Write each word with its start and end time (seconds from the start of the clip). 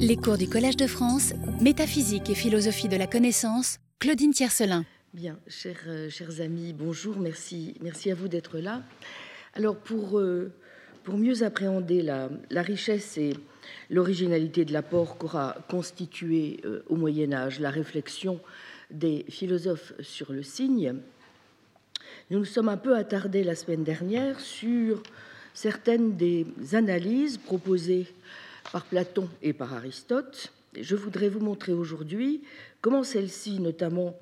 Les 0.00 0.16
cours 0.16 0.36
du 0.36 0.48
Collège 0.48 0.76
de 0.76 0.88
France, 0.88 1.34
Métaphysique 1.60 2.28
et 2.28 2.34
philosophie 2.34 2.88
de 2.88 2.96
la 2.96 3.06
connaissance, 3.06 3.78
Claudine 4.00 4.32
Tiercelin. 4.32 4.84
Bien, 5.12 5.38
chers, 5.46 5.84
euh, 5.86 6.10
amis, 6.40 6.72
bonjour, 6.72 7.16
merci, 7.16 7.76
merci 7.80 8.10
à 8.10 8.16
vous 8.16 8.26
d'être 8.26 8.58
là. 8.58 8.82
Alors, 9.54 9.76
pour, 9.76 10.18
euh, 10.18 10.50
pour 11.04 11.16
mieux 11.16 11.44
appréhender 11.44 12.02
la, 12.02 12.28
la 12.50 12.62
richesse 12.62 13.16
et 13.18 13.34
l'originalité 13.88 14.64
de 14.64 14.72
l'apport 14.72 15.16
qu'aura 15.16 15.56
constitué 15.68 16.58
euh, 16.64 16.82
au 16.88 16.96
Moyen 16.96 17.32
Âge 17.32 17.60
la 17.60 17.70
réflexion 17.70 18.40
des 18.90 19.24
philosophes 19.28 19.92
sur 20.00 20.32
le 20.32 20.42
signe, 20.42 20.96
nous 22.30 22.40
nous 22.40 22.44
sommes 22.44 22.68
un 22.68 22.76
peu 22.76 22.96
attardés 22.96 23.44
la 23.44 23.54
semaine 23.54 23.84
dernière 23.84 24.40
sur 24.40 25.04
certaines 25.54 26.16
des 26.16 26.46
analyses 26.72 27.38
proposées 27.38 28.08
par 28.72 28.84
Platon 28.84 29.28
et 29.42 29.52
par 29.52 29.74
Aristote. 29.74 30.52
Je 30.78 30.96
voudrais 30.96 31.28
vous 31.28 31.40
montrer 31.40 31.72
aujourd'hui 31.72 32.42
comment 32.80 33.04
celles-ci, 33.04 33.60
notamment 33.60 34.18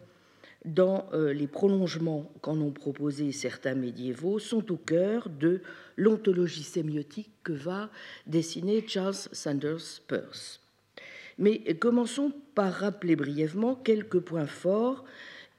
dans 0.65 1.09
euh, 1.13 1.33
les 1.33 1.47
prolongements 1.47 2.31
qu'en 2.41 2.61
ont 2.61 2.71
proposé 2.71 3.33
certains 3.33 3.75
médiévaux, 3.75 4.39
sont 4.39 4.71
au 4.71 4.77
cœur 4.77 5.29
de 5.29 5.61
l'ontologie 5.97 6.63
sémiotique 6.63 7.31
que 7.43 7.53
va 7.53 7.91
dessiner 8.27 8.85
Charles 8.87 9.15
Sanders 9.33 10.01
Peirce. 10.07 10.61
Mais 11.39 11.75
commençons 11.75 12.33
par 12.55 12.73
rappeler 12.73 13.17
brièvement 13.17 13.75
quelques 13.75 14.21
points 14.21 14.47
forts 14.47 15.05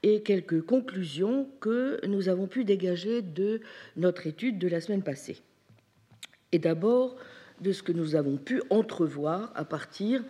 et 0.02 0.22
quelques 0.22 0.62
conclusions 0.62 1.48
que 1.60 1.98
nous 2.06 2.28
avons 2.28 2.46
pu 2.46 2.64
dégager 2.64 3.22
de 3.22 3.60
notre 3.96 4.26
étude 4.26 4.58
de 4.58 4.68
la 4.68 4.80
semaine 4.80 5.02
passée. 5.02 5.38
Et 6.52 6.58
d'abord, 6.58 7.16
de 7.60 7.72
ce 7.72 7.82
que 7.82 7.92
nous 7.92 8.14
avons 8.14 8.36
pu 8.36 8.62
entrevoir 8.70 9.52
à 9.54 9.64
partir 9.64 10.22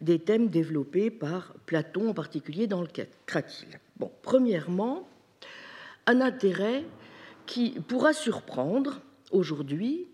des 0.00 0.18
thèmes 0.18 0.48
développés 0.48 1.10
par 1.10 1.54
Platon, 1.66 2.10
en 2.10 2.14
particulier 2.14 2.66
dans 2.66 2.82
le 2.82 2.88
Cratyle. 3.26 3.80
Premièrement, 4.22 5.08
un 6.06 6.20
intérêt 6.20 6.84
qui 7.46 7.70
pourra 7.86 8.12
surprendre 8.12 9.00
aujourd'hui 9.30 10.06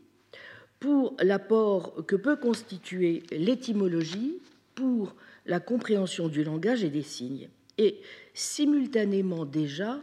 pour 0.81 1.17
l'apport 1.21 2.07
que 2.07 2.17
peut 2.17 2.37
constituer 2.37 3.23
l'étymologie 3.31 4.39
pour 4.75 5.15
la 5.47 5.61
compréhension 5.61 6.29
du 6.29 6.45
langage 6.45 6.85
et 6.85 6.91
des 6.91 7.03
signes, 7.03 7.49
et 7.79 8.01
simultanément 8.35 9.45
déjà 9.45 10.01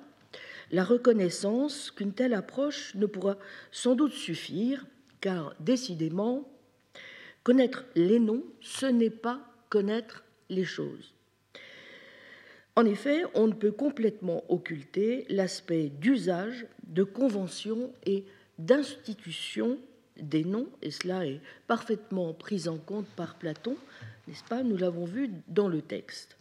la 0.72 0.84
reconnaissance 0.84 1.92
qu'une 1.92 2.14
telle 2.14 2.34
approche 2.34 2.96
ne 2.96 3.06
pourra 3.06 3.38
sans 3.72 3.96
doute 3.96 4.14
suffire, 4.14 4.86
car 5.22 5.54
décidément, 5.60 6.50
Connaître 7.46 7.86
les 7.94 8.18
noms, 8.18 8.44
ce 8.60 8.88
n'est 8.88 9.12
pas 9.12 9.40
connaître 9.70 10.24
les 10.50 10.66
choses. 10.66 11.14
En 12.76 12.86
effet, 12.86 13.22
on 13.36 13.46
ne 13.46 13.54
peut 13.54 13.72
complètement 13.72 14.44
occulter 14.50 15.28
l'aspect 15.30 15.90
d'usage, 15.90 16.66
de 16.88 17.04
convention 17.04 17.94
et 18.04 18.26
d'institution 18.58 19.78
des 20.18 20.44
noms, 20.44 20.68
et 20.82 20.90
cela 20.90 21.28
est 21.28 21.40
parfaitement 21.68 22.34
pris 22.34 22.68
en 22.68 22.80
compte 22.80 23.06
par 23.16 23.36
Platon, 23.36 23.78
n'est-ce 24.28 24.44
pas? 24.46 24.64
Nous 24.64 24.78
l'avons 24.78 25.06
vu 25.06 25.30
dans 25.48 25.68
le 25.68 25.84
texte. 25.84 26.38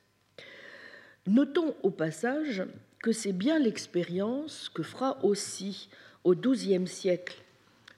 Notons 1.27 1.77
au 1.83 1.91
passage 1.91 2.63
que 3.03 3.13
c'est 3.13 3.35
bien 3.35 3.59
l'expérience 3.59 4.71
que 4.71 4.83
fera 4.83 5.23
aussi 5.23 5.91
au 6.25 6.35
XIIe 6.35 6.87
siècle 6.87 7.43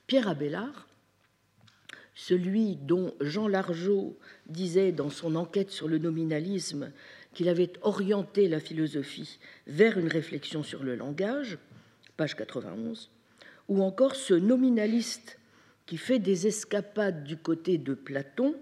Pierre 0.09 0.29
Abélard 0.29 0.89
celui 2.17 2.77
dont 2.77 3.15
Jean 3.21 3.47
Largeau 3.47 4.19
disait 4.47 4.91
dans 4.91 5.11
son 5.11 5.37
enquête 5.37 5.71
sur 5.71 5.87
le 5.87 5.99
nominalisme 5.99 6.91
qu'il 7.35 7.49
avait 7.51 7.73
orienté 7.83 8.49
la 8.49 8.59
philosophie 8.59 9.39
vers 9.67 9.99
une 9.99 10.09
réflexion 10.09 10.63
sur 10.63 10.83
le 10.83 10.97
langage, 10.97 11.59
page 12.17 12.35
91, 12.35 13.11
ou 13.69 13.83
encore 13.83 14.17
ce 14.17 14.33
nominaliste 14.33 15.39
qui 15.85 15.99
fait 15.99 16.19
des 16.19 16.47
escapades 16.47 17.23
du 17.23 17.37
côté 17.37 17.77
de 17.77 17.93
Platon, 17.93 18.57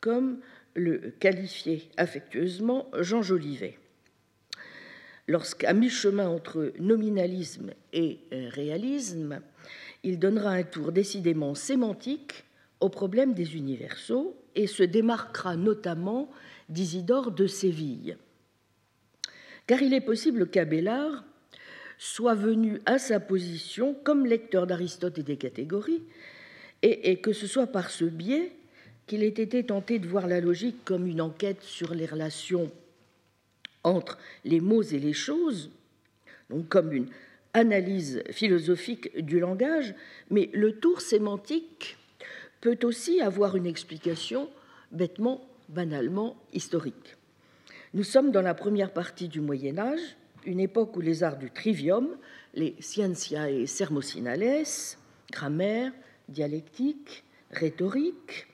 comme 0.00 0.40
le 0.74 1.14
qualifiait 1.20 1.82
affectueusement 1.96 2.90
Jean 2.98 3.22
Jolivet. 3.22 3.78
Lorsqu'à 5.28 5.72
mi-chemin 5.72 6.28
entre 6.28 6.72
nominalisme 6.80 7.70
et 7.92 8.18
réalisme, 8.30 9.40
il 10.02 10.18
donnera 10.18 10.50
un 10.50 10.64
tour 10.64 10.90
décidément 10.90 11.54
sémantique 11.54 12.45
au 12.80 12.88
problème 12.88 13.34
des 13.34 13.56
universaux 13.56 14.36
et 14.54 14.66
se 14.66 14.82
démarquera 14.82 15.56
notamment 15.56 16.30
d'Isidore 16.68 17.30
de 17.30 17.46
Séville. 17.46 18.16
Car 19.66 19.82
il 19.82 19.94
est 19.94 20.00
possible 20.00 20.48
qu'Abélard 20.48 21.24
soit 21.98 22.34
venu 22.34 22.80
à 22.86 22.98
sa 22.98 23.20
position 23.20 23.96
comme 24.04 24.26
lecteur 24.26 24.66
d'Aristote 24.66 25.18
et 25.18 25.22
des 25.22 25.36
catégories, 25.36 26.02
et, 26.82 27.10
et, 27.10 27.16
que 27.16 27.32
ce 27.32 27.46
soit 27.46 27.66
par 27.68 27.90
ce 27.90 28.04
biais 28.04 28.52
qu'il 29.06 29.22
ait 29.22 29.28
été 29.28 29.64
tenté 29.64 29.98
de 29.98 30.06
voir 30.06 30.26
la 30.26 30.40
logique 30.40 30.84
comme 30.84 31.06
une 31.06 31.22
enquête 31.22 31.62
sur 31.62 31.94
les 31.94 32.06
relations 32.06 32.70
entre 33.82 34.18
les 34.44 34.60
mots 34.60 34.82
et 34.82 34.98
les 34.98 35.14
choses, 35.14 35.70
donc 36.50 36.68
comme 36.68 36.92
une 36.92 37.08
analyse 37.54 38.22
philosophique 38.30 39.24
du 39.24 39.40
langage, 39.40 39.94
mais 40.30 40.50
le 40.52 40.72
tour 40.72 41.00
sémantique 41.00 41.96
peut 42.66 42.84
aussi 42.84 43.20
avoir 43.20 43.54
une 43.54 43.66
explication 43.66 44.48
bêtement, 44.90 45.40
banalement 45.68 46.36
historique. 46.52 47.16
Nous 47.94 48.02
sommes 48.02 48.32
dans 48.32 48.42
la 48.42 48.54
première 48.54 48.92
partie 48.92 49.28
du 49.28 49.40
Moyen 49.40 49.78
Âge, 49.78 50.16
une 50.44 50.58
époque 50.58 50.96
où 50.96 51.00
les 51.00 51.22
arts 51.22 51.38
du 51.38 51.52
trivium, 51.52 52.08
les 52.54 52.74
scientiae 52.80 53.66
sermocinales, 53.66 54.64
grammaire, 55.30 55.92
dialectique, 56.28 57.22
rhétorique, 57.52 58.48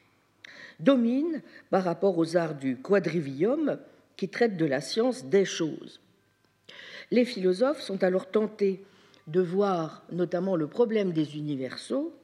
dominent 0.78 1.40
par 1.70 1.84
rapport 1.84 2.18
aux 2.18 2.36
arts 2.36 2.56
du 2.56 2.76
quadrivium 2.76 3.78
qui 4.16 4.28
traitent 4.28 4.58
de 4.58 4.66
la 4.66 4.82
science 4.82 5.24
des 5.24 5.46
choses. 5.46 6.00
Les 7.10 7.24
philosophes 7.24 7.80
sont 7.80 8.04
alors 8.04 8.30
tentés 8.30 8.84
de 9.26 9.40
voir 9.40 10.04
notamment 10.12 10.56
le 10.56 10.66
problème 10.66 11.12
des 11.12 11.38
universaux 11.38 12.14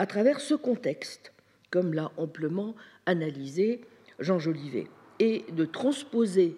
à 0.00 0.06
travers 0.06 0.40
ce 0.40 0.54
contexte, 0.54 1.29
comme 1.70 1.94
l'a 1.94 2.10
amplement 2.16 2.74
analysé 3.06 3.80
Jean 4.18 4.38
Jolivet, 4.38 4.86
et 5.18 5.44
de 5.52 5.64
transposer 5.64 6.56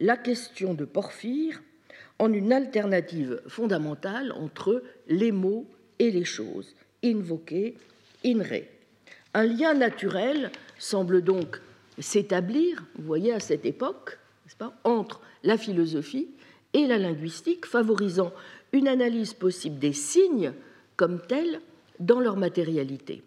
la 0.00 0.16
question 0.16 0.74
de 0.74 0.84
Porphyre 0.84 1.60
en 2.18 2.32
une 2.32 2.52
alternative 2.52 3.40
fondamentale 3.46 4.32
entre 4.32 4.82
les 5.08 5.32
mots 5.32 5.66
et 5.98 6.10
les 6.10 6.24
choses, 6.24 6.74
invoquer, 7.04 7.76
in 8.24 8.42
re. 8.42 8.62
Un 9.34 9.44
lien 9.44 9.74
naturel 9.74 10.50
semble 10.78 11.22
donc 11.22 11.60
s'établir, 11.98 12.84
vous 12.96 13.04
voyez, 13.04 13.32
à 13.32 13.40
cette 13.40 13.66
époque, 13.66 14.18
entre 14.84 15.20
la 15.42 15.58
philosophie 15.58 16.28
et 16.72 16.86
la 16.86 16.98
linguistique, 16.98 17.66
favorisant 17.66 18.32
une 18.72 18.88
analyse 18.88 19.34
possible 19.34 19.78
des 19.78 19.92
signes 19.92 20.52
comme 20.96 21.20
tels 21.20 21.60
dans 22.00 22.20
leur 22.20 22.36
matérialité. 22.36 23.22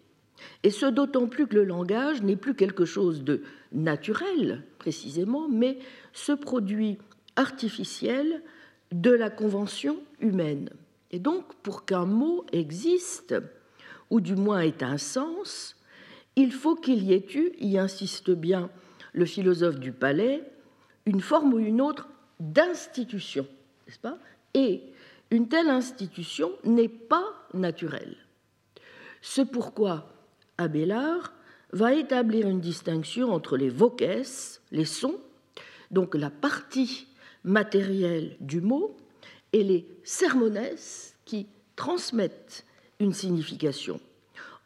Et 0.62 0.70
ce 0.70 0.86
d'autant 0.86 1.26
plus 1.26 1.46
que 1.46 1.56
le 1.56 1.64
langage 1.64 2.22
n'est 2.22 2.36
plus 2.36 2.54
quelque 2.54 2.84
chose 2.84 3.24
de 3.24 3.42
naturel, 3.72 4.62
précisément, 4.78 5.48
mais 5.48 5.78
ce 6.12 6.32
produit 6.32 6.98
artificiel 7.36 8.42
de 8.92 9.10
la 9.10 9.30
convention 9.30 9.98
humaine. 10.20 10.70
Et 11.10 11.18
donc, 11.18 11.54
pour 11.62 11.84
qu'un 11.84 12.04
mot 12.04 12.44
existe, 12.52 13.34
ou 14.10 14.20
du 14.20 14.34
moins 14.34 14.60
ait 14.60 14.82
un 14.82 14.98
sens, 14.98 15.76
il 16.36 16.52
faut 16.52 16.74
qu'il 16.74 17.02
y 17.02 17.12
ait 17.12 17.26
eu, 17.34 17.52
y 17.58 17.78
insiste 17.78 18.30
bien 18.30 18.70
le 19.12 19.26
philosophe 19.26 19.78
du 19.78 19.92
palais, 19.92 20.42
une 21.06 21.20
forme 21.20 21.54
ou 21.54 21.58
une 21.58 21.80
autre 21.80 22.08
d'institution, 22.40 23.46
n'est-ce 23.86 23.98
pas? 23.98 24.18
Et 24.54 24.82
une 25.30 25.48
telle 25.48 25.68
institution 25.68 26.52
n'est 26.64 26.88
pas 26.88 27.24
naturelle. 27.54 28.16
C'est 29.20 29.50
pourquoi 29.50 30.11
Abélard 30.62 31.32
va 31.72 31.94
établir 31.94 32.48
une 32.48 32.60
distinction 32.60 33.32
entre 33.32 33.56
les 33.56 33.70
voces, 33.70 34.60
les 34.70 34.84
sons, 34.84 35.20
donc 35.90 36.14
la 36.14 36.30
partie 36.30 37.06
matérielle 37.44 38.36
du 38.40 38.60
mot, 38.60 38.96
et 39.52 39.64
les 39.64 39.86
sermones 40.02 40.76
qui 41.24 41.46
transmettent 41.76 42.64
une 43.00 43.12
signification. 43.12 44.00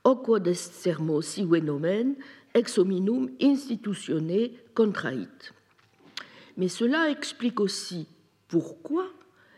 Oquod 0.04 0.46
est 0.46 0.54
sermo 0.54 1.20
sive 1.20 1.56
nomen, 1.56 2.14
ex 2.54 2.78
hominum 2.78 3.31
institutione 3.40 4.50
contrait. 4.75 5.52
Mais 6.56 6.69
cela 6.69 7.10
explique 7.10 7.60
aussi 7.60 8.06
pourquoi 8.49 9.08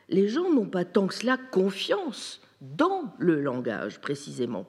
les 0.09 0.29
gens 0.29 0.51
n'ont 0.51 0.69
pas 0.69 0.85
tant 0.85 1.07
que 1.07 1.15
cela 1.15 1.37
confiance 1.37 2.41
dans 2.61 3.13
le 3.19 3.43
langage 3.43 4.01
précisément 4.01 4.67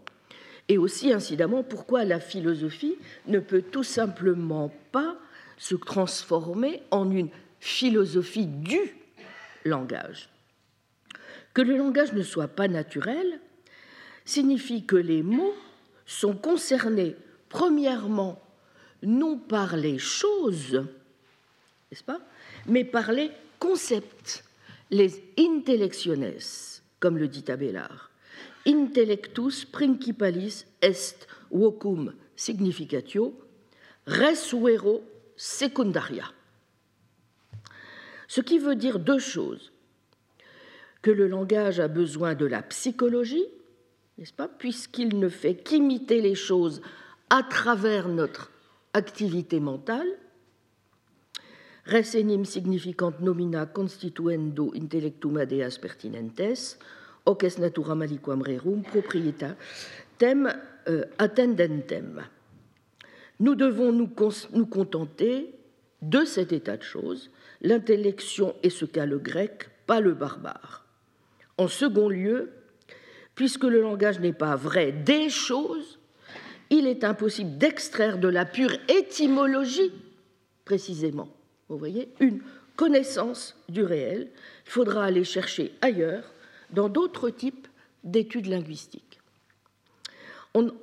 et 0.69 0.77
aussi 0.77 1.11
incidemment 1.11 1.63
pourquoi 1.63 2.05
la 2.05 2.19
philosophie 2.19 2.95
ne 3.27 3.39
peut 3.39 3.63
tout 3.63 3.83
simplement 3.83 4.71
pas 4.91 5.17
se 5.57 5.75
transformer 5.75 6.81
en 6.91 7.11
une 7.11 7.29
philosophie 7.59 8.45
du 8.45 8.79
langage? 9.65 10.29
Que 11.53 11.63
le 11.63 11.75
langage 11.75 12.13
ne 12.13 12.21
soit 12.21 12.47
pas 12.47 12.67
naturel 12.67 13.41
signifie 14.23 14.85
que 14.85 14.95
les 14.95 15.23
mots 15.23 15.55
sont 16.05 16.35
concernés 16.35 17.15
premièrement 17.49 18.41
non 19.01 19.37
par 19.37 19.75
les 19.75 19.97
choses, 19.97 20.85
n'est-ce 21.91 22.03
pas, 22.03 22.19
mais 22.67 22.83
par 22.83 23.11
les 23.11 23.31
concepts, 23.57 24.43
les 24.91 25.23
intellectiones, 25.37 26.37
comme 26.99 27.17
le 27.17 27.27
dit 27.27 27.45
Abélard. 27.47 28.08
Intellectus 28.65 29.65
principalis 29.65 30.65
est 30.81 31.27
vocum 31.51 32.13
significatio, 32.35 33.33
resuero 34.05 35.03
secundaria. 35.35 36.25
Ce 38.27 38.41
qui 38.41 38.59
veut 38.59 38.75
dire 38.75 38.99
deux 38.99 39.19
choses. 39.19 39.71
Que 41.01 41.11
le 41.11 41.27
langage 41.27 41.79
a 41.79 41.87
besoin 41.87 42.35
de 42.35 42.45
la 42.45 42.61
psychologie, 42.61 43.45
n'est-ce 44.17 44.33
pas, 44.33 44.49
puisqu'il 44.49 45.17
ne 45.17 45.29
fait 45.29 45.55
qu'imiter 45.55 46.21
les 46.21 46.35
choses 46.35 46.81
à 47.29 47.41
travers 47.43 48.09
notre 48.09 48.51
activité 48.93 49.59
mentale, 49.61 50.07
res 51.85 52.15
enim 52.15 52.43
significant 52.45 53.13
nomina 53.19 53.65
constituendo 53.65 54.73
intellectum 54.75 55.37
adeas 55.37 55.79
pertinentes, 55.81 56.77
hoc 57.29 57.43
est 57.43 57.59
naturam 57.59 58.01
aliquam 58.01 58.41
rerum 58.41 58.81
proprietatem 58.81 60.51
euh, 60.87 61.05
attendentem. 61.19 62.25
Nous 63.39 63.55
devons 63.55 63.91
nous, 63.91 64.09
nous 64.53 64.65
contenter 64.65 65.53
de 66.01 66.25
cet 66.25 66.51
état 66.51 66.75
de 66.75 66.83
choses. 66.83 67.29
L'intellection 67.61 68.55
est 68.63 68.69
ce 68.69 68.85
qu'a 68.85 69.05
le 69.05 69.19
grec, 69.19 69.69
pas 69.85 69.99
le 69.99 70.13
barbare. 70.13 70.85
En 71.57 71.67
second 71.67 72.09
lieu, 72.09 72.49
puisque 73.35 73.63
le 73.65 73.81
langage 73.81 74.19
n'est 74.19 74.33
pas 74.33 74.55
vrai 74.55 74.91
des 74.91 75.29
choses, 75.29 75.99
il 76.69 76.87
est 76.87 77.03
impossible 77.03 77.57
d'extraire 77.57 78.17
de 78.17 78.27
la 78.27 78.45
pure 78.45 78.73
étymologie, 78.87 79.91
précisément, 80.65 81.29
vous 81.67 81.77
voyez, 81.77 82.09
une 82.19 82.41
connaissance 82.75 83.55
du 83.67 83.83
réel. 83.83 84.29
Il 84.65 84.71
faudra 84.71 85.05
aller 85.05 85.23
chercher 85.23 85.73
ailleurs, 85.81 86.23
dans 86.71 86.89
d'autres 86.89 87.29
types 87.29 87.67
d'études 88.03 88.47
linguistiques. 88.47 89.19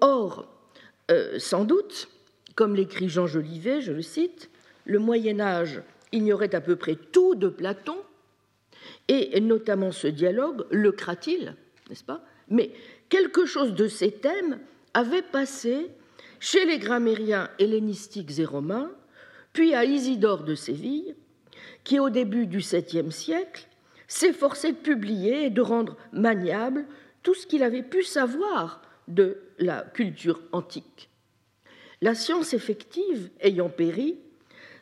or, 0.00 0.48
euh, 1.10 1.38
sans 1.38 1.64
doute, 1.64 2.08
comme 2.54 2.74
l'écrit 2.74 3.08
Jean 3.08 3.26
Jolivet, 3.26 3.80
je 3.80 3.92
le 3.92 4.02
cite, 4.02 4.50
le 4.84 4.98
Moyen 4.98 5.40
Âge 5.40 5.82
ignorait 6.12 6.54
à 6.54 6.60
peu 6.60 6.76
près 6.76 6.96
tout 6.96 7.34
de 7.34 7.48
Platon, 7.48 7.96
et 9.08 9.40
notamment 9.40 9.92
ce 9.92 10.06
dialogue, 10.06 10.64
le 10.70 10.92
cratyle, 10.92 11.54
n'est-ce 11.88 12.04
pas? 12.04 12.22
Mais 12.48 12.70
quelque 13.08 13.44
chose 13.44 13.74
de 13.74 13.88
ces 13.88 14.12
thèmes 14.12 14.58
avait 14.94 15.22
passé 15.22 15.90
chez 16.40 16.64
les 16.64 16.78
grammairiens 16.78 17.50
hellénistiques 17.58 18.38
et 18.38 18.44
romains, 18.44 18.90
puis 19.52 19.74
à 19.74 19.84
Isidore 19.84 20.44
de 20.44 20.54
Séville, 20.54 21.14
qui 21.84 21.98
au 21.98 22.10
début 22.10 22.46
du 22.46 22.58
7e 22.58 23.10
siècle 23.10 23.66
s'efforçait 24.08 24.72
de 24.72 24.78
publier 24.78 25.46
et 25.46 25.50
de 25.50 25.60
rendre 25.60 25.96
maniable 26.12 26.86
tout 27.22 27.34
ce 27.34 27.46
qu'il 27.46 27.62
avait 27.62 27.82
pu 27.82 28.02
savoir 28.02 28.82
de 29.08 29.38
la 29.58 29.82
culture 29.82 30.40
antique. 30.52 31.10
La 32.02 32.14
science 32.14 32.54
effective 32.54 33.30
ayant 33.40 33.70
péri, 33.70 34.18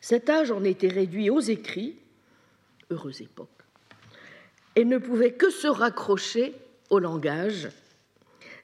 cet 0.00 0.28
âge 0.28 0.50
en 0.50 0.64
était 0.64 0.88
réduit 0.88 1.30
aux 1.30 1.40
écrits, 1.40 1.96
heureuse 2.90 3.22
époque, 3.22 3.48
et 4.76 4.84
ne 4.84 4.98
pouvait 4.98 5.32
que 5.32 5.50
se 5.50 5.68
raccrocher 5.68 6.54
au 6.90 6.98
langage 6.98 7.68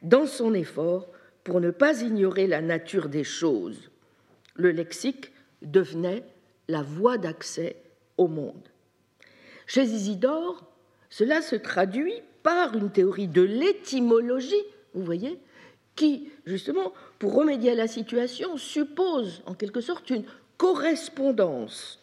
dans 0.02 0.26
son 0.26 0.54
effort 0.54 1.08
pour 1.44 1.60
ne 1.60 1.70
pas 1.70 2.02
ignorer 2.02 2.46
la 2.46 2.60
nature 2.60 3.08
des 3.08 3.24
choses. 3.24 3.90
Le 4.54 4.70
lexique 4.70 5.32
devenait 5.62 6.24
la 6.68 6.82
voie 6.82 7.18
d'accès 7.18 7.76
au 8.16 8.28
monde. 8.28 8.69
Chez 9.72 9.84
Isidore, 9.84 10.64
cela 11.10 11.42
se 11.42 11.54
traduit 11.54 12.22
par 12.42 12.76
une 12.76 12.90
théorie 12.90 13.28
de 13.28 13.42
l'étymologie, 13.42 14.64
vous 14.94 15.04
voyez, 15.04 15.38
qui, 15.94 16.28
justement, 16.44 16.92
pour 17.20 17.34
remédier 17.34 17.70
à 17.70 17.74
la 17.76 17.86
situation, 17.86 18.56
suppose 18.56 19.44
en 19.46 19.54
quelque 19.54 19.80
sorte 19.80 20.10
une 20.10 20.24
correspondance, 20.56 22.00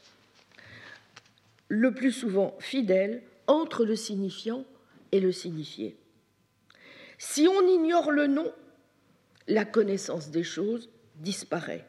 le 1.68 1.94
plus 1.94 2.14
souvent 2.14 2.56
fidèle, 2.60 3.22
entre 3.48 3.84
le 3.84 3.98
signifiant 3.98 4.64
et 5.12 5.20
le 5.20 5.34
signifié. 5.34 5.98
Si 7.18 7.50
on 7.50 7.68
ignore 7.68 8.12
le 8.12 8.28
nom, 8.28 8.50
la 9.50 9.66
connaissance 9.66 10.30
des 10.30 10.44
choses 10.44 10.90
disparaît. 11.16 11.84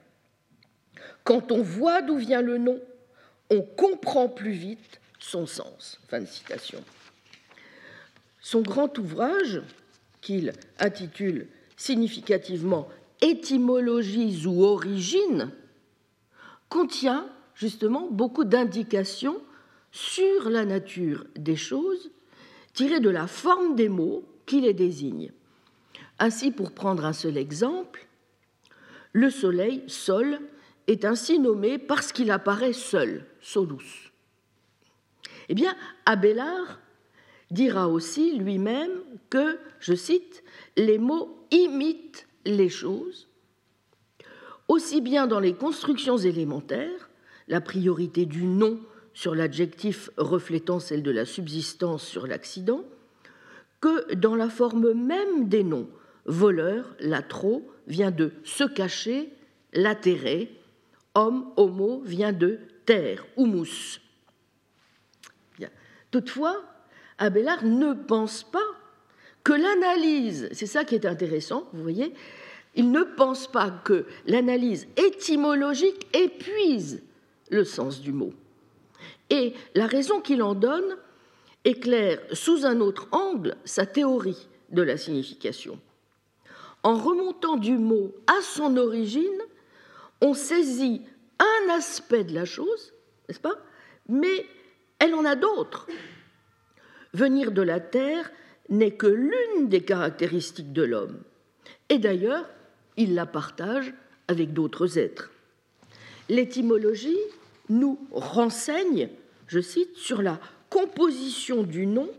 Quand 1.22 1.52
on 1.52 1.62
voit 1.62 2.02
d'où 2.02 2.16
vient 2.16 2.42
le 2.42 2.58
nom, 2.58 2.80
on 3.50 3.62
comprend 3.62 4.28
plus 4.28 4.50
vite 4.50 5.00
son 5.18 5.46
sens. 5.46 6.00
Fin 6.08 6.20
de 6.20 6.26
citation. 6.26 6.82
Son 8.40 8.62
grand 8.62 8.96
ouvrage, 8.98 9.62
qu'il 10.20 10.52
intitule 10.78 11.48
significativement 11.76 12.88
Étymologies 13.20 14.46
ou 14.46 14.62
origines, 14.62 15.50
contient 16.68 17.28
justement 17.54 18.08
beaucoup 18.10 18.44
d'indications 18.44 19.40
sur 19.90 20.48
la 20.50 20.64
nature 20.64 21.24
des 21.34 21.56
choses 21.56 22.10
tirées 22.74 23.00
de 23.00 23.10
la 23.10 23.26
forme 23.26 23.74
des 23.74 23.88
mots 23.88 24.24
qui 24.46 24.60
les 24.60 24.74
désignent. 24.74 25.32
Ainsi, 26.20 26.52
pour 26.52 26.72
prendre 26.72 27.04
un 27.04 27.12
seul 27.12 27.36
exemple, 27.36 28.06
le 29.12 29.30
soleil, 29.30 29.82
sol, 29.88 30.38
est 30.86 31.04
ainsi 31.04 31.38
nommé 31.40 31.78
parce 31.78 32.12
qu'il 32.12 32.30
apparaît 32.30 32.72
seul, 32.72 33.26
solus. 33.40 34.07
Eh 35.48 35.54
bien, 35.54 35.74
Abélard 36.06 36.80
dira 37.50 37.88
aussi 37.88 38.36
lui-même 38.38 38.90
que, 39.30 39.58
je 39.80 39.94
cite, 39.94 40.42
les 40.76 40.98
mots 40.98 41.46
imitent 41.50 42.26
les 42.44 42.68
choses, 42.68 43.28
aussi 44.68 45.00
bien 45.00 45.26
dans 45.26 45.40
les 45.40 45.54
constructions 45.54 46.18
élémentaires, 46.18 47.08
la 47.48 47.60
priorité 47.60 48.26
du 48.26 48.44
nom 48.44 48.78
sur 49.14 49.34
l'adjectif 49.34 50.10
reflétant 50.16 50.78
celle 50.78 51.02
de 51.02 51.10
la 51.10 51.24
subsistance 51.24 52.04
sur 52.04 52.26
l'accident, 52.26 52.84
que 53.80 54.14
dans 54.14 54.36
la 54.36 54.50
forme 54.50 54.92
même 54.92 55.48
des 55.48 55.64
noms. 55.64 55.88
Voleur, 56.26 56.94
latro, 57.00 57.70
vient 57.86 58.10
de 58.10 58.32
se 58.44 58.64
cacher, 58.64 59.32
latérer, 59.72 60.54
homme, 61.14 61.50
homo, 61.56 62.02
vient 62.04 62.32
de 62.32 62.58
terre, 62.84 63.24
humus. 63.38 64.00
Toutefois, 66.10 66.62
Abélard 67.18 67.64
ne 67.64 67.92
pense 67.92 68.42
pas 68.42 68.58
que 69.44 69.52
l'analyse, 69.52 70.48
c'est 70.52 70.66
ça 70.66 70.84
qui 70.84 70.94
est 70.94 71.06
intéressant, 71.06 71.68
vous 71.72 71.82
voyez, 71.82 72.14
il 72.74 72.90
ne 72.90 73.02
pense 73.02 73.50
pas 73.50 73.70
que 73.70 74.06
l'analyse 74.26 74.86
étymologique 74.96 76.06
épuise 76.14 77.02
le 77.50 77.64
sens 77.64 78.00
du 78.00 78.12
mot. 78.12 78.32
Et 79.30 79.54
la 79.74 79.86
raison 79.86 80.20
qu'il 80.20 80.42
en 80.42 80.54
donne 80.54 80.96
éclaire 81.64 82.20
sous 82.32 82.64
un 82.64 82.80
autre 82.80 83.08
angle 83.10 83.56
sa 83.64 83.84
théorie 83.84 84.48
de 84.70 84.82
la 84.82 84.96
signification. 84.96 85.78
En 86.82 86.94
remontant 86.94 87.56
du 87.56 87.76
mot 87.76 88.14
à 88.26 88.40
son 88.42 88.76
origine, 88.76 89.42
on 90.20 90.34
saisit 90.34 91.02
un 91.38 91.74
aspect 91.74 92.24
de 92.24 92.34
la 92.34 92.44
chose, 92.44 92.92
n'est-ce 93.28 93.40
pas 93.40 93.56
Mais 94.08 94.46
elle 94.98 95.14
en 95.14 95.24
a 95.24 95.36
d'autres. 95.36 95.86
Venir 97.14 97.52
de 97.52 97.62
la 97.62 97.80
terre 97.80 98.30
n'est 98.68 98.96
que 98.96 99.06
l'une 99.06 99.68
des 99.68 99.82
caractéristiques 99.82 100.72
de 100.72 100.82
l'homme. 100.82 101.22
Et 101.88 101.98
d'ailleurs, 101.98 102.48
il 102.96 103.14
la 103.14 103.26
partage 103.26 103.94
avec 104.26 104.52
d'autres 104.52 104.98
êtres. 104.98 105.30
L'étymologie 106.28 107.18
nous 107.70 107.98
renseigne, 108.10 109.08
je 109.46 109.60
cite, 109.60 109.96
sur 109.96 110.20
la 110.20 110.38
composition 110.68 111.62
du 111.62 111.86
nom 111.86 112.10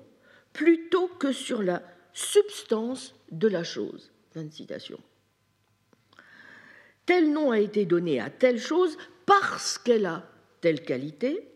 plutôt 0.54 1.08
que 1.08 1.32
sur 1.32 1.62
la 1.62 1.84
substance 2.14 3.14
de 3.32 3.48
la 3.48 3.64
chose. 3.64 4.12
citation. 4.52 5.00
Tel 7.06 7.32
nom 7.32 7.52
a 7.52 7.60
été 7.60 7.86
donné 7.86 8.20
à 8.20 8.30
telle 8.30 8.60
chose 8.60 8.98
parce 9.26 9.78
qu'elle 9.78 10.06
a 10.06 10.30
telle 10.62 10.84
qualité, 10.84 11.49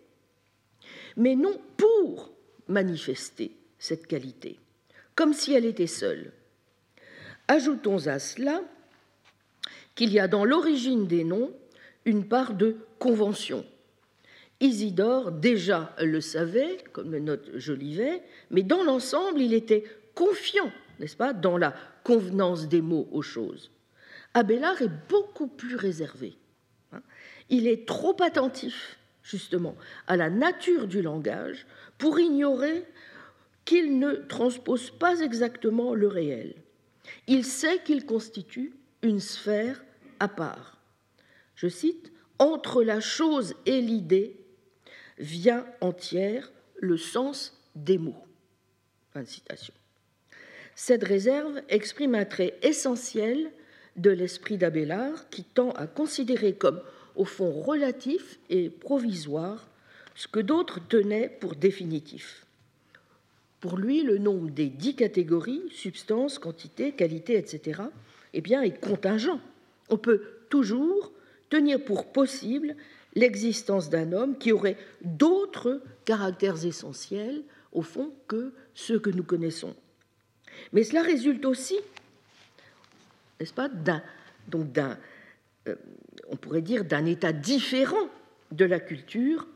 mais 1.17 1.35
non 1.35 1.59
pour 1.77 2.33
manifester 2.67 3.55
cette 3.77 4.07
qualité, 4.07 4.59
comme 5.15 5.33
si 5.33 5.53
elle 5.53 5.65
était 5.65 5.87
seule. 5.87 6.31
Ajoutons 7.47 8.07
à 8.07 8.19
cela 8.19 8.61
qu'il 9.95 10.11
y 10.11 10.19
a 10.19 10.27
dans 10.27 10.45
l'origine 10.45 11.07
des 11.07 11.23
noms 11.23 11.51
une 12.05 12.27
part 12.27 12.53
de 12.53 12.77
convention. 12.99 13.65
Isidore 14.59 15.31
déjà 15.31 15.93
le 15.99 16.21
savait, 16.21 16.77
comme 16.93 17.11
le 17.11 17.19
note 17.19 17.49
Jolivet, 17.55 18.23
mais 18.49 18.63
dans 18.63 18.83
l'ensemble, 18.83 19.41
il 19.41 19.53
était 19.53 19.83
confiant, 20.15 20.71
n'est-ce 20.99 21.17
pas, 21.17 21.33
dans 21.33 21.57
la 21.57 21.73
convenance 22.03 22.67
des 22.67 22.81
mots 22.81 23.07
aux 23.11 23.21
choses. 23.21 23.71
Abélard 24.33 24.81
est 24.81 25.09
beaucoup 25.09 25.47
plus 25.47 25.75
réservé. 25.75 26.37
Hein. 26.91 27.01
Il 27.49 27.67
est 27.67 27.87
trop 27.87 28.15
attentif, 28.21 28.97
justement, 29.23 29.75
à 30.07 30.17
la 30.17 30.29
nature 30.29 30.87
du 30.87 31.01
langage 31.01 31.65
pour 31.97 32.19
ignorer 32.19 32.85
qu'il 33.65 33.97
ne 33.97 34.13
transpose 34.13 34.91
pas 34.91 35.21
exactement 35.21 35.95
le 35.95 36.07
réel. 36.07 36.55
Il 37.27 37.45
sait 37.45 37.79
qu'il 37.83 38.05
constitue 38.05 38.73
une 39.01 39.19
sphère 39.19 39.83
à 40.19 40.27
part. 40.27 40.77
Je 41.55 41.67
cite, 41.67 42.11
Entre 42.39 42.83
la 42.83 42.99
chose 42.99 43.55
et 43.65 43.81
l'idée 43.81 44.35
vient 45.17 45.65
entière 45.81 46.51
le 46.77 46.97
sens 46.97 47.61
des 47.75 47.97
mots. 47.97 48.25
Fin 49.13 49.21
de 49.21 49.27
citation. 49.27 49.73
Cette 50.75 51.03
réserve 51.03 51.61
exprime 51.69 52.15
un 52.15 52.25
trait 52.25 52.57
essentiel 52.63 53.51
de 53.95 54.09
l'esprit 54.09 54.57
d'Abélard 54.57 55.29
qui 55.29 55.43
tend 55.43 55.71
à 55.71 55.85
considérer 55.85 56.55
comme 56.55 56.81
au 57.15 57.25
fond 57.25 57.51
relatif 57.51 58.39
et 58.49 58.69
provisoire 58.69 59.67
ce 60.15 60.27
que 60.27 60.39
d'autres 60.39 60.79
tenaient 60.87 61.29
pour 61.29 61.55
définitif. 61.55 62.45
Pour 63.59 63.77
lui, 63.77 64.03
le 64.03 64.17
nombre 64.17 64.49
des 64.49 64.67
dix 64.67 64.95
catégories, 64.95 65.63
substance, 65.71 66.37
quantité, 66.37 66.91
qualité, 66.91 67.37
etc., 67.37 67.81
eh 68.33 68.41
bien, 68.41 68.61
est 68.61 68.79
contingent. 68.79 69.39
On 69.89 69.97
peut 69.97 70.21
toujours 70.49 71.11
tenir 71.49 71.83
pour 71.83 72.11
possible 72.11 72.75
l'existence 73.15 73.89
d'un 73.89 74.11
homme 74.11 74.37
qui 74.37 74.51
aurait 74.51 74.77
d'autres 75.01 75.81
caractères 76.03 76.65
essentiels, 76.65 77.43
au 77.71 77.81
fond, 77.81 78.11
que 78.27 78.53
ceux 78.73 78.99
que 78.99 79.09
nous 79.09 79.23
connaissons. 79.23 79.75
Mais 80.73 80.83
cela 80.83 81.01
résulte 81.01 81.45
aussi, 81.45 81.77
n'est-ce 83.39 83.53
pas, 83.53 83.69
d'un, 83.69 84.01
donc 84.47 84.71
d'un, 84.71 84.97
euh, 85.67 85.75
on 86.29 86.35
pourrait 86.35 86.61
dire, 86.61 86.85
d'un 86.85 87.05
état 87.05 87.33
différent 87.33 88.07
de 88.51 88.65
la 88.65 88.79
culture, 88.79 89.47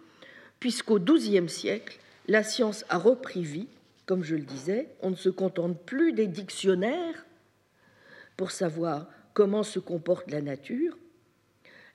puisqu'au 0.60 1.00
XIIe 1.00 1.50
siècle, 1.50 2.00
la 2.28 2.44
science 2.44 2.86
a 2.90 2.98
repris 2.98 3.44
vie, 3.44 3.68
comme 4.06 4.24
je 4.24 4.36
le 4.36 4.44
disais, 4.44 4.90
on 5.02 5.12
ne 5.12 5.16
se 5.16 5.30
contente 5.30 5.80
plus 5.86 6.14
des 6.14 6.28
dictionnaires 6.28 7.26
pour 8.36 8.52
savoir 8.52 9.08
comment 9.34 9.64
se 9.64 9.80
comporte 9.80 10.32
la 10.32 10.42
nature, 10.42 10.98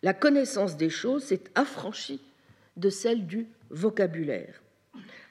la 0.02 0.14
connaissance 0.14 0.76
des 0.76 0.91
choses 0.91 1.25
s'est 1.25 1.45
affranchie 1.55 2.21
de 2.76 2.91
celle 2.91 3.26
du 3.26 3.47
vocabulaire. 3.71 4.62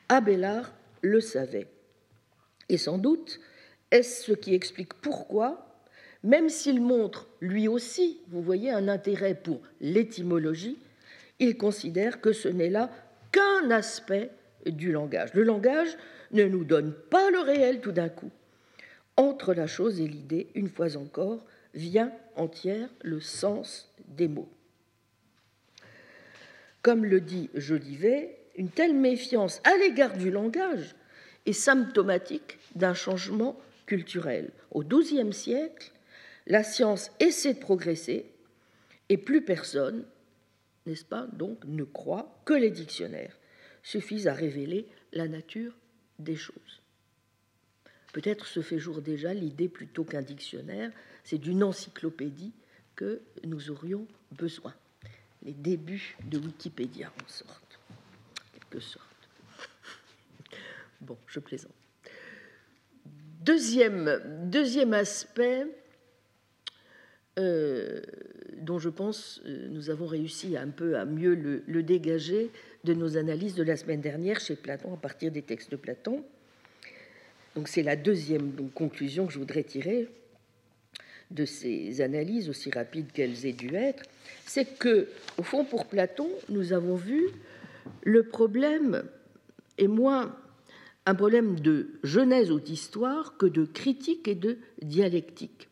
Abélard 0.10 0.72
le 1.02 1.20
savait. 1.20 1.68
Et 2.70 2.78
sans 2.78 2.98
doute 2.98 3.40
est-ce 3.92 4.24
ce 4.24 4.32
qui 4.32 4.56
explique 4.56 4.94
pourquoi, 4.94 5.71
même 6.24 6.50
s'il 6.50 6.82
montre 6.82 7.28
lui 7.40 7.68
aussi, 7.68 8.20
vous 8.30 8.42
voyez, 8.42 8.72
un 8.72 8.88
intérêt 8.88 9.36
pour 9.36 9.62
l'étymologie, 9.80 10.78
il 11.40 11.58
considère 11.58 12.22
que 12.22 12.34
ce 12.34 12.48
n'est 12.48 12.70
là 12.70 12.92
qu'un 13.32 13.72
aspect 13.72 14.30
du 14.66 14.92
langage. 14.92 15.34
Le 15.34 15.44
langage 15.44 15.98
ne 16.32 16.44
nous 16.44 16.64
donne 16.64 16.94
pas 16.94 17.32
le 17.32 17.40
réel 17.40 17.82
tout 17.82 17.92
d'un 17.92 18.10
coup. 18.10 18.30
Entre 19.18 19.54
la 19.54 19.68
chose 19.68 20.00
et 20.00 20.08
l'idée, 20.08 20.48
une 20.56 20.70
fois 20.70 20.96
encore, 20.98 21.46
vient 21.74 22.12
entière 22.36 22.90
le 23.02 23.20
sens 23.20 23.92
des 24.08 24.28
mots. 24.28 24.50
Comme 26.82 27.06
le 27.06 27.22
dit 27.22 27.50
Jolivet, 27.54 28.38
une 28.56 28.70
telle 28.70 28.96
méfiance 28.96 29.62
à 29.64 29.76
l'égard 29.78 30.18
du 30.18 30.32
langage 30.32 30.96
est 31.46 31.54
symptomatique 31.54 32.60
d'un 32.76 32.94
changement 32.94 33.60
culturel. 33.86 34.50
Au 34.72 34.84
XIIe 34.84 35.34
siècle, 35.34 35.92
la 36.48 36.64
science 36.64 37.12
essaie 37.20 37.54
de 37.54 37.60
progresser 37.60 38.26
et 39.10 39.18
plus 39.18 39.44
personne, 39.44 40.06
n'est-ce 40.86 41.06
pas, 41.06 41.28
donc 41.34 41.64
ne 41.66 41.84
croit 41.84 42.42
que 42.46 42.54
les 42.54 42.72
dictionnaires 42.72 43.38
suffisent 43.84 44.28
à 44.28 44.34
révéler 44.34 44.88
la 45.14 45.28
nature 45.28 45.76
des 46.20 46.36
choses. 46.36 46.82
Peut-être 48.14 48.46
se 48.46 48.62
fait 48.62 48.80
jour 48.80 49.02
déjà 49.02 49.34
l'idée 49.34 49.70
plutôt 49.70 50.04
qu'un 50.04 50.22
dictionnaire 50.22 50.92
c'est 51.24 51.38
d'une 51.38 51.64
encyclopédie 51.64 52.54
que 52.96 53.22
nous 53.44 53.70
aurions 53.72 54.08
besoin. 54.32 54.74
Les 55.44 55.54
débuts 55.54 56.16
de 56.26 56.38
Wikipédia, 56.38 57.12
en 57.24 57.28
sorte, 57.28 57.80
quelque 58.54 58.80
sorte. 58.80 59.08
Bon, 61.02 61.18
je 61.26 61.40
plaisante. 61.40 61.74
Deuxième, 63.42 64.50
deuxième 64.50 64.94
aspect 64.94 65.66
euh, 67.42 68.02
dont 68.58 68.80
je 68.80 68.90
pense 68.90 69.42
euh, 69.46 69.68
nous 69.70 69.90
avons 69.90 70.06
réussi 70.06 70.56
un 70.56 70.68
peu 70.68 70.98
à 70.98 71.06
mieux 71.06 71.62
le, 71.68 71.84
dégager 71.84 72.50
de 72.84 72.94
nos 72.94 73.18
analyses 73.18 73.56
de 73.56 73.64
la 73.64 73.76
semaine 73.76 74.02
dernière 74.02 74.40
chez 74.40 74.56
Platon 74.56 74.94
à 74.94 74.98
partir 74.98 75.32
des 75.32 75.42
textes 75.42 75.72
de 75.72 75.76
Platon. 75.76 76.24
Donc 77.56 77.68
c'est 77.68 77.84
la 77.84 77.96
deuxième 77.96 78.54
conclusion 78.74 79.28
que 79.28 79.34
je 79.34 79.40
voudrais 79.40 79.64
tirer 79.64 80.08
de 81.32 81.46
ces 81.46 82.02
analyses, 82.02 82.50
aussi 82.50 82.70
rapides 82.72 83.12
qu'elles 83.12 83.46
aient 83.46 83.54
dû 83.54 83.74
être, 83.76 84.04
c'est 84.46 84.78
que, 84.78 85.08
au 85.38 85.44
fond, 85.44 85.64
pour 85.64 85.86
Platon, 85.86 86.30
nous 86.50 86.74
avons 86.74 86.96
vu 86.96 87.30
le 88.04 88.24
problème 88.24 89.04
est 89.78 89.88
moins 89.88 90.36
un 91.06 91.16
problème 91.16 91.60
de 91.60 92.00
genèse 92.04 92.52
ou 92.52 92.60
d'histoire 92.60 93.38
que 93.38 93.46
de 93.46 93.66
critique 93.66 94.28
et 94.28 94.36
de 94.36 94.60
dialectique. 94.82 95.71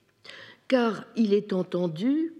Car 0.70 1.04
il 1.16 1.34
est 1.34 1.52
entendu, 1.52 2.32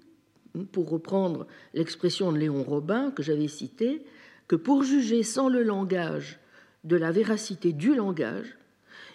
pour 0.72 0.90
reprendre 0.90 1.48
l'expression 1.74 2.32
de 2.32 2.38
Léon 2.38 2.64
Robin 2.64 3.12
que 3.12 3.24
j'avais 3.24 3.48
citée, 3.48 4.04
que 4.48 4.56
pour 4.56 4.84
juger 4.84 5.24
sans 5.24 5.50
le 5.50 5.64
langage 5.64 6.40
de 6.84 6.96
la 6.96 7.12
véracité 7.12 7.74
du 7.74 7.96
langage, 7.96 8.58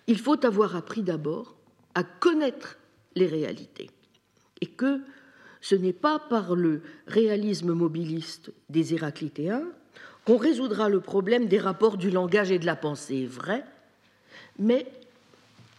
il 0.09 0.19
faut 0.19 0.45
avoir 0.45 0.77
appris 0.77 1.03
d'abord 1.03 1.55
à 1.95 2.03
connaître 2.03 2.77
les 3.15 3.27
réalités. 3.27 3.89
Et 4.61 4.67
que 4.67 5.01
ce 5.61 5.77
n'est 5.77 5.93
pas 5.93 6.19
par 6.19 6.57
le 6.57 6.83
réalisme 7.07 7.73
mobiliste 7.73 8.53
des 8.69 8.95
Héraclitéens 8.95 9.65
qu'on 10.25 10.39
résoudra 10.39 10.89
le 10.89 11.01
problème 11.01 11.47
des 11.47 11.59
rapports 11.61 11.99
du 11.99 12.11
langage 12.11 12.51
et 12.51 12.59
de 12.59 12.67
la 12.67 12.77
pensée, 12.77 13.27
vrai, 13.27 13.65
mais 14.59 14.87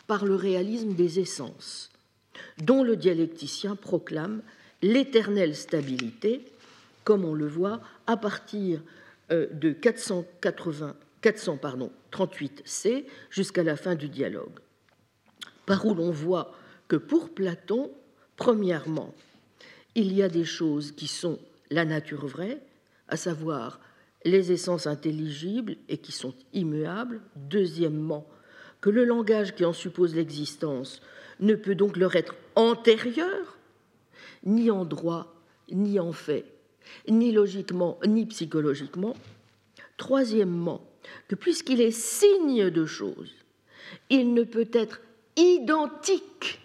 par 0.07 0.23
le 0.23 0.35
réalisme 0.35 0.93
des 0.93 1.19
essences, 1.19 1.91
dont 2.57 2.83
le 2.83 2.95
dialecticien 2.95 3.75
proclame 3.75 4.41
l'éternelle 4.81 5.55
stabilité, 5.55 6.45
comme 7.03 7.25
on 7.25 7.33
le 7.33 7.47
voit 7.47 7.81
à 8.07 8.17
partir 8.17 8.81
euh, 9.31 9.47
de 9.51 9.71
480, 9.71 10.95
438c 11.23 13.05
jusqu'à 13.29 13.63
la 13.63 13.75
fin 13.75 13.95
du 13.95 14.09
dialogue, 14.09 14.59
par 15.65 15.85
où 15.85 15.93
l'on 15.93 16.11
voit 16.11 16.53
que 16.87 16.95
pour 16.95 17.29
Platon, 17.29 17.91
premièrement, 18.37 19.13
il 19.95 20.13
y 20.13 20.21
a 20.21 20.29
des 20.29 20.45
choses 20.45 20.91
qui 20.91 21.07
sont 21.07 21.39
la 21.71 21.85
nature 21.85 22.27
vraie, 22.27 22.59
à 23.07 23.17
savoir 23.17 23.79
les 24.23 24.51
essences 24.51 24.87
intelligibles 24.87 25.77
et 25.87 25.97
qui 25.97 26.11
sont 26.11 26.33
immuables. 26.53 27.21
Deuxièmement, 27.35 28.27
que 28.81 28.89
le 28.89 29.05
langage 29.05 29.55
qui 29.55 29.65
en 29.65 29.73
suppose 29.73 30.15
l'existence 30.15 31.01
ne 31.39 31.55
peut 31.55 31.75
donc 31.75 31.97
leur 31.97 32.15
être 32.15 32.35
antérieur, 32.55 33.57
ni 34.43 34.71
en 34.71 34.85
droit, 34.85 35.33
ni 35.71 35.99
en 35.99 36.11
fait, 36.11 36.45
ni 37.07 37.31
logiquement, 37.31 37.99
ni 38.05 38.25
psychologiquement. 38.25 39.15
Troisièmement, 39.97 40.81
que 41.27 41.35
puisqu'il 41.35 41.81
est 41.81 41.91
signe 41.91 42.69
de 42.69 42.85
choses, 42.85 43.33
il 44.09 44.33
ne 44.33 44.43
peut 44.43 44.69
être 44.73 45.01
identique 45.37 46.59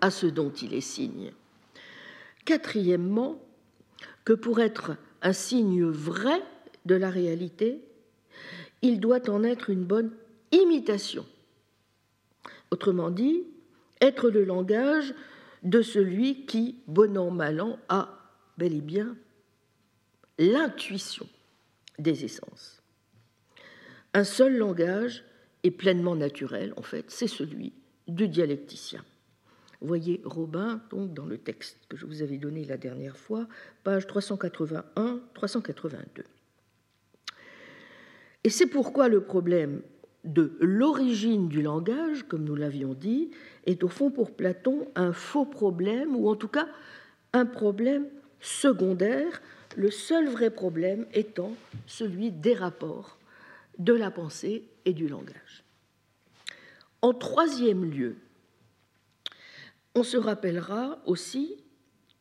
à 0.00 0.10
ce 0.10 0.26
dont 0.26 0.50
il 0.50 0.74
est 0.74 0.80
signe. 0.80 1.32
Quatrièmement, 2.44 3.40
que 4.24 4.32
pour 4.32 4.60
être 4.60 4.96
un 5.22 5.32
signe 5.32 5.84
vrai 5.84 6.42
de 6.86 6.94
la 6.94 7.10
réalité, 7.10 7.80
il 8.82 9.00
doit 9.00 9.28
en 9.28 9.44
être 9.44 9.70
une 9.70 9.84
bonne 9.84 10.10
imitation. 10.52 11.26
Autrement 12.70 13.10
dit, 13.10 13.44
être 14.00 14.30
le 14.30 14.44
langage 14.44 15.14
de 15.62 15.82
celui 15.82 16.46
qui, 16.46 16.82
bon 16.86 17.18
an, 17.18 17.30
mal 17.30 17.60
an, 17.60 17.78
a 17.88 18.08
bel 18.56 18.74
et 18.74 18.80
bien 18.80 19.16
l'intuition 20.38 21.28
des 21.98 22.24
essences. 22.24 22.82
Un 24.14 24.24
seul 24.24 24.56
langage 24.56 25.24
est 25.62 25.70
pleinement 25.70 26.16
naturel, 26.16 26.72
en 26.76 26.82
fait, 26.82 27.10
c'est 27.10 27.26
celui 27.26 27.74
du 28.08 28.28
dialecticien. 28.28 29.04
Voyez 29.82 30.22
Robin, 30.24 30.80
donc 30.90 31.14
dans 31.14 31.26
le 31.26 31.38
texte 31.38 31.78
que 31.88 31.96
je 31.96 32.06
vous 32.06 32.22
avais 32.22 32.38
donné 32.38 32.64
la 32.64 32.76
dernière 32.76 33.16
fois, 33.16 33.48
page 33.82 34.06
381-382. 34.06 36.22
Et 38.44 38.50
c'est 38.50 38.66
pourquoi 38.66 39.08
le 39.08 39.22
problème 39.22 39.82
de 40.24 40.56
l'origine 40.60 41.48
du 41.48 41.62
langage, 41.62 42.24
comme 42.28 42.44
nous 42.44 42.54
l'avions 42.54 42.94
dit, 42.94 43.30
est 43.66 43.82
au 43.82 43.88
fond 43.88 44.10
pour 44.10 44.34
Platon 44.34 44.88
un 44.94 45.12
faux 45.12 45.46
problème, 45.46 46.14
ou 46.14 46.28
en 46.28 46.36
tout 46.36 46.48
cas 46.48 46.68
un 47.32 47.46
problème 47.46 48.06
secondaire, 48.40 49.40
le 49.76 49.90
seul 49.90 50.28
vrai 50.28 50.50
problème 50.50 51.06
étant 51.12 51.52
celui 51.86 52.32
des 52.32 52.54
rapports 52.54 53.18
de 53.78 53.94
la 53.94 54.10
pensée 54.10 54.64
et 54.84 54.92
du 54.92 55.08
langage. 55.08 55.64
En 57.02 57.14
troisième 57.14 57.90
lieu, 57.90 58.16
on 59.94 60.02
se 60.02 60.16
rappellera 60.16 60.98
aussi 61.06 61.56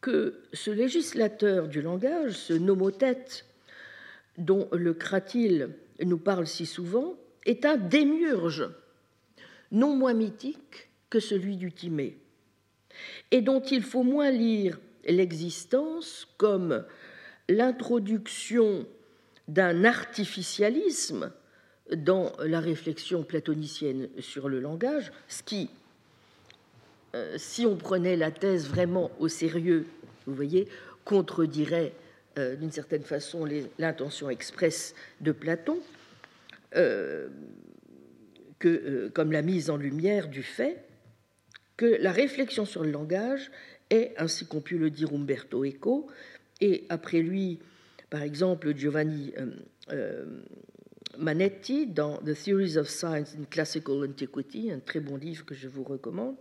que 0.01 0.41
ce 0.53 0.71
législateur 0.71 1.67
du 1.67 1.81
langage, 1.81 2.33
ce 2.33 2.53
nomothète 2.53 3.45
dont 4.37 4.69
le 4.71 4.93
Cratyle 4.93 5.75
nous 6.01 6.17
parle 6.17 6.47
si 6.47 6.65
souvent, 6.65 7.17
est 7.49 7.65
un 7.65 7.77
démiurge, 7.77 8.69
non 9.71 9.95
moins 9.95 10.13
mythique 10.13 10.89
que 11.09 11.19
celui 11.19 11.57
du 11.57 11.71
Timée, 11.71 12.17
et 13.31 13.41
dont 13.41 13.61
il 13.61 13.81
faut 13.81 14.03
moins 14.03 14.29
lire 14.29 14.79
l'existence 15.05 16.27
comme 16.37 16.85
l'introduction 17.47 18.85
d'un 19.47 19.83
artificialisme 19.83 21.31
dans 21.95 22.33
la 22.39 22.59
réflexion 22.59 23.23
platonicienne 23.23 24.09
sur 24.19 24.47
le 24.47 24.59
langage, 24.59 25.11
ce 25.27 25.41
qui, 25.41 25.71
euh, 27.15 27.35
si 27.39 27.65
on 27.65 27.75
prenait 27.75 28.15
la 28.15 28.29
thèse 28.29 28.67
vraiment 28.67 29.09
au 29.17 29.27
sérieux, 29.27 29.87
vous 30.27 30.35
voyez, 30.35 30.67
contredirait 31.03 31.93
euh, 32.37 32.55
d'une 32.55 32.71
certaine 32.71 33.01
façon 33.01 33.47
l'intention 33.79 34.29
expresse 34.29 34.93
de 35.21 35.31
Platon, 35.31 35.79
euh, 36.75 37.29
que, 38.59 39.09
comme 39.09 39.31
la 39.31 39.41
mise 39.41 39.69
en 39.69 39.77
lumière 39.77 40.27
du 40.27 40.43
fait 40.43 40.85
que 41.77 41.85
la 41.85 42.11
réflexion 42.11 42.65
sur 42.65 42.83
le 42.83 42.91
langage 42.91 43.51
est, 43.89 44.13
ainsi 44.17 44.45
qu'on 44.45 44.59
pu 44.59 44.77
le 44.77 44.89
dire 44.89 45.13
Umberto 45.13 45.63
Eco, 45.63 46.07
et 46.59 46.85
après 46.89 47.21
lui, 47.21 47.59
par 48.09 48.21
exemple, 48.21 48.75
Giovanni 48.75 49.33
Manetti 51.17 51.87
dans 51.87 52.17
The 52.17 52.33
Theories 52.33 52.77
of 52.77 52.89
Science 52.89 53.35
in 53.39 53.45
Classical 53.45 54.03
Antiquity, 54.03 54.71
un 54.71 54.79
très 54.79 54.99
bon 54.99 55.17
livre 55.17 55.45
que 55.45 55.55
je 55.55 55.67
vous 55.67 55.83
recommande, 55.83 56.35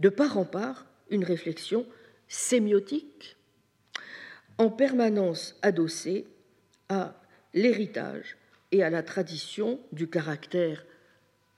de 0.00 0.08
part 0.08 0.38
en 0.38 0.44
part 0.44 0.86
une 1.10 1.24
réflexion 1.24 1.86
sémiotique 2.28 3.36
en 4.58 4.70
permanence 4.70 5.56
adossée 5.62 6.26
à 6.88 7.20
l'héritage 7.54 8.36
et 8.72 8.82
à 8.82 8.90
la 8.90 9.02
tradition 9.02 9.80
du 9.92 10.08
caractère 10.08 10.84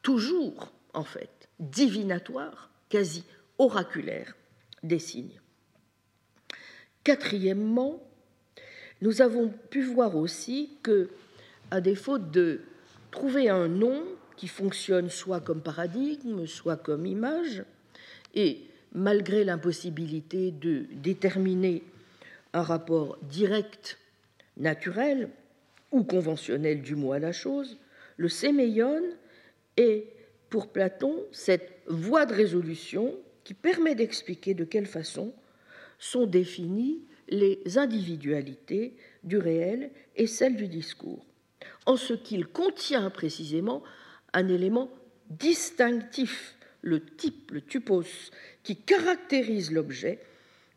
toujours, 0.02 0.73
en 0.95 1.05
fait, 1.05 1.49
divinatoire, 1.59 2.71
quasi 2.88 3.25
oraculaire 3.59 4.37
des 4.83 4.99
signes. 4.99 5.40
Quatrièmement, 7.05 8.02
nous 9.02 9.23
avons 9.23 9.49
pu 9.71 9.83
voir 9.83 10.17
aussi 10.17 10.76
que 10.83 11.11
à 11.71 11.81
défaut 11.81 12.19
de 12.19 12.61
trouver 13.11 13.49
un 13.49 13.69
nom 13.69 14.02
qui 14.37 14.49
fonctionne 14.49 15.11
soit 15.11 15.40
comme 15.40 15.62
paradigme, 15.62 16.47
soit 16.47 16.76
comme 16.76 17.07
image, 17.07 17.64
et 18.35 18.62
malgré 18.93 19.45
l'impossibilité 19.45 20.50
de 20.50 20.87
déterminer 20.93 21.83
un 22.52 22.62
rapport 22.62 23.19
direct, 23.23 23.99
naturel 24.57 25.31
ou 25.92 26.04
conventionnel 26.04 26.82
du 26.82 26.94
mot 26.94 27.12
à 27.12 27.18
la 27.18 27.32
chose, 27.32 27.78
le 28.16 28.28
séméion 28.28 29.03
est 29.76 30.07
pour 30.48 30.68
Platon 30.68 31.24
cette 31.33 31.70
voie 31.87 32.26
de 32.26 32.35
résolution 32.35 33.16
qui 33.44 33.55
permet 33.55 33.94
d'expliquer 33.94 34.55
de 34.55 34.64
quelle 34.64 34.87
façon 34.87 35.33
sont 35.98 36.26
définies 36.26 37.03
les 37.29 37.62
individualités 37.76 38.94
du 39.22 39.38
réel 39.38 39.90
et 40.16 40.26
celles 40.26 40.57
du 40.57 40.68
discours 40.68 41.24
en 41.87 41.96
ce 41.96 42.14
qu'il 42.14 42.46
contient 42.46 43.11
précisément 43.11 43.83
un 44.33 44.48
élément 44.48 44.90
distinctif, 45.29 46.57
le 46.83 47.05
type, 47.05 47.50
le 47.53 47.61
typos, 47.61 48.31
qui 48.62 48.76
caractérise 48.76 49.70
l'objet 49.70 50.18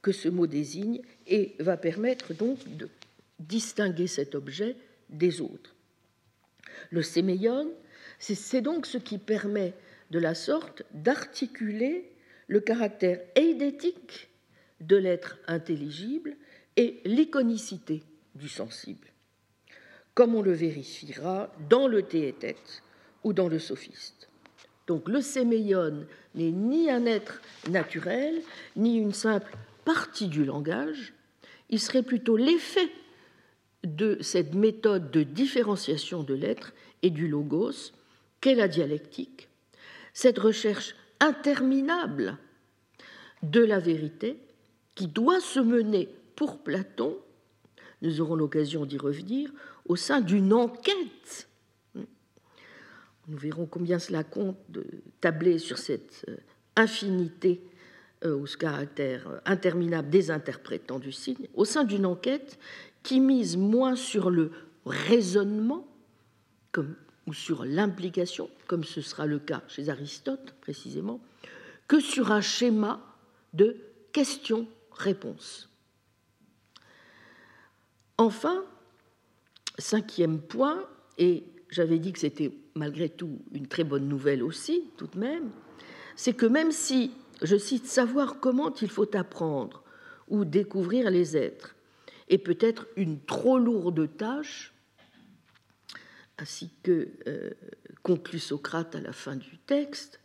que 0.01 0.11
ce 0.11 0.29
mot 0.29 0.47
désigne 0.47 1.01
et 1.27 1.55
va 1.59 1.77
permettre 1.77 2.33
donc 2.33 2.57
de 2.77 2.89
distinguer 3.39 4.07
cet 4.07 4.35
objet 4.35 4.75
des 5.13 5.41
autres. 5.41 5.73
Le 6.89 7.01
séméion, 7.01 7.71
c'est 8.19 8.61
donc 8.61 8.85
ce 8.85 8.97
qui 8.97 9.17
permet 9.17 9.73
de 10.11 10.19
la 10.19 10.35
sorte 10.35 10.83
d'articuler 10.93 12.11
le 12.47 12.59
caractère 12.59 13.21
eidétique 13.35 14.29
de 14.81 14.97
l'être 14.97 15.39
intelligible 15.47 16.35
et 16.75 16.99
l'iconicité 17.05 18.03
du 18.35 18.49
sensible 18.49 19.13
comme 20.13 20.35
on 20.35 20.41
le 20.41 20.53
vérifiera 20.53 21.51
dans 21.69 21.87
le 21.87 22.03
théétète 22.03 22.83
ou 23.23 23.33
dans 23.33 23.47
le 23.47 23.59
sophiste. 23.59 24.29
Donc 24.87 25.07
le 25.07 25.21
séméion 25.21 26.05
n'est 26.35 26.51
ni 26.51 26.89
un 26.89 27.05
être 27.05 27.41
naturel, 27.69 28.41
ni 28.75 28.97
une 28.97 29.13
simple 29.13 29.51
partie 29.85 30.27
du 30.27 30.45
langage, 30.45 31.13
il 31.69 31.79
serait 31.79 32.03
plutôt 32.03 32.37
l'effet 32.37 32.89
de 33.83 34.17
cette 34.21 34.53
méthode 34.53 35.11
de 35.11 35.23
différenciation 35.23 36.23
de 36.23 36.33
l'être 36.33 36.73
et 37.01 37.09
du 37.09 37.27
logos 37.27 37.91
qu'est 38.41 38.55
la 38.55 38.67
dialectique, 38.67 39.49
cette 40.13 40.39
recherche 40.39 40.95
interminable 41.19 42.37
de 43.41 43.61
la 43.61 43.79
vérité 43.79 44.37
qui 44.95 45.07
doit 45.07 45.39
se 45.39 45.59
mener 45.59 46.09
pour 46.35 46.63
Platon, 46.63 47.17
nous 48.01 48.21
aurons 48.21 48.35
l'occasion 48.35 48.85
d'y 48.85 48.97
revenir, 48.97 49.51
au 49.85 49.95
sein 49.95 50.21
d'une 50.21 50.53
enquête. 50.53 51.47
Nous 51.95 53.37
verrons 53.37 53.65
combien 53.65 53.99
cela 53.99 54.23
compte 54.23 54.57
de 54.69 54.85
tabler 55.21 55.57
sur 55.57 55.77
cette 55.77 56.25
euh, 56.27 56.35
infinité 56.75 57.61
euh, 58.25 58.35
ou 58.35 58.45
ce 58.45 58.57
caractère 58.57 59.41
interminable 59.45 60.09
des 60.09 60.29
interprétants 60.29 60.99
du 60.99 61.13
signe, 61.13 61.47
au 61.53 61.63
sein 61.63 61.85
d'une 61.85 62.05
enquête 62.05 62.59
qui 63.03 63.19
mise 63.19 63.57
moins 63.57 63.95
sur 63.95 64.29
le 64.29 64.51
raisonnement 64.85 65.87
ou 67.27 67.33
sur 67.33 67.65
l'implication, 67.65 68.49
comme 68.67 68.83
ce 68.83 69.01
sera 69.01 69.25
le 69.25 69.39
cas 69.39 69.61
chez 69.67 69.89
Aristote 69.89 70.55
précisément, 70.61 71.21
que 71.87 71.99
sur 71.99 72.31
un 72.31 72.41
schéma 72.41 73.01
de 73.53 73.77
questions-réponses. 74.11 75.69
Enfin, 78.17 78.63
Cinquième 79.79 80.39
point, 80.39 80.87
et 81.17 81.43
j'avais 81.69 81.97
dit 81.97 82.13
que 82.13 82.19
c'était 82.19 82.51
malgré 82.75 83.09
tout 83.09 83.39
une 83.53 83.67
très 83.67 83.83
bonne 83.83 84.07
nouvelle 84.07 84.43
aussi, 84.43 84.83
tout 84.97 85.07
de 85.07 85.17
même, 85.17 85.49
c'est 86.15 86.33
que 86.33 86.45
même 86.45 86.71
si, 86.71 87.11
je 87.41 87.57
cite, 87.57 87.87
savoir 87.87 88.39
comment 88.39 88.71
il 88.75 88.89
faut 88.89 89.15
apprendre 89.15 89.83
ou 90.27 90.45
découvrir 90.45 91.09
les 91.09 91.35
êtres 91.35 91.75
est 92.29 92.37
peut-être 92.37 92.87
une 92.95 93.19
trop 93.19 93.57
lourde 93.57 94.09
tâche, 94.17 94.73
ainsi 96.37 96.69
que 96.83 97.09
euh, 97.27 97.51
conclut 98.01 98.39
Socrate 98.39 98.95
à 98.95 99.01
la 99.01 99.13
fin 99.13 99.35
du 99.35 99.57
texte, 99.65 100.19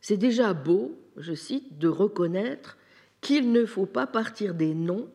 c'est 0.00 0.16
déjà 0.16 0.52
beau, 0.52 0.98
je 1.16 1.34
cite, 1.34 1.78
de 1.78 1.88
reconnaître 1.88 2.76
qu'il 3.20 3.52
ne 3.52 3.64
faut 3.64 3.86
pas 3.86 4.06
partir 4.06 4.54
des 4.54 4.74
noms 4.74 5.08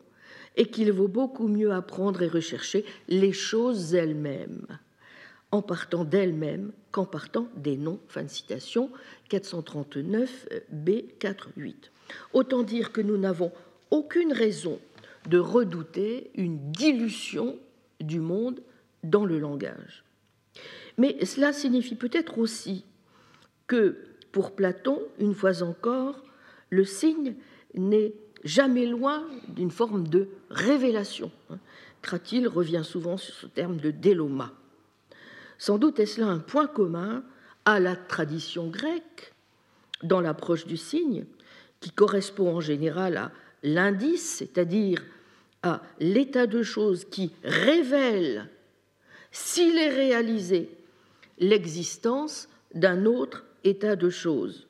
et 0.56 0.66
qu'il 0.66 0.90
vaut 0.90 1.08
beaucoup 1.08 1.46
mieux 1.46 1.72
apprendre 1.72 2.22
et 2.22 2.28
rechercher 2.28 2.84
les 3.08 3.32
choses 3.32 3.94
elles-mêmes, 3.94 4.66
en 5.52 5.62
partant 5.62 6.04
d'elles-mêmes 6.04 6.72
qu'en 6.90 7.06
partant 7.06 7.48
des 7.56 7.76
noms. 7.76 8.00
Fin 8.08 8.24
de 8.24 8.28
citation, 8.28 8.90
439 9.28 10.48
B 10.72 10.88
4.8. 11.20 11.74
Autant 12.32 12.64
dire 12.64 12.90
que 12.90 13.00
nous 13.00 13.16
n'avons 13.16 13.52
aucune 13.90 14.32
raison 14.32 14.80
de 15.28 15.38
redouter 15.38 16.30
une 16.34 16.72
dilution 16.72 17.58
du 18.00 18.20
monde 18.20 18.60
dans 19.02 19.24
le 19.24 19.38
langage. 19.38 20.04
Mais 20.98 21.24
cela 21.24 21.52
signifie 21.52 21.94
peut-être 21.94 22.38
aussi 22.38 22.84
que, 23.66 23.98
pour 24.32 24.54
Platon, 24.54 25.00
une 25.18 25.34
fois 25.34 25.62
encore, 25.62 26.22
le 26.70 26.84
signe 26.84 27.34
n'est 27.74 28.14
jamais 28.44 28.86
loin 28.86 29.26
d'une 29.48 29.70
forme 29.70 30.08
de 30.08 30.28
révélation. 30.50 31.30
Cratyle 32.02 32.48
revient 32.48 32.82
souvent 32.84 33.16
sur 33.16 33.34
ce 33.34 33.46
terme 33.46 33.76
de 33.76 33.90
déloma. 33.90 34.52
Sans 35.58 35.78
doute 35.78 36.00
est-ce 36.00 36.20
là 36.20 36.26
un 36.26 36.38
point 36.38 36.66
commun 36.66 37.22
à 37.64 37.80
la 37.80 37.96
tradition 37.96 38.68
grecque 38.68 39.34
dans 40.02 40.20
l'approche 40.20 40.66
du 40.66 40.78
signe, 40.78 41.26
qui 41.80 41.90
correspond 41.90 42.56
en 42.56 42.60
général 42.60 43.16
à 43.16 43.32
l'indice, 43.62 44.36
c'est-à-dire 44.38 45.04
à 45.62 45.82
l'état 45.98 46.46
de 46.46 46.62
choses 46.62 47.04
qui 47.04 47.32
révèle, 47.44 48.48
s'il 49.30 49.76
est 49.76 49.94
réalisé, 49.94 50.70
l'existence 51.38 52.48
d'un 52.74 53.04
autre 53.04 53.44
état 53.64 53.96
de 53.96 54.10
choses. 54.10 54.66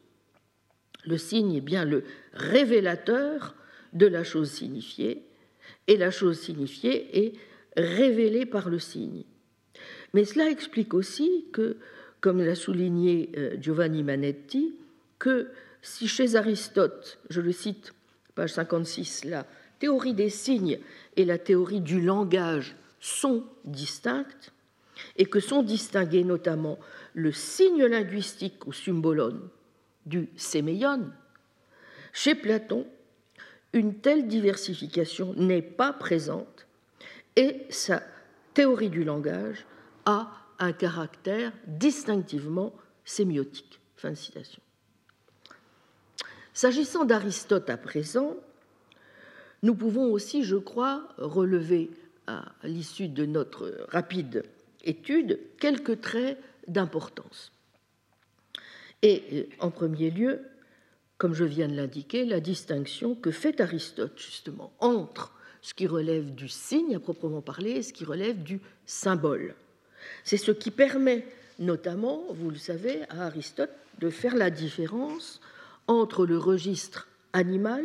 Le 1.04 1.16
signe 1.16 1.54
est 1.54 1.60
bien 1.60 1.84
le 1.84 2.04
révélateur 2.32 3.54
de 3.92 4.06
la 4.06 4.24
chose 4.24 4.50
signifiée, 4.50 5.24
et 5.86 5.96
la 5.96 6.10
chose 6.10 6.38
signifiée 6.38 7.26
est 7.26 7.32
révélée 7.76 8.46
par 8.46 8.68
le 8.68 8.78
signe. 8.78 9.24
Mais 10.14 10.24
cela 10.24 10.50
explique 10.50 10.94
aussi 10.94 11.46
que, 11.52 11.76
comme 12.20 12.42
l'a 12.42 12.54
souligné 12.54 13.30
euh, 13.36 13.56
Giovanni 13.60 14.02
Manetti, 14.02 14.74
que 15.18 15.48
si 15.82 16.08
chez 16.08 16.36
Aristote, 16.36 17.18
je 17.30 17.40
le 17.40 17.52
cite, 17.52 17.92
page 18.40 18.54
56, 18.54 19.24
la 19.24 19.44
théorie 19.78 20.14
des 20.14 20.30
signes 20.30 20.78
et 21.16 21.26
la 21.26 21.36
théorie 21.36 21.82
du 21.82 22.00
langage 22.00 22.74
sont 22.98 23.44
distinctes, 23.66 24.54
et 25.18 25.26
que 25.26 25.40
sont 25.40 25.62
distingués 25.62 26.24
notamment 26.24 26.78
le 27.12 27.32
signe 27.32 27.84
linguistique 27.84 28.66
ou 28.66 28.72
symbolone 28.72 29.50
du 30.06 30.30
séméion, 30.36 31.10
chez 32.14 32.34
Platon, 32.34 32.86
une 33.74 34.00
telle 34.00 34.26
diversification 34.26 35.34
n'est 35.34 35.60
pas 35.60 35.92
présente 35.92 36.66
et 37.36 37.66
sa 37.68 38.02
théorie 38.54 38.88
du 38.88 39.04
langage 39.04 39.66
a 40.06 40.30
un 40.58 40.72
caractère 40.72 41.52
distinctivement 41.66 42.72
sémiotique. 43.04 43.80
Fin 43.96 44.12
de 44.12 44.14
citation. 44.14 44.62
S'agissant 46.52 47.04
d'Aristote 47.04 47.70
à 47.70 47.76
présent, 47.76 48.36
nous 49.62 49.74
pouvons 49.74 50.10
aussi, 50.12 50.42
je 50.42 50.56
crois, 50.56 51.08
relever 51.18 51.90
à 52.26 52.44
l'issue 52.64 53.08
de 53.08 53.26
notre 53.26 53.86
rapide 53.88 54.44
étude 54.84 55.38
quelques 55.58 56.00
traits 56.00 56.38
d'importance. 56.66 57.52
Et 59.02 59.22
euh, 59.32 59.42
en 59.58 59.70
premier 59.70 60.10
lieu, 60.10 60.40
comme 61.18 61.34
je 61.34 61.44
viens 61.44 61.68
de 61.68 61.74
l'indiquer, 61.74 62.24
la 62.24 62.40
distinction 62.40 63.14
que 63.14 63.30
fait 63.30 63.60
Aristote 63.60 64.18
justement 64.18 64.72
entre 64.80 65.32
ce 65.62 65.74
qui 65.74 65.86
relève 65.86 66.34
du 66.34 66.48
signe 66.48 66.96
à 66.96 67.00
proprement 67.00 67.42
parler 67.42 67.72
et 67.72 67.82
ce 67.82 67.92
qui 67.92 68.04
relève 68.04 68.42
du 68.42 68.60
symbole. 68.86 69.54
C'est 70.24 70.38
ce 70.38 70.52
qui 70.52 70.70
permet 70.70 71.26
notamment, 71.58 72.24
vous 72.30 72.50
le 72.50 72.56
savez, 72.56 73.02
à 73.10 73.26
Aristote 73.26 73.70
de 73.98 74.08
faire 74.08 74.34
la 74.34 74.50
différence 74.50 75.40
entre 75.90 76.24
le 76.24 76.38
registre 76.38 77.08
animal 77.32 77.82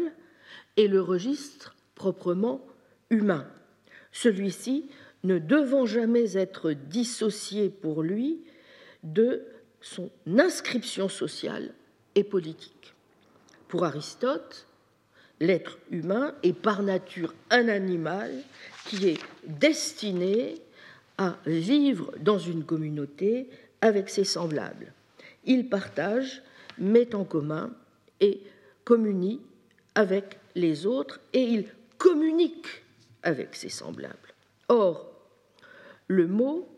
et 0.77 0.87
le 0.87 1.01
registre 1.01 1.75
proprement 1.95 2.63
humain. 3.09 3.47
Celui-ci 4.11 4.85
ne 5.23 5.39
devant 5.39 5.87
jamais 5.87 6.37
être 6.37 6.71
dissocié 6.71 7.69
pour 7.69 8.03
lui 8.03 8.43
de 9.01 9.41
son 9.81 10.11
inscription 10.27 11.09
sociale 11.09 11.73
et 12.13 12.23
politique. 12.23 12.93
Pour 13.67 13.85
Aristote, 13.85 14.67
l'être 15.39 15.79
humain 15.89 16.35
est 16.43 16.53
par 16.53 16.83
nature 16.83 17.33
un 17.49 17.67
animal 17.67 18.31
qui 18.85 19.07
est 19.07 19.19
destiné 19.47 20.61
à 21.17 21.37
vivre 21.47 22.11
dans 22.19 22.37
une 22.37 22.65
communauté 22.65 23.49
avec 23.81 24.09
ses 24.09 24.25
semblables. 24.25 24.93
Il 25.45 25.69
partage, 25.69 26.43
met 26.77 27.15
en 27.15 27.23
commun 27.23 27.73
et 28.19 28.41
communie 28.84 29.41
avec 29.95 30.39
les 30.56 30.86
autres 30.86 31.19
et 31.34 31.41
il 31.41 31.65
communique 31.97 32.84
avec 33.23 33.56
ses 33.56 33.69
semblables. 33.69 34.34
Or, 34.69 35.12
le 36.08 36.28
mot, 36.28 36.69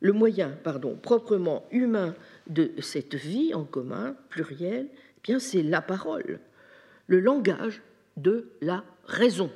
le 0.00 0.12
moyen, 0.12 0.50
pardon, 0.62 0.96
proprement 0.96 1.66
humain 1.70 2.14
de 2.46 2.72
cette 2.80 3.14
vie 3.14 3.54
en 3.54 3.64
commun, 3.64 4.16
pluriel, 4.28 4.88
eh 4.92 5.20
bien 5.22 5.38
c'est 5.38 5.62
la 5.62 5.82
parole, 5.82 6.40
le 7.06 7.20
langage 7.20 7.82
de 8.16 8.50
la 8.60 8.84
raison. 9.06 9.50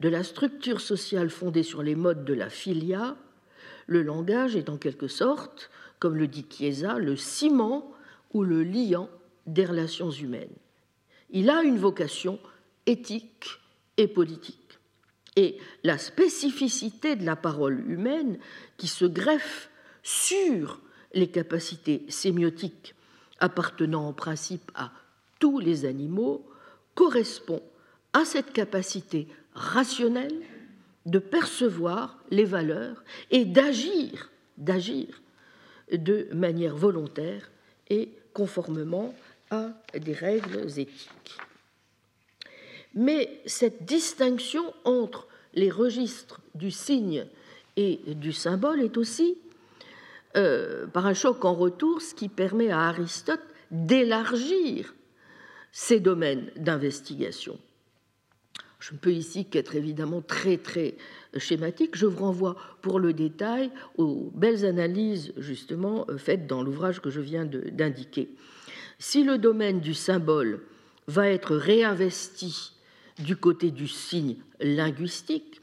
De 0.00 0.08
la 0.08 0.24
structure 0.24 0.80
sociale 0.80 1.30
fondée 1.30 1.62
sur 1.62 1.82
les 1.82 1.94
modes 1.94 2.24
de 2.24 2.34
la 2.34 2.50
filia, 2.50 3.16
le 3.86 4.02
langage 4.02 4.56
est 4.56 4.68
en 4.68 4.76
quelque 4.76 5.08
sorte, 5.08 5.70
comme 5.98 6.16
le 6.16 6.26
dit 6.26 6.46
Chiesa, 6.48 6.98
le 6.98 7.16
ciment 7.16 7.92
ou 8.32 8.42
le 8.42 8.62
liant 8.62 9.08
des 9.46 9.64
relations 9.64 10.10
humaines. 10.10 10.54
Il 11.30 11.50
a 11.50 11.62
une 11.62 11.78
vocation 11.78 12.38
éthique 12.86 13.48
et 13.96 14.08
politique. 14.08 14.78
Et 15.36 15.58
la 15.82 15.98
spécificité 15.98 17.16
de 17.16 17.24
la 17.24 17.36
parole 17.36 17.80
humaine 17.90 18.38
qui 18.76 18.86
se 18.86 19.04
greffe 19.04 19.70
sur 20.02 20.80
les 21.12 21.28
capacités 21.28 22.04
sémiotiques 22.08 22.94
appartenant 23.40 24.08
en 24.08 24.12
principe 24.12 24.70
à 24.74 24.92
tous 25.40 25.58
les 25.58 25.84
animaux 25.84 26.46
correspond 26.94 27.62
à 28.12 28.24
cette 28.24 28.52
capacité 28.52 29.26
rationnelle 29.54 30.40
de 31.06 31.18
percevoir 31.18 32.18
les 32.30 32.44
valeurs 32.44 33.04
et 33.30 33.44
d'agir, 33.44 34.30
d'agir 34.56 35.20
de 35.92 36.28
manière 36.32 36.76
volontaire 36.76 37.50
et 37.90 38.10
conformément 38.32 39.14
à 39.50 39.70
des 39.98 40.12
règles 40.12 40.66
éthiques. 40.78 41.38
Mais 42.94 43.40
cette 43.46 43.84
distinction 43.84 44.72
entre 44.84 45.26
les 45.54 45.70
registres 45.70 46.40
du 46.54 46.70
signe 46.70 47.26
et 47.76 48.00
du 48.06 48.32
symbole 48.32 48.80
est 48.80 48.96
aussi, 48.96 49.36
euh, 50.36 50.86
par 50.86 51.06
un 51.06 51.14
choc 51.14 51.44
en 51.44 51.54
retour, 51.54 52.02
ce 52.02 52.14
qui 52.14 52.28
permet 52.28 52.70
à 52.70 52.88
Aristote 52.88 53.42
d'élargir 53.70 54.94
ses 55.72 55.98
domaines 55.98 56.50
d'investigation. 56.56 57.58
Je 58.78 58.92
ne 58.92 58.98
peux 58.98 59.12
ici 59.12 59.46
qu'être 59.46 59.76
évidemment 59.76 60.20
très 60.20 60.58
très 60.58 60.94
schématique. 61.38 61.96
Je 61.96 62.06
vous 62.06 62.22
renvoie 62.22 62.56
pour 62.82 63.00
le 63.00 63.12
détail 63.12 63.70
aux 63.96 64.30
belles 64.34 64.66
analyses 64.66 65.32
justement 65.38 66.06
faites 66.18 66.46
dans 66.46 66.62
l'ouvrage 66.62 67.00
que 67.00 67.10
je 67.10 67.20
viens 67.20 67.46
d'indiquer. 67.46 68.28
Si 68.98 69.24
le 69.24 69.38
domaine 69.38 69.80
du 69.80 69.94
symbole 69.94 70.62
va 71.06 71.28
être 71.28 71.56
réinvesti 71.56 72.72
du 73.18 73.36
côté 73.36 73.70
du 73.70 73.88
signe 73.88 74.36
linguistique, 74.60 75.60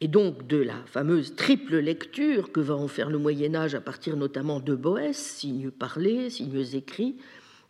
et 0.00 0.08
donc 0.08 0.48
de 0.48 0.56
la 0.56 0.84
fameuse 0.86 1.36
triple 1.36 1.76
lecture 1.76 2.50
que 2.50 2.58
va 2.58 2.74
en 2.74 2.88
faire 2.88 3.08
le 3.08 3.18
Moyen 3.18 3.54
Âge 3.54 3.76
à 3.76 3.80
partir 3.80 4.16
notamment 4.16 4.58
de 4.58 4.74
Boès, 4.74 5.16
signes 5.16 5.70
parlés, 5.70 6.28
signes 6.28 6.74
écrits, 6.74 7.16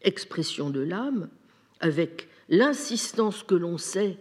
expression 0.00 0.70
de 0.70 0.80
l'âme, 0.80 1.28
avec 1.80 2.28
l'insistance 2.48 3.42
que 3.42 3.54
l'on 3.54 3.76
sait 3.76 4.16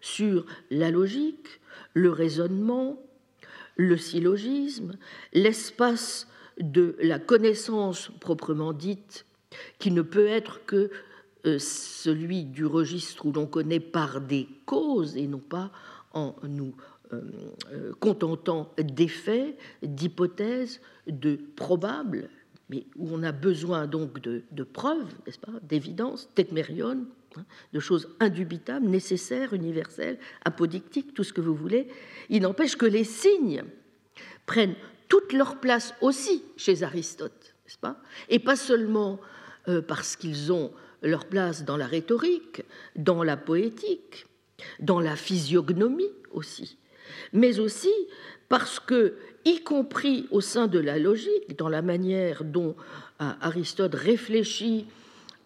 sur 0.00 0.44
la 0.72 0.90
logique, 0.90 1.60
le 1.94 2.10
raisonnement, 2.10 3.00
le 3.76 3.96
syllogisme, 3.96 4.98
l'espace 5.32 6.26
de 6.58 6.96
la 7.00 7.20
connaissance 7.20 8.10
proprement 8.20 8.72
dite, 8.72 9.24
qui 9.78 9.90
ne 9.90 10.02
peut 10.02 10.26
être 10.26 10.64
que 10.66 10.90
euh, 11.44 11.58
celui 11.58 12.44
du 12.44 12.66
registre 12.66 13.26
où 13.26 13.32
l'on 13.32 13.46
connaît 13.46 13.80
par 13.80 14.20
des 14.20 14.48
causes 14.64 15.16
et 15.16 15.26
non 15.26 15.40
pas 15.40 15.72
en 16.12 16.36
nous 16.44 16.74
euh, 17.12 17.20
euh, 17.72 17.92
contentant 18.00 18.72
d'effets, 18.78 19.56
d'hypothèses, 19.82 20.80
de 21.06 21.38
probables, 21.56 22.30
mais 22.70 22.86
où 22.96 23.08
on 23.10 23.22
a 23.22 23.32
besoin 23.32 23.86
donc 23.86 24.20
de, 24.20 24.62
preuves, 24.62 25.12
n'est-ce 25.26 25.38
pas, 25.38 25.52
d'évidence, 25.62 26.28
hein, 26.38 27.44
de 27.72 27.80
choses 27.80 28.08
indubitables, 28.20 28.86
nécessaires, 28.86 29.52
universelles, 29.52 30.18
apodictiques, 30.44 31.12
tout 31.12 31.24
ce 31.24 31.32
que 31.32 31.42
vous 31.42 31.54
voulez. 31.54 31.88
Il 32.30 32.42
n'empêche 32.42 32.76
que 32.76 32.86
les 32.86 33.04
signes 33.04 33.64
prennent 34.46 34.76
toute 35.08 35.32
leur 35.32 35.60
place 35.60 35.94
aussi 36.00 36.42
chez 36.56 36.82
Aristote, 36.82 37.54
n'est-ce 37.64 37.78
pas? 37.78 38.00
Et 38.30 38.38
pas 38.38 38.56
seulement 38.56 39.20
parce 39.86 40.16
qu'ils 40.16 40.52
ont 40.52 40.72
leur 41.02 41.26
place 41.26 41.64
dans 41.64 41.76
la 41.76 41.86
rhétorique, 41.86 42.62
dans 42.96 43.22
la 43.22 43.36
poétique, 43.36 44.26
dans 44.80 45.00
la 45.00 45.16
physiognomie 45.16 46.12
aussi, 46.32 46.78
mais 47.32 47.58
aussi 47.58 47.92
parce 48.48 48.78
que, 48.80 49.14
y 49.44 49.60
compris 49.62 50.26
au 50.30 50.40
sein 50.40 50.66
de 50.68 50.78
la 50.78 50.98
logique, 50.98 51.58
dans 51.58 51.68
la 51.68 51.82
manière 51.82 52.44
dont 52.44 52.76
euh, 53.20 53.30
Aristote 53.40 53.94
réfléchit 53.94 54.86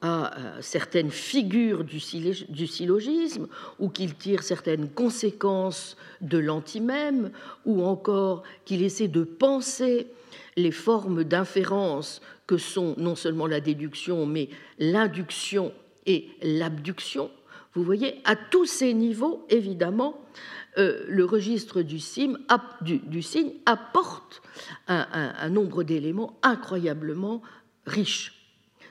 à 0.02 0.38
euh, 0.38 0.59
certaines 0.61 1.11
figures 1.11 1.85
du 1.85 2.00
syllogisme, 2.00 3.46
ou 3.79 3.88
qu'il 3.88 4.14
tire 4.14 4.42
certaines 4.42 4.90
conséquences 4.90 5.96
de 6.20 6.37
l'antimème, 6.37 7.31
ou 7.64 7.85
encore 7.85 8.42
qu'il 8.64 8.83
essaie 8.83 9.09
de 9.09 9.24
penser 9.24 10.09
les 10.57 10.72
formes 10.72 11.24
d'inférence 11.24 12.20
que 12.47 12.59
sont 12.59 12.95
non 12.97 13.15
seulement 13.15 13.47
la 13.47 13.61
déduction, 13.61 14.27
mais 14.27 14.49
l'induction 14.79 15.73
et 16.07 16.29
l'abduction, 16.43 17.31
vous 17.75 17.83
voyez, 17.83 18.21
à 18.25 18.37
tous 18.37 18.65
ces 18.65 18.95
niveaux, 18.95 19.45
évidemment, 19.51 20.19
euh, 20.79 21.05
le 21.09 21.27
registre 21.27 21.83
du, 21.83 21.99
signe 22.01 22.37
apporte 23.67 24.43
un, 24.89 25.49
nombre 25.51 25.83
d'éléments 25.83 26.39
incroyablement 26.43 27.43
riches. 27.87 28.33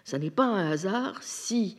Ce 0.04 0.16
n'est 0.16 0.30
pas 0.30 0.46
un 0.46 0.70
hasard 0.70 1.18
si, 1.22 1.78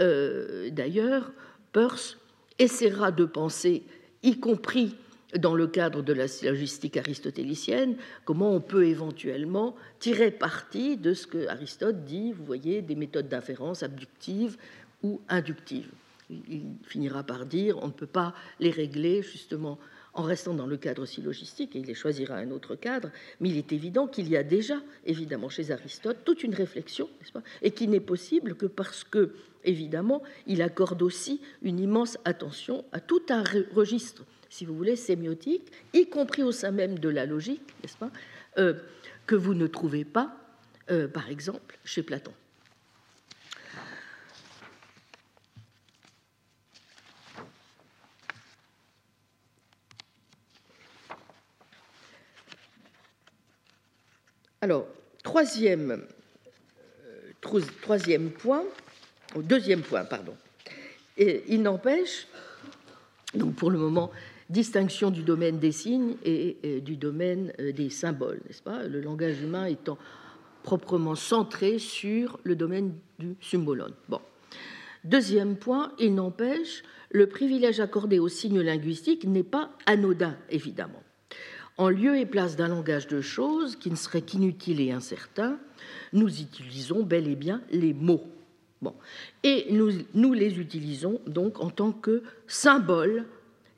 euh, 0.00 0.70
d'ailleurs, 0.70 1.30
Peirce 1.72 2.18
essaiera 2.58 3.12
de 3.12 3.24
penser, 3.24 3.84
y 4.24 4.40
compris 4.40 4.96
dans 5.36 5.54
le 5.54 5.66
cadre 5.66 6.02
de 6.02 6.12
la 6.12 6.26
logistique 6.42 6.96
aristotélicienne, 6.96 7.96
comment 8.24 8.54
on 8.54 8.60
peut 8.60 8.86
éventuellement 8.86 9.76
tirer 9.98 10.30
parti 10.30 10.96
de 10.96 11.12
ce 11.12 11.26
que 11.26 11.46
Aristote 11.48 12.04
dit, 12.04 12.32
vous 12.32 12.44
voyez, 12.44 12.80
des 12.80 12.94
méthodes 12.94 13.28
d'inférence 13.28 13.82
abductives 13.82 14.56
ou 15.02 15.20
inductives. 15.28 15.90
Il 16.30 16.62
finira 16.84 17.22
par 17.22 17.46
dire 17.46 17.78
on 17.82 17.88
ne 17.88 17.92
peut 17.92 18.06
pas 18.06 18.34
les 18.60 18.70
régler 18.70 19.22
justement 19.22 19.78
en 20.14 20.22
restant 20.22 20.54
dans 20.54 20.66
le 20.66 20.76
cadre 20.76 21.06
syllogistique, 21.06 21.76
et 21.76 21.78
il 21.78 21.86
les 21.86 21.94
choisira 21.94 22.36
un 22.36 22.50
autre 22.50 22.74
cadre, 22.74 23.10
mais 23.40 23.50
il 23.50 23.56
est 23.56 23.72
évident 23.72 24.08
qu'il 24.08 24.28
y 24.28 24.36
a 24.36 24.42
déjà, 24.42 24.80
évidemment, 25.06 25.48
chez 25.48 25.70
Aristote, 25.70 26.18
toute 26.24 26.42
une 26.42 26.54
réflexion, 26.54 27.08
pas, 27.32 27.42
et 27.62 27.70
qui 27.70 27.86
n'est 27.86 28.00
possible 28.00 28.56
que 28.56 28.66
parce 28.66 29.04
que, 29.04 29.34
évidemment, 29.64 30.22
il 30.46 30.60
accorde 30.60 31.02
aussi 31.02 31.40
une 31.62 31.78
immense 31.78 32.18
attention 32.24 32.84
à 32.90 32.98
tout 32.98 33.22
un 33.28 33.44
registre 33.72 34.24
si 34.50 34.64
vous 34.64 34.74
voulez, 34.74 34.96
sémiotique, 34.96 35.70
y 35.92 36.08
compris 36.08 36.42
au 36.42 36.52
sein 36.52 36.70
même 36.70 36.98
de 36.98 37.08
la 37.08 37.26
logique, 37.26 37.62
n'est-ce 37.82 37.96
pas, 37.96 38.10
euh, 38.58 38.74
que 39.26 39.34
vous 39.34 39.54
ne 39.54 39.66
trouvez 39.66 40.04
pas, 40.04 40.36
euh, 40.90 41.06
par 41.06 41.28
exemple, 41.28 41.78
chez 41.84 42.02
Platon. 42.02 42.32
Alors, 54.60 54.88
troisième, 55.22 56.04
euh, 57.04 58.30
point, 58.38 58.64
deuxième 59.36 59.82
point, 59.82 60.04
pardon. 60.04 60.36
Il 61.16 61.62
n'empêche, 61.62 62.26
donc 63.34 63.54
pour 63.54 63.70
le 63.70 63.78
moment, 63.78 64.10
distinction 64.50 65.10
du 65.10 65.22
domaine 65.22 65.58
des 65.58 65.72
signes 65.72 66.16
et, 66.24 66.80
du 66.80 66.96
domaine 66.96 67.52
euh, 67.60 67.72
des 67.72 67.90
symboles, 67.90 68.40
n'est-ce 68.46 68.62
pas? 68.62 68.82
Le 68.84 69.00
langage 69.00 69.40
humain 69.42 69.66
étant 69.66 69.98
proprement 70.62 71.14
centré 71.14 71.78
sur 71.78 72.38
le 72.44 72.56
domaine 72.56 72.94
du 73.18 73.36
symbolon. 73.40 73.92
Bon. 74.08 74.20
Deuxième 75.04 75.56
point, 75.56 75.92
il 75.98 76.14
n'empêche, 76.14 76.82
le 77.10 77.26
privilège 77.26 77.80
accordé 77.80 78.18
aux 78.18 78.28
signes 78.28 78.60
linguistiques 78.60 79.24
n'est 79.24 79.44
pas 79.44 79.70
anodin, 79.86 80.36
évidemment. 80.50 81.02
En 81.76 81.88
lieu 81.88 82.18
et 82.18 82.26
place 82.26 82.56
d'un 82.56 82.68
langage 82.68 83.06
de 83.06 83.20
choses 83.20 83.76
qui 83.76 83.90
ne 83.90 83.96
serait 83.96 84.22
qu'inutile 84.22 84.80
et 84.80 84.90
incertain, 84.90 85.58
nous 86.12 86.40
utilisons 86.40 87.02
bel 87.02 87.28
et 87.28 87.36
bien 87.36 87.62
les 87.70 87.94
mots. 87.94 88.24
Bon. 88.82 88.94
Et 89.44 89.66
nous, 89.70 89.90
nous 90.14 90.32
les 90.32 90.58
utilisons 90.58 91.20
donc 91.26 91.60
en 91.60 91.70
tant 91.70 91.92
que 91.92 92.22
symboles 92.46 93.26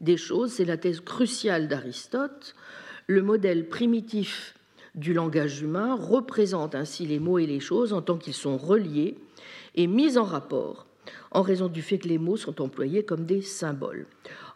des 0.01 0.17
choses, 0.17 0.53
c'est 0.53 0.65
la 0.65 0.77
thèse 0.77 1.01
cruciale 1.01 1.69
d'Aristote. 1.69 2.55
Le 3.07 3.23
modèle 3.23 3.69
primitif 3.69 4.55
du 4.95 5.13
langage 5.13 5.63
humain 5.63 5.95
représente 5.95 6.75
ainsi 6.75 7.07
les 7.07 7.19
mots 7.19 7.39
et 7.39 7.47
les 7.47 7.61
choses 7.61 7.93
en 7.93 8.03
tant 8.03 8.17
qu'ils 8.17 8.35
sont 8.35 8.57
reliés 8.57 9.17
et 9.75 9.87
mis 9.87 10.19
en 10.19 10.25
rapport 10.25 10.87
en 11.31 11.43
raison 11.43 11.69
du 11.69 11.83
fait 11.83 11.99
que 11.99 12.09
les 12.09 12.19
mots 12.19 12.37
sont 12.37 12.61
employés 12.61 13.05
comme 13.05 13.25
des 13.25 13.43
symboles. 13.43 14.07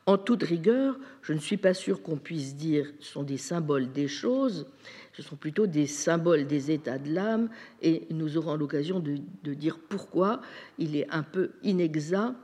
En 0.07 0.19
toute 0.19 0.43
rigueur, 0.43 0.99
je 1.23 1.33
ne 1.33 1.39
suis 1.39 1.57
pas 1.57 1.73
sûr 1.73 2.03
qu'on 2.03 2.17
puisse 2.17 2.57
dire 2.57 2.93
ce 3.01 3.13
sont 3.13 3.23
des 3.23 3.39
symboles 3.39 3.91
des 3.91 4.09
choses, 4.09 4.67
ce 5.15 5.23
sont 5.23 5.37
plutôt 5.37 5.67
des 5.67 5.87
symboles 5.87 6.47
des 6.47 6.71
états 6.71 6.99
de 6.99 7.15
l'âme, 7.15 7.49
et 7.81 8.03
nous 8.11 8.37
aurons 8.37 8.57
l'occasion 8.57 9.01
de, 9.01 9.17
de, 9.45 9.55
dire 9.55 9.79
pourquoi 9.89 10.43
il 10.79 10.97
est 10.97 11.09
un 11.11 11.23
peu 11.23 11.53
inexact 11.63 12.35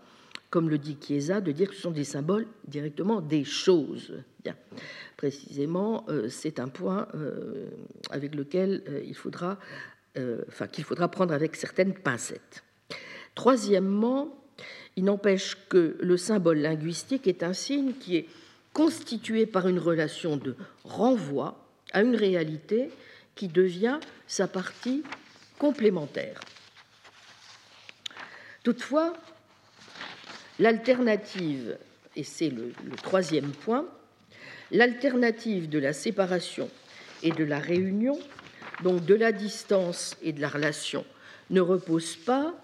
comme 0.51 0.69
le 0.69 0.79
dit 0.79 0.97
Chiesa, 1.01 1.41
de 1.41 1.53
dire 1.53 1.69
que 1.69 1.77
ce 1.77 1.83
sont 1.83 1.91
des 1.93 2.05
symboles 2.05 2.47
directement 2.67 3.21
des 3.21 3.45
choses. 3.45 4.15
Bien. 4.43 4.57
Précisément, 5.17 6.05
euh, 6.09 6.29
c'est 6.29 6.59
un 6.59 6.69
point 6.69 7.07
euh, 7.15 7.69
avec 8.11 8.35
lequel 8.35 8.83
euh, 8.89 9.01
il 9.05 9.15
qu'il 10.73 10.85
faudra 10.85 11.09
prendre 11.09 11.33
avec 11.33 11.55
certaines 11.55 11.95
pincettes. 11.95 12.65
Troisièmement, 13.35 14.35
il 14.97 15.05
n'empêche 15.05 15.57
que 15.69 15.97
le 16.01 16.17
symbole 16.17 16.59
linguistique 16.59 17.29
est 17.29 17.45
un 17.45 17.53
signe 17.53 17.93
qui 17.95 18.17
est 18.17 18.27
constitué 18.73 19.47
par 19.47 19.69
une 19.69 19.79
relation 19.79 20.37
de 20.37 20.57
renvoi 20.85 21.65
à 21.93 22.03
une 22.03 22.17
réalité 22.17 22.91
qui 23.37 23.49
devient 23.49 24.01
sa 24.27 24.49
partie 24.49 25.03
complémentaire. 25.59 26.41
Toutefois, 28.63 29.15
L'alternative, 30.61 31.79
et 32.16 32.23
c'est 32.23 32.51
le, 32.51 32.75
troisième 33.03 33.51
point, 33.51 33.88
l'alternative 34.70 35.70
de 35.70 35.79
la 35.79 35.94
séparation 35.94 36.68
et 37.23 37.31
de 37.31 37.44
la 37.44 37.59
réunion, 37.59 38.18
donc 38.83 39.07
de 39.07 39.14
la 39.14 39.33
distance 39.33 40.18
et 40.23 40.35
de 40.35 40.40
la 40.42 40.51
relation, 40.51 41.07
ne 41.49 41.62
repose 41.62 42.14
pas 42.14 42.55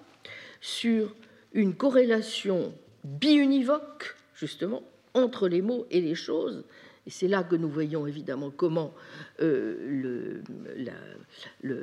sur 0.61 1.16
une 1.54 1.74
corrélation 1.74 2.74
biunivoque, 3.02 4.14
justement, 4.35 4.82
entre 5.14 5.48
les 5.48 5.62
mots 5.62 5.87
et 5.90 6.02
les 6.02 6.14
choses. 6.14 6.64
Et 7.06 7.10
c'est 7.10 7.28
là 7.28 7.44
que 7.44 7.54
nous 7.54 7.68
voyons 7.68 8.06
évidemment 8.06 8.50
comment 8.50 8.92
euh, 9.40 10.42
le, 11.62 11.82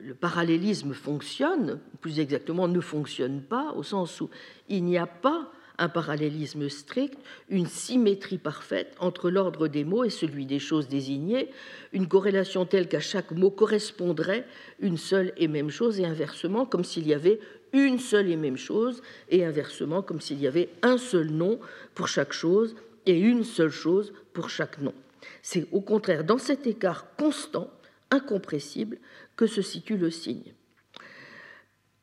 le, 0.00 0.14
parallélisme 0.14 0.94
fonctionne, 0.94 1.80
plus 2.00 2.18
exactement 2.18 2.66
ne 2.66 2.80
fonctionne 2.80 3.42
pas, 3.42 3.72
au 3.76 3.82
sens 3.82 4.22
où 4.22 4.30
il 4.70 4.84
n'y 4.84 4.96
a 4.96 5.06
pas 5.06 5.52
un 5.76 5.88
parallélisme 5.88 6.68
strict, 6.68 7.18
une 7.50 7.66
symétrie 7.66 8.38
parfaite 8.38 8.94
entre 9.00 9.28
l'ordre 9.28 9.68
des 9.68 9.84
mots 9.84 10.04
et 10.04 10.10
celui 10.10 10.46
des 10.46 10.60
choses 10.60 10.88
désignées, 10.88 11.50
une 11.92 12.08
corrélation 12.08 12.64
telle 12.64 12.88
qu'à 12.88 13.00
chaque 13.00 13.32
mot 13.32 13.50
correspondrait 13.50 14.46
une 14.80 14.96
seule 14.96 15.32
et 15.36 15.48
même 15.48 15.70
chose, 15.70 16.00
et 16.00 16.06
inversement, 16.06 16.64
comme 16.64 16.84
s'il 16.84 17.06
y 17.06 17.12
avait 17.12 17.40
une 17.72 17.98
seule 17.98 18.30
et 18.30 18.36
même 18.36 18.56
chose, 18.56 19.02
et 19.28 19.44
inversement, 19.44 20.00
comme 20.00 20.20
s'il 20.20 20.40
y 20.40 20.46
avait 20.46 20.68
un 20.82 20.96
seul 20.96 21.30
nom 21.30 21.58
pour 21.94 22.08
chaque 22.08 22.32
chose 22.32 22.76
et 23.04 23.18
une 23.18 23.44
seule 23.44 23.70
chose 23.70 24.12
pour 24.34 24.50
chaque 24.50 24.78
nom. 24.80 24.92
C'est 25.40 25.66
au 25.72 25.80
contraire 25.80 26.24
dans 26.24 26.36
cet 26.36 26.66
écart 26.66 27.14
constant, 27.16 27.70
incompressible, 28.10 28.98
que 29.36 29.46
se 29.46 29.62
situe 29.62 29.96
le 29.96 30.10
signe. 30.10 30.52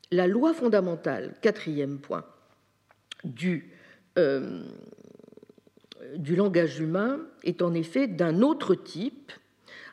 La 0.10 0.28
loi 0.28 0.54
fondamentale, 0.54 1.36
quatrième 1.41 2.00
point, 2.00 2.26
du, 3.24 3.72
euh, 4.17 4.63
du 6.15 6.36
langage 6.36 6.80
humain 6.80 7.20
est 7.44 7.62
en 7.62 7.74
effet 7.74 8.08
d'un 8.08 8.41
autre 8.41 8.74
type, 8.76 9.32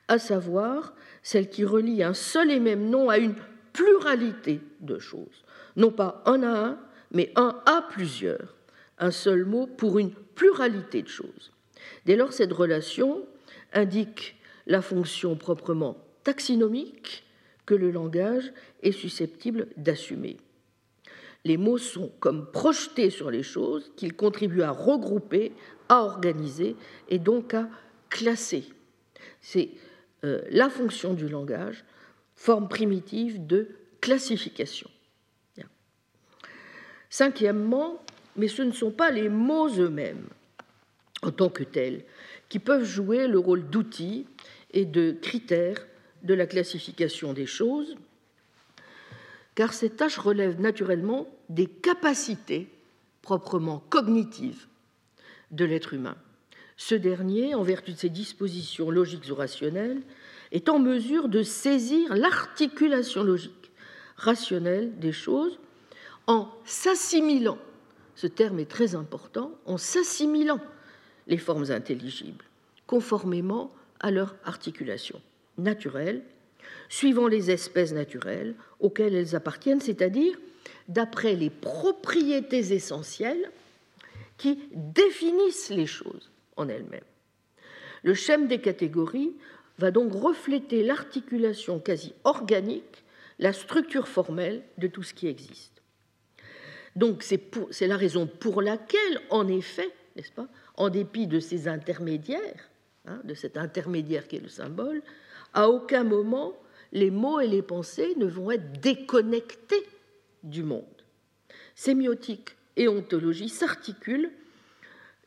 à 0.09 0.19
savoir 0.19 0.95
celle 1.23 1.51
qui 1.51 1.65
relie 1.65 2.03
un 2.03 2.15
seul 2.15 2.51
et 2.51 2.61
même 2.61 2.89
nom 2.89 3.11
à 3.11 3.19
une 3.19 3.35
pluralité 3.73 4.61
de 4.81 4.99
choses, 4.99 5.45
non 5.77 5.91
pas 5.91 6.23
un 6.25 6.43
à 6.43 6.67
un, 6.67 6.79
mais 7.13 7.31
un 7.37 7.61
à 7.67 7.87
plusieurs, 7.91 8.57
un 8.99 9.11
seul 9.11 9.45
mot 9.45 9.67
pour 9.67 9.99
une 9.99 10.11
pluralité 10.11 11.03
de 11.03 11.09
choses. 11.09 11.53
Dès 12.09 12.17
lors, 12.17 12.33
cette 12.33 12.55
relation 12.55 13.27
indique 13.75 14.37
la 14.67 14.81
fonction 14.81 15.37
proprement 15.37 15.99
taxinomique 16.25 17.27
que 17.67 17.75
le 17.75 17.91
langage 17.91 18.51
est 18.83 18.93
susceptible 18.93 19.67
d'assumer. 19.77 20.39
Les 21.45 21.59
mots 21.59 21.77
sont 21.77 22.11
comme 22.19 22.51
projetés 22.51 23.11
sur 23.11 23.31
les 23.31 23.43
choses 23.43 23.93
qu'ils 23.95 24.15
contribuent 24.15 24.63
à 24.63 24.71
regrouper, 24.71 25.53
à 25.91 26.01
organiser 26.01 26.77
et 27.11 27.19
donc 27.19 27.53
à 27.53 27.69
classer. 28.09 28.65
C'est 29.43 29.69
euh, 30.25 30.41
la 30.51 30.71
fonction 30.71 31.13
du 31.13 31.29
langage, 31.29 31.85
forme 32.37 32.71
primitive 32.71 33.47
de 33.47 33.69
classification. 34.01 34.89
Cinquièmement, 37.11 38.03
mais 38.35 38.49
ce 38.49 38.63
ne 38.63 38.73
sont 38.73 38.93
pas 38.93 39.11
les 39.11 39.29
mots 39.29 39.69
eux-mêmes 39.69 40.25
en 41.23 41.31
tant 41.31 41.49
que 41.49 41.65
tels 41.65 42.05
qui 42.49 42.59
peuvent 42.59 42.85
jouer 42.85 43.27
le 43.27 43.39
rôle 43.39 43.69
d'outils 43.69 44.27
et 44.73 44.85
de 44.85 45.13
critères 45.13 45.87
de 46.23 46.35
la 46.35 46.47
classification 46.47 47.33
des 47.33 47.47
choses, 47.47 47.97
car 49.55 49.73
cette 49.73 49.97
tâche 49.97 50.19
relève 50.19 50.61
naturellement 50.61 51.29
des 51.49 51.67
capacités 51.67 52.69
proprement 53.23 53.83
cognitives 53.91 54.67
de 55.51 55.65
l'être 55.65 55.95
humain. 55.95 56.17
Ce 56.77 56.95
dernier, 56.95 57.55
en 57.55 57.63
vertu 57.63 57.93
de 57.93 57.99
ses 57.99 58.09
dispositions 58.09 58.91
logiques 58.91 59.29
ou 59.31 59.35
rationnelles, 59.35 60.01
est 60.53 60.69
en 60.69 60.79
mesure 60.79 61.29
de 61.29 61.43
saisir 61.43 62.15
l'articulation 62.15 63.23
logique 63.23 63.71
rationnelle 64.17 64.99
des 64.99 65.13
choses 65.13 65.59
en 66.27 66.49
s'assimilant, 66.65 67.59
ce 68.15 68.27
terme 68.27 68.59
est 68.59 68.71
très 68.71 68.95
important, 68.95 69.53
en 69.65 69.79
s'assimilant 69.79 70.61
les 71.29 71.39
formes 71.39 71.71
intelligibles, 71.71 72.45
conformément 72.87 73.73
à 74.01 74.11
leur 74.11 74.35
articulation 74.45 75.21
naturelle, 75.57 76.23
suivant 76.89 77.29
les 77.29 77.51
espèces 77.51 77.93
naturelles 77.93 78.55
auxquelles 78.81 79.15
elles 79.15 79.37
appartiennent, 79.37 79.81
c'est-à-dire 79.81 80.39
d'après 80.89 81.35
les 81.35 81.51
propriétés 81.51 82.73
essentielles 82.73 83.51
qui 84.37 84.59
définissent 84.73 85.71
les 85.71 85.87
choses 85.87 86.31
en 86.57 86.69
elles-mêmes. 86.69 87.01
Le 88.03 88.15
schème 88.15 88.47
des 88.47 88.61
catégories 88.61 89.33
va 89.79 89.91
donc 89.91 90.13
refléter 90.13 90.83
l'articulation 90.83 91.79
quasi 91.79 92.15
organique, 92.25 93.05
la 93.39 93.53
structure 93.53 94.09
formelle 94.09 94.63
de 94.79 94.87
tout 94.87 95.03
ce 95.03 95.15
qui 95.15 95.27
existe. 95.27 95.83
Donc 96.97 97.23
c'est 97.23 97.87
la 97.87 97.97
raison 97.97 98.27
pour 98.27 98.63
laquelle, 98.63 99.21
en 99.31 99.47
effet, 99.47 99.91
n'est-ce 100.17 100.33
pas, 100.33 100.49
en 100.79 100.91
dépit 100.91 101.27
de 101.27 101.41
ces 101.41 101.69
intermédiaires, 101.69 102.71
hein, 103.05 103.21
de 103.25 103.35
cet 103.35 103.57
intermédiaire 103.57 104.29
qui 104.29 104.37
est 104.37 104.41
le 104.41 104.49
symbole, 104.49 105.03
à 105.53 105.69
aucun 105.69 106.05
moment 106.05 106.55
les 106.93 107.11
mots 107.11 107.41
et 107.41 107.49
les 107.49 107.63
pensées 107.63 108.15
ne 108.17 108.27
vont 108.27 108.53
être 108.53 108.81
déconnectés 108.81 109.85
du 110.45 110.63
monde. 110.63 110.85
Sémiotique 111.75 112.57
et 112.77 112.89
ontologie 112.89 113.49
s'articulent 113.49 114.31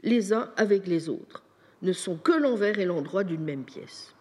les 0.04 0.34
uns 0.34 0.52
avec 0.56 0.88
les 0.88 1.10
autres, 1.10 1.44
ne 1.82 1.94
sont 1.94 2.18
que 2.18 2.32
l'envers 2.32 2.80
et 2.80 2.86
l'endroit 2.86 3.26
d'une 3.26 3.44
même 3.44 3.66
pièce. 3.66 4.16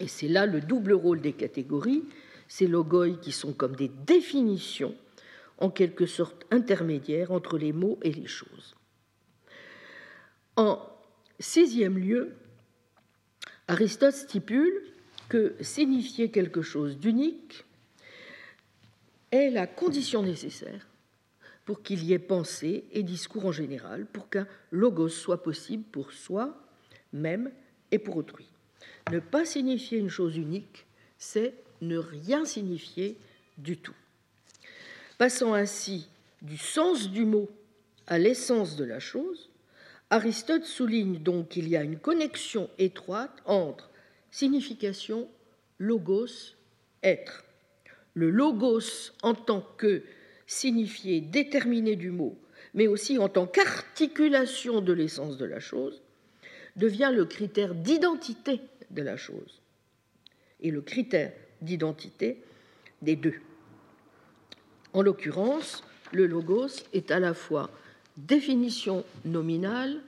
Et 0.00 0.08
c'est 0.08 0.28
là 0.28 0.46
le 0.46 0.60
double 0.60 0.94
rôle 0.94 1.20
des 1.20 1.34
catégories, 1.34 2.02
ces 2.48 2.66
logoi 2.66 3.10
qui 3.10 3.30
sont 3.30 3.52
comme 3.52 3.76
des 3.76 3.90
définitions, 4.06 4.94
en 5.58 5.70
quelque 5.70 6.06
sorte 6.06 6.46
intermédiaires 6.50 7.30
entre 7.30 7.58
les 7.58 7.72
mots 7.72 7.98
et 8.02 8.12
les 8.12 8.26
choses. 8.26 8.74
En 10.56 10.80
sixième 11.38 11.98
lieu, 11.98 12.34
Aristote 13.68 14.14
stipule 14.14 14.82
que 15.28 15.54
signifier 15.60 16.30
quelque 16.30 16.62
chose 16.62 16.98
d'unique 16.98 17.64
est 19.32 19.50
la 19.50 19.66
condition 19.66 20.22
nécessaire 20.22 20.86
pour 21.64 21.82
qu'il 21.82 22.04
y 22.04 22.12
ait 22.12 22.18
pensée 22.18 22.84
et 22.92 23.02
discours 23.02 23.46
en 23.46 23.52
général, 23.52 24.06
pour 24.06 24.30
qu'un 24.30 24.46
logos 24.70 25.08
soit 25.08 25.42
possible 25.42 25.82
pour 25.84 26.12
soi 26.12 26.56
même 27.12 27.50
et 27.90 27.98
pour 27.98 28.16
autrui. 28.16 28.46
Ne 29.10 29.18
pas 29.18 29.44
signifier 29.44 29.98
une 29.98 30.08
chose 30.08 30.36
unique, 30.36 30.86
c'est 31.18 31.54
ne 31.80 31.98
rien 31.98 32.44
signifier 32.44 33.18
du 33.58 33.76
tout. 33.76 33.94
Passant 35.18 35.54
ainsi 35.54 36.08
du 36.42 36.56
sens 36.56 37.10
du 37.10 37.24
mot 37.24 37.48
à 38.06 38.18
l'essence 38.18 38.76
de 38.76 38.84
la 38.84 39.00
chose, 39.00 39.50
Aristote 40.10 40.64
souligne 40.64 41.18
donc 41.18 41.48
qu'il 41.48 41.68
y 41.68 41.76
a 41.76 41.82
une 41.82 41.98
connexion 41.98 42.70
étroite 42.78 43.42
entre 43.44 43.90
signification, 44.30 45.28
logos, 45.78 46.54
être. 47.02 47.44
Le 48.14 48.30
logos 48.30 49.12
en 49.22 49.34
tant 49.34 49.66
que 49.76 50.04
signifié 50.46 51.20
déterminé 51.20 51.96
du 51.96 52.10
mot, 52.10 52.38
mais 52.74 52.86
aussi 52.86 53.18
en 53.18 53.28
tant 53.28 53.46
qu'articulation 53.46 54.80
de 54.80 54.92
l'essence 54.92 55.38
de 55.38 55.44
la 55.44 55.58
chose, 55.58 56.02
devient 56.76 57.12
le 57.14 57.24
critère 57.24 57.74
d'identité 57.74 58.60
de 58.90 59.02
la 59.02 59.16
chose 59.16 59.60
et 60.60 60.70
le 60.70 60.82
critère 60.82 61.32
d'identité 61.62 62.42
des 63.02 63.16
deux. 63.16 63.34
En 64.92 65.02
l'occurrence, 65.02 65.82
le 66.12 66.26
logos 66.26 66.84
est 66.92 67.10
à 67.10 67.18
la 67.18 67.34
fois 67.34 67.70
définition 68.16 69.04
nominale 69.24 70.00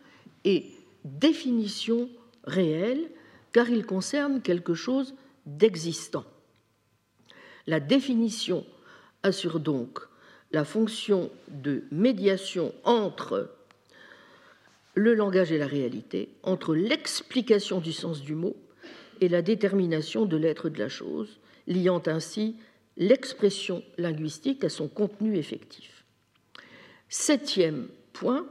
et 0.45 0.67
définition 1.05 2.09
réelle, 2.45 3.11
car 3.53 3.69
il 3.71 3.85
concerne 3.85 4.41
quelque 4.41 4.75
chose 4.75 5.15
d'existant. 5.47 6.25
La 7.67 7.81
définition 7.81 8.65
assure 9.23 9.61
donc 9.61 10.01
la 10.53 10.65
fonction 10.65 11.31
de 11.49 11.85
médiation 11.91 12.73
entre 12.85 13.51
le 14.95 15.15
langage 15.15 15.53
et 15.53 15.59
la 15.59 15.67
réalité, 15.67 16.31
entre 16.43 16.75
l'explication 16.75 17.81
du 17.81 17.93
sens 17.93 18.23
du 18.23 18.35
mot 18.35 18.57
et 19.21 19.29
la 19.29 19.43
détermination 19.43 20.25
de 20.25 20.37
l'être 20.37 20.69
de 20.69 20.79
la 20.79 20.89
chose, 20.89 21.39
liant 21.67 22.03
ainsi 22.07 22.57
l'expression 22.97 23.83
linguistique 23.97 24.65
à 24.65 24.69
son 24.69 24.89
contenu 24.89 25.37
effectif. 25.37 26.05
Septième 27.09 27.89
point, 28.19 28.47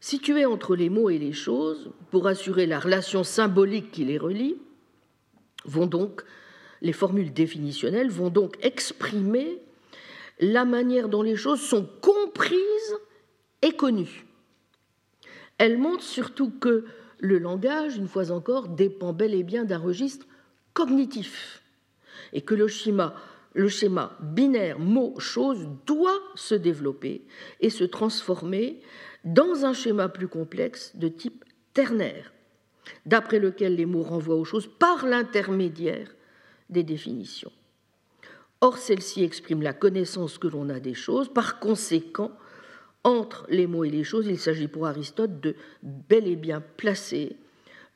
situé 0.00 0.44
entre 0.44 0.76
les 0.76 0.90
mots 0.90 1.10
et 1.10 1.18
les 1.18 1.32
choses, 1.32 1.90
pour 2.10 2.26
assurer 2.26 2.66
la 2.66 2.78
relation 2.78 3.24
symbolique 3.24 3.90
qui 3.90 4.04
les 4.04 4.18
relie, 4.18 4.56
vont 5.64 5.86
donc, 5.86 6.22
les 6.82 6.92
formules 6.92 7.32
définitionnelles 7.32 8.10
vont 8.10 8.30
donc 8.30 8.56
exprimer 8.62 9.58
la 10.38 10.64
manière 10.64 11.08
dont 11.08 11.22
les 11.22 11.36
choses 11.36 11.60
sont 11.60 11.86
comprises 12.00 12.96
et 13.62 13.72
connues. 13.72 14.26
Elles 15.58 15.76
montrent 15.76 16.02
surtout 16.02 16.50
que 16.50 16.86
le 17.18 17.38
langage, 17.38 17.96
une 17.96 18.08
fois 18.08 18.30
encore, 18.30 18.68
dépend 18.68 19.12
bel 19.12 19.34
et 19.34 19.42
bien 19.42 19.64
d'un 19.64 19.78
registre 19.78 20.26
cognitif 20.72 21.62
et 22.32 22.40
que 22.40 22.54
le 22.54 22.68
schéma, 22.68 23.14
le 23.54 23.68
schéma 23.68 24.16
binaire 24.20 24.78
mot-chose 24.78 25.68
doit 25.86 26.20
se 26.34 26.54
développer 26.54 27.26
et 27.60 27.70
se 27.70 27.84
transformer 27.84 28.80
dans 29.24 29.64
un 29.64 29.72
schéma 29.72 30.08
plus 30.08 30.28
complexe 30.28 30.96
de 30.96 31.08
type 31.08 31.44
ternaire, 31.74 32.32
d'après 33.06 33.38
lequel 33.38 33.76
les 33.76 33.86
mots 33.86 34.02
renvoient 34.02 34.36
aux 34.36 34.44
choses 34.44 34.68
par 34.78 35.06
l'intermédiaire 35.06 36.14
des 36.68 36.82
définitions. 36.82 37.52
Or, 38.60 38.76
celle-ci 38.76 39.24
exprime 39.24 39.62
la 39.62 39.72
connaissance 39.72 40.38
que 40.38 40.46
l'on 40.46 40.68
a 40.68 40.80
des 40.80 40.94
choses. 40.94 41.32
Par 41.32 41.60
conséquent, 41.60 42.32
entre 43.04 43.46
les 43.48 43.66
mots 43.66 43.84
et 43.84 43.90
les 43.90 44.04
choses, 44.04 44.26
il 44.26 44.38
s'agit 44.38 44.68
pour 44.68 44.86
Aristote 44.86 45.40
de 45.40 45.56
bel 45.82 46.26
et 46.26 46.36
bien 46.36 46.60
placer 46.60 47.36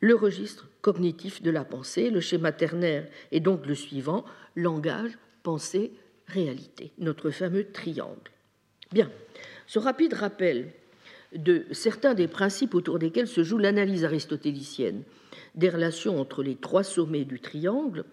le 0.01 0.15
registre 0.15 0.69
cognitif 0.81 1.43
de 1.43 1.51
la 1.51 1.65
pensée. 1.65 2.09
Le 2.09 2.21
schéma 2.21 2.53
ternaire 2.53 3.07
est 3.31 3.41
donc 3.41 3.67
le 3.67 3.75
suivant 3.75 4.25
langage, 4.57 5.19
pensée, 5.45 5.93
réalité, 6.27 6.91
notre 6.99 7.31
fameux 7.31 7.71
triangle. 7.71 8.33
Bien, 8.91 9.13
ce 9.69 9.79
rapide 9.79 10.15
rappel 10.15 10.73
de 11.33 11.67
certains 11.71 12.15
des 12.15 12.27
principes 12.27 12.75
autour 12.75 12.99
desquels 12.99 13.29
se 13.29 13.45
joue 13.45 13.59
l'analyse 13.59 14.05
aristotélicienne 14.05 15.05
des 15.55 15.69
relations 15.69 16.21
entre 16.21 16.43
les 16.43 16.57
trois 16.57 16.83
sommets 16.83 17.25
du 17.25 17.39
triangle 17.39 18.05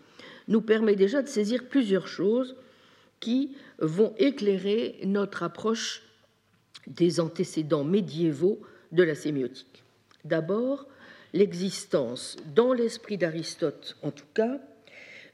nous 0.47 0.61
permet 0.61 0.95
déjà 0.95 1.21
de 1.21 1.27
saisir 1.27 1.67
plusieurs 1.67 2.07
choses 2.07 2.55
qui 3.19 3.55
vont 3.79 4.13
éclairer 4.17 4.99
notre 5.05 5.43
approche 5.43 6.03
des 6.87 7.19
antécédents 7.19 7.83
médiévaux 7.83 8.59
de 8.91 9.03
la 9.03 9.15
sémiotique. 9.15 9.83
D'abord, 10.25 10.87
l'existence, 11.33 12.37
dans 12.53 12.73
l'esprit 12.73 13.17
d'Aristote 13.17 13.97
en 14.01 14.11
tout 14.11 14.25
cas, 14.33 14.59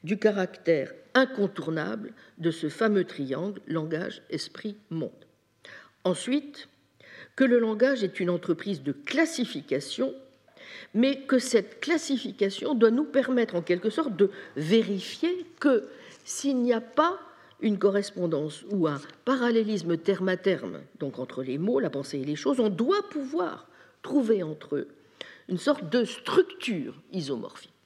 du 0.07 0.17
caractère 0.17 0.93
incontournable 1.13 2.13
de 2.37 2.49
ce 2.49 2.69
fameux 2.69 3.03
triangle 3.03 3.61
langage, 3.67 4.21
esprit, 4.29 4.77
monde. 4.89 5.11
Ensuite, 6.03 6.69
que 7.35 7.43
le 7.43 7.59
langage 7.59 8.03
est 8.03 8.19
une 8.19 8.29
entreprise 8.29 8.81
de 8.81 8.93
classification 8.93 10.15
mais 10.93 11.21
que 11.21 11.39
cette 11.39 11.79
classification 11.79 12.73
doit 12.73 12.91
nous 12.91 13.03
permettre 13.03 13.55
en 13.55 13.61
quelque 13.61 13.89
sorte 13.89 14.15
de 14.15 14.31
vérifier 14.55 15.45
que 15.59 15.87
s'il 16.23 16.57
n'y 16.57 16.73
a 16.73 16.81
pas 16.81 17.19
une 17.61 17.79
correspondance 17.79 18.63
ou 18.71 18.87
un 18.87 18.99
parallélisme 19.25 19.97
terme 19.97 20.29
à 20.29 20.37
terme, 20.37 20.81
donc 20.99 21.19
entre 21.19 21.43
les 21.43 21.57
mots, 21.57 21.79
la 21.79 21.89
pensée 21.89 22.19
et 22.19 22.25
les 22.25 22.35
choses, 22.35 22.59
on 22.59 22.69
doit 22.69 23.07
pouvoir 23.09 23.67
trouver 24.01 24.43
entre 24.43 24.75
eux 24.75 24.87
une 25.49 25.57
sorte 25.57 25.89
de 25.89 26.03
structure 26.03 26.95
isomorphique. 27.11 27.76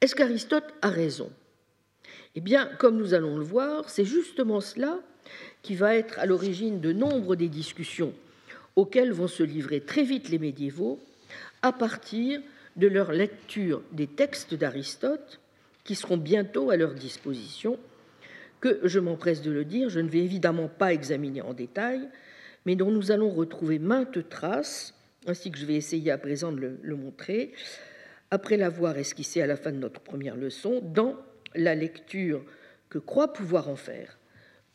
Est-ce 0.00 0.14
qu'Aristote 0.14 0.74
a 0.82 0.90
raison? 0.90 1.30
Eh 2.34 2.40
bien, 2.40 2.66
comme 2.78 2.96
nous 2.96 3.14
allons 3.14 3.38
le 3.38 3.44
voir, 3.44 3.88
c'est 3.88 4.04
justement 4.04 4.60
cela 4.60 5.00
qui 5.62 5.74
va 5.74 5.96
être 5.96 6.18
à 6.18 6.26
l'origine 6.26 6.80
de 6.80 6.92
nombre 6.92 7.34
des 7.34 7.48
discussions 7.48 8.12
auxquelles 8.76 9.12
vont 9.12 9.26
se 9.26 9.42
livrer 9.42 9.80
très 9.80 10.02
vite 10.02 10.28
les 10.28 10.38
médiévaux 10.38 11.00
à 11.62 11.72
partir 11.72 12.40
de 12.76 12.86
leur 12.86 13.10
lecture 13.12 13.82
des 13.92 14.06
textes 14.06 14.54
d'Aristote, 14.54 15.40
qui 15.82 15.94
seront 15.94 16.18
bientôt 16.18 16.70
à 16.70 16.76
leur 16.76 16.94
disposition, 16.94 17.78
que, 18.60 18.80
je 18.84 18.98
m'empresse 18.98 19.40
de 19.42 19.50
le 19.50 19.64
dire, 19.64 19.88
je 19.88 20.00
ne 20.00 20.08
vais 20.08 20.18
évidemment 20.18 20.68
pas 20.68 20.92
examiner 20.92 21.40
en 21.40 21.54
détail, 21.54 22.08
mais 22.66 22.76
dont 22.76 22.90
nous 22.90 23.12
allons 23.12 23.30
retrouver 23.30 23.78
maintes 23.78 24.28
traces, 24.28 24.94
ainsi 25.26 25.50
que 25.50 25.58
je 25.58 25.64
vais 25.64 25.74
essayer 25.74 26.10
à 26.10 26.18
présent 26.18 26.52
de 26.52 26.76
le, 26.82 26.96
montrer, 26.96 27.52
après 28.30 28.56
l'avoir 28.56 28.96
esquissé 28.96 29.40
à 29.40 29.46
la 29.46 29.56
fin 29.56 29.72
de 29.72 29.78
notre 29.78 30.00
première 30.00 30.36
leçon, 30.36 30.80
dans 30.82 31.16
la 31.54 31.74
lecture 31.74 32.42
que 32.88 32.98
croit 32.98 33.32
pouvoir 33.32 33.68
en 33.68 33.76
faire 33.76 34.18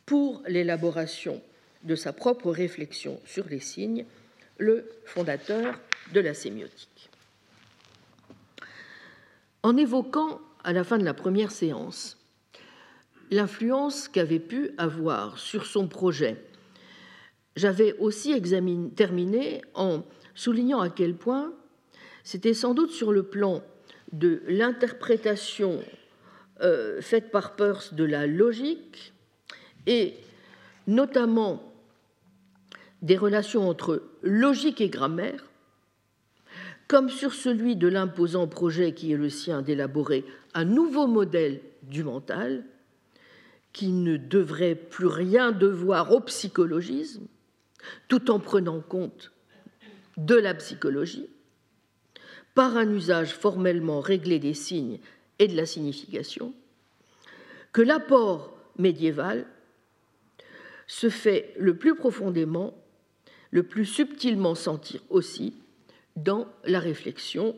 pour 0.06 0.44
l'élaboration 0.48 1.42
de 1.84 1.96
sa 1.96 2.14
propre 2.14 2.52
réflexion 2.52 3.20
sur 3.26 3.48
les 3.48 3.60
signes, 3.60 4.06
le 4.58 4.90
fondateur 5.06 5.80
de 6.14 6.20
la 6.20 6.34
sémiotique. 6.34 7.10
En 9.64 9.78
évoquant 9.78 10.42
à 10.64 10.74
la 10.74 10.84
fin 10.84 10.98
de 10.98 11.06
la 11.06 11.14
première 11.14 11.52
séance 11.52 12.18
l'influence 13.30 14.08
qu'avait 14.08 14.40
pu 14.40 14.72
avoir 14.78 15.38
sur 15.38 15.66
son 15.66 15.88
projet, 15.88 16.38
j'avais 17.56 17.94
aussi 17.94 18.34
terminé 18.96 19.62
en 19.74 20.04
soulignant 20.36 20.82
à 20.82 20.90
quel 20.90 21.16
point 21.16 21.54
c'était 22.24 22.54
sans 22.54 22.74
doute 22.74 22.92
sur 22.92 23.12
le 23.12 23.24
plan 23.24 23.64
de 24.12 24.42
l'interprétation 24.48 25.80
euh, 26.62 27.02
faite 27.02 27.32
par 27.32 27.56
Peirce 27.56 27.94
de 27.94 28.04
la 28.04 28.28
logique 28.28 29.14
et 29.88 30.16
notamment 30.88 31.74
des 33.02 33.18
relations 33.18 33.68
entre 33.68 34.04
logique 34.22 34.82
et 34.82 34.90
grammaire, 34.90 35.50
comme 36.88 37.10
sur 37.10 37.34
celui 37.34 37.76
de 37.76 37.88
l'imposant 37.88 38.48
projet 38.48 38.94
qui 38.94 39.12
est 39.12 39.18
le 39.18 39.30
sien 39.30 39.62
d'élaborer 39.62 40.26
un 40.54 40.66
nouveau 40.66 41.08
modèle 41.08 41.62
du 41.84 42.04
mental, 42.04 42.64
qui 43.74 43.92
ne 43.92 44.18
devrait 44.18 44.76
plus 44.76 45.08
rien 45.08 45.52
devoir 45.52 46.12
au 46.12 46.20
psychologisme, 46.20 47.26
tout 48.08 48.30
en 48.30 48.40
prenant 48.40 48.82
compte 48.82 49.32
de 50.18 50.36
la 50.36 50.54
psychologie, 50.54 51.30
par 52.54 52.78
un 52.78 52.90
usage 52.94 53.34
formellement 53.34 54.00
réglé 54.00 54.40
des 54.40 54.54
signes 54.54 55.00
et 55.40 55.48
de 55.48 55.56
la 55.56 55.66
signification, 55.66 56.54
que 57.72 57.82
l'apport 57.82 58.58
médiéval 58.78 59.46
se 60.88 61.10
fait 61.10 61.54
le 61.58 61.78
plus 61.78 61.96
profondément, 61.96 62.74
le 63.52 63.64
plus 63.64 63.86
subtilement 63.86 64.56
sentir 64.56 65.02
aussi 65.10 65.56
dans 66.16 66.48
la 66.66 66.80
réflexion 66.80 67.56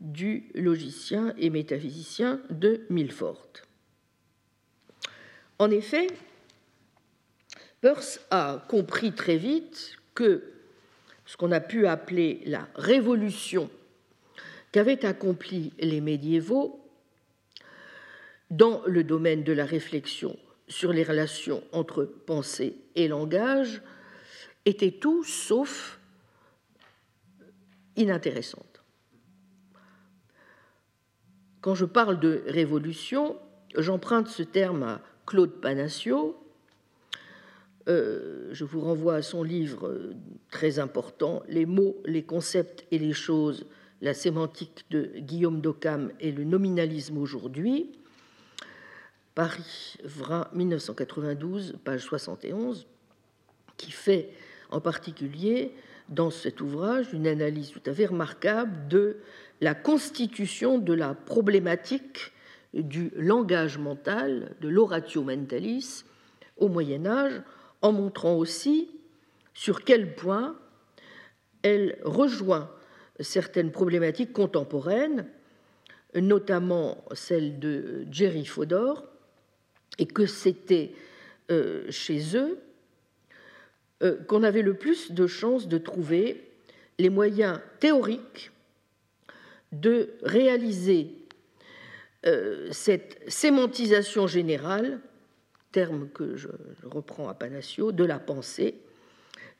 du 0.00 0.50
logicien 0.54 1.32
et 1.38 1.50
métaphysicien 1.50 2.40
de 2.50 2.82
Milford. 2.90 3.46
En 5.58 5.70
effet, 5.70 6.08
Peirce 7.80 8.20
a 8.30 8.66
compris 8.68 9.12
très 9.12 9.36
vite 9.36 9.96
que 10.14 10.42
ce 11.24 11.36
qu'on 11.36 11.52
a 11.52 11.60
pu 11.60 11.86
appeler 11.86 12.42
la 12.46 12.68
révolution 12.74 13.70
qu'avaient 14.72 15.04
accompli 15.04 15.72
les 15.78 16.00
médiévaux 16.00 16.80
dans 18.50 18.82
le 18.86 19.04
domaine 19.04 19.42
de 19.42 19.52
la 19.52 19.64
réflexion 19.64 20.36
sur 20.68 20.92
les 20.92 21.02
relations 21.02 21.62
entre 21.72 22.04
pensée 22.04 22.76
et 22.94 23.08
langage 23.08 23.82
était 24.64 24.92
tout 24.92 25.24
sauf 25.24 26.00
inintéressante. 27.96 28.82
Quand 31.60 31.74
je 31.74 31.84
parle 31.84 32.20
de 32.20 32.44
révolution, 32.46 33.36
j'emprunte 33.76 34.28
ce 34.28 34.42
terme 34.42 34.82
à 34.82 35.02
Claude 35.26 35.60
Panassio. 35.60 36.36
Euh, 37.88 38.48
je 38.52 38.64
vous 38.64 38.80
renvoie 38.80 39.16
à 39.16 39.22
son 39.22 39.42
livre 39.42 40.12
très 40.50 40.78
important, 40.78 41.42
Les 41.48 41.66
mots, 41.66 41.96
les 42.04 42.24
concepts 42.24 42.84
et 42.90 42.98
les 42.98 43.12
choses 43.12 43.66
la 44.00 44.14
sémantique 44.14 44.84
de 44.90 45.10
Guillaume 45.16 45.60
d'Occam 45.60 46.10
et 46.20 46.32
le 46.32 46.44
nominalisme 46.44 47.18
aujourd'hui, 47.18 47.92
Paris, 49.34 49.96
Vrin, 50.04 50.48
1992, 50.54 51.76
page 51.84 52.02
71, 52.02 52.86
qui 53.76 53.90
fait 53.90 54.30
en 54.70 54.80
particulier 54.80 55.72
dans 56.08 56.30
cet 56.30 56.60
ouvrage 56.60 57.12
une 57.12 57.26
analyse 57.26 57.70
tout 57.70 57.82
à 57.86 57.92
fait 57.92 58.06
remarquable 58.06 58.88
de 58.88 59.18
la 59.60 59.74
constitution 59.74 60.78
de 60.78 60.92
la 60.92 61.14
problématique 61.14 62.32
du 62.74 63.10
langage 63.16 63.78
mental, 63.78 64.54
de 64.60 64.68
l'oratio 64.68 65.22
mentalis, 65.22 66.04
au 66.56 66.68
Moyen 66.68 67.06
Âge, 67.06 67.42
en 67.82 67.92
montrant 67.92 68.36
aussi 68.36 68.90
sur 69.54 69.84
quel 69.84 70.14
point 70.14 70.56
elle 71.62 71.98
rejoint 72.04 72.70
certaines 73.20 73.70
problématiques 73.70 74.32
contemporaines, 74.32 75.26
notamment 76.14 77.04
celle 77.12 77.58
de 77.58 78.06
Jerry 78.10 78.46
Fodor, 78.46 79.04
et 79.98 80.06
que 80.06 80.26
c'était 80.26 80.92
euh, 81.50 81.90
chez 81.90 82.36
eux 82.36 82.58
euh, 84.02 84.16
qu'on 84.24 84.42
avait 84.42 84.62
le 84.62 84.74
plus 84.74 85.12
de 85.12 85.26
chances 85.26 85.68
de 85.68 85.78
trouver 85.78 86.50
les 86.98 87.10
moyens 87.10 87.60
théoriques 87.80 88.50
de 89.72 90.10
réaliser 90.22 91.14
euh, 92.26 92.68
cette 92.72 93.20
sémantisation 93.28 94.26
générale, 94.26 95.00
terme 95.72 96.08
que 96.08 96.36
je 96.36 96.48
reprends 96.84 97.28
à 97.28 97.34
Panassio, 97.34 97.92
de 97.92 98.04
la 98.04 98.18
pensée, 98.18 98.80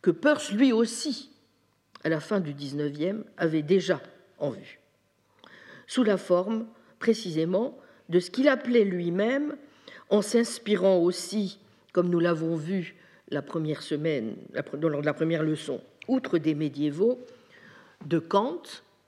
que 0.02 0.10
Peirce 0.10 0.52
lui 0.52 0.72
aussi 0.72 1.30
à 2.06 2.08
la 2.08 2.20
fin 2.20 2.38
du 2.38 2.54
XIXe, 2.54 3.24
avait 3.36 3.62
déjà 3.62 4.00
en 4.38 4.50
vue, 4.50 4.78
sous 5.88 6.04
la 6.04 6.16
forme 6.16 6.68
précisément 7.00 7.76
de 8.08 8.20
ce 8.20 8.30
qu'il 8.30 8.46
appelait 8.46 8.84
lui-même, 8.84 9.56
en 10.08 10.22
s'inspirant 10.22 10.98
aussi, 10.98 11.58
comme 11.92 12.08
nous 12.08 12.20
l'avons 12.20 12.54
vu 12.54 12.94
la 13.30 13.42
première 13.42 13.82
semaine, 13.82 14.36
lors 14.80 15.00
de 15.00 15.04
la 15.04 15.14
première 15.14 15.42
leçon, 15.42 15.80
outre 16.06 16.38
des 16.38 16.54
médiévaux, 16.54 17.18
de 18.04 18.20
Kant, 18.20 18.62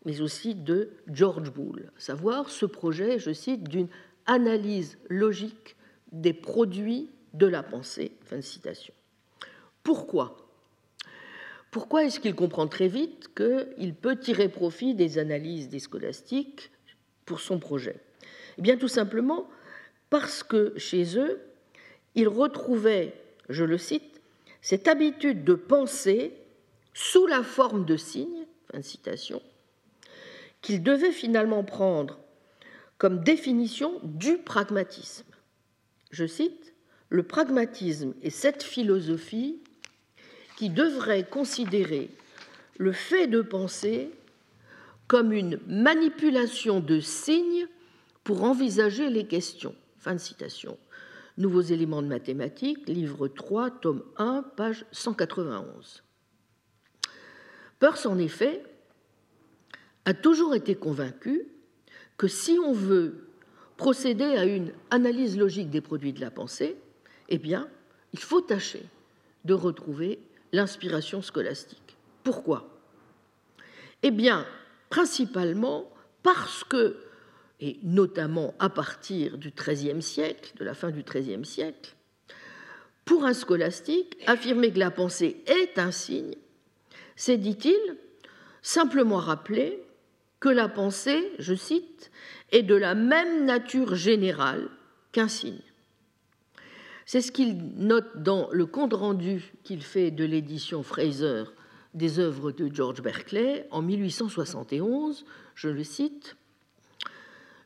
mais 0.05 0.21
aussi 0.21 0.57
de 0.57 0.91
George 1.07 1.53
Boole, 1.53 1.93
savoir 1.99 2.51
ce 2.51 2.67
projet, 2.67 3.21
je 3.21 3.33
cite, 3.33 3.69
d'une 3.69 3.87
analyse 4.27 4.99
logique 5.09 5.77
des 6.11 6.33
produits 6.33 7.11
de 7.33 7.47
la 7.47 7.63
pensée. 7.63 8.11
Pourquoi 9.85 10.48
pourquoi 11.71 12.05
est-ce 12.05 12.21
qu'il 12.21 12.35
comprend 12.35 12.67
très 12.67 12.89
vite 12.89 13.31
qu'il 13.35 13.95
peut 13.95 14.17
tirer 14.17 14.49
profit 14.49 14.95
des 14.95 15.19
analyses 15.19 15.69
des 15.69 15.79
scolastiques 15.79 16.71
pour 17.27 17.41
son 17.41 17.59
projet? 17.59 17.97
Eh 18.57 18.63
bien, 18.63 18.77
tout 18.77 18.89
simplement 18.89 19.49
parce 20.11 20.43
que 20.43 20.73
chez 20.77 21.19
eux, 21.19 21.41
ils 22.15 22.29
retrouvaient, 22.29 23.15
je 23.49 23.65
le 23.65 23.79
cite, 23.79 24.21
cette 24.63 24.89
habitude 24.89 25.45
de 25.45 25.55
penser 25.55 26.33
sous 26.95 27.27
la 27.27 27.43
forme 27.43 27.85
de 27.85 27.97
signes, 27.97 28.47
fin 28.73 28.79
de 28.79 28.85
citation, 28.85 29.43
qu'ils 30.63 30.83
devaient 30.83 31.13
finalement 31.13 31.63
prendre 31.63 32.19
comme 32.97 33.23
définition 33.23 34.01
du 34.03 34.39
pragmatisme. 34.39 35.27
Je 36.11 36.27
cite, 36.27 36.75
Le 37.11 37.23
pragmatisme 37.23 38.15
est 38.23 38.31
cette 38.31 38.63
philosophie 38.63 39.61
qui 40.59 40.71
devrait 40.71 41.23
considérer 41.23 42.11
le 42.79 42.91
fait 42.91 43.29
de 43.29 43.43
penser 43.43 44.11
comme 45.07 45.33
une 45.33 45.61
manipulation 45.69 46.81
de 46.81 46.99
signes 46.99 47.69
pour 48.25 48.43
envisager 48.43 49.09
les 49.09 49.29
questions. 49.29 49.77
Fin 49.99 50.15
de 50.15 50.19
citation. 50.19 50.77
Nouveaux 51.37 51.61
éléments 51.61 52.03
de 52.03 52.09
mathématiques, 52.09 52.89
livre 52.89 53.29
3, 53.29 53.71
tome 53.71 54.03
1, 54.17 54.43
page 54.57 54.85
191. 54.91 56.03
Peirce, 57.79 58.07
en 58.07 58.19
effet, 58.19 58.65
a 60.07 60.13
toujours 60.13 60.57
été 60.57 60.75
convaincu 60.75 61.47
que 62.17 62.27
si 62.27 62.59
on 62.59 62.73
veut 62.73 63.29
procéder 63.77 64.25
à 64.25 64.45
une 64.45 64.73
analyse 64.91 65.39
logique 65.39 65.71
des 65.71 65.81
produits 65.81 66.13
de 66.13 66.21
la 66.21 66.33
pensée, 66.33 66.77
eh 67.29 67.39
bien, 67.39 67.69
il 68.13 68.19
faut 68.19 68.41
tâcher 68.41 68.83
de 69.45 69.55
retrouver 69.55 70.19
l'inspiration 70.53 71.23
scolastique. 71.23 71.97
Pourquoi? 72.23 72.69
Eh 74.03 74.11
bien, 74.11 74.47
principalement 74.91 75.91
parce 76.23 76.65
que, 76.65 76.97
et 77.61 77.79
notamment 77.83 78.55
à 78.59 78.69
partir 78.69 79.39
du 79.39 79.51
XIIIe 79.51 80.03
siècle, 80.03 80.53
de 80.59 80.65
la 80.65 80.75
fin 80.75 80.91
du 80.91 81.03
XIIIe 81.03 81.45
siècle, 81.45 81.95
pour 83.05 83.25
un 83.25 83.33
scolastique, 83.33 84.17
affirmer 84.27 84.71
que 84.73 84.79
la 84.79 84.91
pensée 84.91 85.43
est 85.47 85.79
un 85.79 85.91
signe, 85.91 86.35
c'est, 87.17 87.39
dit-il, 87.39 87.97
simplement 88.63 89.17
rappeler 89.17 89.83
que 90.41 90.49
la 90.49 90.69
pensée, 90.69 91.33
je 91.39 91.55
cite, 91.55 92.11
est 92.53 92.63
de 92.63 92.75
la 92.75 92.95
même 92.95 93.45
nature 93.45 93.97
générale 93.97 94.69
qu'un 95.11 95.27
signe. 95.27 95.61
C'est 97.11 97.23
ce 97.23 97.33
qu'il 97.33 97.57
note 97.77 98.23
dans 98.23 98.51
le 98.53 98.67
compte-rendu 98.67 99.55
qu'il 99.65 99.83
fait 99.83 100.11
de 100.11 100.27
l'édition 100.27 100.83
Fraser 100.83 101.45
des 101.95 102.19
œuvres 102.19 102.53
de 102.53 102.69
George 102.71 103.01
Berkeley 103.01 103.67
en 103.71 103.81
1871, 103.81 105.25
je 105.55 105.71
le 105.71 105.85
cite, 105.85 106.37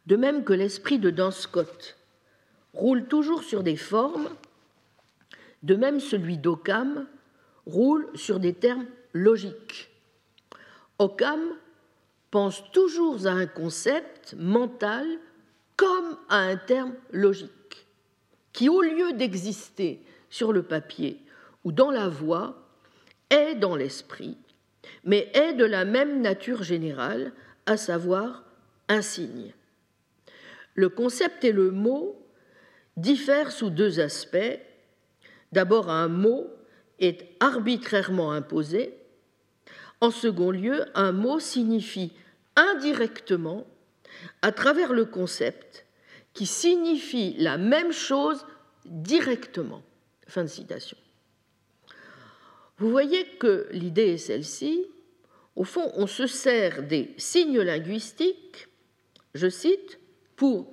De 0.06 0.14
même 0.14 0.44
que 0.44 0.52
l'esprit 0.52 1.00
de 1.00 1.10
Duns 1.10 1.32
Scott 1.32 1.96
roule 2.72 3.08
toujours 3.08 3.42
sur 3.42 3.64
des 3.64 3.74
formes, 3.74 4.28
De 5.64 5.74
même, 5.74 5.98
celui 5.98 6.38
d'Occam 6.38 7.08
roule 7.66 8.08
sur 8.14 8.38
des 8.38 8.54
termes 8.54 8.86
logiques. 9.12 9.90
Occam 11.00 11.40
pense 12.30 12.62
toujours 12.70 13.26
à 13.26 13.30
un 13.30 13.46
concept 13.46 14.36
mental 14.38 15.04
comme 15.76 16.16
à 16.28 16.36
un 16.36 16.56
terme 16.56 16.94
logique, 17.10 17.50
qui, 18.52 18.68
au 18.68 18.82
lieu 18.82 19.12
d'exister 19.12 20.02
sur 20.30 20.52
le 20.52 20.62
papier 20.62 21.20
ou 21.64 21.72
dans 21.72 21.90
la 21.90 22.08
voix, 22.08 22.68
est 23.30 23.54
dans 23.54 23.76
l'esprit, 23.76 24.36
mais 25.04 25.30
est 25.34 25.54
de 25.54 25.64
la 25.64 25.84
même 25.84 26.20
nature 26.20 26.62
générale, 26.62 27.32
à 27.66 27.76
savoir 27.76 28.44
un 28.88 29.02
signe. 29.02 29.54
Le 30.74 30.88
concept 30.88 31.44
et 31.44 31.52
le 31.52 31.70
mot 31.70 32.18
diffèrent 32.96 33.52
sous 33.52 33.70
deux 33.70 34.00
aspects. 34.00 34.58
D'abord, 35.52 35.90
un 35.90 36.08
mot 36.08 36.50
est 36.98 37.28
arbitrairement 37.40 38.32
imposé. 38.32 38.94
En 40.00 40.10
second 40.10 40.50
lieu, 40.50 40.86
un 40.94 41.12
mot 41.12 41.38
signifie 41.38 42.12
indirectement, 42.56 43.66
à 44.42 44.52
travers 44.52 44.92
le 44.92 45.04
concept, 45.04 45.81
qui 46.34 46.46
signifie 46.46 47.34
la 47.38 47.58
même 47.58 47.92
chose 47.92 48.46
directement. 48.84 49.82
Fin 50.26 50.44
de 50.44 50.48
citation. 50.48 50.96
Vous 52.78 52.90
voyez 52.90 53.24
que 53.38 53.68
l'idée 53.70 54.14
est 54.14 54.18
celle-ci. 54.18 54.86
Au 55.54 55.64
fond, 55.64 55.92
on 55.94 56.06
se 56.06 56.26
sert 56.26 56.82
des 56.82 57.14
signes 57.18 57.60
linguistiques, 57.60 58.68
je 59.34 59.48
cite, 59.48 59.98
pour 60.36 60.72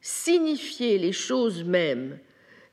signifier 0.00 0.98
les 0.98 1.12
choses 1.12 1.64
mêmes 1.64 2.18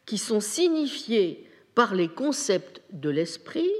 qui 0.06 0.18
sont 0.18 0.41
signifiées 0.41 1.49
par 1.74 1.95
les 1.95 2.10
concepts 2.10 2.82
de 2.91 3.10
l'esprit, 3.10 3.72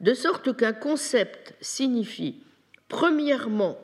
de 0.00 0.14
sorte 0.14 0.56
qu'un 0.56 0.72
concept 0.72 1.54
signifie 1.60 2.42
premièrement 2.88 3.78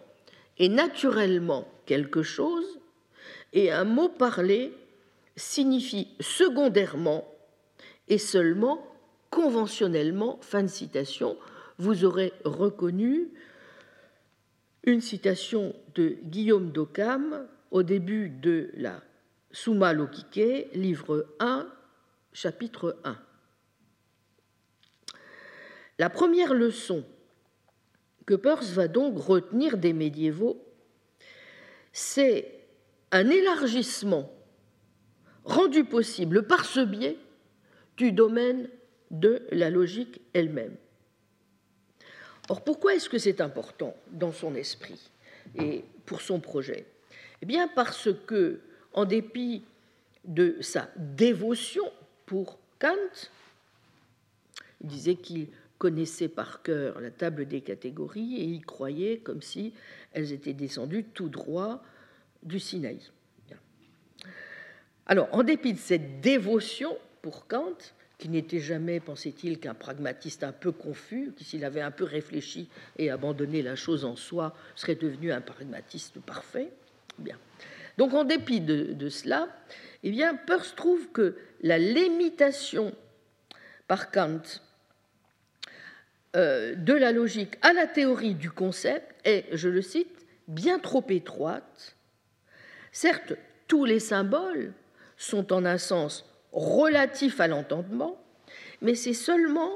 et 0.59 0.69
naturellement 0.69 1.69
quelque 1.85 2.23
chose, 2.23 2.76
et 3.57 3.73
un 3.73 3.85
mot 3.85 4.11
parlé 4.11 4.73
signifie 5.35 6.09
secondairement 6.21 7.27
et 8.07 8.19
seulement 8.19 8.87
conventionnellement, 9.31 10.39
fin 10.43 10.63
de 10.63 10.69
citation, 10.69 11.39
vous 11.79 12.05
aurez 12.05 12.35
reconnu 12.45 13.31
une 14.85 15.01
citation 15.01 15.75
de 15.95 16.19
Guillaume 16.25 16.71
d'Occam 16.71 17.49
au 17.71 17.83
début 17.83 18.29
de 18.29 18.71
la 18.75 19.03
Summa 19.51 19.95
Logique, 19.95 20.69
livre 20.75 21.27
1, 21.41 21.67
chapitre 22.35 22.99
1. 23.05 23.17
La 25.99 26.11
première 26.11 26.53
leçon 26.53 27.05
que 28.27 28.35
Peirce 28.35 28.73
va 28.73 28.87
donc 28.87 29.19
retenir 29.19 29.79
des 29.79 29.95
médiévaux, 29.95 30.63
c'est 31.95 32.56
un 33.17 33.31
élargissement 33.31 34.31
rendu 35.45 35.85
possible 35.85 36.47
par 36.47 36.65
ce 36.65 36.81
biais 36.81 37.17
du 37.97 38.13
domaine 38.13 38.69
de 39.11 39.47
la 39.51 39.71
logique 39.71 40.21
elle-même. 40.35 40.77
Or, 42.49 42.63
pourquoi 42.63 42.95
est-ce 42.95 43.09
que 43.09 43.19
c'est 43.19 43.41
important 43.41 43.97
dans 44.13 44.33
son 44.33 44.55
esprit 44.55 45.11
et 45.57 45.85
pour 46.05 46.21
son 46.21 46.41
projet? 46.41 46.85
Eh 47.43 47.47
bien, 47.47 47.69
parce 47.69 48.09
que, 48.27 48.61
en 48.93 49.05
dépit 49.05 49.63
de 50.25 50.57
sa 50.61 50.89
dévotion 50.97 51.91
pour 52.27 52.59
Kant, 52.79 53.31
il 54.83 54.89
disait 54.89 55.15
qu'il 55.15 55.49
connaissait 55.79 56.29
par 56.29 56.63
cœur 56.63 57.01
la 57.01 57.11
table 57.11 57.47
des 57.47 57.63
catégories 57.63 58.37
et 58.37 58.45
y 58.45 58.61
croyait 58.61 59.19
comme 59.19 59.43
si 59.43 59.73
elles 60.13 60.33
étaient 60.33 60.55
descendues 60.55 61.05
tout 61.05 61.29
droit 61.29 61.83
du 62.47 62.59
Sinaï. 62.59 62.99
Alors, 65.07 65.29
en 65.33 65.45
dépit 65.45 65.73
de 65.73 65.79
cette 65.79 66.21
dévotion 66.21 66.97
pour 67.23 67.47
Kant, 67.47 67.77
qui 68.19 68.29
n'était 68.29 68.61
jamais, 68.61 68.99
pensait-il, 68.99 69.59
qu'un 69.61 69.75
pragmatiste 69.75 70.43
un 70.43 70.53
peu 70.53 70.73
confus, 70.73 71.33
qui 71.37 71.45
s'il 71.45 71.65
avait 71.65 71.81
un 71.81 71.91
peu 71.91 72.05
réfléchi 72.05 72.69
et 72.99 73.11
abandonné 73.11 73.63
la 73.63 73.77
chose 73.77 74.05
en 74.05 74.17
soi, 74.17 74.55
serait 74.75 74.95
devenu 74.95 75.33
un 75.33 75.41
pragmatiste 75.41 76.19
parfait. 76.21 76.71
Bien. 77.19 77.39
Donc 77.99 78.15
en 78.15 78.25
dépit 78.25 78.61
de, 78.61 79.09
cela, 79.09 79.49
eh 80.03 80.11
bien, 80.11 80.35
Peirce 80.35 80.75
trouve 80.75 81.11
que 81.13 81.37
la 81.63 81.79
limitation 81.79 82.93
par 83.87 84.11
Kant 84.11 84.43
euh, 86.35 86.75
de 86.75 86.93
la 86.93 87.13
logique 87.13 87.57
à 87.63 87.73
la 87.73 87.87
théorie 87.87 88.35
du 88.35 88.51
concept 88.51 89.15
est, 89.25 89.47
je 89.53 89.69
le 89.69 89.83
cite, 89.83 90.27
bien 90.49 90.79
trop 90.79 91.05
étroite. 91.09 91.96
Certes, 92.99 93.35
tous 93.69 93.85
les 93.85 94.01
symboles 94.01 94.73
sont 95.19 95.53
en 95.53 95.67
un 95.67 95.77
sens 95.77 96.25
relatif 96.51 97.41
à 97.41 97.47
l'entendement, 97.47 98.19
mais 98.81 98.95
c'est 98.95 99.13
seulement 99.13 99.71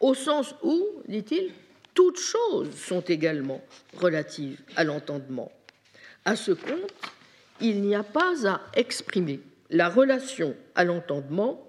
au 0.00 0.14
sens 0.14 0.56
où, 0.64 0.84
dit-il, 1.06 1.52
toutes 1.94 2.18
choses 2.18 2.74
sont 2.74 3.02
également 3.02 3.62
relatives 3.96 4.60
à 4.74 4.82
l'entendement. 4.82 5.52
À 6.24 6.34
ce 6.34 6.50
compte, 6.50 6.92
il 7.60 7.82
n'y 7.82 7.94
a 7.94 8.02
pas 8.02 8.48
à 8.48 8.60
exprimer 8.74 9.38
la 9.70 9.88
relation 9.88 10.56
à 10.74 10.82
l'entendement 10.82 11.64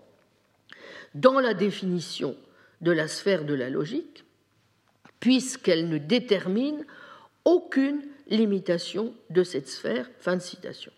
dans 1.13 1.39
la 1.39 1.53
définition 1.53 2.35
de 2.81 2.91
la 2.91 3.07
sphère 3.07 3.45
de 3.45 3.53
la 3.53 3.69
logique, 3.69 4.23
puisqu'elle 5.19 5.89
ne 5.89 5.99
détermine 5.99 6.83
aucune 7.45 8.01
limitation 8.31 9.13
de 9.29 9.43
cette 9.43 9.67
sphère. 9.67 10.09
Fin 10.19 10.37
de 10.37 10.41
citation. 10.41 10.91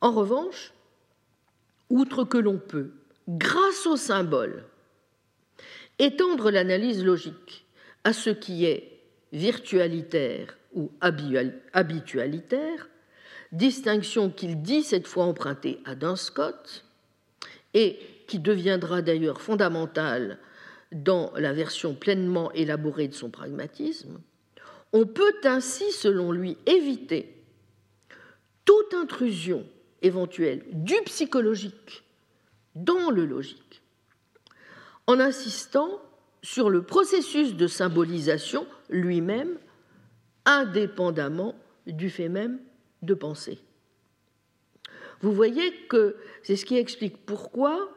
En 0.00 0.12
revanche, 0.12 0.72
outre 1.88 2.24
que 2.24 2.38
l'on 2.38 2.58
peut, 2.58 2.92
grâce 3.28 3.86
au 3.86 3.96
symbole, 3.96 4.64
étendre 5.98 6.50
l'analyse 6.50 7.02
logique 7.04 7.66
à 8.04 8.12
ce 8.12 8.30
qui 8.30 8.66
est 8.66 9.00
virtualitaire 9.32 10.58
ou 10.74 10.92
habitualitaire, 11.00 12.88
distinction 13.52 14.30
qu'il 14.30 14.62
dit 14.62 14.82
cette 14.82 15.06
fois 15.06 15.24
emprunter 15.24 15.80
à 15.84 15.94
Duns 15.94 16.16
Scott, 16.16 16.84
et 17.72 17.98
qui 18.26 18.38
deviendra 18.38 19.02
d'ailleurs 19.02 19.40
fondamentale 19.40 20.38
dans 20.92 21.32
la 21.36 21.52
version 21.52 21.94
pleinement 21.94 22.52
élaborée 22.52 23.08
de 23.08 23.14
son 23.14 23.30
pragmatisme, 23.30 24.20
on 24.94 25.06
peut 25.06 25.34
ainsi, 25.42 25.90
selon 25.90 26.30
lui, 26.30 26.56
éviter 26.66 27.44
toute 28.64 28.94
intrusion 28.94 29.66
éventuelle 30.02 30.64
du 30.70 30.94
psychologique 31.04 32.04
dans 32.76 33.10
le 33.10 33.26
logique, 33.26 33.82
en 35.08 35.18
insistant 35.18 36.00
sur 36.42 36.70
le 36.70 36.82
processus 36.82 37.56
de 37.56 37.66
symbolisation 37.66 38.68
lui-même, 38.88 39.58
indépendamment 40.44 41.56
du 41.88 42.08
fait 42.08 42.28
même 42.28 42.60
de 43.02 43.14
penser. 43.14 43.58
Vous 45.22 45.32
voyez 45.32 45.72
que 45.88 46.16
c'est 46.44 46.56
ce 46.56 46.64
qui 46.64 46.76
explique 46.76 47.26
pourquoi 47.26 47.90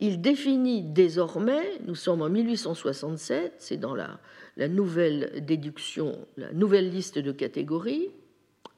il 0.00 0.20
définit 0.20 0.82
désormais, 0.82 1.78
nous 1.86 1.94
sommes 1.94 2.20
en 2.20 2.28
1867, 2.28 3.54
c'est 3.58 3.76
dans 3.78 3.94
la, 3.94 4.20
la, 4.56 4.68
nouvelle 4.68 5.44
déduction, 5.44 6.26
la 6.36 6.52
nouvelle 6.52 6.90
liste 6.90 7.18
de 7.18 7.32
catégories, 7.32 8.10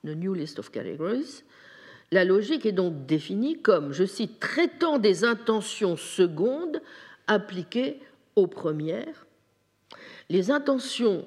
the 0.05 0.17
New 0.17 0.35
List 0.35 0.59
of 0.59 0.71
Categories, 0.71 1.43
la 2.13 2.25
logique 2.25 2.67
est 2.67 2.73
donc 2.73 3.07
définie 3.07 3.61
comme, 3.61 3.93
je 3.93 4.05
cite, 4.05 4.39
traitant 4.39 4.99
des 4.99 5.25
intentions 5.25 5.97
secondes 5.97 6.81
appliquées 7.27 8.01
aux 8.37 8.47
premières, 8.47 9.27
les 10.31 10.51
intentions 10.51 11.27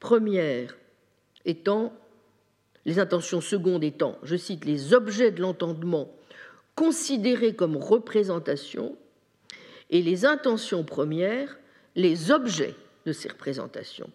premières 0.00 0.76
étant, 1.44 1.92
les 2.84 2.98
intentions 2.98 3.40
secondes 3.40 3.84
étant, 3.84 4.18
je 4.22 4.36
cite, 4.36 4.64
les 4.64 4.94
objets 4.94 5.30
de 5.30 5.40
l'entendement 5.40 6.14
considérés 6.74 7.54
comme 7.54 7.76
représentation, 7.76 8.96
et 9.90 10.02
les 10.02 10.24
intentions 10.24 10.84
premières, 10.84 11.58
les 11.96 12.30
objets 12.30 12.74
de 13.06 13.12
ces 13.12 13.28
représentations. 13.28 14.10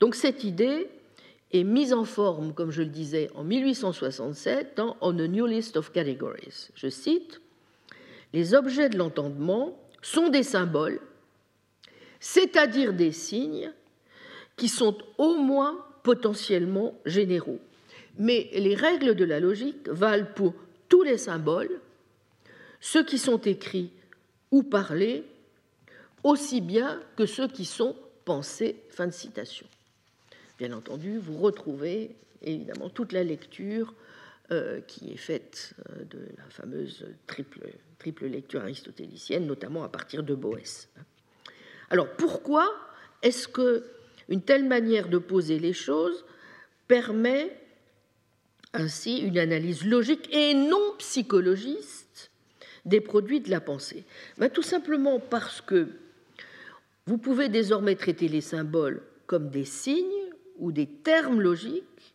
Donc 0.00 0.14
cette 0.14 0.44
idée 0.44 0.88
est 1.52 1.64
mise 1.64 1.92
en 1.92 2.04
forme, 2.04 2.54
comme 2.54 2.70
je 2.70 2.82
le 2.82 2.88
disais, 2.88 3.30
en 3.34 3.44
1867 3.44 4.76
dans 4.76 4.96
On 5.00 5.18
a 5.18 5.26
New 5.26 5.46
List 5.46 5.76
of 5.76 5.92
Categories. 5.92 6.70
Je 6.74 6.88
cite 6.88 7.40
Les 8.32 8.54
objets 8.54 8.88
de 8.88 8.98
l'entendement 8.98 9.78
sont 10.02 10.28
des 10.28 10.42
symboles, 10.42 11.00
c'est-à-dire 12.20 12.92
des 12.92 13.12
signes 13.12 13.72
qui 14.56 14.68
sont 14.68 14.96
au 15.18 15.36
moins 15.36 15.84
potentiellement 16.02 16.94
généraux. 17.04 17.60
Mais 18.18 18.48
les 18.52 18.74
règles 18.74 19.14
de 19.14 19.24
la 19.24 19.40
logique 19.40 19.88
valent 19.88 20.26
pour 20.34 20.54
tous 20.88 21.02
les 21.02 21.18
symboles, 21.18 21.80
ceux 22.80 23.04
qui 23.04 23.18
sont 23.18 23.38
écrits 23.38 23.90
ou 24.50 24.62
parlés, 24.62 25.24
aussi 26.22 26.60
bien 26.60 27.00
que 27.16 27.26
ceux 27.26 27.48
qui 27.48 27.64
sont 27.64 27.96
pensés. 28.24 28.76
Fin 28.90 29.06
de 29.06 29.12
citation. 29.12 29.66
Bien 30.58 30.72
entendu, 30.72 31.18
vous 31.18 31.38
retrouvez 31.38 32.14
évidemment 32.42 32.90
toute 32.90 33.12
la 33.12 33.24
lecture 33.24 33.94
euh, 34.52 34.80
qui 34.80 35.12
est 35.12 35.16
faite 35.16 35.74
euh, 35.90 36.04
de 36.04 36.18
la 36.36 36.44
fameuse 36.50 37.06
triple, 37.26 37.60
triple 37.98 38.26
lecture 38.26 38.62
aristotélicienne, 38.62 39.46
notamment 39.46 39.84
à 39.84 39.88
partir 39.88 40.22
de 40.22 40.34
Boès. 40.34 40.88
Alors 41.88 42.08
pourquoi 42.16 42.68
est-ce 43.22 43.48
que 43.48 43.84
une 44.28 44.42
telle 44.42 44.64
manière 44.64 45.08
de 45.08 45.18
poser 45.18 45.58
les 45.58 45.72
choses 45.72 46.24
permet 46.88 47.56
ainsi 48.72 49.18
une 49.18 49.38
analyse 49.38 49.84
logique 49.84 50.28
et 50.34 50.54
non 50.54 50.94
psychologiste 50.98 52.30
des 52.84 53.00
produits 53.00 53.40
de 53.40 53.50
la 53.50 53.60
pensée? 53.60 54.04
Ben, 54.38 54.50
Tout 54.50 54.62
simplement 54.62 55.20
parce 55.20 55.60
que 55.60 55.88
vous 57.10 57.18
pouvez 57.18 57.48
désormais 57.48 57.96
traiter 57.96 58.28
les 58.28 58.40
symboles 58.40 59.02
comme 59.26 59.50
des 59.50 59.64
signes 59.64 60.30
ou 60.58 60.70
des 60.70 60.86
termes 60.86 61.40
logiques 61.40 62.14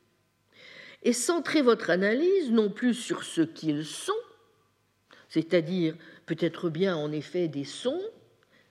et 1.03 1.11
centrer 1.11 1.61
votre 1.61 1.89
analyse 1.89 2.49
non 2.49 2.69
plus 2.69 2.93
sur 2.93 3.25
ce 3.25 3.41
qu'ils 3.41 3.83
sont, 3.83 4.13
c'est-à-dire 5.27 5.97
peut-être 6.25 6.69
bien 6.69 6.95
en 6.95 7.11
effet 7.11 7.49
des 7.49 7.65
sons, 7.65 8.01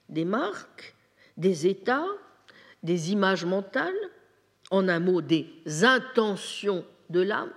des 0.09 0.25
marques, 0.25 0.97
des 1.37 1.66
états, 1.66 2.09
des 2.83 3.12
images 3.12 3.45
mentales, 3.45 3.93
en 4.70 4.89
un 4.89 5.01
mot 5.01 5.20
des 5.20 5.47
intentions 5.83 6.87
de 7.11 7.20
l'âme, 7.20 7.53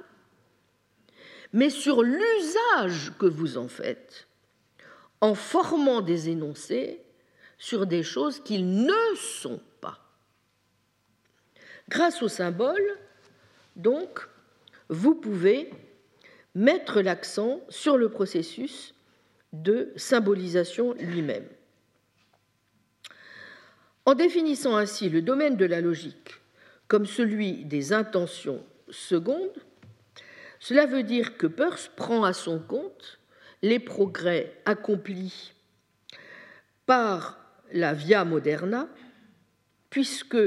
mais 1.53 1.69
sur 1.69 2.03
l'usage 2.03 3.13
que 3.17 3.27
vous 3.27 3.57
en 3.57 3.69
faites 3.69 4.27
en 5.21 5.35
formant 5.35 6.01
des 6.01 6.27
énoncés 6.27 7.01
sur 7.57 7.85
des 7.85 8.03
choses 8.03 8.41
qu'ils 8.43 8.83
ne 8.83 9.15
sont 9.15 9.61
pas. 9.81 9.99
Grâce 11.89 12.21
au 12.21 12.27
symbole, 12.27 12.97
donc, 13.75 14.27
vous 14.89 15.15
pouvez 15.15 15.69
mettre 16.55 17.01
l'accent 17.01 17.61
sur 17.69 17.97
le 17.97 18.09
processus 18.09 18.93
de 19.53 19.93
symbolisation 19.95 20.93
lui-même. 20.93 21.47
En 24.05 24.15
définissant 24.15 24.75
ainsi 24.75 25.09
le 25.09 25.21
domaine 25.21 25.57
de 25.57 25.65
la 25.65 25.81
logique 25.81 26.35
comme 26.87 27.05
celui 27.05 27.65
des 27.65 27.93
intentions 27.93 28.63
secondes, 28.89 29.61
cela 30.59 30.85
veut 30.85 31.03
dire 31.03 31.37
que 31.37 31.47
Peirce 31.47 31.89
prend 31.95 32.23
à 32.23 32.33
son 32.33 32.59
compte 32.59 33.19
les 33.61 33.79
progrès 33.79 34.53
accomplis 34.65 35.53
par 36.85 37.46
la 37.73 37.93
via 37.93 38.25
moderna, 38.25 38.87
puisque 39.89 40.37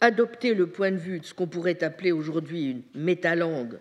adopter 0.00 0.54
le 0.54 0.68
point 0.68 0.90
de 0.90 0.96
vue 0.96 1.20
de 1.20 1.24
ce 1.24 1.34
qu'on 1.34 1.46
pourrait 1.46 1.82
appeler 1.82 2.12
aujourd'hui 2.12 2.70
une 2.70 2.82
métalangue 2.94 3.78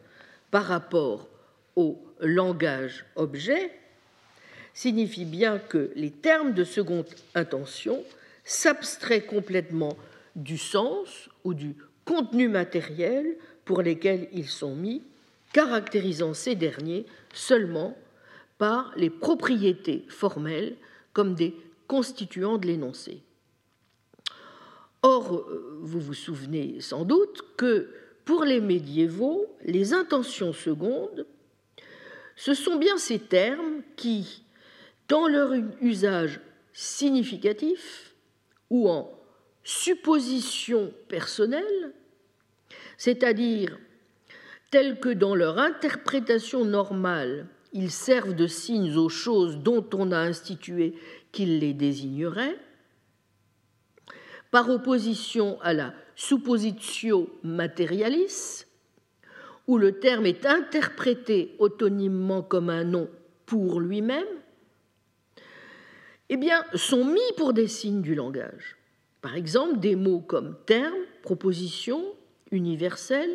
par 0.52 0.66
rapport 0.66 1.28
au 1.76 2.02
langage 2.20 3.06
objet 3.16 3.72
signifie 4.74 5.26
bien 5.26 5.60
que 5.60 5.92
les 5.96 6.12
termes 6.12 6.54
de 6.54 6.64
seconde 6.64 7.08
intention 7.36 8.04
s'abstraient 8.44 9.26
complètement 9.26 9.98
du 10.36 10.58
sens 10.58 11.30
ou 11.44 11.54
du 11.54 11.76
contenu 12.06 12.48
matériel 12.48 13.38
pour 13.66 13.82
lesquels 13.82 14.30
ils 14.32 14.48
sont 14.48 14.76
mis, 14.76 15.04
caractérisant 15.52 16.34
ces 16.34 16.56
derniers 16.56 17.06
seulement 17.34 17.98
par 18.58 18.94
les 18.96 19.10
propriétés 19.10 20.06
formelles 20.10 20.76
comme 21.14 21.36
des 21.36 21.56
constituants 21.88 22.58
de 22.58 22.68
l'énoncé. 22.68 23.24
Or, 25.02 25.36
euh, 25.36 25.80
vous 25.82 26.00
vous 26.00 26.14
souvenez 26.14 26.82
sans 26.82 27.06
doute 27.06 27.44
que 27.56 27.90
pour 28.26 28.44
les 28.44 28.60
médiévaux, 28.60 29.46
les 29.64 29.94
intentions 29.94 30.54
secondes, 30.54 31.26
ce 32.36 32.54
sont 32.54 32.76
bien 32.76 32.98
ces 32.98 33.20
termes 33.20 33.82
qui, 33.96 34.44
dans 35.08 35.28
leur 35.28 35.54
usage 35.82 36.42
significatif 36.74 38.14
ou 38.70 38.90
en 38.90 39.12
supposition 39.64 40.94
personnelle, 41.08 41.94
c'est-à-dire 42.98 43.78
tels 44.72 45.00
que 45.00 45.10
dans 45.10 45.36
leur 45.36 45.58
interprétation 45.58 46.66
normale, 46.66 47.48
ils 47.74 47.92
servent 47.92 48.36
de 48.36 48.48
signes 48.48 48.96
aux 48.96 49.10
choses 49.10 49.58
dont 49.58 49.86
on 49.94 50.12
a 50.12 50.20
institué 50.20 50.96
qu'ils 51.32 51.60
les 51.60 51.74
désigneraient, 51.74 52.58
par 54.52 54.70
opposition 54.70 55.60
à 55.62 55.74
la 55.74 55.94
suppositio 56.16 57.30
materialis, 57.44 58.66
où 59.68 59.78
le 59.78 60.00
terme 60.00 60.26
est 60.26 60.46
interprété 60.46 61.56
autonymement 61.60 62.42
comme 62.42 62.70
un 62.70 62.84
nom 62.84 63.10
pour 63.46 63.80
lui-même, 63.80 64.26
eh 66.30 66.38
bien, 66.38 66.64
sont 66.74 67.06
mis 67.06 67.20
pour 67.38 67.54
des 67.54 67.68
signes 67.68 68.02
du 68.02 68.16
langage. 68.16 68.78
Par 69.22 69.36
exemple, 69.36 69.80
des 69.80 69.96
mots 69.96 70.20
comme 70.20 70.58
terme, 70.66 70.96
proposition, 71.22 72.04
universel, 72.52 73.30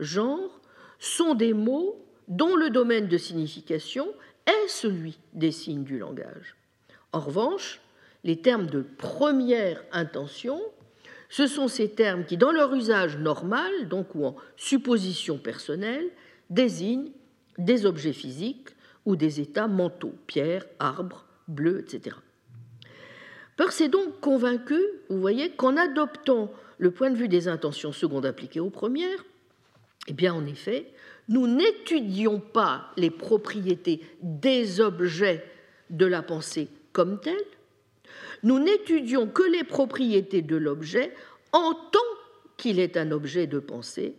genre, 0.00 0.60
sont 0.98 1.34
des 1.34 1.54
mots 1.54 2.04
dont 2.28 2.56
le 2.56 2.70
domaine 2.70 3.08
de 3.08 3.18
signification 3.18 4.08
est 4.46 4.68
celui 4.68 5.18
des 5.32 5.52
signes 5.52 5.84
du 5.84 5.98
langage. 5.98 6.56
En 7.12 7.20
revanche, 7.20 7.80
les 8.24 8.36
termes 8.40 8.66
de 8.66 8.82
première 8.82 9.82
intention, 9.92 10.60
ce 11.28 11.46
sont 11.46 11.68
ces 11.68 11.90
termes 11.90 12.24
qui, 12.24 12.36
dans 12.36 12.52
leur 12.52 12.74
usage 12.74 13.18
normal, 13.18 13.88
donc 13.88 14.14
ou 14.14 14.24
en 14.24 14.36
supposition 14.56 15.38
personnelle, 15.38 16.08
désignent 16.50 17.10
des 17.58 17.86
objets 17.86 18.12
physiques 18.12 18.70
ou 19.04 19.16
des 19.16 19.40
états 19.40 19.68
mentaux, 19.68 20.14
pierre, 20.26 20.66
arbre, 20.78 21.24
bleu, 21.48 21.80
etc. 21.80 22.16
Peirce 23.56 23.80
est 23.80 23.88
donc 23.88 24.20
convaincu, 24.20 24.80
vous 25.08 25.20
voyez, 25.20 25.50
qu'en 25.50 25.76
adoptant 25.76 26.52
le 26.78 26.90
point 26.90 27.10
de 27.10 27.16
vue 27.16 27.28
des 27.28 27.48
intentions 27.48 27.92
secondes 27.92 28.26
appliquées 28.26 28.60
aux 28.60 28.70
premières, 28.70 29.24
eh 30.08 30.12
bien, 30.12 30.34
en 30.34 30.46
effet, 30.46 30.92
nous 31.28 31.46
n'étudions 31.46 32.38
pas 32.38 32.90
les 32.96 33.10
propriétés 33.10 34.00
des 34.22 34.80
objets 34.80 35.44
de 35.90 36.06
la 36.06 36.22
pensée 36.22 36.68
comme 36.96 37.20
tels, 37.20 37.36
nous 38.42 38.58
n'étudions 38.58 39.28
que 39.28 39.42
les 39.42 39.64
propriétés 39.64 40.40
de 40.40 40.56
l'objet 40.56 41.12
en 41.52 41.74
tant 41.74 41.98
qu'il 42.56 42.80
est 42.80 42.96
un 42.96 43.10
objet 43.10 43.46
de 43.46 43.58
pensée, 43.58 44.16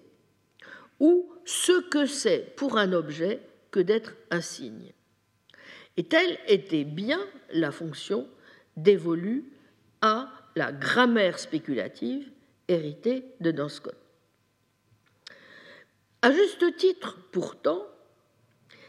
ou 0.99 1.27
ce 1.43 1.81
que 1.89 2.05
c'est 2.05 2.53
pour 2.55 2.77
un 2.77 2.93
objet 2.93 3.39
que 3.71 3.79
d'être 3.79 4.13
un 4.29 4.41
signe. 4.41 4.93
Et 5.97 6.03
telle 6.03 6.37
était 6.47 6.83
bien 6.83 7.19
la 7.51 7.71
fonction 7.71 8.27
dévolue 8.75 9.45
à 10.01 10.29
la 10.55 10.71
grammaire 10.71 11.39
spéculative 11.39 12.29
héritée 12.67 13.25
de 13.39 13.67
Scott. 13.69 13.97
À 16.21 16.31
juste 16.31 16.75
titre, 16.77 17.17
pourtant, 17.31 17.87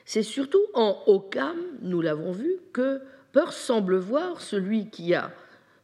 c'est 0.04 0.22
surtout 0.22 0.66
en 0.74 1.04
Occam, 1.06 1.56
nous 1.80 2.02
l'avons 2.02 2.32
vu, 2.32 2.56
que 2.74 3.00
Peirce 3.32 3.56
semble 3.56 3.96
voir 3.96 4.40
celui 4.40 4.90
qui 4.90 5.14
a 5.14 5.32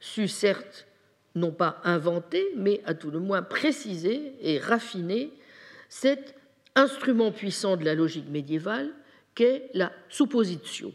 su, 0.01 0.29
certes, 0.29 0.87
non 1.35 1.51
pas 1.51 1.81
inventer, 1.85 2.45
mais 2.57 2.81
à 2.85 2.95
tout 2.95 3.11
le 3.11 3.19
moins 3.19 3.43
préciser 3.43 4.35
et 4.41 4.59
raffiner 4.59 5.33
cet 5.89 6.35
instrument 6.75 7.33
puissant 7.33 7.77
de 7.77 7.85
la 7.85 7.95
logique 7.95 8.29
médiévale 8.29 8.91
qu'est 9.35 9.71
la 9.75 9.93
supposition, 10.09 10.93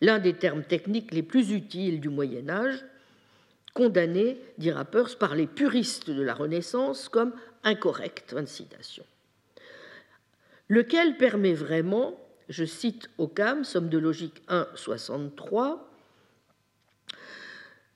l'un 0.00 0.18
des 0.18 0.34
termes 0.34 0.64
techniques 0.64 1.12
les 1.12 1.22
plus 1.22 1.52
utiles 1.52 2.00
du 2.00 2.08
Moyen 2.08 2.48
Âge, 2.48 2.84
condamné, 3.74 4.38
dira 4.56 4.84
Peirce, 4.84 5.14
par 5.14 5.34
les 5.34 5.46
puristes 5.46 6.10
de 6.10 6.22
la 6.22 6.34
Renaissance 6.34 7.08
comme 7.08 7.34
incorrect, 7.64 8.34
lequel 10.68 11.16
permet 11.16 11.54
vraiment, 11.54 12.18
je 12.48 12.64
cite 12.64 13.08
Occam, 13.18 13.64
somme 13.64 13.88
de 13.88 13.98
logique 13.98 14.42
1, 14.48 14.68
63, 14.74 15.90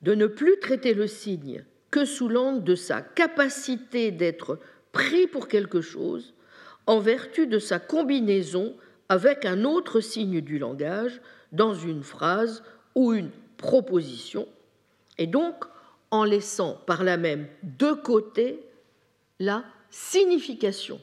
de 0.02 0.14
ne 0.14 0.26
plus 0.26 0.58
traiter 0.60 0.94
le 0.94 1.06
signe 1.06 1.64
que 1.90 2.04
sous 2.04 2.28
l'angle 2.28 2.64
de 2.64 2.74
sa 2.74 3.00
capacité 3.00 4.10
d'être 4.10 4.58
pris 4.92 5.26
pour 5.26 5.48
quelque 5.48 5.80
chose 5.80 6.34
en 6.86 7.00
vertu 7.00 7.46
de 7.46 7.58
sa 7.58 7.78
combinaison 7.78 8.74
avec 9.08 9.44
un 9.44 9.64
autre 9.64 10.00
signe 10.00 10.40
du 10.40 10.58
langage 10.58 11.20
dans 11.52 11.74
une 11.74 12.02
phrase 12.02 12.62
ou 12.94 13.12
une 13.12 13.30
proposition, 13.56 14.46
et 15.18 15.26
donc 15.26 15.64
en 16.10 16.24
laissant 16.24 16.74
par 16.86 17.04
là 17.04 17.16
même 17.16 17.46
de 17.62 17.92
côté 17.92 18.60
la 19.38 19.64
signification 19.90 21.00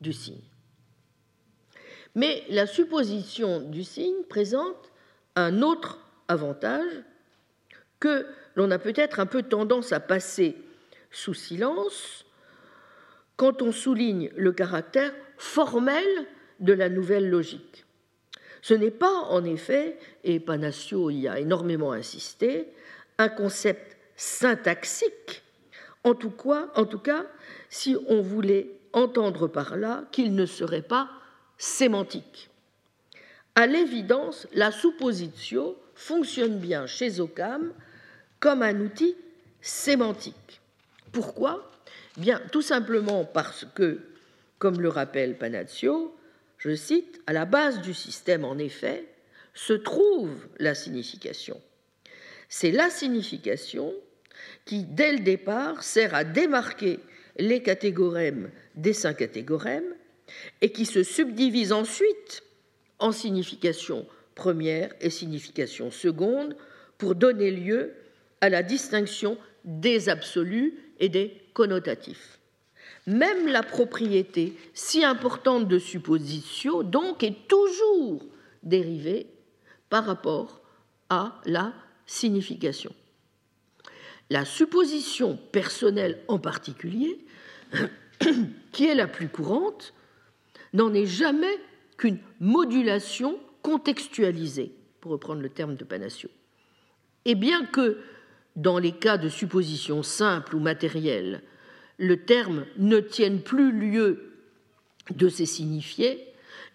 du 0.00 0.12
signe. 0.12 0.53
Mais 2.14 2.44
la 2.48 2.66
supposition 2.66 3.60
du 3.60 3.84
signe 3.84 4.22
présente 4.28 4.92
un 5.36 5.62
autre 5.62 5.98
avantage 6.28 7.02
que 7.98 8.26
l'on 8.54 8.70
a 8.70 8.78
peut-être 8.78 9.20
un 9.20 9.26
peu 9.26 9.42
tendance 9.42 9.92
à 9.92 10.00
passer 10.00 10.56
sous 11.10 11.34
silence 11.34 12.24
quand 13.36 13.62
on 13.62 13.72
souligne 13.72 14.30
le 14.36 14.52
caractère 14.52 15.12
formel 15.38 16.04
de 16.60 16.72
la 16.72 16.88
nouvelle 16.88 17.28
logique. 17.28 17.84
Ce 18.62 18.74
n'est 18.74 18.90
pas, 18.90 19.12
en 19.28 19.44
effet, 19.44 19.98
et 20.22 20.40
Panassio 20.40 21.10
y 21.10 21.28
a 21.28 21.38
énormément 21.38 21.92
insisté, 21.92 22.68
un 23.18 23.28
concept 23.28 23.96
syntaxique, 24.16 25.42
en 26.04 26.14
tout, 26.14 26.30
cas, 26.30 26.70
en 26.76 26.84
tout 26.84 26.98
cas 26.98 27.26
si 27.68 27.96
on 28.08 28.20
voulait 28.20 28.70
entendre 28.92 29.48
par 29.48 29.76
là 29.76 30.04
qu'il 30.12 30.34
ne 30.34 30.46
serait 30.46 30.82
pas 30.82 31.10
sémantique. 31.58 32.50
À 33.54 33.66
l'évidence, 33.66 34.48
la 34.52 34.72
suppositio 34.72 35.78
fonctionne 35.94 36.58
bien 36.58 36.86
chez 36.86 37.20
Occam 37.20 37.72
comme 38.40 38.62
un 38.62 38.80
outil 38.80 39.16
sémantique. 39.60 40.60
Pourquoi? 41.12 41.70
Bien, 42.16 42.40
tout 42.52 42.62
simplement 42.62 43.24
parce 43.24 43.66
que, 43.74 44.00
comme 44.58 44.80
le 44.80 44.88
rappelle 44.88 45.38
Panazio, 45.38 46.16
je 46.58 46.74
cite, 46.74 47.20
à 47.26 47.32
la 47.32 47.44
base 47.44 47.80
du 47.80 47.94
système, 47.94 48.44
en 48.44 48.58
effet, 48.58 49.06
se 49.54 49.72
trouve 49.72 50.46
la 50.58 50.74
signification. 50.74 51.60
C'est 52.48 52.72
la 52.72 52.90
signification 52.90 53.92
qui, 54.64 54.82
dès 54.82 55.12
le 55.12 55.20
départ, 55.20 55.82
sert 55.82 56.14
à 56.14 56.24
démarquer 56.24 57.00
les 57.36 57.62
catégorèmes 57.62 58.50
des 58.74 58.92
cinq 58.92 59.18
catégorèmes 59.18 59.94
et 60.60 60.72
qui 60.72 60.86
se 60.86 61.02
subdivise 61.02 61.72
ensuite 61.72 62.42
en 62.98 63.12
signification 63.12 64.06
première 64.34 64.92
et 65.00 65.10
signification 65.10 65.90
seconde 65.90 66.56
pour 66.98 67.14
donner 67.14 67.50
lieu 67.50 67.94
à 68.40 68.48
la 68.48 68.62
distinction 68.62 69.38
des 69.64 70.08
absolus 70.08 70.74
et 71.00 71.08
des 71.08 71.40
connotatifs. 71.54 72.38
Même 73.06 73.48
la 73.48 73.62
propriété 73.62 74.54
si 74.72 75.04
importante 75.04 75.68
de 75.68 75.78
supposition, 75.78 76.82
donc, 76.82 77.22
est 77.22 77.48
toujours 77.48 78.24
dérivée 78.62 79.26
par 79.90 80.06
rapport 80.06 80.62
à 81.10 81.40
la 81.44 81.74
signification. 82.06 82.94
La 84.30 84.44
supposition 84.44 85.38
personnelle 85.52 86.20
en 86.28 86.38
particulier, 86.38 87.24
qui 88.72 88.86
est 88.86 88.94
la 88.94 89.06
plus 89.06 89.28
courante, 89.28 89.92
n'en 90.74 90.92
est 90.92 91.06
jamais 91.06 91.58
qu'une 91.96 92.18
modulation 92.40 93.38
contextualisée, 93.62 94.74
pour 95.00 95.12
reprendre 95.12 95.40
le 95.40 95.48
terme 95.48 95.76
de 95.76 95.84
Panassio. 95.84 96.28
Et 97.24 97.34
bien 97.34 97.64
que, 97.64 97.98
dans 98.56 98.78
les 98.78 98.92
cas 98.92 99.16
de 99.16 99.30
supposition 99.30 100.02
simple 100.02 100.54
ou 100.54 100.60
matérielle, 100.60 101.42
le 101.98 102.24
terme 102.24 102.66
ne 102.76 103.00
tienne 103.00 103.40
plus 103.40 103.72
lieu 103.72 104.32
de 105.10 105.28
ses 105.28 105.46
signifiés, 105.46 106.26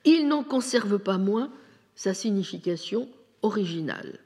il 0.06 0.28
n'en 0.28 0.44
conserve 0.44 0.98
pas 0.98 1.18
moins 1.18 1.52
sa 1.96 2.14
signification 2.14 3.10
originale. 3.42 4.20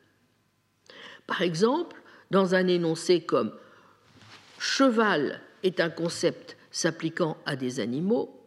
Par 1.26 1.42
exemple, 1.42 2.02
dans 2.32 2.56
un 2.56 2.68
énoncé 2.68 3.22
comme 3.22 3.54
cheval 4.60 5.42
est 5.64 5.80
un 5.80 5.90
concept 5.90 6.58
s'appliquant 6.72 7.38
à 7.46 7.56
des 7.56 7.80
animaux, 7.80 8.43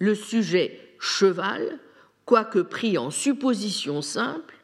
le 0.00 0.16
sujet 0.16 0.80
cheval, 0.98 1.78
quoique 2.24 2.58
pris 2.58 2.98
en 2.98 3.10
supposition 3.10 4.02
simple, 4.02 4.56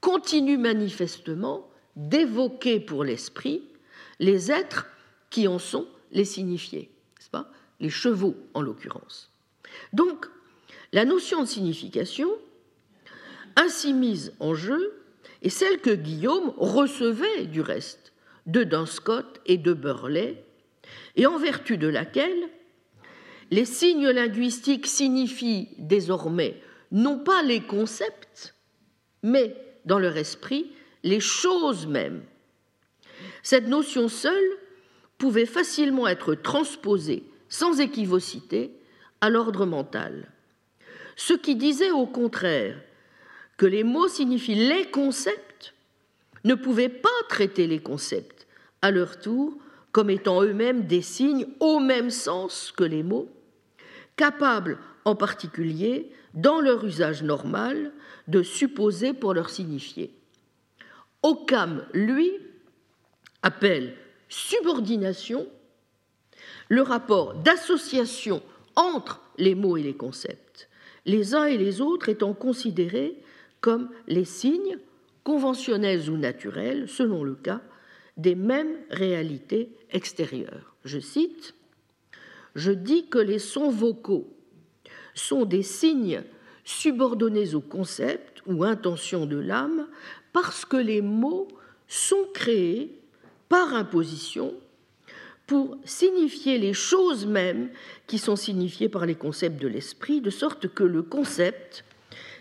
continue 0.00 0.58
manifestement 0.58 1.70
d'évoquer 1.94 2.80
pour 2.80 3.04
l'esprit 3.04 3.62
les 4.18 4.50
êtres 4.50 4.86
qui 5.30 5.46
en 5.46 5.58
sont 5.58 5.86
les 6.10 6.24
signifiés, 6.24 6.90
pas? 7.30 7.50
Les 7.80 7.90
chevaux 7.90 8.34
en 8.54 8.62
l'occurrence. 8.62 9.30
Donc, 9.92 10.26
la 10.92 11.04
notion 11.04 11.42
de 11.42 11.46
signification, 11.46 12.30
ainsi 13.54 13.92
mise 13.92 14.32
en 14.40 14.54
jeu, 14.54 14.94
est 15.42 15.50
celle 15.50 15.80
que 15.80 15.94
Guillaume 15.94 16.54
recevait 16.56 17.44
du 17.44 17.60
reste 17.60 18.12
de 18.46 18.64
Dunscott 18.64 19.40
et 19.44 19.58
de 19.58 19.74
Burley, 19.74 20.42
et 21.16 21.26
en 21.26 21.38
vertu 21.38 21.76
de 21.76 21.88
laquelle 21.88 22.48
les 23.50 23.64
signes 23.64 24.08
linguistiques 24.08 24.86
signifient 24.86 25.68
désormais 25.78 26.60
non 26.90 27.18
pas 27.18 27.42
les 27.42 27.60
concepts, 27.60 28.54
mais 29.22 29.54
dans 29.84 29.98
leur 29.98 30.16
esprit 30.16 30.70
les 31.02 31.20
choses 31.20 31.86
mêmes. 31.86 32.22
Cette 33.42 33.68
notion 33.68 34.08
seule 34.08 34.50
pouvait 35.16 35.46
facilement 35.46 36.06
être 36.06 36.34
transposée 36.34 37.24
sans 37.48 37.80
équivocité 37.80 38.72
à 39.20 39.30
l'ordre 39.30 39.66
mental. 39.66 40.30
Ce 41.16 41.34
qui 41.34 41.56
disait 41.56 41.90
au 41.90 42.06
contraire 42.06 42.80
que 43.56 43.66
les 43.66 43.82
mots 43.82 44.08
signifient 44.08 44.68
les 44.68 44.90
concepts 44.90 45.74
ne 46.44 46.54
pouvait 46.54 46.88
pas 46.88 47.08
traiter 47.28 47.66
les 47.66 47.80
concepts 47.80 48.46
à 48.82 48.90
leur 48.90 49.18
tour 49.18 49.56
comme 49.90 50.10
étant 50.10 50.42
eux-mêmes 50.42 50.86
des 50.86 51.02
signes 51.02 51.46
au 51.58 51.80
même 51.80 52.10
sens 52.10 52.72
que 52.76 52.84
les 52.84 53.02
mots, 53.02 53.28
capables 54.18 54.76
en 55.06 55.14
particulier, 55.14 56.10
dans 56.34 56.60
leur 56.60 56.84
usage 56.84 57.22
normal, 57.22 57.92
de 58.26 58.42
supposer 58.42 59.14
pour 59.14 59.32
leur 59.32 59.48
signifier. 59.48 60.12
Occam, 61.22 61.86
lui, 61.94 62.32
appelle 63.42 63.94
subordination 64.28 65.46
le 66.68 66.82
rapport 66.82 67.34
d'association 67.34 68.42
entre 68.76 69.22
les 69.38 69.54
mots 69.54 69.78
et 69.78 69.82
les 69.82 69.96
concepts, 69.96 70.68
les 71.06 71.34
uns 71.34 71.46
et 71.46 71.56
les 71.56 71.80
autres 71.80 72.10
étant 72.10 72.34
considérés 72.34 73.16
comme 73.60 73.88
les 74.06 74.26
signes, 74.26 74.78
conventionnels 75.24 76.10
ou 76.10 76.16
naturels, 76.16 76.88
selon 76.88 77.24
le 77.24 77.34
cas, 77.34 77.60
des 78.16 78.34
mêmes 78.34 78.76
réalités 78.90 79.76
extérieures. 79.90 80.74
Je 80.84 80.98
cite 80.98 81.54
Je 82.58 82.72
dis 82.72 83.06
que 83.06 83.18
les 83.18 83.38
sons 83.38 83.70
vocaux 83.70 84.36
sont 85.14 85.44
des 85.44 85.62
signes 85.62 86.24
subordonnés 86.64 87.54
au 87.54 87.60
concept 87.60 88.42
ou 88.46 88.64
intention 88.64 89.26
de 89.26 89.38
l'âme 89.38 89.86
parce 90.32 90.64
que 90.64 90.76
les 90.76 91.00
mots 91.00 91.46
sont 91.86 92.26
créés 92.34 93.00
par 93.48 93.74
imposition 93.74 94.54
pour 95.46 95.78
signifier 95.84 96.58
les 96.58 96.74
choses 96.74 97.26
mêmes 97.26 97.70
qui 98.08 98.18
sont 98.18 98.34
signifiées 98.34 98.88
par 98.88 99.06
les 99.06 99.14
concepts 99.14 99.62
de 99.62 99.68
l'esprit, 99.68 100.20
de 100.20 100.28
sorte 100.28 100.66
que 100.66 100.82
le 100.82 101.04
concept 101.04 101.84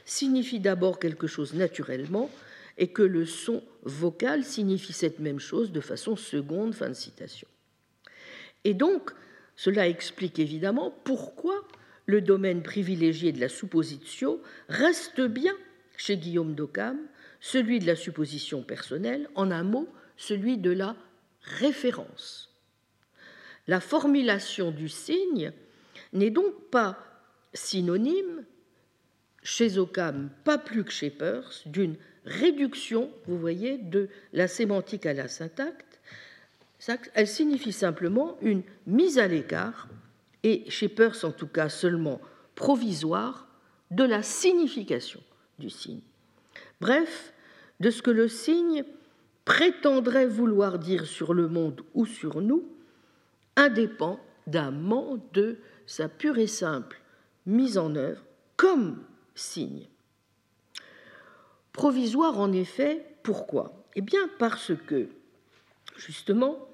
signifie 0.04 0.60
d'abord 0.60 0.98
quelque 0.98 1.28
chose 1.28 1.54
naturellement 1.54 2.32
et 2.80 2.88
que 2.88 3.04
le 3.04 3.28
son 3.28 3.62
vocal 3.84 4.44
signifie 4.44 4.94
cette 4.94 5.20
même 5.20 5.40
chose 5.40 5.72
de 5.72 5.80
façon 5.80 6.16
seconde. 6.16 6.74
Fin 6.74 6.90
de 6.90 6.96
citation. 6.96 7.48
Et 8.64 8.74
donc, 8.74 9.12
cela 9.58 9.88
explique 9.88 10.40
évidemment 10.40 10.92
pourquoi 11.04 11.68
le 12.06 12.22
domaine 12.22 12.64
privilégié 12.64 13.34
de 13.34 13.42
la 13.42 13.50
supposition 13.50 14.40
reste 14.70 15.20
bien 15.20 15.56
chez 15.98 16.16
Guillaume 16.16 16.56
d'Occam, 16.56 16.98
celui 17.42 17.80
de 17.80 17.88
la 17.88 17.96
supposition 17.96 18.62
personnelle, 18.62 19.28
en 19.36 19.52
un 19.52 19.64
mot, 19.64 19.90
celui 20.16 20.58
de 20.58 20.72
la 20.72 20.96
référence. 21.42 22.56
La 23.68 23.80
formulation 23.82 24.72
du 24.72 24.88
signe 24.88 25.52
n'est 26.14 26.30
donc 26.30 26.70
pas 26.70 26.98
synonyme, 27.54 28.46
chez 29.42 29.78
Occam, 29.78 30.30
pas 30.44 30.58
plus 30.58 30.84
que 30.84 30.92
chez 30.92 31.10
Peirce, 31.10 31.68
d'une 31.68 31.96
réduction, 32.26 33.12
vous 33.26 33.40
voyez, 33.40 33.78
de 33.78 34.10
la 34.34 34.48
sémantique 34.48 35.06
à 35.06 35.14
la 35.14 35.28
syntaxe. 35.28 35.87
Elle 37.14 37.28
signifie 37.28 37.74
simplement 37.74 38.38
une 38.42 38.64
mise 38.86 39.20
à 39.20 39.28
l'écart, 39.28 39.88
et 40.44 40.70
chez 40.70 40.90
Peirce 40.90 41.24
en 41.24 41.32
tout 41.32 41.48
cas 41.48 41.70
seulement 41.70 42.22
provisoire, 42.56 43.48
de 43.92 44.04
la 44.04 44.22
signification 44.22 45.22
du 45.60 45.70
signe. 45.70 46.02
Bref, 46.82 47.34
de 47.80 47.90
ce 47.90 48.02
que 48.02 48.12
le 48.12 48.28
signe 48.28 48.84
prétendrait 49.46 50.28
vouloir 50.28 50.78
dire 50.78 51.06
sur 51.06 51.34
le 51.34 51.48
monde 51.48 51.82
ou 51.94 52.06
sur 52.06 52.42
nous, 52.42 52.68
indépendamment 53.56 55.18
de 55.34 55.58
sa 55.86 56.10
pure 56.10 56.38
et 56.38 56.48
simple 56.48 57.02
mise 57.46 57.78
en 57.78 57.96
œuvre 57.96 58.22
comme 58.58 59.04
signe. 59.36 59.88
Provisoire 61.72 62.40
en 62.40 62.52
effet, 62.52 63.06
pourquoi? 63.24 63.86
Eh 63.96 64.02
bien 64.02 64.30
parce 64.38 64.74
que, 64.86 65.08
justement, 65.98 66.68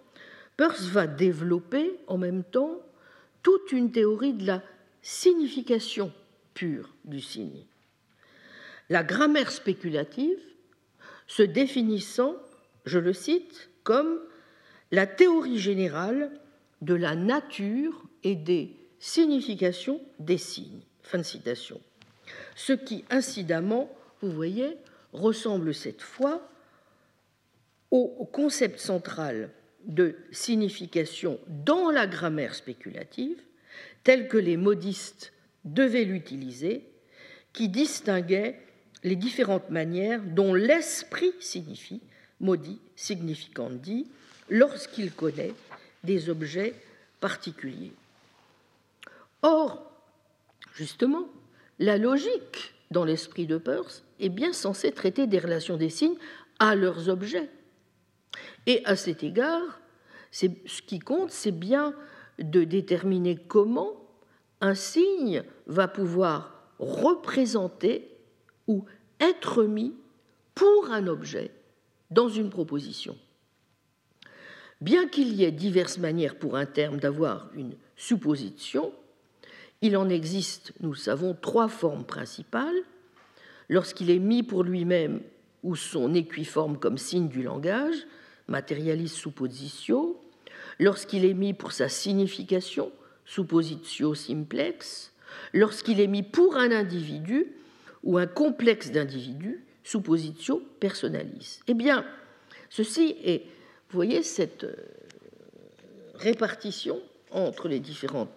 Peirce 0.57 0.85
va 0.87 1.07
développer 1.07 1.99
en 2.07 2.17
même 2.17 2.43
temps 2.43 2.81
toute 3.41 3.71
une 3.71 3.91
théorie 3.91 4.33
de 4.33 4.45
la 4.45 4.61
signification 5.01 6.11
pure 6.53 6.93
du 7.05 7.19
signe. 7.19 7.65
La 8.89 9.03
grammaire 9.03 9.51
spéculative 9.51 10.39
se 11.27 11.43
définissant, 11.43 12.35
je 12.85 12.99
le 12.99 13.13
cite, 13.13 13.69
comme 13.83 14.19
la 14.91 15.07
théorie 15.07 15.57
générale 15.57 16.31
de 16.81 16.93
la 16.93 17.15
nature 17.15 18.03
et 18.23 18.35
des 18.35 18.75
significations 18.99 20.01
des 20.19 20.37
signes. 20.37 20.81
Fin 21.01 21.17
de 21.17 21.23
citation. 21.23 21.81
Ce 22.55 22.73
qui, 22.73 23.03
incidemment, 23.09 23.93
vous 24.21 24.31
voyez, 24.31 24.77
ressemble 25.11 25.73
cette 25.73 26.01
fois 26.01 26.47
au 27.93 28.27
concept 28.31 28.79
central 28.79 29.51
de 29.85 30.15
signification 30.31 31.39
dans 31.47 31.91
la 31.91 32.07
grammaire 32.07 32.55
spéculative, 32.55 33.37
tel 34.03 34.27
que 34.27 34.37
les 34.37 34.57
modistes 34.57 35.31
devaient 35.63 36.03
l'utiliser, 36.03 36.83
qui 37.53 37.69
distinguait 37.69 38.59
les 39.03 39.15
différentes 39.15 39.69
manières 39.69 40.23
dont 40.23 40.55
l'esprit 40.55 41.33
signifie, 41.39 42.01
maudit, 42.39 42.79
significant 42.95 43.69
dit, 43.69 44.07
lorsqu'il 44.49 45.11
connaît 45.11 45.53
des 46.03 46.31
objets 46.31 46.73
particuliers. 47.19 47.93
Or, 49.43 49.91
justement, 50.73 51.27
la 51.77 51.99
logique 51.99 52.73
dans 52.89 53.05
l'esprit 53.05 53.45
de 53.45 53.57
Peirce 53.59 54.03
est 54.19 54.29
bien 54.29 54.51
censée 54.51 54.91
traiter 54.91 55.27
des 55.27 55.37
relations 55.37 55.77
des 55.77 55.89
signes 55.89 56.17
à 56.57 56.73
leurs 56.73 57.07
objets. 57.07 57.49
Et 58.67 58.83
à 58.85 58.95
cet 58.95 59.23
égard, 59.23 59.81
ce 60.31 60.47
qui 60.85 60.99
compte, 60.99 61.31
c'est 61.31 61.51
bien 61.51 61.93
de 62.39 62.63
déterminer 62.63 63.35
comment 63.35 63.93
un 64.61 64.75
signe 64.75 65.43
va 65.67 65.87
pouvoir 65.87 66.53
représenter 66.79 68.09
ou 68.67 68.85
être 69.19 69.63
mis 69.63 69.93
pour 70.55 70.91
un 70.91 71.07
objet 71.07 71.51
dans 72.11 72.29
une 72.29 72.49
proposition. 72.49 73.17
Bien 74.81 75.07
qu'il 75.07 75.33
y 75.33 75.43
ait 75.43 75.51
diverses 75.51 75.97
manières 75.97 76.37
pour 76.37 76.55
un 76.55 76.65
terme 76.65 76.99
d'avoir 76.99 77.49
une 77.55 77.75
supposition, 77.95 78.91
il 79.81 79.97
en 79.97 80.09
existe, 80.09 80.73
nous 80.79 80.91
le 80.91 80.97
savons, 80.97 81.35
trois 81.39 81.67
formes 81.67 82.05
principales. 82.05 82.83
Lorsqu'il 83.69 84.09
est 84.09 84.19
mis 84.19 84.43
pour 84.43 84.63
lui-même 84.63 85.21
ou 85.61 85.75
son 85.75 86.13
équiforme 86.13 86.77
comme 86.77 86.97
signe 86.97 87.27
du 87.27 87.43
langage, 87.43 88.05
materialis 88.47 89.09
suppositio, 89.09 90.21
lorsqu'il 90.79 91.25
est 91.25 91.33
mis 91.33 91.53
pour 91.53 91.71
sa 91.71 91.89
signification, 91.89 92.91
suppositio 93.25 94.15
simplex, 94.15 95.11
lorsqu'il 95.53 95.99
est 95.99 96.07
mis 96.07 96.23
pour 96.23 96.57
un 96.57 96.71
individu 96.71 97.47
ou 98.03 98.17
un 98.17 98.27
complexe 98.27 98.91
d'individus, 98.91 99.63
suppositio 99.83 100.61
personalis. 100.79 101.59
Eh 101.67 101.73
bien, 101.73 102.05
ceci 102.69 103.15
est, 103.23 103.43
vous 103.89 103.95
voyez, 103.95 104.23
cette 104.23 104.63
euh, 104.63 104.75
répartition 106.15 106.99
entre 107.31 107.67
les 107.67 107.79
différentes 107.79 108.31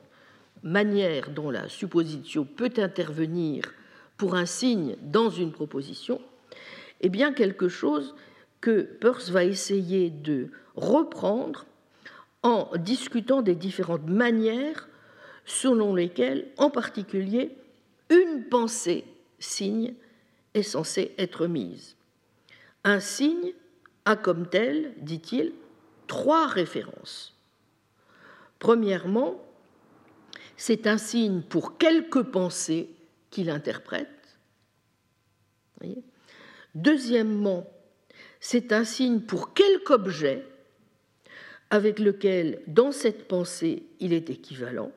manières 0.62 1.30
dont 1.30 1.50
la 1.50 1.68
suppositio 1.68 2.44
peut 2.44 2.72
intervenir 2.78 3.62
pour 4.16 4.34
un 4.34 4.46
signe 4.46 4.96
dans 5.02 5.30
une 5.30 5.52
proposition, 5.52 6.20
est 7.00 7.08
bien 7.08 7.32
quelque 7.32 7.68
chose 7.68 8.14
que 8.60 8.82
Peirce 8.82 9.30
va 9.30 9.44
essayer 9.44 10.10
de 10.10 10.50
reprendre 10.74 11.66
en 12.42 12.70
discutant 12.76 13.42
des 13.42 13.54
différentes 13.54 14.08
manières 14.08 14.88
selon 15.44 15.94
lesquelles, 15.94 16.48
en 16.56 16.70
particulier, 16.70 17.56
une 18.10 18.44
pensée 18.48 19.04
signe 19.38 19.94
est 20.54 20.62
censée 20.62 21.14
être 21.18 21.46
mise. 21.46 21.96
Un 22.84 23.00
signe 23.00 23.52
a 24.04 24.16
comme 24.16 24.48
tel, 24.48 24.94
dit-il, 24.98 25.52
trois 26.06 26.46
références. 26.46 27.34
Premièrement, 28.58 29.42
c'est 30.56 30.86
un 30.86 30.98
signe 30.98 31.42
pour 31.42 31.78
quelque 31.78 32.20
pensée 32.20 32.88
qu'il 33.30 33.50
interprète. 33.50 34.08
Deuxièmement, 36.74 37.66
c'est 38.48 38.70
un 38.70 38.84
signe 38.84 39.18
pour 39.18 39.54
quelque 39.54 39.94
objet 39.94 40.44
avec 41.70 41.98
lequel, 41.98 42.62
dans 42.68 42.92
cette 42.92 43.26
pensée, 43.26 43.82
il 43.98 44.12
est 44.12 44.30
équivalent. 44.30 44.92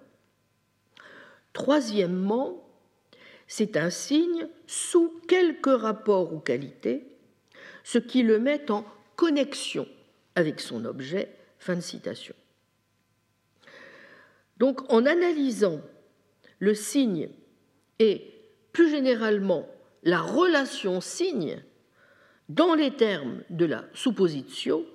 Troisièmement, 1.54 2.64
c'est 3.47 3.76
un 3.76 3.89
signe 3.89 4.47
sous 4.68 5.20
quelque 5.28 5.72
rapport 5.72 6.32
ou 6.32 6.38
qualité, 6.38 7.08
ce 7.84 7.97
qui 7.97 8.22
le 8.22 8.38
met 8.38 8.70
en 8.70 8.86
connexion 9.16 9.88
avec 10.36 10.60
son 10.60 10.86
objet. 10.86 11.36
Fin 11.58 11.76
de 11.76 11.82
citation. 11.82 12.36
Donc 14.58 14.93
en 14.93 15.08
analysant 15.08 15.82
le 16.60 16.76
signe 16.76 17.30
et 17.97 18.32
plus 18.74 18.91
généralement 18.91 19.68
la 20.04 20.22
relation 20.22 21.02
signe 21.02 21.64
dans 22.50 22.74
les 22.74 22.91
termes 22.91 23.41
de 23.50 23.66
la 23.66 23.86
suppositio, 23.93 24.86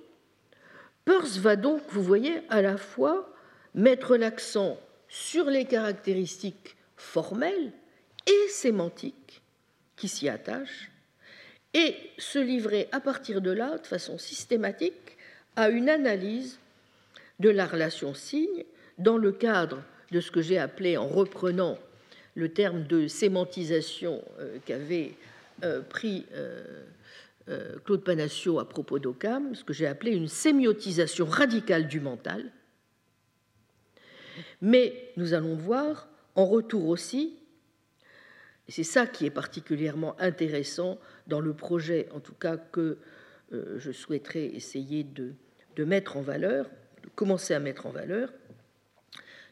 Peirce 1.05 1.37
va 1.37 1.55
donc, 1.55 1.81
vous 1.89 2.03
voyez, 2.03 2.41
à 2.49 2.61
la 2.61 2.77
fois 2.77 3.33
mettre 3.73 4.17
l'accent 4.17 4.77
sur 5.07 5.45
les 5.45 5.65
caractéristiques 5.65 6.75
formelles 6.97 7.71
et 8.27 8.49
sémantiques 8.49 9.41
qui 9.95 10.07
s'y 10.07 10.27
attachent 10.27 10.91
et 11.73 11.95
se 12.17 12.39
livrer 12.39 12.87
à 12.91 12.99
partir 12.99 13.41
de 13.41 13.51
là, 13.51 13.77
de 13.77 13.85
façon 13.85 14.17
systématique, 14.17 15.17
à 15.55 15.69
une 15.69 15.89
analyse 15.89 16.59
de 17.39 17.49
la 17.49 17.65
relation 17.65 18.13
signe 18.13 18.63
dans 18.97 19.17
le 19.17 19.31
cadre 19.31 19.81
de 20.11 20.21
ce 20.21 20.31
que 20.31 20.41
j'ai 20.41 20.57
appelé, 20.57 20.97
en 20.97 21.07
reprenant 21.07 21.77
le 22.35 22.49
terme 22.49 22.83
de 22.83 23.07
sémantisation 23.07 24.23
euh, 24.39 24.57
qu'avait 24.65 25.13
euh, 25.63 25.81
pris 25.81 26.25
euh, 26.33 26.83
Claude 27.83 28.03
Panacio 28.03 28.59
à 28.59 28.67
propos 28.67 28.97
d'Occam, 28.97 29.53
ce 29.53 29.63
que 29.63 29.73
j'ai 29.73 29.87
appelé 29.87 30.11
une 30.11 30.27
sémiotisation 30.27 31.25
radicale 31.25 31.87
du 31.87 31.99
mental. 31.99 32.51
Mais 34.61 35.11
nous 35.15 35.33
allons 35.33 35.55
voir 35.55 36.09
en 36.35 36.45
retour 36.45 36.87
aussi, 36.87 37.37
et 38.67 38.71
c'est 38.71 38.83
ça 38.83 39.05
qui 39.05 39.25
est 39.25 39.31
particulièrement 39.31 40.19
intéressant 40.19 40.99
dans 41.27 41.39
le 41.39 41.53
projet, 41.53 42.09
en 42.11 42.19
tout 42.19 42.33
cas 42.33 42.57
que 42.57 42.97
je 43.51 43.91
souhaiterais 43.91 44.47
essayer 44.47 45.03
de 45.03 45.83
mettre 45.83 46.17
en 46.17 46.21
valeur, 46.21 46.69
de 47.03 47.09
commencer 47.09 47.53
à 47.53 47.59
mettre 47.59 47.85
en 47.85 47.91
valeur, 47.91 48.33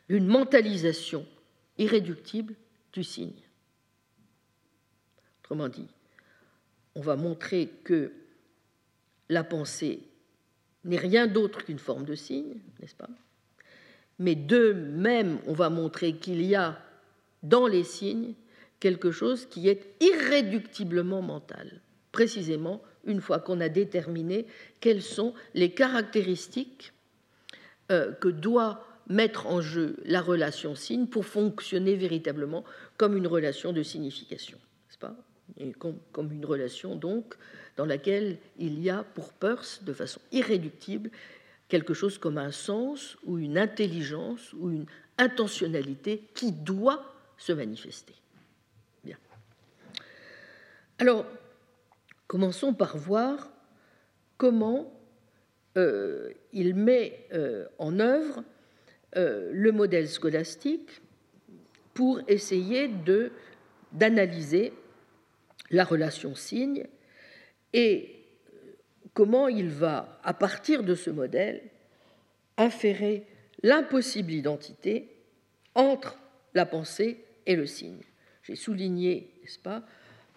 une 0.10 0.26
mentalisation 0.26 1.28
irréductible 1.78 2.56
du 2.92 3.04
signe. 3.04 3.42
Autrement 5.42 5.70
dit, 5.70 5.88
on 6.96 7.02
va 7.02 7.16
montrer 7.16 7.70
que 7.84 8.12
la 9.30 9.44
pensée 9.44 10.00
n'est 10.86 10.98
rien 10.98 11.28
d'autre 11.28 11.64
qu'une 11.64 11.80
forme 11.80 12.06
de 12.06 12.16
signe, 12.16 12.56
n'est-ce 12.80 12.96
pas? 12.96 13.10
Mais 14.20 14.36
de 14.36 14.74
même, 14.74 15.40
on 15.48 15.54
va 15.54 15.70
montrer 15.70 16.14
qu'il 16.14 16.44
y 16.44 16.56
a 16.56 16.80
dans 17.42 17.68
les 17.68 17.84
signes 17.84 18.34
quelque 18.80 19.12
chose 19.12 19.46
qui 19.46 19.70
est 19.70 19.96
irréductiblement 20.02 21.22
mental, 21.22 21.82
précisément 22.12 22.82
une 23.06 23.22
fois 23.22 23.40
qu'on 23.40 23.60
a 23.60 23.70
déterminé 23.70 24.46
quelles 24.80 25.02
sont 25.02 25.34
les 25.54 25.72
caractéristiques 25.72 26.94
euh, 27.92 28.12
que 28.12 28.28
doit 28.28 28.86
mettre 29.08 29.48
en 29.48 29.62
jeu 29.62 29.98
la 30.06 30.22
relation 30.22 30.76
signe 30.76 31.08
pour 31.08 31.26
fonctionner 31.26 31.96
véritablement 31.96 32.64
comme 32.98 33.18
une 33.18 33.28
relation 33.28 33.74
de 33.74 33.84
signification, 33.84 34.58
n'est-ce 34.58 34.98
pas? 34.98 35.16
Comme, 35.78 36.32
une 36.32 36.46
relation 36.46 36.96
donc 36.96 37.36
dans 37.78 37.86
laquelle 37.86 38.38
il 38.58 38.80
y 38.80 38.90
a 38.90 39.04
pour 39.04 39.34
Peirce, 39.34 39.84
de 39.84 39.94
façon 39.94 40.20
irréductible, 40.32 41.12
quelque 41.68 41.94
chose 41.94 42.18
comme 42.18 42.38
un 42.38 42.52
sens 42.52 43.18
ou 43.26 43.38
une 43.38 43.58
intelligence 43.58 44.54
ou 44.54 44.72
une 44.72 44.86
intentionnalité 45.18 46.24
qui 46.34 46.52
doit 46.52 47.04
se 47.38 47.52
manifester. 47.52 48.16
Bien. 49.04 49.18
Alors, 50.98 51.26
commençons 52.28 52.74
par 52.74 52.98
voir 52.98 53.52
comment 54.38 54.92
euh, 55.78 56.32
il 56.52 56.76
met 56.76 57.28
euh, 57.34 57.66
en 57.80 58.00
œuvre 58.00 58.44
euh, 59.16 59.50
le 59.54 59.72
modèle 59.72 60.08
scolastique 60.08 61.02
pour 61.94 62.22
essayer 62.28 62.88
de, 62.88 63.32
d'analyser 63.92 64.74
la 65.70 65.84
relation 65.84 66.36
signe 66.36 66.86
et 67.74 68.24
comment 69.14 69.48
il 69.48 69.70
va, 69.70 70.20
à 70.24 70.34
partir 70.34 70.84
de 70.84 70.96
ce 70.96 71.10
modèle, 71.10 71.62
inférer 72.58 73.26
l'impossible 73.64 74.32
identité 74.32 75.10
entre 75.76 76.18
la 76.54 76.66
pensée 76.66 77.24
et 77.46 77.56
le 77.56 77.66
signe. 77.66 78.02
j'ai 78.44 78.56
souligné, 78.56 79.32
n'est-ce 79.42 79.60
pas, 79.60 79.84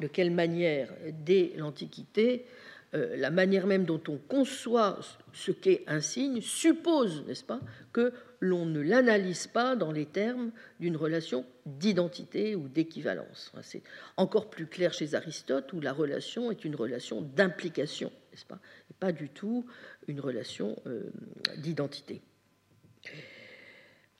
de 0.01 0.07
quelle 0.07 0.31
manière, 0.31 0.93
dès 1.25 1.53
l'Antiquité, 1.57 2.47
euh, 2.95 3.17
la 3.17 3.31
manière 3.31 3.67
même 3.67 3.85
dont 3.85 4.03
on 4.09 4.17
conçoit 4.17 4.99
ce 5.33 5.51
qu'est 5.51 5.83
un 5.87 6.01
signe 6.01 6.41
suppose, 6.41 7.25
n'est-ce 7.27 7.45
pas, 7.45 7.61
que 7.93 8.13
l'on 8.41 8.65
ne 8.67 8.81
l'analyse 8.81 9.47
pas 9.47 9.77
dans 9.77 9.93
les 9.93 10.07
termes 10.07 10.53
d'une 10.79 10.97
relation 10.97 11.45
d'identité 11.65 12.55
ou 12.55 12.69
d'équivalence. 12.69 13.53
C'est 13.63 13.83
encore 14.17 14.51
plus 14.51 14.67
clair 14.67 14.93
chez 14.93 15.15
Aristote, 15.15 15.73
où 15.73 15.81
la 15.81 15.93
relation 15.93 16.51
est 16.51 16.65
une 16.65 16.77
relation 16.77 17.23
d'implication, 17.23 18.13
n'est-ce 18.31 18.47
pas, 18.47 18.61
pas 19.01 19.13
du 19.13 19.29
tout 19.29 19.67
une 20.07 20.21
relation 20.21 20.77
euh, 20.87 21.11
d'identité. 21.57 22.23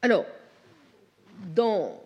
Alors, 0.03 0.27
dans 1.55 2.03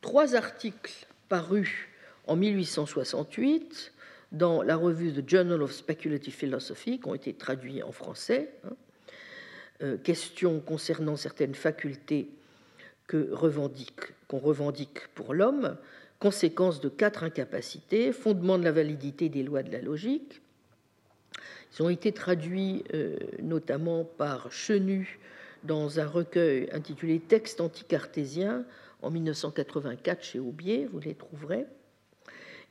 trois 0.00 0.34
articles 0.34 1.06
parus 1.28 1.88
en 2.26 2.36
1868 2.36 3.92
dans 4.32 4.62
la 4.62 4.76
revue 4.76 5.12
The 5.12 5.28
Journal 5.28 5.62
of 5.62 5.72
Speculative 5.72 6.34
Philosophy, 6.34 7.00
qui 7.00 7.08
ont 7.08 7.14
été 7.14 7.32
traduits 7.32 7.82
en 7.82 7.92
français. 7.92 8.50
Hein, 8.64 8.76
euh, 9.82 9.96
questions 9.96 10.60
concernant 10.60 11.16
certaines 11.16 11.54
facultés 11.54 12.28
qu'on 13.08 13.28
revendique 14.38 15.08
pour 15.14 15.32
l'homme, 15.32 15.76
conséquences 16.18 16.80
de 16.80 16.88
quatre 16.88 17.22
incapacités, 17.22 18.12
fondement 18.12 18.58
de 18.58 18.64
la 18.64 18.72
validité 18.72 19.28
des 19.28 19.42
lois 19.42 19.62
de 19.62 19.70
la 19.70 19.80
logique. 19.80 20.42
Ils 21.72 21.82
ont 21.82 21.88
été 21.88 22.12
traduits 22.12 22.82
euh, 22.92 23.16
notamment 23.40 24.04
par 24.04 24.50
Chenu 24.50 25.18
dans 25.64 26.00
un 26.00 26.06
recueil 26.06 26.68
intitulé 26.72 27.20
Texte 27.20 27.60
anticartésien 27.60 28.64
en 29.00 29.10
1984 29.10 30.24
chez 30.24 30.38
Aubier, 30.38 30.86
vous 30.86 31.00
les 31.00 31.14
trouverez. 31.14 31.66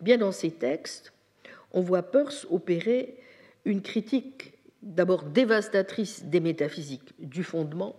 Bien 0.02 0.18
dans 0.18 0.32
ces 0.32 0.52
textes, 0.52 1.14
on 1.72 1.82
voit 1.82 2.04
Peirce 2.04 2.48
opérer 2.50 3.18
une 3.66 3.82
critique 3.82 4.54
d'abord 4.82 5.24
dévastatrice 5.24 6.26
des 6.26 6.40
métaphysiques 6.40 7.14
du 7.20 7.44
fondement, 7.44 7.96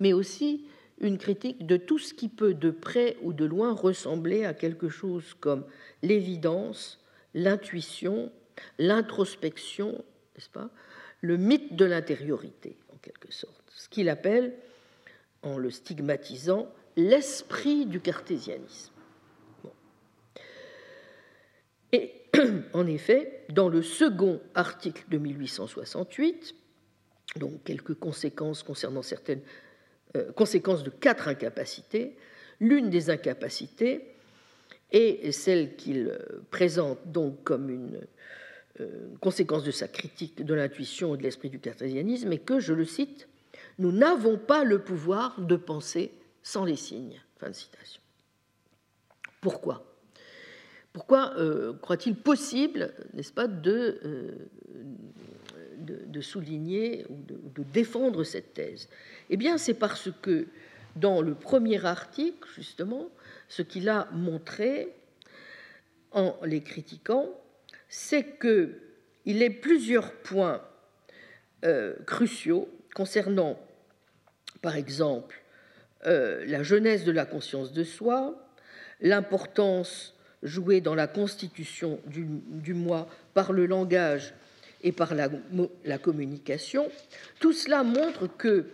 mais 0.00 0.12
aussi 0.12 0.66
une 1.00 1.18
critique 1.18 1.66
de 1.66 1.76
tout 1.76 1.98
ce 1.98 2.14
qui 2.14 2.28
peut 2.28 2.54
de 2.54 2.70
près 2.70 3.16
ou 3.22 3.32
de 3.32 3.44
loin 3.44 3.72
ressembler 3.72 4.44
à 4.44 4.54
quelque 4.54 4.88
chose 4.88 5.34
comme 5.40 5.64
l'évidence, 6.02 7.00
l'intuition, 7.34 8.30
l'introspection, 8.78 9.92
n'est-ce 10.36 10.50
pas, 10.50 10.70
le 11.20 11.36
mythe 11.36 11.76
de 11.76 11.84
l'intériorité, 11.84 12.76
en 12.92 12.96
quelque 12.98 13.32
sorte, 13.32 13.62
ce 13.74 13.88
qu'il 13.88 14.08
appelle, 14.08 14.54
en 15.42 15.58
le 15.58 15.70
stigmatisant, 15.70 16.68
l'esprit 16.96 17.86
du 17.86 18.00
cartésianisme. 18.00 18.92
Et 21.92 22.12
en 22.72 22.86
effet, 22.86 23.44
dans 23.50 23.68
le 23.68 23.82
second 23.82 24.40
article 24.54 25.04
de 25.10 25.18
1868, 25.18 26.54
donc 27.36 27.62
quelques 27.64 27.94
conséquences 27.94 28.62
concernant 28.62 29.02
certaines 29.02 29.42
euh, 30.16 30.32
conséquences 30.32 30.82
de 30.82 30.90
quatre 30.90 31.28
incapacités, 31.28 32.16
l'une 32.60 32.90
des 32.90 33.10
incapacités 33.10 34.08
est 34.90 35.32
celle 35.32 35.74
qu'il 35.76 36.18
présente 36.50 36.98
donc 37.10 37.44
comme 37.44 37.70
une 37.70 37.98
euh, 38.80 39.08
conséquence 39.20 39.64
de 39.64 39.70
sa 39.70 39.86
critique 39.86 40.42
de 40.42 40.54
l'intuition 40.54 41.14
et 41.14 41.18
de 41.18 41.22
l'esprit 41.22 41.50
du 41.50 41.58
cartésianisme, 41.58 42.32
et 42.32 42.38
que, 42.38 42.58
je 42.58 42.72
le 42.72 42.86
cite, 42.86 43.28
nous 43.78 43.92
n'avons 43.92 44.38
pas 44.38 44.64
le 44.64 44.82
pouvoir 44.82 45.38
de 45.40 45.56
penser 45.56 46.10
sans 46.42 46.64
les 46.64 46.76
signes. 46.76 47.20
Fin 47.38 47.50
de 47.50 47.54
citation. 47.54 48.00
Pourquoi? 49.42 49.91
Pourquoi 50.92 51.34
euh, 51.38 51.72
croit-il 51.80 52.16
possible, 52.16 52.92
n'est-ce 53.14 53.32
pas, 53.32 53.46
de, 53.46 53.98
euh, 54.04 54.32
souligner 56.20 57.06
ou 57.08 57.16
de, 57.26 57.62
défendre 57.72 58.24
cette 58.24 58.52
thèse? 58.52 58.88
Eh 59.30 59.36
bien, 59.36 59.56
c'est 59.56 59.74
parce 59.74 60.10
que 60.20 60.46
dans 60.96 61.22
le 61.22 61.34
premier 61.34 61.84
article, 61.86 62.46
justement, 62.54 63.08
ce 63.48 63.62
qu'il 63.62 63.88
a 63.88 64.08
montré 64.12 64.94
en 66.10 66.36
les 66.44 66.62
critiquant, 66.62 67.30
c'est 67.88 68.38
qu'il 68.38 69.42
est 69.42 69.50
plusieurs 69.50 70.12
points 70.12 70.62
euh, 71.64 71.94
cruciaux 72.06 72.68
concernant, 72.94 73.58
par 74.60 74.76
exemple, 74.76 75.38
la 76.04 76.64
jeunesse 76.64 77.04
de 77.04 77.12
la 77.12 77.24
conscience 77.24 77.72
de 77.72 77.84
soi, 77.84 78.34
l'importance 79.00 80.16
jouée 80.42 80.80
dans 80.80 80.94
la 80.94 81.06
constitution 81.06 82.00
du, 82.06 82.74
moi 82.74 83.08
par 83.34 83.52
le 83.52 83.66
langage 83.66 84.34
et 84.82 84.92
par 84.92 85.14
la, 85.14 85.28
la, 85.84 85.98
communication, 85.98 86.88
tout 87.38 87.52
cela 87.52 87.84
montre 87.84 88.26
que 88.36 88.66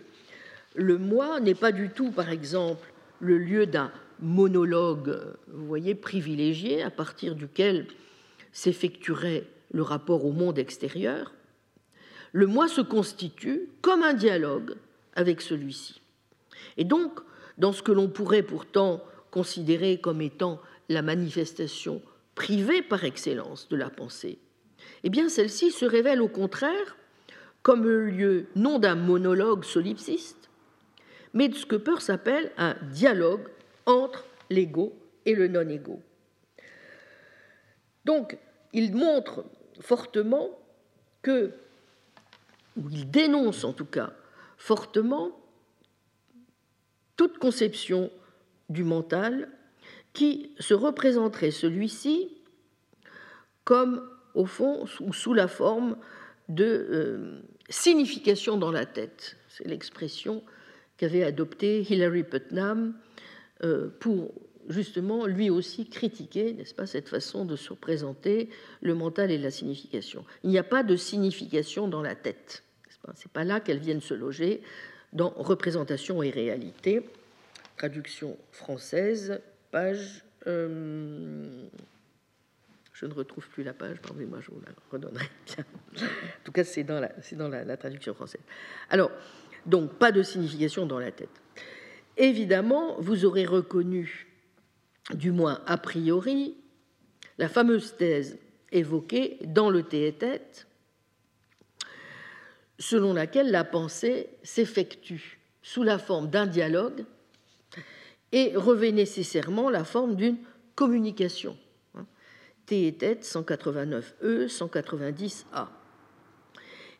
le 0.75 0.97
moi 0.97 1.39
n'est 1.39 1.55
pas 1.55 1.71
du 1.71 1.89
tout, 1.89 2.11
par 2.11 2.29
exemple, 2.29 2.91
le 3.19 3.37
lieu 3.37 3.65
d'un 3.65 3.91
monologue, 4.19 5.19
vous 5.47 5.67
voyez, 5.67 5.95
privilégié, 5.95 6.81
à 6.81 6.89
partir 6.89 7.35
duquel 7.35 7.87
s'effectuerait 8.51 9.45
le 9.71 9.83
rapport 9.83 10.25
au 10.25 10.31
monde 10.31 10.57
extérieur, 10.57 11.33
le 12.31 12.47
moi 12.47 12.67
se 12.67 12.81
constitue 12.81 13.69
comme 13.81 14.03
un 14.03 14.13
dialogue 14.13 14.75
avec 15.15 15.41
celui-ci. 15.41 16.01
Et 16.77 16.83
donc, 16.83 17.19
dans 17.57 17.73
ce 17.73 17.83
que 17.83 17.91
l'on 17.91 18.07
pourrait 18.07 18.43
pourtant 18.43 19.03
considérer 19.31 19.99
comme 19.99 20.21
étant 20.21 20.59
la 20.89 21.01
manifestation 21.01 22.01
privée 22.35 22.81
par 22.81 23.03
excellence 23.03 23.69
de 23.69 23.75
la 23.75 23.89
pensée, 23.89 24.39
eh 25.03 25.09
bien 25.09 25.29
celle-ci 25.29 25.71
se 25.71 25.85
révèle 25.85 26.21
au 26.21 26.27
contraire 26.27 26.97
comme 27.61 27.83
le 27.83 28.09
lieu 28.09 28.47
non 28.55 28.79
d'un 28.79 28.95
monologue 28.95 29.63
solipsiste, 29.63 30.49
mais 31.33 31.49
de 31.49 31.55
ce 31.55 31.65
que 31.65 31.75
Peirce 31.75 32.09
appelle 32.09 32.51
un 32.57 32.75
dialogue 32.91 33.47
entre 33.85 34.25
l'ego 34.49 34.93
et 35.25 35.35
le 35.35 35.47
non-ego. 35.47 36.01
Donc, 38.05 38.37
il 38.73 38.95
montre 38.95 39.45
fortement 39.81 40.49
que, 41.21 41.51
ou 42.77 42.89
il 42.89 43.11
dénonce 43.11 43.63
en 43.63 43.73
tout 43.73 43.85
cas 43.85 44.13
fortement, 44.57 45.31
toute 47.15 47.37
conception 47.37 48.11
du 48.69 48.83
mental 48.83 49.49
qui 50.19 50.51
se 50.59 50.73
représenterait 50.73 51.49
celui-ci 51.49 52.27
comme, 53.63 54.05
au 54.33 54.45
fond, 54.45 54.85
ou 54.99 55.13
sous 55.13 55.33
la 55.33 55.47
forme 55.47 55.95
de 56.49 56.65
euh, 56.65 57.39
signification 57.69 58.57
dans 58.57 58.69
la 58.69 58.85
tête. 58.85 59.37
C'est 59.47 59.65
l'expression 59.65 60.43
qu'avait 60.97 61.23
adoptée 61.23 61.87
Hilary 61.89 62.23
Putnam 62.23 62.95
euh, 63.63 63.87
pour 64.01 64.33
justement 64.67 65.25
lui 65.25 65.49
aussi 65.49 65.87
critiquer, 65.87 66.51
n'est-ce 66.51 66.75
pas, 66.75 66.85
cette 66.85 67.07
façon 67.07 67.45
de 67.45 67.55
se 67.55 67.69
représenter 67.69 68.49
le 68.81 68.95
mental 68.95 69.31
et 69.31 69.37
la 69.37 69.51
signification. 69.51 70.25
Il 70.43 70.49
n'y 70.49 70.57
a 70.57 70.63
pas 70.63 70.83
de 70.83 70.97
signification 70.97 71.87
dans 71.87 72.01
la 72.01 72.15
tête. 72.15 72.65
Ce 72.89 73.07
n'est 73.07 73.31
pas 73.31 73.45
là 73.45 73.61
qu'elles 73.61 73.79
viennent 73.79 74.01
se 74.01 74.15
loger 74.15 74.63
dans 75.13 75.29
Représentation 75.29 76.21
et 76.21 76.29
réalité, 76.29 77.09
traduction 77.77 78.37
française, 78.51 79.39
page. 79.71 80.23
Euh, 80.47 81.67
je 82.93 83.05
ne 83.05 83.13
retrouve 83.13 83.47
plus 83.47 83.63
la 83.63 83.73
page, 83.73 83.97
pardonnez-moi, 84.01 84.39
je 84.41 84.51
vous 84.51 84.59
la 84.61 84.71
redonnerai. 84.91 85.25
en 85.57 86.43
tout 86.43 86.51
cas, 86.51 86.63
c'est 86.63 86.83
dans, 86.83 86.99
la, 86.99 87.77
traduction 87.77 88.13
française. 88.13 88.41
Alors, 88.89 89.11
donc, 89.65 89.93
pas 89.93 90.11
de 90.11 90.21
signification 90.21 90.85
dans 90.85 90.99
la 90.99 91.11
tête. 91.11 91.29
Évidemment, 92.17 92.99
vous 92.99 93.23
aurez 93.23 93.45
reconnu, 93.45 94.27
du 95.13 95.31
moins 95.31 95.61
a 95.65 95.77
priori, 95.77 96.57
la 97.37 97.47
fameuse 97.47 97.95
thèse 97.95 98.37
évoquée 98.71 99.37
dans 99.45 99.69
le 99.69 99.83
tête 99.83 100.67
selon 102.79 103.13
laquelle 103.13 103.51
la 103.51 103.63
pensée 103.63 104.29
s'effectue 104.43 105.39
sous 105.61 105.83
la 105.83 105.99
forme 105.99 106.29
d'un 106.29 106.47
dialogue 106.47 107.05
et 108.31 108.55
revêt 108.55 108.91
nécessairement 108.91 109.69
la 109.69 109.83
forme 109.83 110.15
d'une 110.15 110.37
communication. 110.75 111.57
T 112.65 112.87
et 112.87 112.93
tête 112.93 113.23
189E, 113.23 114.47
190A. 114.47 115.67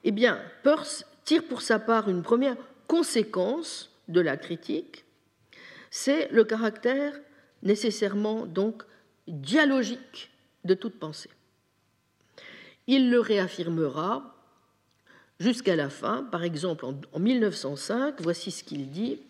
Eh 0.04 0.12
bien, 0.12 0.42
Peirce 0.64 1.06
tire 1.26 1.44
pour 1.44 1.62
sa 1.62 1.78
part 1.78 2.10
une 2.10 2.24
première 2.24 2.58
conséquence 2.88 3.92
de 4.08 4.22
la 4.22 4.36
critique, 4.36 5.06
c'est 5.92 6.30
le 6.32 6.44
caractère 6.44 7.14
nécessairement 7.62 8.46
donc 8.46 8.84
dialogique 9.28 10.32
de 10.64 10.74
toute 10.74 11.00
pensée. 11.00 11.30
Il 12.88 13.12
le 13.12 13.20
réaffirmera 13.20 14.36
jusqu'à 15.40 15.76
la 15.76 15.90
fin. 15.90 16.24
Par 16.24 16.44
exemple, 16.44 16.86
en 16.86 17.20
1905, 17.20 18.22
voici 18.22 18.50
ce 18.52 18.64
qu'il 18.64 18.90
dit. 18.90 19.22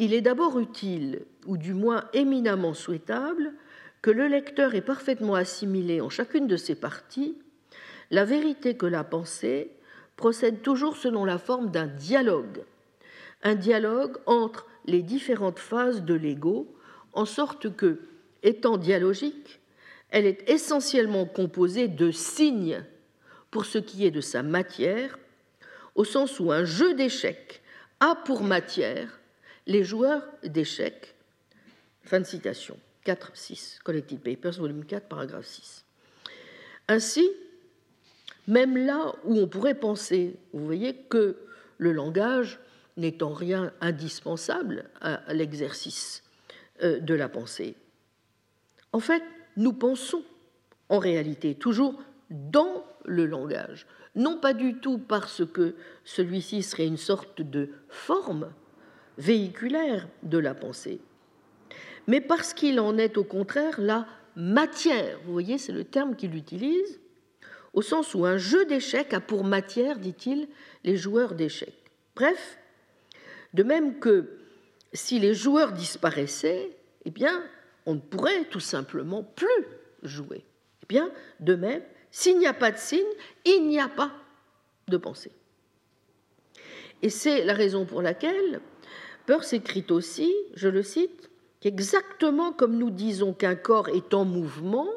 Il 0.00 0.14
est 0.14 0.22
d'abord 0.22 0.58
utile, 0.58 1.26
ou 1.44 1.58
du 1.58 1.74
moins 1.74 2.08
éminemment 2.14 2.72
souhaitable, 2.72 3.52
que 4.00 4.10
le 4.10 4.28
lecteur 4.28 4.74
ait 4.74 4.80
parfaitement 4.80 5.34
assimilé 5.34 6.00
en 6.00 6.08
chacune 6.08 6.46
de 6.46 6.56
ses 6.56 6.74
parties 6.74 7.36
la 8.10 8.24
vérité 8.24 8.78
que 8.78 8.86
la 8.86 9.04
pensée 9.04 9.70
procède 10.16 10.62
toujours 10.62 10.96
selon 10.96 11.26
la 11.26 11.36
forme 11.36 11.70
d'un 11.70 11.86
dialogue, 11.86 12.64
un 13.42 13.54
dialogue 13.54 14.16
entre 14.24 14.66
les 14.86 15.02
différentes 15.02 15.58
phases 15.58 16.02
de 16.02 16.14
l'ego, 16.14 16.74
en 17.12 17.26
sorte 17.26 17.76
que, 17.76 18.00
étant 18.42 18.78
dialogique, 18.78 19.60
elle 20.08 20.24
est 20.24 20.48
essentiellement 20.48 21.26
composée 21.26 21.88
de 21.88 22.10
signes 22.10 22.82
pour 23.50 23.66
ce 23.66 23.76
qui 23.76 24.06
est 24.06 24.10
de 24.10 24.22
sa 24.22 24.42
matière, 24.42 25.18
au 25.94 26.04
sens 26.04 26.40
où 26.40 26.52
un 26.52 26.64
jeu 26.64 26.94
d'échecs 26.94 27.60
a 28.00 28.14
pour 28.14 28.42
matière 28.42 29.19
les 29.70 29.84
joueurs 29.84 30.24
d'échecs. 30.42 31.14
Fin 32.02 32.18
de 32.18 32.24
citation. 32.24 32.76
4, 33.04 33.30
6, 33.34 33.78
Collected 33.84 34.18
Papers, 34.18 34.58
volume 34.58 34.84
4, 34.84 35.06
paragraphe 35.06 35.46
6. 35.46 35.84
Ainsi, 36.88 37.30
même 38.48 38.76
là 38.76 39.14
où 39.24 39.38
on 39.38 39.46
pourrait 39.46 39.78
penser, 39.78 40.36
vous 40.52 40.66
voyez, 40.66 40.94
que 41.08 41.36
le 41.78 41.92
langage 41.92 42.58
n'est 42.96 43.22
en 43.22 43.32
rien 43.32 43.72
indispensable 43.80 44.90
à 45.00 45.22
l'exercice 45.32 46.24
euh, 46.82 46.98
de 46.98 47.14
la 47.14 47.28
pensée. 47.28 47.76
En 48.92 49.00
fait, 49.00 49.22
nous 49.56 49.72
pensons 49.72 50.24
en 50.88 50.98
réalité 50.98 51.54
toujours 51.54 52.02
dans 52.28 52.84
le 53.04 53.24
langage, 53.24 53.86
non 54.16 54.36
pas 54.36 54.52
du 54.52 54.80
tout 54.80 54.98
parce 54.98 55.46
que 55.46 55.76
celui-ci 56.04 56.64
serait 56.64 56.88
une 56.88 56.96
sorte 56.96 57.40
de 57.40 57.70
forme 57.88 58.50
véhiculaire 59.20 60.08
de 60.22 60.38
la 60.38 60.54
pensée, 60.54 61.00
mais 62.06 62.20
parce 62.20 62.54
qu'il 62.54 62.80
en 62.80 62.96
est 62.98 63.18
au 63.18 63.24
contraire 63.24 63.80
la 63.80 64.06
matière. 64.34 65.18
Vous 65.24 65.32
voyez, 65.32 65.58
c'est 65.58 65.72
le 65.72 65.84
terme 65.84 66.16
qu'il 66.16 66.34
utilise, 66.34 66.98
au 67.74 67.82
sens 67.82 68.14
où 68.14 68.24
un 68.24 68.38
jeu 68.38 68.64
d'échecs 68.64 69.12
a 69.12 69.20
pour 69.20 69.44
matière, 69.44 69.98
dit-il, 69.98 70.48
les 70.84 70.96
joueurs 70.96 71.34
d'échecs. 71.34 71.92
Bref, 72.16 72.58
de 73.54 73.62
même 73.62 73.98
que 73.98 74.38
si 74.92 75.20
les 75.20 75.34
joueurs 75.34 75.72
disparaissaient, 75.72 76.70
eh 77.04 77.10
bien, 77.10 77.44
on 77.86 77.94
ne 77.94 78.00
pourrait 78.00 78.44
tout 78.46 78.60
simplement 78.60 79.22
plus 79.22 79.66
jouer. 80.02 80.44
Eh 80.82 80.86
bien, 80.88 81.10
de 81.38 81.54
même, 81.54 81.82
s'il 82.10 82.38
n'y 82.38 82.46
a 82.46 82.54
pas 82.54 82.72
de 82.72 82.78
signe, 82.78 83.00
il 83.44 83.68
n'y 83.68 83.78
a 83.78 83.88
pas 83.88 84.12
de 84.88 84.96
pensée. 84.96 85.32
Et 87.02 87.10
c'est 87.10 87.44
la 87.44 87.54
raison 87.54 87.84
pour 87.84 88.02
laquelle 88.02 88.60
Peirce 89.30 89.52
écrit 89.52 89.84
aussi, 89.90 90.34
je 90.54 90.66
le 90.66 90.82
cite, 90.82 91.30
qu'exactement 91.60 92.52
comme 92.52 92.76
nous 92.76 92.90
disons 92.90 93.32
qu'un 93.32 93.54
corps 93.54 93.88
est 93.88 94.12
en 94.12 94.24
mouvement, 94.24 94.88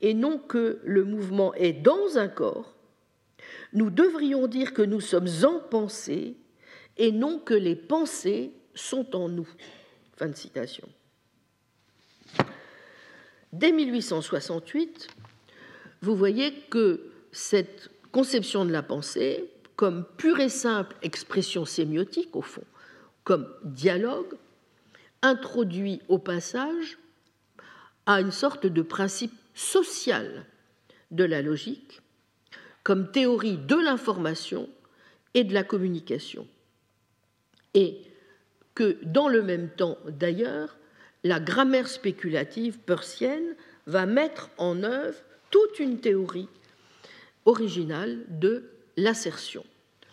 et 0.00 0.14
non 0.14 0.38
que 0.38 0.78
le 0.84 1.02
mouvement 1.02 1.52
est 1.54 1.72
dans 1.72 2.18
un 2.18 2.28
corps, 2.28 2.72
nous 3.72 3.90
devrions 3.90 4.46
dire 4.46 4.72
que 4.72 4.82
nous 4.82 5.00
sommes 5.00 5.26
en 5.42 5.58
pensée 5.58 6.36
et 6.98 7.10
non 7.10 7.40
que 7.40 7.54
les 7.54 7.74
pensées 7.74 8.52
sont 8.76 9.16
en 9.16 9.28
nous. 9.28 9.48
Fin 10.16 10.28
de 10.28 10.36
citation. 10.36 10.88
Dès 13.52 13.72
1868, 13.72 15.08
vous 16.00 16.14
voyez 16.14 16.54
que 16.70 17.10
cette 17.32 17.90
conception 18.12 18.64
de 18.64 18.70
la 18.70 18.84
pensée, 18.84 19.50
comme 19.74 20.04
pure 20.16 20.38
et 20.38 20.48
simple 20.48 20.94
expression 21.02 21.64
sémiotique, 21.64 22.36
au 22.36 22.42
fond, 22.42 22.62
comme 23.24 23.48
dialogue, 23.64 24.34
introduit 25.22 26.00
au 26.08 26.18
passage 26.18 26.98
à 28.06 28.20
une 28.20 28.32
sorte 28.32 28.66
de 28.66 28.82
principe 28.82 29.32
social 29.54 30.44
de 31.10 31.24
la 31.24 31.42
logique, 31.42 32.00
comme 32.82 33.12
théorie 33.12 33.58
de 33.58 33.76
l'information 33.76 34.68
et 35.34 35.44
de 35.44 35.54
la 35.54 35.62
communication. 35.62 36.46
Et 37.74 38.00
que 38.74 38.98
dans 39.04 39.28
le 39.28 39.42
même 39.42 39.68
temps, 39.70 39.98
d'ailleurs, 40.06 40.76
la 41.24 41.38
grammaire 41.38 41.88
spéculative 41.88 42.78
persienne 42.78 43.54
va 43.86 44.06
mettre 44.06 44.50
en 44.58 44.82
œuvre 44.82 45.18
toute 45.50 45.78
une 45.78 46.00
théorie 46.00 46.48
originale 47.44 48.24
de 48.28 48.70
l'assertion. 48.96 49.64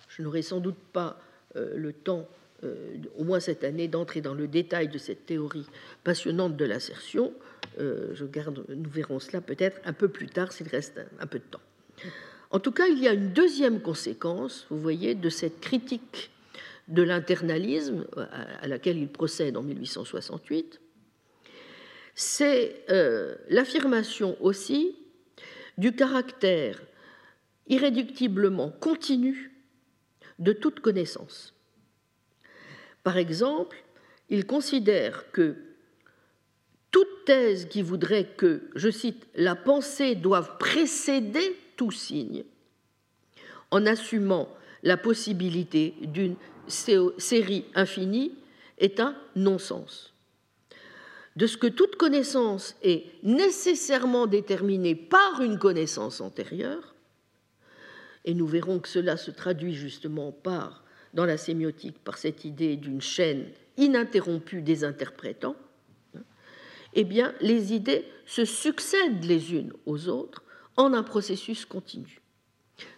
Je 0.08 0.22
n'aurai 0.22 0.42
sans 0.42 0.60
doute 0.60 0.80
pas 0.94 1.20
euh, 1.56 1.76
le 1.76 1.94
temps, 1.94 2.28
euh, 2.64 2.98
au 3.18 3.24
moins 3.24 3.40
cette 3.40 3.64
année, 3.64 3.88
d'entrer 3.88 4.22
dans 4.22 4.34
le 4.34 4.48
détail 4.48 4.88
de 4.88 4.98
cette 4.98 5.26
théorie 5.26 5.68
passionnante 6.04 6.58
de 6.58 6.66
l'assertion. 6.66 7.34
Euh, 7.80 8.10
je 8.14 8.26
garde, 8.26 8.66
nous 8.70 8.90
verrons 8.90 9.20
cela 9.20 9.42
peut-être 9.42 9.80
un 9.86 9.94
peu 9.94 10.10
plus 10.10 10.28
tard 10.28 10.52
s'il 10.52 10.68
reste 10.68 11.00
un, 11.20 11.28
peu 11.28 11.40
de 11.40 11.44
temps. 11.44 11.62
En 12.52 12.60
tout 12.60 12.72
cas, 12.72 12.88
il 12.88 13.00
y 13.00 13.08
a 13.08 13.14
une 13.14 13.32
deuxième 13.32 13.82
conséquence, 13.82 14.66
vous 14.70 14.80
voyez, 14.80 15.16
de 15.16 15.30
cette 15.30 15.60
critique 15.62 16.32
de 16.88 17.04
l'internalisme 17.04 18.06
à 18.62 18.68
laquelle 18.68 18.98
il 18.98 19.08
procède 19.08 19.56
en 19.56 19.62
1868, 19.62 20.82
c'est 22.16 22.84
euh, 22.90 23.36
l'affirmation 23.48 24.36
aussi 24.42 24.96
du 25.78 25.94
caractère 25.94 26.82
irréductiblement 27.68 28.72
continu 28.72 29.56
de 30.40 30.52
toute 30.52 30.82
connaissance. 30.82 31.54
Par 33.04 33.18
exemple, 33.18 33.78
il 34.30 34.46
considère 34.46 35.32
que 35.32 35.56
toute 36.92 37.26
thèse 37.26 37.68
qui 37.68 37.82
voudrait 37.82 38.26
que, 38.38 38.70
je 38.76 38.90
cite, 38.90 39.28
la 39.36 39.56
pensée 39.56 40.16
doive 40.16 40.58
précéder 40.58 41.56
tout 41.78 41.92
signe, 41.92 42.44
en 43.72 43.86
assumant 43.86 44.50
la 44.84 44.98
possibilité 44.98 45.94
d'une 46.02 46.36
série 46.68 47.66
infinie, 47.76 48.34
est 48.78 49.00
un 49.00 49.16
non-sens. 49.36 50.14
De 51.36 51.48
ce 51.48 51.58
que 51.58 51.68
toute 51.68 51.96
connaissance 51.96 52.76
est 52.82 53.06
nécessairement 53.24 54.28
déterminée 54.28 54.96
par 54.96 55.42
une 55.42 55.60
connaissance 55.60 56.22
antérieure, 56.22 56.96
et 58.26 58.34
nous 58.34 58.48
verrons 58.48 58.80
que 58.80 58.90
cela 58.90 59.16
se 59.16 59.32
traduit 59.32 59.74
justement 59.74 60.32
par, 60.32 60.84
dans 61.14 61.26
la 61.26 61.38
sémiotique 61.38 62.00
par 62.04 62.18
cette 62.18 62.46
idée 62.46 62.76
d'une 62.76 63.02
chaîne 63.02 63.46
ininterrompue 63.78 64.62
des 64.62 64.84
interprétants, 64.84 65.56
eh 66.94 67.04
bien, 67.04 67.34
les 67.42 67.74
idées 67.74 68.06
se 68.26 68.46
succèdent 68.46 69.24
les 69.24 69.54
unes 69.54 69.74
aux 69.86 70.10
autres 70.10 70.44
en 70.78 70.94
un 70.94 71.04
processus 71.04 71.66
continu. 71.66 72.22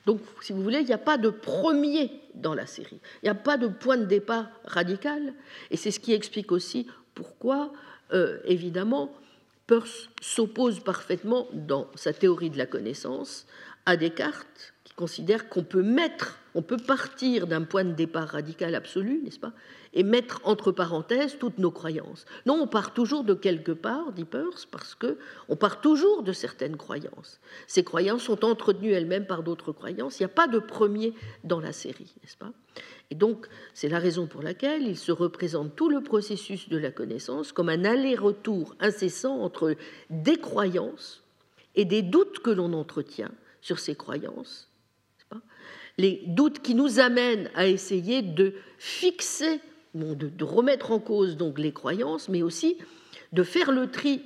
Donc, 0.06 0.22
si 0.42 0.54
vous 0.54 0.62
voulez, 0.62 0.80
il 0.80 0.86
n'y 0.86 0.94
a 0.94 0.98
pas 0.98 1.18
de 1.18 1.30
premier 1.30 2.12
dans 2.36 2.54
la 2.54 2.66
série, 2.66 3.00
il 3.22 3.26
n'y 3.26 3.30
a 3.30 3.36
pas 3.36 3.58
de 3.58 3.68
point 3.68 3.98
de 3.98 4.06
départ 4.06 4.50
radical, 4.64 5.34
et 5.70 5.78
c'est 5.78 5.92
ce 5.92 6.00
qui 6.00 6.14
explique 6.14 6.52
aussi 6.52 6.88
pourquoi 7.14 7.74
euh, 8.14 8.40
évidemment, 8.46 9.14
Peirce 9.68 10.10
s'oppose 10.22 10.82
parfaitement 10.82 11.48
dans 11.54 11.90
sa 11.96 12.14
théorie 12.14 12.50
de 12.50 12.58
la 12.58 12.66
connaissance 12.66 13.48
à 13.86 13.96
Descartes, 13.96 14.71
considère 14.94 15.50
qu'on 15.50 15.64
peut 15.64 15.84
mettre, 15.84 16.40
on 16.56 16.62
peut 16.62 16.78
partir 16.78 17.48
d'un 17.48 17.64
point 17.64 17.84
de 17.84 17.94
départ 17.94 18.28
radical 18.28 18.76
absolu, 18.76 19.22
n'est-ce 19.24 19.40
pas, 19.40 19.54
et 19.94 20.04
mettre 20.04 20.42
entre 20.44 20.72
parenthèses 20.72 21.38
toutes 21.40 21.58
nos 21.58 21.72
croyances. 21.72 22.26
Non, 22.46 22.62
on 22.62 22.68
part 22.68 22.94
toujours 22.94 23.24
de 23.24 23.34
quelque 23.34 23.72
part, 23.72 24.12
dit 24.14 24.26
Peirce, 24.26 24.66
parce 24.66 24.96
que 24.96 25.18
on 25.50 25.56
part 25.56 25.82
toujours 25.82 26.24
de 26.24 26.34
certaines 26.34 26.78
croyances. 26.78 27.40
Ces 27.68 27.84
croyances 27.84 28.24
sont 28.24 28.46
entretenues 28.46 28.92
elles-mêmes 28.92 29.28
par 29.28 29.44
d'autres 29.44 29.72
croyances. 29.72 30.20
Il 30.20 30.24
n'y 30.24 30.32
a 30.32 30.36
pas 30.36 30.48
de 30.48 30.60
premier 30.60 31.14
dans 31.44 31.60
la 31.60 31.74
série, 31.74 32.14
n'est-ce 32.22 32.38
pas? 32.38 32.52
Et 33.10 33.16
donc, 33.16 33.48
c'est 33.74 33.90
la 33.90 34.00
raison 34.00 34.26
pour 34.26 34.42
laquelle 34.42 34.84
il 34.84 34.98
se 34.98 35.12
représente 35.12 35.76
tout 35.76 35.90
le 35.90 36.02
processus 36.02 36.70
de 36.70 36.78
la 36.78 36.92
connaissance 36.92 37.52
comme 37.52 37.70
un 37.70 37.84
aller-retour 37.84 38.76
incessant 38.80 39.42
entre 39.42 39.76
des 40.10 40.38
croyances 40.38 41.22
et 41.76 41.84
des 41.84 42.02
doutes 42.02 42.40
que 42.40 42.50
l'on 42.50 42.72
entretient 42.74 43.32
sur 43.62 43.80
ces 43.80 43.96
croyances. 43.96 44.71
Les 45.98 46.24
doutes 46.28 46.60
qui 46.60 46.76
nous 46.76 47.00
amènent 47.00 47.50
à 47.56 47.68
essayer 47.68 48.22
de 48.22 48.54
fixer, 48.78 49.60
de, 49.94 50.44
remettre 50.44 50.92
en 50.92 51.00
cause 51.00 51.38
donc 51.38 51.60
les 51.60 51.72
croyances, 51.72 52.30
mais 52.30 52.42
aussi 52.42 52.78
de 53.34 53.44
faire 53.44 53.72
le 53.72 53.90
tri 53.90 54.22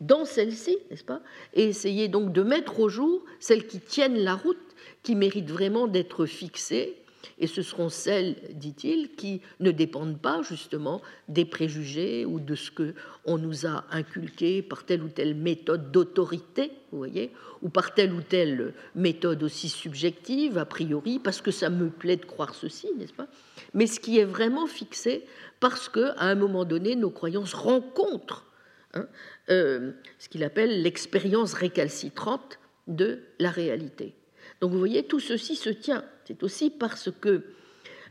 dans 0.00 0.24
celles-ci, 0.24 0.78
n'est-ce 0.90 1.04
pas 1.04 1.20
Et 1.54 1.64
essayer 1.64 2.08
donc 2.08 2.32
de 2.32 2.42
mettre 2.42 2.80
au 2.80 2.88
jour 2.88 3.22
celles 3.38 3.66
qui 3.66 3.80
tiennent 3.80 4.18
la 4.18 4.34
route, 4.34 4.56
qui 5.02 5.14
méritent 5.14 5.50
vraiment 5.50 5.86
d'être 5.86 6.26
fixées 6.26 6.96
et 7.38 7.46
ce 7.46 7.62
seront 7.62 7.88
celles, 7.88 8.36
dit-il, 8.52 9.14
qui 9.14 9.40
ne 9.60 9.70
dépendent 9.70 10.20
pas 10.20 10.42
justement 10.42 11.02
des 11.28 11.44
préjugés 11.44 12.24
ou 12.24 12.40
de 12.40 12.54
ce 12.54 12.70
que 12.70 12.94
on 13.24 13.38
nous 13.38 13.66
a 13.66 13.84
inculqué 13.90 14.62
par 14.62 14.84
telle 14.84 15.02
ou 15.02 15.08
telle 15.08 15.34
méthode 15.34 15.90
d'autorité, 15.90 16.72
vous 16.92 16.98
voyez, 16.98 17.30
ou 17.62 17.68
par 17.68 17.94
telle 17.94 18.12
ou 18.12 18.22
telle 18.22 18.72
méthode 18.94 19.42
aussi 19.42 19.68
subjective 19.68 20.58
a 20.58 20.64
priori, 20.64 21.18
parce 21.18 21.40
que 21.40 21.50
ça 21.50 21.70
me 21.70 21.90
plaît 21.90 22.16
de 22.16 22.24
croire 22.24 22.54
ceci, 22.54 22.88
n'est-ce 22.96 23.12
pas? 23.12 23.28
Mais 23.74 23.86
ce 23.86 24.00
qui 24.00 24.18
est 24.18 24.24
vraiment 24.24 24.66
fixé 24.66 25.24
parce 25.60 25.88
que 25.88 26.10
à 26.16 26.24
un 26.24 26.34
moment 26.34 26.64
donné, 26.64 26.96
nos 26.96 27.10
croyances 27.10 27.54
rencontrent 27.54 28.46
hein, 28.94 29.06
euh, 29.50 29.92
ce 30.18 30.28
qu'il 30.28 30.42
appelle 30.42 30.82
l'expérience 30.82 31.52
récalcitrante 31.52 32.58
de 32.88 33.20
la 33.38 33.50
réalité. 33.50 34.14
Donc 34.60 34.72
vous 34.72 34.78
voyez, 34.78 35.04
tout 35.04 35.20
ceci 35.20 35.56
se 35.56 35.70
tient. 35.70 36.04
C'est 36.30 36.44
aussi 36.44 36.70
parce 36.70 37.10
que 37.20 37.42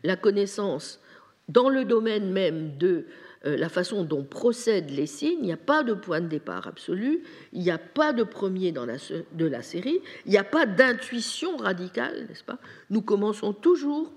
la 0.03 0.17
connaissance, 0.17 0.99
dans 1.47 1.69
le 1.69 1.85
domaine 1.85 2.33
même 2.33 2.77
de 2.77 3.05
euh, 3.45 3.55
la 3.55 3.69
façon 3.69 4.03
dont 4.03 4.25
procèdent 4.25 4.89
les 4.89 5.05
signes, 5.05 5.37
il 5.39 5.45
n'y 5.45 5.53
a 5.53 5.57
pas 5.57 5.83
de 5.83 5.93
point 5.93 6.19
de 6.19 6.27
départ 6.27 6.67
absolu, 6.67 7.23
il 7.53 7.61
n'y 7.61 7.71
a 7.71 7.77
pas 7.77 8.11
de 8.11 8.23
premier 8.23 8.73
de 8.73 9.45
la 9.45 9.61
série, 9.61 10.01
il 10.25 10.31
n'y 10.31 10.37
a 10.37 10.43
pas 10.43 10.65
d'intuition 10.65 11.55
radicale, 11.55 12.25
n'est-ce 12.27 12.43
pas? 12.43 12.57
Nous 12.89 13.01
commençons 13.01 13.53
toujours, 13.53 14.11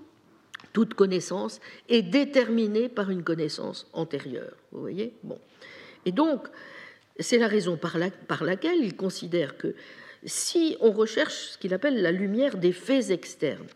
toute 0.73 0.95
connaissance 0.95 1.61
est 1.87 2.01
déterminée 2.01 2.89
par 2.89 3.09
une 3.09 3.23
connaissance 3.23 3.87
antérieure, 3.93 4.57
vous 4.73 4.81
voyez? 4.81 5.13
Bon. 5.23 5.39
Et 6.05 6.11
donc, 6.11 6.49
c'est 7.19 7.37
la 7.37 7.47
raison 7.47 7.77
par 7.77 8.43
laquelle 8.43 8.83
il 8.83 8.97
considère 8.97 9.55
que 9.55 9.73
si 10.25 10.75
on 10.81 10.91
recherche 10.91 11.51
ce 11.51 11.57
qu'il 11.57 11.73
appelle 11.73 12.01
la 12.01 12.11
lumière 12.11 12.57
des 12.57 12.73
faits 12.73 13.09
externes, 13.09 13.67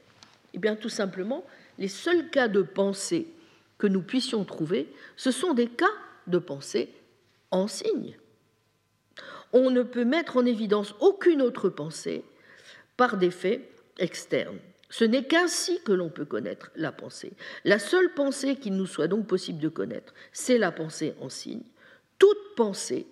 eh 0.54 0.60
bien 0.60 0.76
tout 0.76 0.90
simplement, 0.90 1.46
les 1.78 1.88
seuls 1.88 2.30
cas 2.30 2.48
de 2.48 2.62
pensée 2.62 3.28
que 3.78 3.88
nous 3.88 4.02
puissions 4.02 4.44
trouver, 4.44 4.92
ce 5.16 5.32
sont 5.32 5.54
des 5.54 5.68
cas 5.68 5.86
de 6.28 6.40
pensée 6.40 6.90
en 7.52 7.68
signe. 7.68 8.18
On 9.54 9.70
ne 9.72 9.84
peut 9.84 10.06
mettre 10.06 10.38
en 10.38 10.46
évidence 10.46 10.96
aucune 11.00 11.42
autre 11.42 11.70
pensée 11.70 12.24
par 12.98 13.18
des 13.18 13.32
faits 13.32 13.62
externes. 14.00 14.60
Ce 14.90 15.04
n'est 15.04 15.26
qu'ainsi 15.26 15.82
que 15.84 15.92
l'on 15.92 16.10
peut 16.10 16.26
connaître 16.26 16.72
la 16.76 16.92
pensée. 16.92 17.34
La 17.66 17.80
seule 17.80 18.14
pensée 18.14 18.56
qu'il 18.56 18.76
nous 18.76 18.86
soit 18.86 19.08
donc 19.08 19.28
possible 19.28 19.60
de 19.60 19.70
connaître, 19.70 20.14
c'est 20.32 20.58
la 20.58 20.72
pensée 20.72 21.14
en 21.22 21.30
signe. 21.30 21.64
Toute 22.20 22.56
pensée 22.56 23.06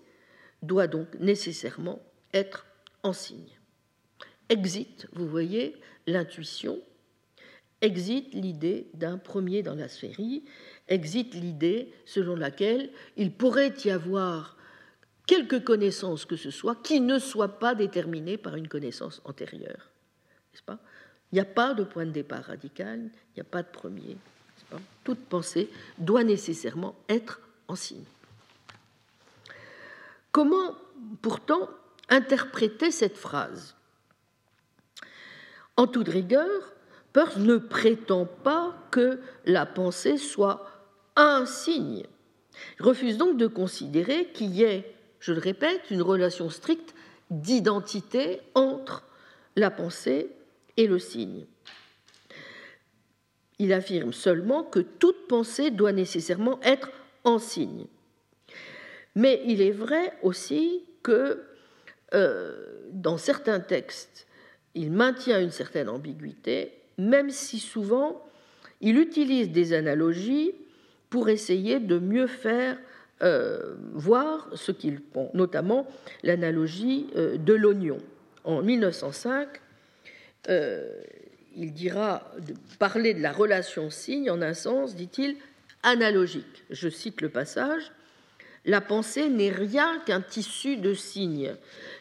doit 0.62 0.88
donc 0.88 1.08
nécessairement 1.20 2.02
être 2.34 2.66
en 3.04 3.14
signe. 3.14 3.60
Exit, 4.50 5.08
vous 5.14 5.28
voyez, 5.28 5.76
l'intuition, 6.08 6.80
exit 7.82 8.34
l'idée 8.34 8.88
d'un 8.94 9.18
premier 9.18 9.64
dans 9.64 9.76
la 9.76 9.88
série, 9.88 10.44
exit 10.88 11.34
l'idée 11.34 11.94
selon 12.06 12.36
laquelle 12.36 12.90
il 13.18 13.32
pourrait 13.32 13.74
y 13.84 13.92
avoir 13.92 14.58
quelque 15.26 15.56
connaissance 15.56 16.26
que 16.26 16.36
ce 16.36 16.52
soit 16.52 16.82
qui 16.84 17.02
ne 17.02 17.20
soit 17.20 17.60
pas 17.60 17.76
déterminée 17.76 18.38
par 18.38 18.56
une 18.56 18.68
connaissance 18.68 19.22
antérieure. 19.26 19.90
N'est-ce 20.54 20.64
pas? 20.64 20.80
Il 21.32 21.36
n'y 21.36 21.42
a 21.42 21.46
pas 21.46 21.74
de 21.74 21.84
point 21.84 22.06
de 22.06 22.12
départ 22.12 22.46
radical, 22.46 23.00
il 23.00 23.36
n'y 23.36 23.42
a 23.42 23.46
pas 23.46 23.64
de 23.64 23.68
premier. 23.68 24.18
Toute 25.04 25.20
pensée 25.26 25.70
doit 25.98 26.24
nécessairement 26.24 26.96
être 27.10 27.40
en 27.68 27.76
signe. 27.76 28.06
Comment 30.32 30.76
pourtant 31.22 31.70
interpréter 32.10 32.92
cette 32.92 33.18
phrase? 33.18 33.76
En 35.78 35.88
toute 35.88 36.08
rigueur, 36.08 36.75
Peirce 37.16 37.38
ne 37.38 37.56
prétend 37.56 38.26
pas 38.26 38.76
que 38.92 39.22
la 39.46 39.66
pensée 39.66 40.18
soit 40.18 40.68
un 41.16 41.46
signe. 41.46 42.04
Il 42.78 42.86
refuse 42.86 43.18
donc 43.18 43.38
de 43.38 43.48
considérer 43.48 44.26
qu'il 44.34 44.54
y 44.54 44.64
ait, 44.64 44.94
je 45.22 45.32
le 45.32 45.40
répète, 45.40 45.90
une 45.92 46.02
relation 46.02 46.50
stricte 46.50 46.94
d'identité 47.30 48.42
entre 48.54 49.08
la 49.56 49.72
pensée 49.72 50.30
et 50.76 50.88
le 50.88 51.00
signe. 51.00 51.46
Il 53.60 53.72
affirme 53.72 54.12
seulement 54.12 54.64
que 54.66 54.82
toute 54.82 55.30
pensée 55.30 55.72
doit 55.72 55.94
nécessairement 55.94 56.60
être 56.64 56.92
en 57.24 57.40
signe. 57.40 57.86
Mais 59.16 59.42
il 59.46 59.62
est 59.62 59.72
vrai 59.72 60.12
aussi 60.22 60.84
que 61.02 61.46
euh, 62.14 62.90
dans 62.92 63.18
certains 63.18 63.62
textes, 63.62 64.28
il 64.74 64.92
maintient 64.92 65.40
une 65.40 65.52
certaine 65.52 65.88
ambiguïté, 65.88 66.74
même 66.98 67.30
si 67.30 67.60
souvent 67.60 68.22
il 68.82 68.98
utilise 68.98 69.52
des 69.52 69.74
analogies 69.74 70.54
pour 71.10 71.30
essayer 71.30 71.80
de 71.80 71.98
mieux 71.98 72.28
faire 72.28 72.78
euh, 73.22 73.76
voir 73.94 74.50
ce 74.54 74.72
qu'il 74.72 75.02
pense, 75.02 75.34
notamment 75.34 75.88
l'analogie 76.24 77.08
euh, 77.16 77.38
de 77.38 77.54
l'oignon. 77.54 77.98
En 78.44 78.62
1905, 78.62 79.48
il 81.56 81.74
dira 81.74 82.32
de 82.46 82.54
parler 82.78 83.16
de 83.16 83.22
la 83.22 83.32
relation 83.32 83.90
signe 83.90 84.30
en 84.30 84.42
un 84.42 84.54
sens, 84.54 84.96
dit-il, 84.96 85.38
analogique. 85.86 86.64
Je 86.70 86.90
cite 86.90 87.22
le 87.22 87.30
passage. 87.30 87.92
La 88.66 88.82
pensée 88.82 89.30
n'est 89.30 89.52
rien 89.52 90.00
qu'un 90.06 90.22
tissu 90.22 90.78
de 90.78 90.94
signes. 90.94 91.56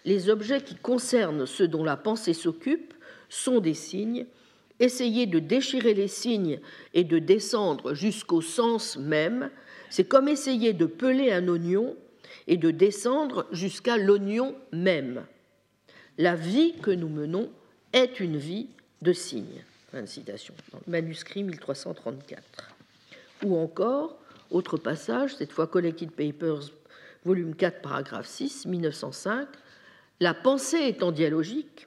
Les 0.05 0.31
objets 0.31 0.63
qui 0.63 0.75
concernent 0.75 1.47
ceux 1.47 1.69
dont 1.69 1.85
la 1.85 1.97
pensée 1.97 2.33
s'occupe 2.33 2.95
sont 3.29 3.61
des 3.61 3.75
signes. 3.75 4.27
Essayer 4.81 5.27
de 5.27 5.39
déchirer 5.39 5.95
les 5.95 6.09
signes 6.09 6.61
et 6.95 7.05
de 7.05 7.19
descendre 7.19 7.95
jusqu'au 7.95 8.41
sens 8.41 8.97
même, 8.97 9.51
c'est 9.91 10.05
comme 10.05 10.29
essayer 10.29 10.73
de 10.73 10.87
peler 10.87 11.33
un 11.33 11.47
oignon 11.49 11.97
et 12.47 12.57
de 12.57 12.71
descendre 12.71 13.47
jusqu'à 13.53 13.97
l'oignon 13.97 14.55
même. 14.73 15.25
La 16.19 16.35
vie 16.35 16.75
que 16.83 16.91
nous 16.91 17.09
menons 17.09 17.51
est 17.93 18.21
une 18.21 18.37
vie 18.37 18.69
de 19.03 19.13
signes. 19.13 19.65
Fin 19.91 20.03
de 20.03 20.07
citation, 20.07 20.55
manuscrit 20.89 21.45
1334. 21.45 22.43
Ou 23.45 23.57
encore, 23.57 24.17
autre 24.51 24.77
passage, 24.77 25.37
cette 25.37 25.53
fois 25.53 25.67
Collected 25.67 26.11
Papers, 26.11 26.71
volume 27.25 27.55
4, 27.55 27.81
paragraphe 27.81 28.27
6, 28.27 28.67
1905. 28.67 29.49
La 30.21 30.35
pensée 30.35 30.89
étant 30.89 31.13
dialogique 31.13 31.87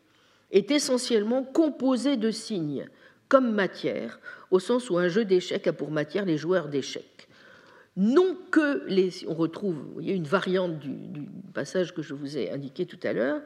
est 0.51 0.71
essentiellement 0.71 1.43
composée 1.43 2.17
de 2.17 2.31
signes, 2.31 2.87
comme 3.27 3.51
matière, 3.51 4.19
au 4.51 4.59
sens 4.59 4.89
où 4.89 4.97
un 4.97 5.07
jeu 5.07 5.25
d'échecs 5.25 5.67
a 5.67 5.73
pour 5.73 5.91
matière 5.91 6.25
les 6.25 6.37
joueurs 6.37 6.69
d'échecs. 6.69 7.27
Non 7.97 8.37
que 8.51 8.83
les. 8.87 9.27
On 9.27 9.33
retrouve 9.33 9.75
vous 9.75 9.93
voyez, 9.93 10.13
une 10.13 10.23
variante 10.23 10.79
du 10.79 11.27
passage 11.53 11.93
que 11.93 12.01
je 12.01 12.13
vous 12.13 12.37
ai 12.37 12.51
indiqué 12.51 12.85
tout 12.85 12.99
à 13.03 13.11
l'heure. 13.11 13.41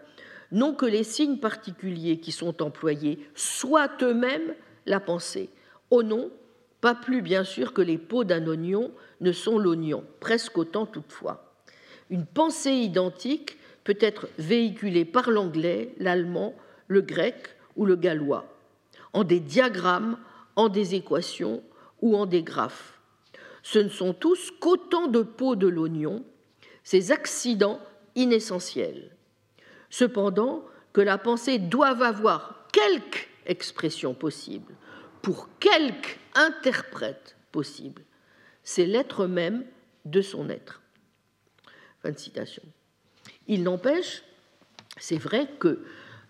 Non 0.51 0.73
que 0.73 0.85
les 0.85 1.03
signes 1.03 1.37
particuliers 1.37 2.19
qui 2.19 2.33
sont 2.33 2.61
employés 2.61 3.19
soient 3.33 3.91
eux-mêmes 4.01 4.53
la 4.85 4.99
pensée, 4.99 5.49
au 5.89 6.03
nom 6.03 6.31
pas 6.81 6.95
plus 6.95 7.21
bien 7.21 7.43
sûr 7.43 7.73
que 7.73 7.81
les 7.81 7.99
peaux 7.99 8.23
d'un 8.23 8.45
oignon 8.47 8.91
ne 9.21 9.31
sont 9.31 9.59
l'oignon, 9.59 10.03
presque 10.19 10.57
autant 10.57 10.87
toutefois. 10.87 11.53
Une 12.09 12.25
pensée 12.25 12.73
identique 12.73 13.57
peut 13.83 13.97
être 13.99 14.27
véhiculée 14.39 15.05
par 15.05 15.29
l'anglais, 15.29 15.93
l'allemand, 15.99 16.55
le 16.91 17.01
grec 17.01 17.55
ou 17.77 17.85
le 17.85 17.95
gallois, 17.95 18.53
en 19.13 19.23
des 19.23 19.39
diagrammes, 19.39 20.17
en 20.57 20.67
des 20.67 20.93
équations 20.95 21.63
ou 22.01 22.17
en 22.17 22.25
des 22.25 22.43
graphes. 22.43 22.99
Ce 23.63 23.79
ne 23.79 23.89
sont 23.89 24.13
tous 24.13 24.51
qu'autant 24.59 25.07
de 25.07 25.21
peaux 25.21 25.55
de 25.55 25.67
l'oignon, 25.67 26.25
ces 26.83 27.13
accidents 27.13 27.79
inessentiels. 28.15 29.15
Cependant, 29.89 30.65
que 30.91 30.99
la 30.99 31.17
pensée 31.17 31.59
doive 31.59 32.01
avoir 32.01 32.67
quelque 32.73 33.27
expression 33.45 34.13
possible, 34.13 34.73
pour 35.21 35.47
quelque 35.59 36.17
interprète 36.33 37.37
possible. 37.53 38.01
C'est 38.63 38.85
l'être 38.85 39.27
même 39.27 39.63
de 40.03 40.21
son 40.21 40.49
être. 40.49 40.81
Fin 42.01 42.11
de 42.11 42.17
citation. 42.17 42.63
Il 43.47 43.63
n'empêche, 43.63 44.23
c'est 44.97 45.17
vrai 45.17 45.47
que, 45.59 45.85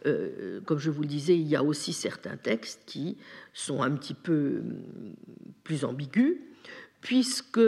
euh, 0.06 0.62
comme 0.66 0.80
je 0.80 0.90
vous 0.90 1.02
le 1.02 1.08
disais, 1.08 1.36
il 1.36 1.48
y 1.48 1.56
a 1.56 1.64
aussi 1.64 1.94
certains 1.94 2.38
textes 2.38 2.82
qui 2.86 3.18
sont 3.54 3.82
un 3.82 3.92
petit 3.92 4.14
peu 4.14 4.62
hum, 4.62 5.16
plus 5.64 5.86
ambigus, 5.86 6.38
puisque 7.02 7.62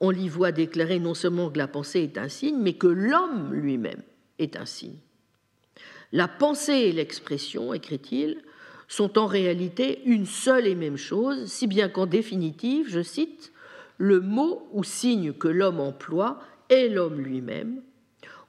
on 0.00 0.12
y 0.12 0.28
voit 0.28 0.52
déclarer 0.52 0.98
non 0.98 1.14
seulement 1.14 1.50
que 1.50 1.58
la 1.58 1.68
pensée 1.68 2.00
est 2.00 2.18
un 2.18 2.28
signe, 2.28 2.58
mais 2.58 2.74
que 2.74 2.86
l'homme 2.86 3.52
lui-même 3.52 4.02
est 4.38 4.56
un 4.56 4.66
signe. 4.66 4.98
La 6.12 6.26
pensée 6.26 6.72
et 6.72 6.92
l'expression, 6.92 7.72
écrit-il, 7.72 8.42
sont 8.88 9.18
en 9.18 9.26
réalité 9.26 10.02
une 10.04 10.26
seule 10.26 10.66
et 10.66 10.74
même 10.74 10.96
chose, 10.96 11.46
si 11.46 11.66
bien 11.66 11.88
qu'en 11.88 12.06
définitive, 12.06 12.88
je 12.88 13.02
cite, 13.02 13.52
le 13.98 14.20
mot 14.20 14.68
ou 14.72 14.82
signe 14.82 15.32
que 15.32 15.46
l'homme 15.46 15.78
emploie 15.78 16.40
est 16.68 16.88
l'homme 16.88 17.20
lui-même, 17.20 17.82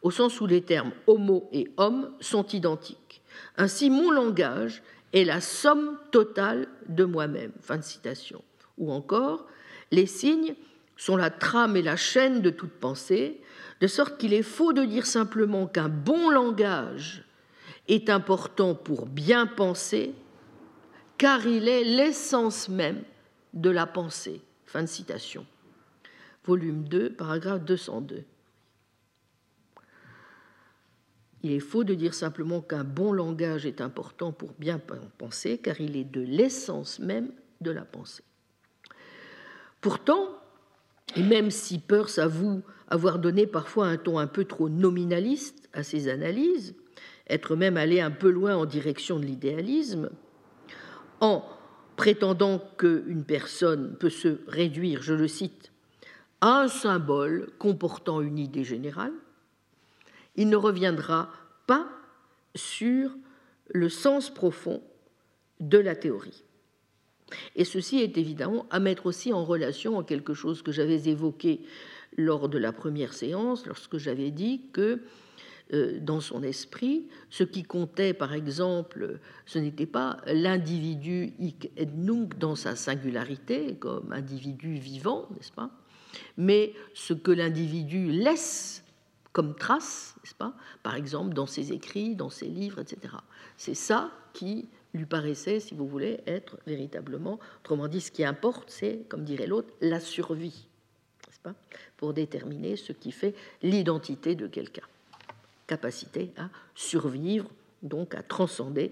au 0.01 0.09
sens 0.09 0.41
où 0.41 0.47
les 0.47 0.61
termes 0.61 0.93
homo 1.05 1.47
et 1.51 1.71
homme 1.77 2.11
sont 2.19 2.47
identiques. 2.47 3.20
Ainsi, 3.57 3.89
mon 3.89 4.11
langage 4.11 4.81
est 5.13 5.23
la 5.23 5.41
somme 5.41 5.97
totale 6.11 6.67
de 6.87 7.03
moi-même. 7.03 7.51
Fin 7.59 7.77
de 7.77 7.83
citation. 7.83 8.43
Ou 8.77 8.91
encore, 8.91 9.45
les 9.91 10.05
signes 10.05 10.55
sont 10.97 11.17
la 11.17 11.29
trame 11.29 11.75
et 11.75 11.81
la 11.81 11.95
chaîne 11.95 12.41
de 12.41 12.49
toute 12.49 12.71
pensée, 12.71 13.41
de 13.79 13.87
sorte 13.87 14.17
qu'il 14.17 14.33
est 14.33 14.43
faux 14.43 14.73
de 14.73 14.85
dire 14.85 15.05
simplement 15.05 15.67
qu'un 15.67 15.89
bon 15.89 16.29
langage 16.29 17.25
est 17.87 18.09
important 18.09 18.75
pour 18.75 19.07
bien 19.07 19.47
penser, 19.47 20.13
car 21.17 21.45
il 21.45 21.67
est 21.67 21.83
l'essence 21.83 22.69
même 22.69 23.01
de 23.53 23.69
la 23.69 23.85
pensée. 23.85 24.41
Fin 24.65 24.83
de 24.83 24.87
citation. 24.87 25.45
Volume 26.45 26.83
2, 26.87 27.11
paragraphe 27.11 27.63
202. 27.65 28.23
Il 31.43 31.51
est 31.51 31.59
faux 31.59 31.83
de 31.83 31.93
dire 31.93 32.13
simplement 32.13 32.61
qu'un 32.61 32.83
bon 32.83 33.13
langage 33.13 33.65
est 33.65 33.81
important 33.81 34.31
pour 34.31 34.53
bien 34.59 34.79
penser, 35.17 35.57
car 35.57 35.81
il 35.81 35.97
est 35.97 36.03
de 36.03 36.21
l'essence 36.21 36.99
même 36.99 37.31
de 37.61 37.71
la 37.71 37.83
pensée. 37.83 38.23
Pourtant, 39.81 40.29
et 41.15 41.23
même 41.23 41.49
si 41.49 41.79
Peirce 41.79 42.19
avoue 42.19 42.61
avoir 42.87 43.19
donné 43.19 43.47
parfois 43.47 43.87
un 43.87 43.97
ton 43.97 44.19
un 44.19 44.27
peu 44.27 44.45
trop 44.45 44.69
nominaliste 44.69 45.69
à 45.73 45.83
ses 45.83 46.07
analyses, 46.07 46.75
être 47.27 47.55
même 47.55 47.77
allé 47.77 48.01
un 48.01 48.11
peu 48.11 48.29
loin 48.29 48.55
en 48.55 48.65
direction 48.65 49.19
de 49.19 49.25
l'idéalisme, 49.25 50.09
en 51.21 51.43
prétendant 51.95 52.61
qu'une 52.77 53.23
personne 53.23 53.95
peut 53.99 54.09
se 54.09 54.39
réduire, 54.47 55.01
je 55.01 55.13
le 55.13 55.27
cite, 55.27 55.71
à 56.41 56.61
un 56.61 56.67
symbole 56.67 57.51
comportant 57.59 58.21
une 58.21 58.39
idée 58.39 58.63
générale, 58.63 59.13
il 60.35 60.49
ne 60.49 60.55
reviendra 60.55 61.29
pas 61.67 61.87
sur 62.55 63.11
le 63.69 63.89
sens 63.89 64.33
profond 64.33 64.81
de 65.59 65.77
la 65.77 65.95
théorie. 65.95 66.43
Et 67.55 67.63
ceci 67.63 67.99
est 67.99 68.17
évidemment 68.17 68.65
à 68.69 68.79
mettre 68.79 69.05
aussi 69.05 69.31
en 69.31 69.45
relation 69.45 69.99
à 69.99 70.03
quelque 70.03 70.33
chose 70.33 70.61
que 70.61 70.71
j'avais 70.71 71.07
évoqué 71.07 71.61
lors 72.17 72.49
de 72.49 72.57
la 72.57 72.73
première 72.73 73.13
séance, 73.13 73.65
lorsque 73.65 73.97
j'avais 73.97 74.31
dit 74.31 74.63
que 74.73 75.01
euh, 75.73 75.99
dans 76.01 76.19
son 76.19 76.43
esprit, 76.43 77.07
ce 77.29 77.45
qui 77.45 77.63
comptait, 77.63 78.13
par 78.13 78.33
exemple, 78.33 79.19
ce 79.45 79.59
n'était 79.59 79.85
pas 79.85 80.17
l'individu 80.25 81.33
hic 81.39 81.71
et 81.77 81.85
nunc 81.85 82.37
dans 82.37 82.55
sa 82.55 82.75
singularité, 82.75 83.75
comme 83.79 84.11
individu 84.11 84.73
vivant, 84.73 85.29
n'est-ce 85.31 85.53
pas, 85.53 85.71
mais 86.35 86.73
ce 86.93 87.13
que 87.13 87.31
l'individu 87.31 88.11
laisse 88.11 88.80
comme 89.31 89.55
trace, 89.55 90.15
n'est-ce 90.23 90.35
pas, 90.35 90.53
par 90.83 90.95
exemple, 90.95 91.33
dans 91.33 91.45
ses 91.45 91.71
écrits, 91.71 92.15
dans 92.15 92.29
ses 92.29 92.47
livres, 92.47 92.79
etc. 92.79 93.15
C'est 93.57 93.75
ça 93.75 94.11
qui 94.33 94.67
lui 94.93 95.05
paraissait, 95.05 95.59
si 95.59 95.73
vous 95.73 95.87
voulez, 95.87 96.19
être 96.27 96.57
véritablement, 96.67 97.39
autrement 97.61 97.87
dit, 97.87 98.01
ce 98.01 98.11
qui 98.11 98.25
importe, 98.25 98.69
c'est, 98.69 99.05
comme 99.07 99.23
dirait 99.23 99.47
l'autre, 99.47 99.73
la 99.79 100.01
survie, 100.01 100.67
n'est-ce 101.27 101.39
pas, 101.39 101.55
pour 101.95 102.13
déterminer 102.13 102.75
ce 102.75 102.91
qui 102.91 103.11
fait 103.11 103.35
l'identité 103.61 104.35
de 104.35 104.47
quelqu'un 104.47 104.83
capacité 105.71 106.33
à 106.35 106.49
survivre, 106.75 107.49
donc 107.81 108.13
à 108.13 108.21
transcender 108.21 108.91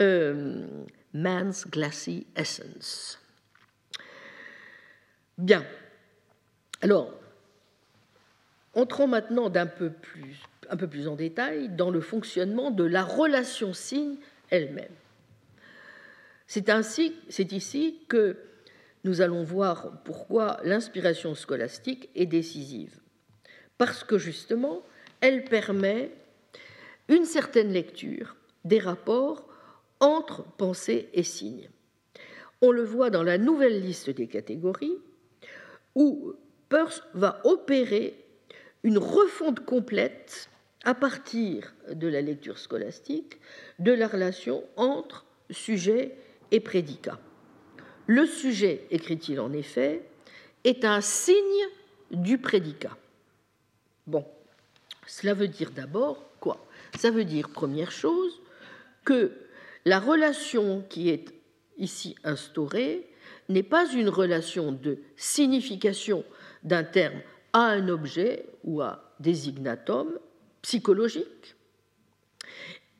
euh, 0.00 0.64
man's 1.12 1.66
glassy 1.66 2.24
essence. 2.36 3.18
Bien. 5.36 5.64
Alors, 6.82 7.12
entrons 8.74 9.06
maintenant 9.06 9.50
d'un 9.50 9.66
peu 9.66 9.90
plus, 9.90 10.42
un 10.70 10.76
peu 10.76 10.86
plus 10.86 11.08
en 11.08 11.16
détail 11.16 11.68
dans 11.68 11.90
le 11.90 12.00
fonctionnement 12.00 12.70
de 12.70 12.84
la 12.84 13.02
relation 13.02 13.72
signe 13.72 14.16
elle-même. 14.50 14.94
C'est 16.46 16.70
ainsi, 16.70 17.14
c'est 17.28 17.52
ici 17.52 18.00
que 18.08 18.36
nous 19.04 19.20
allons 19.20 19.42
voir 19.42 20.02
pourquoi 20.04 20.58
l'inspiration 20.64 21.34
scolastique 21.34 22.08
est 22.14 22.26
décisive. 22.26 23.00
Parce 23.76 24.02
que 24.02 24.18
justement, 24.18 24.82
elle 25.20 25.44
permet 25.44 26.10
une 27.08 27.24
certaine 27.24 27.72
lecture 27.72 28.36
des 28.64 28.78
rapports 28.78 29.48
entre 30.00 30.42
pensée 30.42 31.08
et 31.12 31.22
signe. 31.22 31.68
On 32.60 32.70
le 32.70 32.82
voit 32.82 33.10
dans 33.10 33.22
la 33.22 33.38
nouvelle 33.38 33.80
liste 33.80 34.10
des 34.10 34.26
catégories, 34.26 34.98
où 35.94 36.34
Peirce 36.68 37.02
va 37.14 37.40
opérer 37.44 38.24
une 38.82 38.98
refonte 38.98 39.60
complète 39.60 40.50
à 40.84 40.94
partir 40.94 41.74
de 41.92 42.08
la 42.08 42.20
lecture 42.20 42.58
scolastique 42.58 43.38
de 43.78 43.92
la 43.92 44.08
relation 44.08 44.64
entre 44.76 45.24
sujet 45.50 46.16
et 46.50 46.60
prédicat. 46.60 47.18
Le 48.06 48.26
sujet, 48.26 48.86
écrit-il 48.90 49.40
en 49.40 49.52
effet, 49.52 50.02
est 50.64 50.84
un 50.84 51.00
signe 51.00 51.42
du 52.10 52.38
prédicat. 52.38 52.96
Bon, 54.06 54.24
cela 55.06 55.34
veut 55.34 55.48
dire 55.48 55.70
d'abord 55.72 56.24
quoi? 56.40 56.64
Ça 56.96 57.10
veut 57.10 57.24
dire, 57.24 57.50
première 57.50 57.90
chose, 57.90 58.40
que 59.04 59.32
la 59.84 60.00
relation 60.00 60.84
qui 60.88 61.10
est 61.10 61.26
ici 61.76 62.16
instaurée 62.24 63.08
n'est 63.48 63.62
pas 63.62 63.90
une 63.92 64.08
relation 64.08 64.72
de 64.72 64.98
signification 65.16 66.24
d'un 66.62 66.84
terme 66.84 67.20
à 67.58 67.72
un 67.72 67.88
objet 67.88 68.46
ou 68.62 68.82
à 68.82 69.02
désignatum 69.18 70.16
psychologique, 70.62 71.56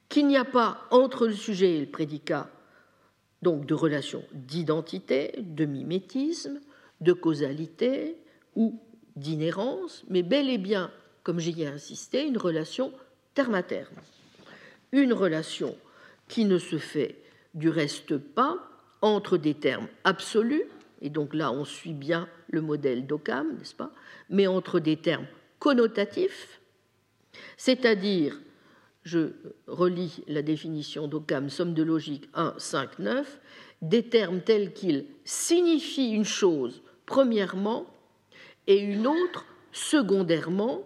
qu'il 0.09 0.27
n'y 0.27 0.37
a 0.37 0.45
pas 0.45 0.81
entre 0.91 1.29
le 1.29 1.33
sujet 1.33 1.77
et 1.77 1.81
le 1.81 1.91
prédicat 1.91 2.51
donc 3.41 3.67
de 3.67 3.75
relation 3.75 4.25
d'identité, 4.33 5.33
de 5.39 5.65
mimétisme, 5.65 6.61
de 7.01 7.13
causalité 7.13 8.17
ou 8.57 8.81
d'inhérence, 9.15 10.05
mais 10.09 10.25
bel 10.25 10.51
et 10.51 10.59
bien 10.59 10.91
comme 11.23 11.39
j'y 11.39 11.63
ai 11.63 11.69
insisté, 11.69 12.27
une 12.27 12.39
relation 12.39 12.93
terme 13.35 13.55
à 13.55 13.63
terme. 13.63 13.95
Une 14.91 15.13
relation 15.13 15.77
qui 16.27 16.47
ne 16.47 16.59
se 16.59 16.79
fait 16.79 17.23
du 17.55 17.69
reste 17.69 18.17
pas 18.17 18.59
entre 19.03 19.37
des 19.37 19.55
termes 19.55 19.87
absolus, 20.03 20.65
et 21.01 21.11
donc 21.11 21.33
là 21.33 21.53
on 21.53 21.65
suit 21.65 21.93
bien 21.93 22.29
le 22.49 22.61
modèle 22.61 23.07
d'Occam, 23.07 23.57
n'est-ce 23.59 23.75
pas, 23.75 23.93
mais 24.31 24.47
entre 24.47 24.81
des 24.81 24.97
termes 24.97 25.27
connotatifs, 25.59 26.61
c'est-à-dire, 27.57 28.41
je 29.03 29.33
relis 29.67 30.23
la 30.27 30.43
définition 30.43 31.09
d'Occam, 31.09 31.49
somme 31.51 31.75
de 31.75 31.83
logique 31.83 32.29
1, 32.35 32.55
5, 32.59 32.99
9, 32.99 33.41
des 33.83 34.09
termes 34.09 34.41
tels 34.41 34.73
qu'ils 34.73 35.07
signifient 35.25 36.13
une 36.13 36.25
chose 36.25 36.83
premièrement 37.07 37.87
et 38.67 38.79
une 38.79 39.07
autre 39.07 39.47
secondairement, 39.73 40.83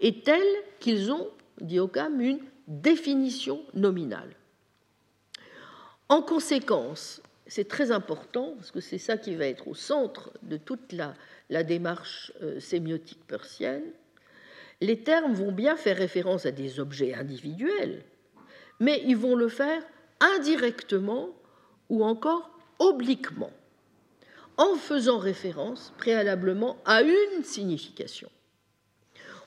et 0.00 0.20
tels 0.20 0.42
qu'ils 0.80 1.12
ont, 1.12 1.28
dit 1.60 1.78
Occam, 1.78 2.20
une 2.20 2.40
définition 2.66 3.62
nominale. 3.74 4.34
En 6.08 6.22
conséquence, 6.22 7.22
c'est 7.54 7.68
très 7.68 7.92
important, 7.92 8.54
parce 8.56 8.72
que 8.72 8.80
c'est 8.80 8.98
ça 8.98 9.16
qui 9.16 9.36
va 9.36 9.46
être 9.46 9.68
au 9.68 9.76
centre 9.76 10.32
de 10.42 10.56
toute 10.56 10.92
la, 10.92 11.62
démarche 11.62 12.32
euh, 12.42 12.58
sémiotique 12.58 13.24
persienne, 13.28 13.84
les 14.80 15.04
termes 15.04 15.34
vont 15.34 15.52
bien 15.52 15.76
faire 15.76 15.96
référence 15.96 16.46
à 16.46 16.50
des 16.50 16.80
objets 16.80 17.14
individuels, 17.14 18.02
mais 18.80 19.00
ils 19.06 19.16
vont 19.16 19.36
le 19.36 19.46
faire 19.46 19.84
indirectement 20.18 21.28
ou 21.90 22.02
encore 22.02 22.50
obliquement, 22.80 23.52
en 24.56 24.74
faisant 24.74 25.18
référence 25.18 25.92
préalablement 25.96 26.76
à 26.84 27.02
une 27.02 27.44
signification. 27.44 28.30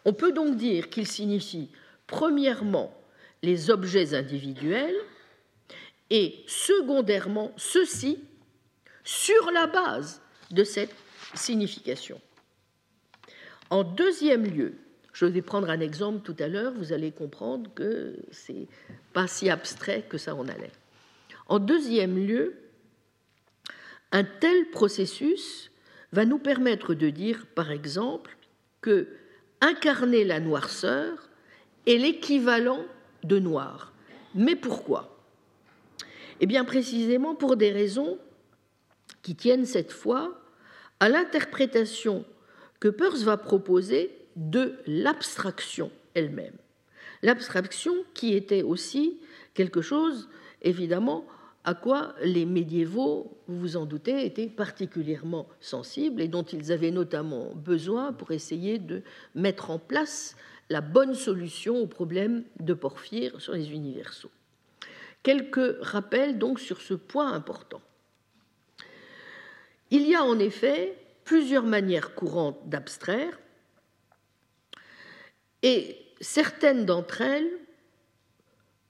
On 0.05 0.13
peut 0.13 0.31
donc 0.31 0.55
dire 0.55 0.89
qu'il 0.89 1.07
signifie 1.07 1.69
premièrement 2.07 2.97
les 3.43 3.69
objets 3.69 4.13
individuels 4.13 4.95
et 6.09 6.43
secondairement 6.47 7.51
ceux-ci 7.57 8.19
sur 9.03 9.51
la 9.51 9.67
base 9.67 10.21
de 10.51 10.63
cette 10.63 10.93
signification. 11.33 12.21
En 13.69 13.83
deuxième 13.83 14.45
lieu, 14.45 14.75
je 15.13 15.25
vais 15.25 15.41
prendre 15.41 15.69
un 15.69 15.79
exemple 15.79 16.21
tout 16.21 16.35
à 16.39 16.47
l'heure, 16.47 16.73
vous 16.73 16.93
allez 16.93 17.11
comprendre 17.11 17.69
que 17.73 18.15
c'est 18.31 18.67
pas 19.13 19.27
si 19.27 19.49
abstrait 19.49 20.03
que 20.07 20.17
ça 20.17 20.35
en 20.35 20.47
allait. 20.47 20.71
En 21.47 21.59
deuxième 21.59 22.17
lieu, 22.17 22.55
un 24.11 24.23
tel 24.23 24.69
processus 24.69 25.71
va 26.11 26.25
nous 26.25 26.37
permettre 26.39 26.93
de 26.93 27.09
dire, 27.09 27.45
par 27.55 27.71
exemple, 27.71 28.37
que 28.81 29.07
incarner 29.59 30.23
la 30.23 30.39
noirceur 30.39 31.29
est 31.85 31.97
l'équivalent 31.97 32.85
de 33.23 33.39
noir. 33.39 33.93
Mais 34.35 34.55
pourquoi? 34.55 35.16
Eh 36.39 36.45
bien 36.45 36.65
précisément 36.65 37.35
pour 37.35 37.57
des 37.57 37.71
raisons 37.71 38.17
qui 39.21 39.35
tiennent 39.35 39.65
cette 39.65 39.91
fois 39.91 40.39
à 40.99 41.09
l'interprétation 41.09 42.25
que 42.79 42.87
Peirce 42.87 43.23
va 43.23 43.37
proposer 43.37 44.11
de 44.35 44.75
l'abstraction 44.85 45.91
elle-même. 46.13 46.55
L'abstraction 47.23 47.93
qui 48.13 48.35
était 48.35 48.61
aussi 48.61 49.19
quelque 49.53 49.81
chose 49.81 50.29
évidemment, 50.61 51.25
à 51.63 51.73
quoi 51.73 52.15
les 52.23 52.45
médiévaux, 52.45 53.37
vous 53.47 53.59
vous 53.59 53.77
en 53.77 53.85
doutez, 53.85 54.25
étaient 54.25 54.47
particulièrement 54.47 55.47
sensibles 55.59 56.21
et 56.21 56.27
dont 56.27 56.43
ils 56.43 56.71
avaient 56.71 56.91
notamment 56.91 57.53
besoin 57.55 58.13
pour 58.13 58.31
essayer 58.31 58.79
de 58.79 59.01
mettre 59.35 59.69
en 59.69 59.79
place 59.79 60.35
la 60.69 60.81
bonne 60.81 61.13
solution 61.13 61.77
au 61.77 61.87
problème 61.87 62.43
de 62.59 62.73
Porphyre 62.73 63.41
sur 63.41 63.53
les 63.53 63.71
universaux. 63.71 64.31
Quelques 65.27 65.83
rappels 65.83 66.37
donc 66.37 66.57
sur 66.57 66.79
ce 66.79 66.93
point 66.93 67.33
important. 67.33 67.81
Il 69.91 70.07
y 70.07 70.15
a 70.15 70.23
en 70.23 70.39
effet 70.39 70.97
plusieurs 71.25 71.65
manières 71.65 72.15
courantes 72.15 72.69
d'abstraire 72.69 73.37
et 75.63 75.97
certaines 76.21 76.85
d'entre 76.85 77.19
elles, 77.19 77.51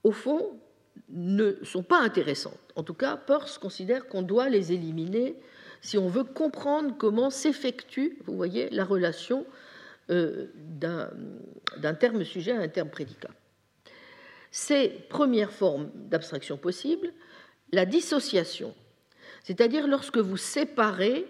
au 0.04 0.12
fond, 0.12 0.60
ne 1.08 1.56
sont 1.64 1.82
pas 1.82 1.98
intéressantes. 1.98 2.72
En 2.76 2.84
tout 2.84 2.94
cas, 2.94 3.16
Peirce 3.16 3.58
considère 3.58 4.06
qu'on 4.06 4.22
doit 4.22 4.48
les 4.48 4.70
éliminer 4.70 5.34
si 5.80 5.98
on 5.98 6.06
veut 6.06 6.22
comprendre 6.22 6.94
comment 6.96 7.30
s'effectue, 7.30 8.16
vous 8.26 8.36
voyez, 8.36 8.70
la 8.70 8.84
relation 8.84 9.44
euh, 10.10 10.46
d'un 10.54 11.94
terme 11.94 12.22
sujet 12.22 12.52
à 12.52 12.60
un 12.60 12.68
terme 12.68 12.90
prédicat. 12.90 13.30
Ces 14.50 14.88
premières 15.08 15.52
formes 15.52 15.90
d'abstraction 15.94 16.56
possibles, 16.56 17.12
la 17.72 17.84
dissociation, 17.84 18.74
c'est-à-dire 19.42 19.86
lorsque 19.86 20.18
vous 20.18 20.36
séparez 20.36 21.26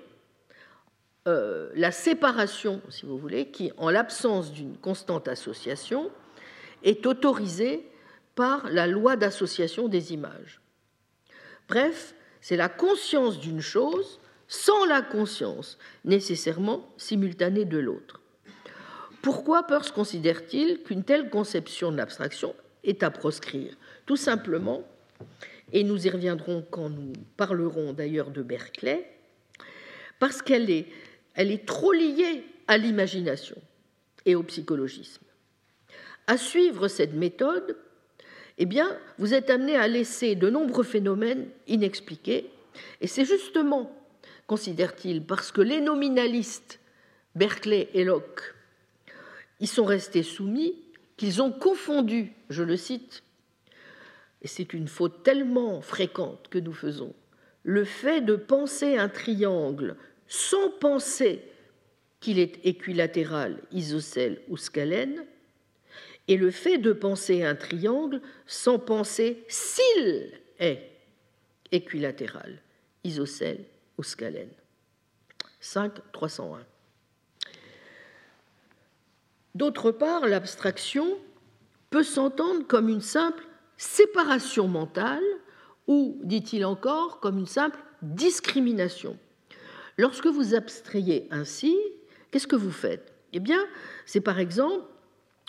euh, 1.26 1.70
la 1.74 1.90
séparation, 1.92 2.80
si 2.88 3.06
vous 3.06 3.18
voulez, 3.18 3.50
qui, 3.50 3.72
en 3.76 3.90
l'absence 3.90 4.52
d'une 4.52 4.76
constante 4.76 5.28
association, 5.28 6.10
est 6.82 7.06
autorisée 7.06 7.90
par 8.34 8.70
la 8.70 8.86
loi 8.86 9.16
d'association 9.16 9.88
des 9.88 10.12
images. 10.12 10.60
Bref, 11.68 12.14
c'est 12.40 12.56
la 12.56 12.68
conscience 12.68 13.40
d'une 13.40 13.60
chose 13.60 14.20
sans 14.46 14.86
la 14.86 15.02
conscience 15.02 15.76
nécessairement 16.04 16.88
simultanée 16.96 17.66
de 17.66 17.78
l'autre. 17.78 18.20
Pourquoi 19.20 19.64
Peirce 19.64 19.90
considère-t-il 19.90 20.82
qu'une 20.82 21.04
telle 21.04 21.28
conception 21.28 21.92
de 21.92 21.96
l'abstraction 21.96 22.54
est 22.84 23.02
à 23.02 23.10
proscrire 23.10 23.76
Tout 24.06 24.16
simplement, 24.16 24.84
et 25.72 25.84
nous 25.84 26.06
y 26.06 26.10
reviendrons 26.10 26.64
quand 26.70 26.88
nous 26.88 27.12
parlerons 27.36 27.92
d'ailleurs 27.92 28.30
de 28.30 28.42
Berkeley, 28.42 29.10
parce 30.18 30.42
qu'elle 30.42 30.70
est, 30.70 31.66
trop 31.66 31.92
liée 31.92 32.44
à 32.66 32.78
l'imagination 32.78 33.56
et 34.26 34.34
au 34.34 34.42
psychologisme. 34.42 35.22
À 36.26 36.36
suivre 36.36 36.88
cette 36.88 37.14
méthode, 37.14 37.76
eh 38.58 38.66
bien, 38.66 38.98
vous 39.18 39.34
êtes 39.34 39.50
amené 39.50 39.76
à 39.76 39.86
laisser 39.86 40.34
de 40.34 40.50
nombreux 40.50 40.84
phénomènes 40.84 41.48
inexpliqués, 41.66 42.50
et 43.00 43.06
c'est 43.06 43.24
justement, 43.24 43.94
considère-t-il, 44.46 45.22
parce 45.22 45.52
que 45.52 45.60
les 45.60 45.80
nominalistes, 45.80 46.80
Berkeley 47.34 47.88
et 47.94 48.04
Locke, 48.04 48.54
ils 49.60 49.68
sont 49.68 49.84
restés 49.84 50.22
soumis, 50.22 50.74
qu'ils 51.18 51.42
ont 51.42 51.52
confondu, 51.52 52.32
je 52.48 52.62
le 52.62 52.78
cite, 52.78 53.22
et 54.40 54.48
c'est 54.48 54.72
une 54.72 54.88
faute 54.88 55.22
tellement 55.22 55.82
fréquente 55.82 56.48
que 56.48 56.58
nous 56.58 56.72
faisons, 56.72 57.14
le 57.64 57.84
fait 57.84 58.22
de 58.22 58.36
penser 58.36 58.96
un 58.96 59.10
triangle 59.10 59.96
sans 60.28 60.70
penser 60.70 61.42
qu'il 62.20 62.38
est 62.38 62.64
équilatéral, 62.64 63.60
isocèle 63.72 64.40
ou 64.48 64.56
scalène, 64.56 65.26
et 66.28 66.36
le 66.36 66.50
fait 66.50 66.78
de 66.78 66.92
penser 66.92 67.42
un 67.44 67.54
triangle 67.54 68.20
sans 68.46 68.78
penser 68.78 69.44
s'il 69.48 70.30
est 70.58 70.90
équilatéral, 71.72 72.60
isocèle 73.02 73.64
ou 73.96 74.02
scalène. 74.02 74.50
5, 75.60 75.94
301. 76.12 76.64
D'autre 79.54 79.90
part, 79.90 80.26
l'abstraction 80.26 81.18
peut 81.90 82.02
s'entendre 82.02 82.66
comme 82.66 82.88
une 82.88 83.00
simple 83.00 83.44
séparation 83.76 84.68
mentale 84.68 85.24
ou, 85.86 86.20
dit-il 86.22 86.64
encore, 86.64 87.20
comme 87.20 87.38
une 87.38 87.46
simple 87.46 87.78
discrimination. 88.02 89.18
Lorsque 89.96 90.26
vous 90.26 90.54
abstrayez 90.54 91.26
ainsi, 91.30 91.76
qu'est-ce 92.30 92.46
que 92.46 92.56
vous 92.56 92.70
faites? 92.70 93.12
Eh 93.32 93.40
bien, 93.40 93.64
c'est 94.06 94.20
par 94.20 94.38
exemple 94.38 94.84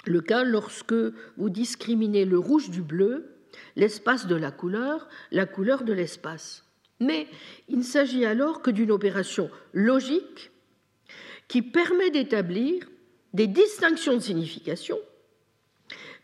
le 0.05 0.21
cas 0.21 0.43
lorsque 0.43 0.95
vous 1.37 1.49
discriminez 1.49 2.25
le 2.25 2.39
rouge 2.39 2.69
du 2.69 2.81
bleu, 2.81 3.35
l'espace 3.75 4.27
de 4.27 4.35
la 4.35 4.51
couleur, 4.51 5.07
la 5.31 5.45
couleur 5.45 5.83
de 5.83 5.93
l'espace. 5.93 6.65
Mais 6.99 7.27
il 7.67 7.79
ne 7.79 7.83
s'agit 7.83 8.25
alors 8.25 8.61
que 8.61 8.71
d'une 8.71 8.91
opération 8.91 9.49
logique 9.73 10.51
qui 11.47 11.61
permet 11.61 12.09
d'établir 12.09 12.87
des 13.33 13.47
distinctions 13.47 14.15
de 14.15 14.19
signification, 14.19 14.99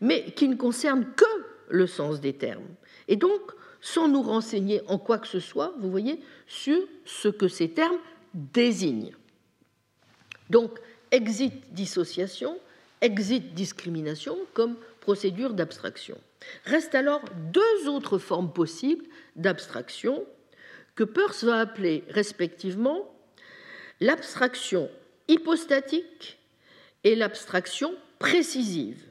mais 0.02 0.32
qui 0.32 0.48
ne 0.48 0.56
concernent 0.56 1.08
que 1.16 1.26
le 1.70 1.88
sens 1.88 2.20
des 2.20 2.34
termes. 2.34 2.68
Et 3.08 3.16
donc, 3.16 3.42
sans 3.82 4.08
nous 4.08 4.22
renseigner 4.22 4.82
en 4.88 4.98
quoi 4.98 5.20
que 5.20 5.28
ce 5.28 5.40
soit, 5.40 5.74
vous 5.80 5.92
voyez, 5.92 6.20
sur 6.48 6.80
ce 7.06 7.28
que 7.28 7.48
ces 7.48 7.70
termes 7.70 8.00
désignent. 8.34 9.14
Donc, 10.50 10.80
exit 11.12 11.74
dissociation, 11.74 12.58
exit 13.02 13.54
discrimination 13.54 14.38
comme 14.54 14.76
procédure 15.02 15.54
d'abstraction. 15.54 16.18
Restent 16.66 16.96
alors 16.96 17.22
deux 17.54 17.88
autres 17.88 18.18
formes 18.18 18.52
possibles 18.52 19.06
d'abstraction 19.36 20.26
que 20.96 21.04
Peirce 21.04 21.44
va 21.44 21.60
appeler 21.60 22.04
respectivement 22.10 23.14
l'abstraction 24.00 24.90
hypostatique 25.28 26.40
et 27.06 27.16
l'abstraction 27.16 27.94
précisive. 28.20 29.02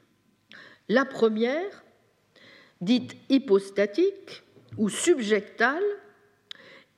La 0.91 1.07
première, 1.07 1.85
dite 2.83 3.17
hypostatique 3.31 4.43
ou 4.77 4.91
subjectale, 4.91 5.83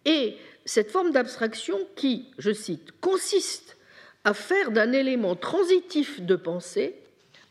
est 0.05 0.37
cette 0.65 0.91
forme 0.91 1.13
d'abstraction 1.13 1.79
qui, 1.95 2.33
je 2.39 2.53
cite, 2.53 2.93
consiste 3.01 3.77
à 4.25 4.35
faire 4.35 4.73
d'un 4.73 4.91
élément 4.93 5.37
transitif 5.37 6.21
de 6.21 6.35
pensée 6.35 6.97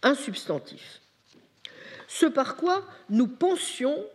un 0.02 0.16
substantif. 0.16 1.02
Ce 2.08 2.26
par 2.26 2.58
quoi 2.58 2.84
nous 3.10 3.28
pensions 3.28 4.06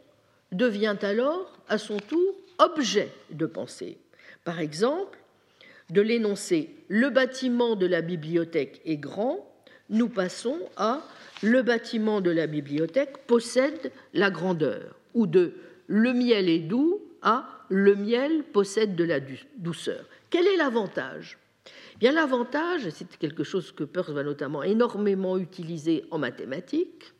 devient 0.52 0.96
alors 1.02 1.56
à 1.68 1.78
son 1.78 1.98
tour 1.98 2.34
objet 2.58 3.10
de 3.30 3.46
pensée. 3.46 3.98
Par 4.44 4.60
exemple, 4.60 5.19
de 5.90 6.00
l'énoncé 6.00 6.70
le 6.88 7.10
bâtiment 7.10 7.76
de 7.76 7.86
la 7.86 8.02
bibliothèque 8.02 8.80
est 8.84 8.96
grand, 8.96 9.46
nous 9.90 10.08
passons 10.08 10.58
à 10.76 11.02
le 11.42 11.62
bâtiment 11.62 12.20
de 12.20 12.30
la 12.30 12.46
bibliothèque 12.46 13.26
possède 13.26 13.92
la 14.12 14.30
grandeur, 14.30 14.96
ou 15.14 15.26
de 15.26 15.54
le 15.86 16.12
miel 16.12 16.48
est 16.48 16.58
doux 16.58 17.00
à 17.22 17.48
le 17.68 17.94
miel 17.94 18.42
possède 18.52 18.96
de 18.96 19.04
la 19.04 19.20
douceur. 19.56 20.04
Quel 20.30 20.46
est 20.46 20.56
l'avantage? 20.56 21.38
Eh 21.66 21.98
Bien 21.98 22.12
l'avantage, 22.12 22.88
c'est 22.90 23.16
quelque 23.18 23.44
chose 23.44 23.72
que 23.72 23.84
Peirce 23.84 24.10
va 24.10 24.22
notamment 24.22 24.62
énormément 24.62 25.38
utiliser 25.38 26.04
en 26.10 26.18
mathématiques, 26.18 27.12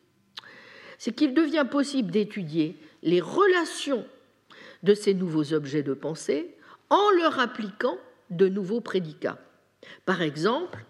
c'est 0.97 1.13
qu'il 1.13 1.33
devient 1.33 1.65
possible 1.69 2.11
d'étudier 2.11 2.75
les 3.03 3.21
relations 3.21 4.05
de 4.83 4.93
ces 4.93 5.13
nouveaux 5.13 5.53
objets 5.53 5.83
de 5.83 5.93
pensée 5.93 6.55
en 6.89 7.09
leur 7.11 7.39
appliquant 7.39 7.97
de 8.31 8.47
nouveaux 8.47 8.81
prédicats. 8.81 9.37
Par 10.05 10.21
exemple, 10.21 10.83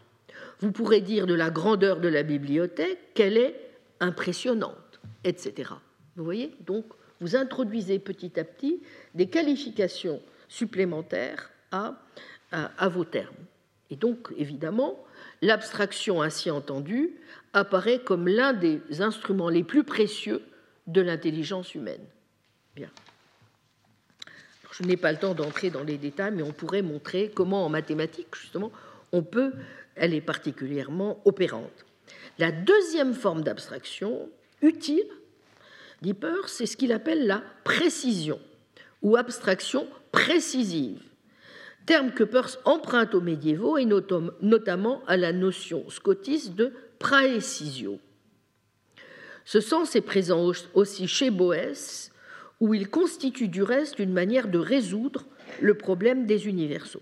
vous 0.59 0.71
pourrez 0.71 1.01
dire 1.01 1.27
de 1.27 1.33
la 1.33 1.49
grandeur 1.49 1.99
de 1.99 2.07
la 2.07 2.23
bibliothèque 2.23 3.13
qu'elle 3.13 3.37
est 3.37 3.55
impressionnante, 3.99 5.01
etc. 5.23 5.71
Vous 6.15 6.23
voyez? 6.23 6.55
Donc, 6.61 6.85
vous 7.19 7.35
introduisez 7.35 7.99
petit 7.99 8.39
à 8.39 8.43
petit 8.43 8.81
des 9.15 9.27
qualifications 9.27 10.21
supplémentaires 10.47 11.51
à, 11.71 11.97
vos 12.89 13.05
termes. 13.05 13.35
Et 13.89 13.95
donc, 13.95 14.33
évidemment, 14.37 15.03
l'abstraction 15.41 16.21
ainsi 16.21 16.51
entendue 16.51 17.15
apparaît 17.53 17.99
comme 17.99 18.27
l'un 18.27 18.53
des 18.53 18.81
instruments 19.01 19.49
les 19.49 19.63
plus 19.63 19.83
précieux 19.83 20.41
de 20.87 21.01
l'intelligence 21.01 21.75
humaine. 21.75 22.05
Bien. 22.75 22.89
Je 24.81 24.87
n'ai 24.87 24.97
pas 24.97 25.11
le 25.11 25.17
temps 25.17 25.33
d'entrer 25.33 25.69
dans 25.69 25.83
les 25.83 25.97
détails, 25.97 26.33
mais 26.35 26.43
on 26.43 26.51
pourrait 26.51 26.81
montrer 26.81 27.31
comment 27.33 27.65
en 27.65 27.69
mathématiques, 27.69 28.35
justement, 28.35 28.71
on 29.11 29.23
peut 29.23 29.53
elle 29.95 30.13
est 30.13 30.21
particulièrement 30.21 31.21
opérante. 31.25 31.85
La 32.39 32.51
deuxième 32.51 33.13
forme 33.13 33.43
d'abstraction 33.43 34.29
utile, 34.61 35.05
dit 36.01 36.13
Peirce, 36.13 36.53
c'est 36.53 36.65
ce 36.65 36.77
qu'il 36.77 36.91
appelle 36.91 37.27
la 37.27 37.43
précision 37.63 38.39
ou 39.01 39.17
abstraction 39.17 39.87
précisive, 40.11 41.01
terme 41.85 42.11
que 42.11 42.23
Peirce 42.23 42.59
emprunte 42.65 43.15
aux 43.15 43.21
médiévaux 43.21 43.77
et 43.77 43.85
notamment 43.85 45.03
à 45.07 45.17
la 45.17 45.33
notion 45.33 45.89
scotiste 45.89 46.55
de 46.55 46.73
praecisio. 46.99 47.99
Ce 49.43 49.59
sens 49.59 49.95
est 49.95 50.01
présent 50.01 50.51
aussi 50.73 51.07
chez 51.07 51.31
Boès, 51.31 52.10
où 52.61 52.75
il 52.75 52.89
constitue 52.89 53.47
du 53.47 53.63
reste 53.63 53.99
une 53.99 54.13
manière 54.13 54.47
de 54.47 54.59
résoudre 54.59 55.25
le 55.59 55.73
problème 55.73 56.25
des 56.27 56.47
universaux. 56.47 57.01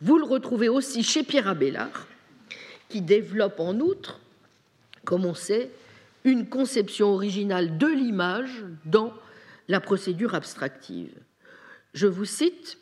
Vous 0.00 0.16
le 0.16 0.24
retrouvez 0.24 0.68
aussi 0.68 1.02
chez 1.02 1.24
Pierre 1.24 1.48
Abélard, 1.48 2.06
qui 2.88 3.02
développe 3.02 3.58
en 3.58 3.78
outre, 3.80 4.20
comme 5.04 5.26
on 5.26 5.34
sait, 5.34 5.70
une 6.22 6.48
conception 6.48 7.08
originale 7.08 7.78
de 7.78 7.88
l'image 7.88 8.64
dans 8.84 9.12
la 9.68 9.80
procédure 9.80 10.34
abstractive. 10.34 11.12
Je 11.92 12.06
vous 12.06 12.24
cite 12.24 12.78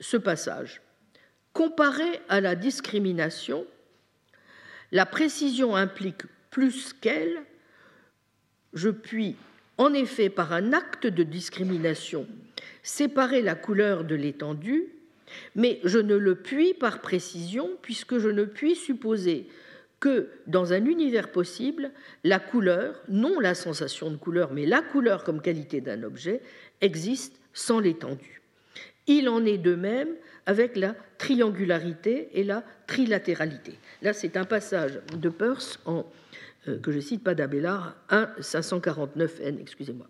ce 0.00 0.16
passage. 0.16 0.82
Comparé 1.52 2.20
à 2.28 2.40
la 2.40 2.56
discrimination, 2.56 3.64
la 4.90 5.06
précision 5.06 5.76
implique 5.76 6.22
plus 6.50 6.92
qu'elle. 6.94 7.42
Je 8.72 8.88
puis, 8.88 9.36
en 9.78 9.94
effet, 9.94 10.28
par 10.28 10.52
un 10.52 10.72
acte 10.72 11.06
de 11.06 11.22
discrimination, 11.22 12.26
séparer 12.82 13.42
la 13.42 13.54
couleur 13.54 14.04
de 14.04 14.14
l'étendue, 14.14 14.88
mais 15.54 15.80
je 15.84 15.98
ne 15.98 16.14
le 16.14 16.34
puis 16.34 16.74
par 16.74 17.00
précision, 17.00 17.70
puisque 17.80 18.18
je 18.18 18.28
ne 18.28 18.44
puis 18.44 18.74
supposer 18.74 19.46
que 20.00 20.28
dans 20.46 20.72
un 20.72 20.84
univers 20.84 21.30
possible, 21.30 21.92
la 22.24 22.40
couleur, 22.40 23.00
non 23.08 23.38
la 23.38 23.54
sensation 23.54 24.10
de 24.10 24.16
couleur, 24.16 24.52
mais 24.52 24.66
la 24.66 24.82
couleur 24.82 25.22
comme 25.22 25.40
qualité 25.40 25.80
d'un 25.80 26.02
objet, 26.02 26.42
existe 26.80 27.38
sans 27.52 27.78
l'étendue. 27.78 28.42
Il 29.06 29.28
en 29.28 29.44
est 29.44 29.58
de 29.58 29.74
même 29.74 30.08
avec 30.44 30.76
la 30.76 30.96
triangularité 31.18 32.30
et 32.34 32.42
la 32.42 32.64
trilatéralité. 32.86 33.74
Là, 34.02 34.12
c'est 34.12 34.36
un 34.36 34.44
passage 34.44 34.98
de 35.16 35.28
Peirce 35.28 35.78
en, 35.86 36.04
que 36.82 36.92
je 36.92 37.00
cite 37.00 37.24
pas 37.24 37.34
d'Abélard, 37.34 37.96
1 38.10 38.28
549N, 38.40 39.60
excusez-moi. 39.60 40.06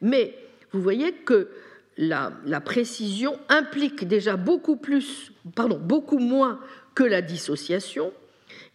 Mais 0.00 0.34
vous 0.72 0.80
voyez 0.80 1.12
que 1.12 1.48
la, 1.96 2.32
la, 2.46 2.60
précision 2.60 3.38
implique 3.48 4.06
déjà 4.06 4.36
beaucoup 4.36 4.76
plus, 4.76 5.32
pardon, 5.56 5.78
beaucoup 5.78 6.18
moins 6.18 6.60
que 6.94 7.02
la 7.02 7.22
dissociation, 7.22 8.12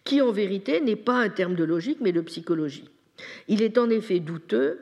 qui 0.04 0.20
en 0.20 0.30
vérité 0.30 0.80
n'est 0.80 0.96
pas 0.96 1.18
un 1.18 1.30
terme 1.30 1.54
de 1.54 1.64
logique 1.64 1.98
mais 2.00 2.12
de 2.12 2.20
psychologie. 2.20 2.90
Il 3.48 3.62
est 3.62 3.78
en 3.78 3.88
effet 3.90 4.20
douteux 4.20 4.80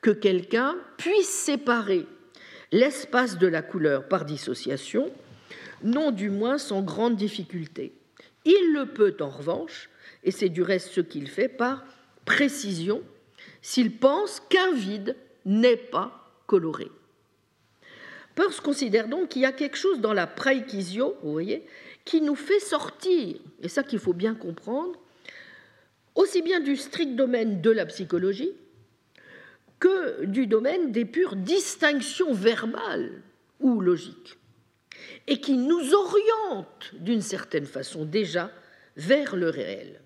que 0.00 0.10
quelqu'un 0.10 0.76
puisse 0.96 1.28
séparer 1.28 2.06
l'espace 2.70 3.38
de 3.38 3.46
la 3.46 3.62
couleur 3.62 4.08
par 4.08 4.24
dissociation, 4.24 5.10
non 5.82 6.10
du 6.10 6.30
moins 6.30 6.58
sans 6.58 6.82
grande 6.82 7.16
difficulté. 7.16 7.92
Il 8.44 8.72
le 8.74 8.86
peut 8.86 9.16
en 9.20 9.28
revanche, 9.28 9.88
et 10.24 10.30
c'est 10.30 10.48
du 10.48 10.62
reste 10.62 10.88
ce 10.88 11.00
qu'il 11.00 11.28
fait, 11.28 11.48
par 11.48 11.84
précision, 12.24 13.02
s'il 13.62 13.96
pense 13.96 14.40
qu'un 14.40 14.72
vide 14.72 15.16
n'est 15.44 15.76
pas 15.76 16.30
coloré. 16.46 16.88
Peirce 18.34 18.60
considère 18.60 19.08
donc 19.08 19.30
qu'il 19.30 19.42
y 19.42 19.46
a 19.46 19.52
quelque 19.52 19.76
chose 19.76 20.00
dans 20.00 20.12
la 20.12 20.26
praikisio, 20.26 21.16
vous 21.22 21.32
voyez, 21.32 21.66
qui 22.04 22.20
nous 22.20 22.36
fait 22.36 22.60
sortir, 22.60 23.36
et 23.62 23.68
ça 23.68 23.82
qu'il 23.82 23.98
faut 23.98 24.12
bien 24.12 24.34
comprendre, 24.34 24.98
aussi 26.14 26.42
bien 26.42 26.60
du 26.60 26.76
strict 26.76 27.16
domaine 27.16 27.60
de 27.60 27.70
la 27.70 27.86
psychologie 27.86 28.52
que 29.80 30.24
du 30.24 30.46
domaine 30.46 30.92
des 30.92 31.04
pures 31.04 31.36
distinctions 31.36 32.32
verbales 32.32 33.22
ou 33.60 33.80
logiques, 33.80 34.38
et 35.26 35.40
qui 35.40 35.56
nous 35.56 35.94
oriente 35.94 36.92
d'une 36.94 37.22
certaine 37.22 37.66
façon 37.66 38.04
déjà 38.04 38.50
vers 38.96 39.36
le 39.36 39.50
réel. 39.50 40.00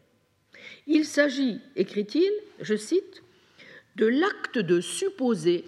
Il 0.87 1.05
s'agit, 1.05 1.61
écrit-il, 1.77 2.31
je 2.61 2.75
cite, 2.75 3.23
de 3.97 4.07
l'acte 4.07 4.59
de 4.59 4.81
supposer, 4.81 5.65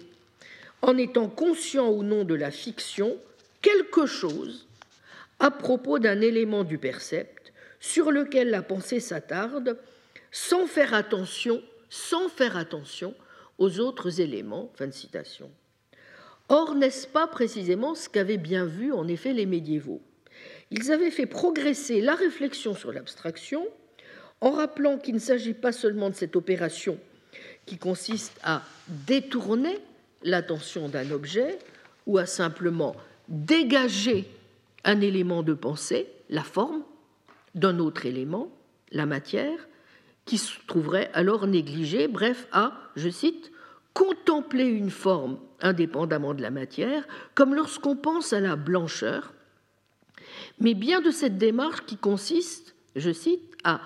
en 0.81 0.97
étant 0.97 1.29
conscient 1.29 1.89
ou 1.89 2.03
non 2.03 2.23
de 2.23 2.35
la 2.35 2.51
fiction, 2.51 3.17
quelque 3.61 4.05
chose 4.05 4.67
à 5.39 5.51
propos 5.51 5.99
d'un 5.99 6.21
élément 6.21 6.63
du 6.63 6.77
percept 6.77 7.53
sur 7.79 8.11
lequel 8.11 8.49
la 8.49 8.61
pensée 8.61 8.99
s'attarde 8.99 9.77
sans 10.31 10.67
faire 10.67 10.93
attention, 10.93 11.61
sans 11.89 12.29
faire 12.29 12.57
attention 12.57 13.13
aux 13.57 13.79
autres 13.79 14.21
éléments. 14.21 14.71
Or, 16.49 16.75
n'est-ce 16.75 17.07
pas 17.07 17.27
précisément 17.27 17.95
ce 17.95 18.09
qu'avaient 18.09 18.37
bien 18.37 18.65
vu 18.65 18.91
en 18.91 19.07
effet 19.07 19.33
les 19.33 19.45
médiévaux? 19.45 20.01
Ils 20.71 20.91
avaient 20.91 21.11
fait 21.11 21.25
progresser 21.25 22.01
la 22.01 22.15
réflexion 22.15 22.75
sur 22.75 22.91
l'abstraction 22.91 23.65
en 24.45 24.51
rappelant 24.51 24.99
qu'il 24.99 25.15
ne 25.15 25.19
s'agit 25.19 25.55
pas 25.55 25.71
seulement 25.71 26.11
de 26.11 26.15
cette 26.15 26.35
opération 26.35 26.99
qui 27.65 27.79
consiste 27.79 28.39
à 28.43 28.61
détourner 28.87 29.79
l'attention 30.23 30.87
d'un 30.87 31.09
objet 31.09 31.57
ou 32.05 32.19
à 32.19 32.27
simplement 32.27 32.95
dégager 33.27 34.29
un 34.83 35.01
élément 35.01 35.41
de 35.41 35.55
pensée, 35.55 36.07
la 36.29 36.43
forme, 36.43 36.83
d'un 37.55 37.79
autre 37.79 38.05
élément, 38.05 38.51
la 38.91 39.07
matière, 39.07 39.67
qui 40.25 40.37
se 40.37 40.53
trouverait 40.67 41.09
alors 41.13 41.47
négligé, 41.47 42.07
bref, 42.07 42.47
à, 42.51 42.73
je 42.95 43.09
cite, 43.09 43.51
contempler 43.95 44.65
une 44.65 44.91
forme 44.91 45.39
indépendamment 45.59 46.35
de 46.35 46.43
la 46.43 46.51
matière, 46.51 47.07
comme 47.33 47.55
lorsqu'on 47.55 47.95
pense 47.95 48.31
à 48.31 48.41
la 48.41 48.55
blancheur, 48.55 49.33
mais 50.59 50.75
bien 50.75 51.01
de 51.01 51.09
cette 51.09 51.39
démarche 51.39 51.81
qui 51.87 51.97
consiste, 51.97 52.75
je 52.95 53.11
cite, 53.11 53.41
à 53.63 53.81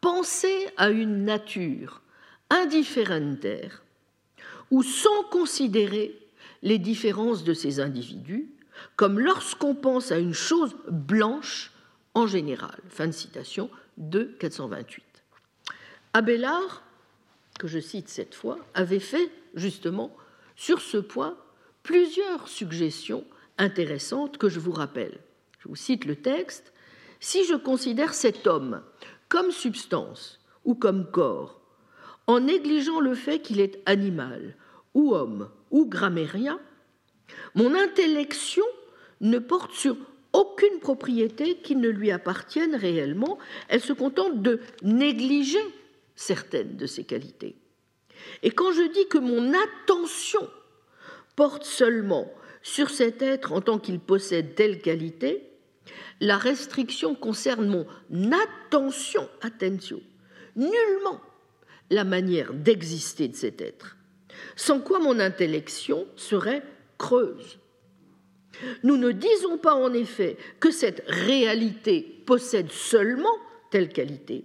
penser 0.00 0.68
à 0.76 0.90
une 0.90 1.24
nature 1.24 2.02
indifférentaire, 2.50 3.82
ou 4.70 4.82
sans 4.82 5.24
considérer 5.24 6.16
les 6.62 6.78
différences 6.78 7.44
de 7.44 7.54
ces 7.54 7.80
individus, 7.80 8.48
comme 8.96 9.18
lorsqu'on 9.18 9.74
pense 9.74 10.12
à 10.12 10.18
une 10.18 10.34
chose 10.34 10.76
blanche 10.88 11.72
en 12.14 12.26
général. 12.26 12.78
Fin 12.88 13.06
de 13.06 13.12
citation 13.12 13.70
de 13.96 14.24
428. 14.38 15.04
Abélard, 16.12 16.82
que 17.58 17.68
je 17.68 17.78
cite 17.78 18.08
cette 18.08 18.34
fois, 18.34 18.58
avait 18.74 19.00
fait 19.00 19.30
justement 19.54 20.16
sur 20.56 20.80
ce 20.80 20.96
point 20.96 21.36
plusieurs 21.82 22.48
suggestions 22.48 23.24
intéressantes 23.58 24.38
que 24.38 24.48
je 24.48 24.60
vous 24.60 24.72
rappelle. 24.72 25.18
Je 25.60 25.68
vous 25.68 25.76
cite 25.76 26.04
le 26.04 26.16
texte. 26.16 26.72
Si 27.20 27.44
je 27.44 27.54
considère 27.54 28.14
cet 28.14 28.46
homme 28.46 28.82
comme 29.30 29.52
substance 29.52 30.40
ou 30.66 30.74
comme 30.74 31.10
corps, 31.10 31.62
en 32.26 32.40
négligeant 32.40 33.00
le 33.00 33.14
fait 33.14 33.38
qu'il 33.38 33.60
est 33.60 33.80
animal 33.86 34.56
ou 34.92 35.14
homme 35.14 35.48
ou 35.70 35.86
grammairien, 35.86 36.60
mon 37.54 37.74
intellection 37.74 38.64
ne 39.22 39.38
porte 39.38 39.72
sur 39.72 39.96
aucune 40.32 40.80
propriété 40.80 41.56
qui 41.56 41.76
ne 41.76 41.88
lui 41.88 42.10
appartienne 42.10 42.74
réellement, 42.74 43.38
elle 43.68 43.80
se 43.80 43.92
contente 43.92 44.42
de 44.42 44.60
négliger 44.82 45.62
certaines 46.14 46.76
de 46.76 46.86
ses 46.86 47.04
qualités. 47.04 47.56
Et 48.42 48.50
quand 48.50 48.72
je 48.72 48.92
dis 48.92 49.08
que 49.08 49.18
mon 49.18 49.54
attention 49.54 50.48
porte 51.36 51.64
seulement 51.64 52.30
sur 52.62 52.90
cet 52.90 53.22
être 53.22 53.52
en 53.52 53.60
tant 53.60 53.78
qu'il 53.78 54.00
possède 54.00 54.54
telle 54.54 54.82
qualité, 54.82 55.49
la 56.20 56.36
restriction 56.36 57.14
concerne 57.14 57.66
mon 57.66 57.86
attention, 58.32 59.28
attention, 59.40 60.00
nullement 60.56 61.20
la 61.90 62.04
manière 62.04 62.52
d'exister 62.52 63.28
de 63.28 63.36
cet 63.36 63.60
être, 63.60 63.96
sans 64.54 64.80
quoi 64.80 64.98
mon 64.98 65.18
intellection 65.18 66.06
serait 66.16 66.62
creuse. 66.98 67.58
Nous 68.82 68.96
ne 68.96 69.12
disons 69.12 69.58
pas 69.58 69.74
en 69.74 69.92
effet 69.92 70.36
que 70.60 70.70
cette 70.70 71.02
réalité 71.06 72.02
possède 72.26 72.70
seulement 72.70 73.34
telle 73.70 73.88
qualité, 73.88 74.44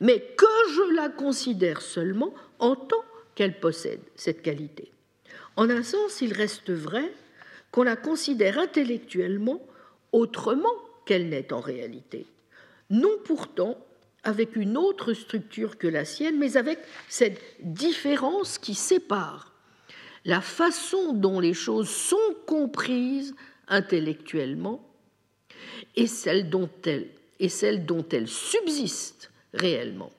mais 0.00 0.20
que 0.36 0.46
je 0.74 0.94
la 0.94 1.08
considère 1.08 1.80
seulement 1.80 2.34
en 2.58 2.76
tant 2.76 3.04
qu'elle 3.34 3.58
possède 3.58 4.00
cette 4.16 4.42
qualité. 4.42 4.92
En 5.56 5.70
un 5.70 5.82
sens, 5.82 6.20
il 6.20 6.32
reste 6.32 6.70
vrai 6.70 7.10
qu'on 7.70 7.84
la 7.84 7.96
considère 7.96 8.58
intellectuellement 8.58 9.60
autrement 10.12 10.74
qu'elle 11.08 11.30
n'est 11.30 11.54
en 11.54 11.60
réalité. 11.60 12.26
Non 12.90 13.16
pourtant 13.24 13.78
avec 14.24 14.56
une 14.56 14.76
autre 14.76 15.14
structure 15.14 15.78
que 15.78 15.88
la 15.88 16.04
sienne, 16.04 16.38
mais 16.38 16.58
avec 16.58 16.78
cette 17.08 17.40
différence 17.60 18.58
qui 18.58 18.74
sépare 18.74 19.54
la 20.26 20.42
façon 20.42 21.14
dont 21.14 21.40
les 21.40 21.54
choses 21.54 21.88
sont 21.88 22.34
comprises 22.46 23.34
intellectuellement 23.68 24.86
et 25.96 26.06
celle 26.06 26.50
dont 26.50 26.68
elles, 26.84 27.08
et 27.40 27.48
celle 27.48 27.86
dont 27.86 28.06
elles 28.10 28.28
subsistent 28.28 29.30
réellement. 29.54 30.12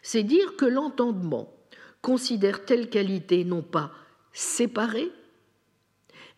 C'est 0.00 0.22
dire 0.22 0.56
que 0.56 0.64
l'entendement 0.64 1.52
considère 2.00 2.64
telle 2.64 2.88
qualité 2.88 3.44
non 3.44 3.60
pas 3.60 3.92
séparée, 4.32 5.10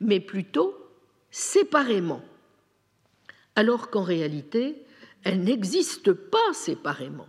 mais 0.01 0.19
plutôt 0.19 0.75
séparément, 1.31 2.23
alors 3.57 3.91
qu'en 3.91 4.03
réalité, 4.03 4.85
elle 5.25 5.43
n'existe 5.43 6.13
pas 6.13 6.53
séparément, 6.53 7.29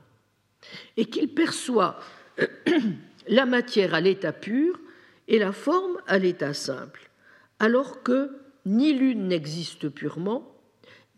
et 0.97 1.05
qu'il 1.05 1.33
perçoit 1.33 1.99
la 3.27 3.45
matière 3.45 3.93
à 3.93 4.01
l'état 4.01 4.33
pur 4.33 4.79
et 5.27 5.39
la 5.39 5.51
forme 5.51 5.97
à 6.07 6.17
l'état 6.17 6.53
simple, 6.53 7.09
alors 7.59 8.03
que 8.03 8.31
ni 8.65 8.93
l'une 8.93 9.27
n'existe 9.27 9.89
purement, 9.89 10.55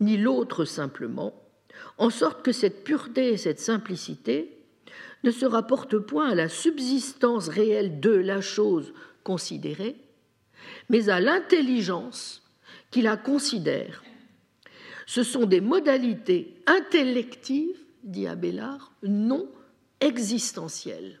ni 0.00 0.16
l'autre 0.16 0.64
simplement, 0.64 1.42
en 1.98 2.10
sorte 2.10 2.44
que 2.44 2.52
cette 2.52 2.84
pureté 2.84 3.32
et 3.32 3.36
cette 3.36 3.60
simplicité 3.60 4.56
ne 5.24 5.30
se 5.30 5.46
rapportent 5.46 5.98
point 5.98 6.30
à 6.30 6.34
la 6.34 6.48
subsistance 6.48 7.48
réelle 7.48 8.00
de 8.00 8.10
la 8.10 8.40
chose 8.40 8.92
considérée, 9.24 9.96
mais 10.88 11.08
à 11.08 11.20
l'intelligence 11.20 12.42
qui 12.90 13.02
la 13.02 13.16
considère. 13.16 14.02
Ce 15.06 15.22
sont 15.22 15.46
des 15.46 15.60
modalités 15.60 16.54
intellectives, 16.66 17.78
dit 18.02 18.26
Abélard, 18.26 18.92
non 19.02 19.48
existentielles. 20.00 21.20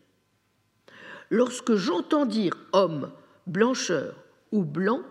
Lorsque 1.30 1.74
j'entends 1.74 2.26
dire 2.26 2.54
homme, 2.72 3.12
blancheur 3.46 4.14
ou 4.52 4.64
blanc, 4.64 5.02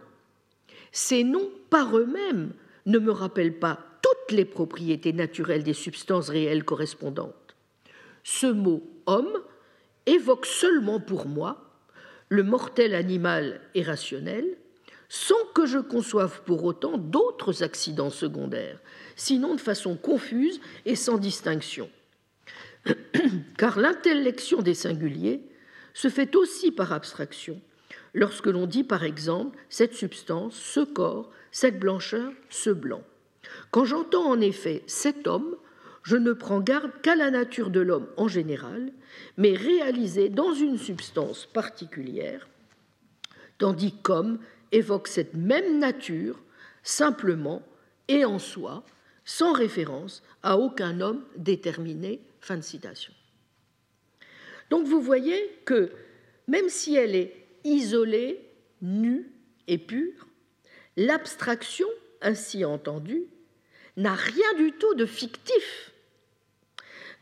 ces 0.92 1.24
noms 1.24 1.50
par 1.70 1.98
eux-mêmes 1.98 2.52
ne 2.86 3.00
me 3.00 3.12
rappellent 3.12 3.60
pas 3.60 3.80
toutes 4.02 4.36
les 4.36 4.46
propriétés 4.46 5.14
naturelles 5.14 5.64
des 5.64 5.74
substances 5.74 6.30
réelles 6.30 6.64
correspondantes. 6.64 7.56
Ce 8.24 8.48
mot 8.48 8.84
homme 9.06 9.42
évoque 10.06 10.46
seulement 10.46 11.00
pour 11.00 11.28
moi 11.28 11.66
le 12.30 12.44
mortel 12.44 12.94
animal 12.94 13.62
et 13.74 13.84
rationnel, 13.84 14.46
sans 15.10 15.44
que 15.54 15.66
je 15.66 15.80
conçoive 15.80 16.42
pour 16.46 16.64
autant 16.64 16.98
d'autres 16.98 17.64
accidents 17.64 18.10
secondaires, 18.10 18.80
sinon 19.16 19.56
de 19.56 19.62
façon 19.62 19.96
confuse 19.96 20.60
et 20.86 20.96
sans 20.96 21.18
distinction. 21.18 21.90
Car 23.58 23.80
l'intellection 23.80 24.62
des 24.62 24.74
singuliers 24.74 25.42
se 25.94 26.10
fait 26.10 26.36
aussi 26.36 26.72
par 26.72 26.92
abstraction, 26.92 27.62
lorsque 28.14 28.48
l'on 28.48 28.68
dit 28.68 28.84
par 28.84 29.04
exemple 29.04 29.58
cette 29.70 29.94
substance, 29.94 30.56
ce 30.56 30.82
corps, 30.82 31.32
cette 31.52 31.80
blancheur, 31.80 32.32
ce 32.50 32.70
blanc. 32.70 33.04
Quand 33.72 33.86
j'entends 33.86 34.28
en 34.28 34.42
effet 34.42 34.84
cet 34.88 35.28
homme, 35.28 35.56
je 36.04 36.18
ne 36.18 36.34
prends 36.34 36.60
garde 36.60 36.92
qu'à 37.02 37.16
la 37.16 37.32
nature 37.32 37.70
de 37.70 37.80
l'homme 37.80 38.08
en 38.18 38.28
général, 38.28 38.92
mais 39.38 39.54
réalisée 39.54 40.30
dans 40.30 40.54
une 40.54 40.78
substance 40.78 41.48
particulière, 41.48 42.48
tandis 43.58 43.94
qu'homme 44.04 44.40
évoque 44.76 45.08
cette 45.08 45.34
même 45.34 45.80
nature 45.80 46.42
simplement 46.84 47.64
et 48.08 48.26
en 48.26 48.40
soi, 48.40 48.86
sans 49.24 49.54
référence 49.54 50.22
à 50.44 50.58
aucun 50.58 51.02
homme 51.02 51.24
déterminé. 51.36 52.22
Fin 52.40 52.58
de 52.58 52.62
citation. 52.62 53.12
Donc 54.70 54.86
vous 54.86 55.02
voyez 55.02 55.60
que 55.66 55.92
même 56.48 56.70
si 56.70 56.96
elle 56.96 57.16
est 57.16 57.48
isolée, 57.64 58.40
nue 58.82 59.32
et 59.68 59.80
pure, 59.80 60.28
l'abstraction 60.96 61.88
ainsi 62.22 62.64
entendue 62.66 63.24
n'a 63.98 64.14
rien 64.14 64.54
du 64.58 64.74
tout 64.74 64.94
de 64.94 65.08
fictif 65.08 65.92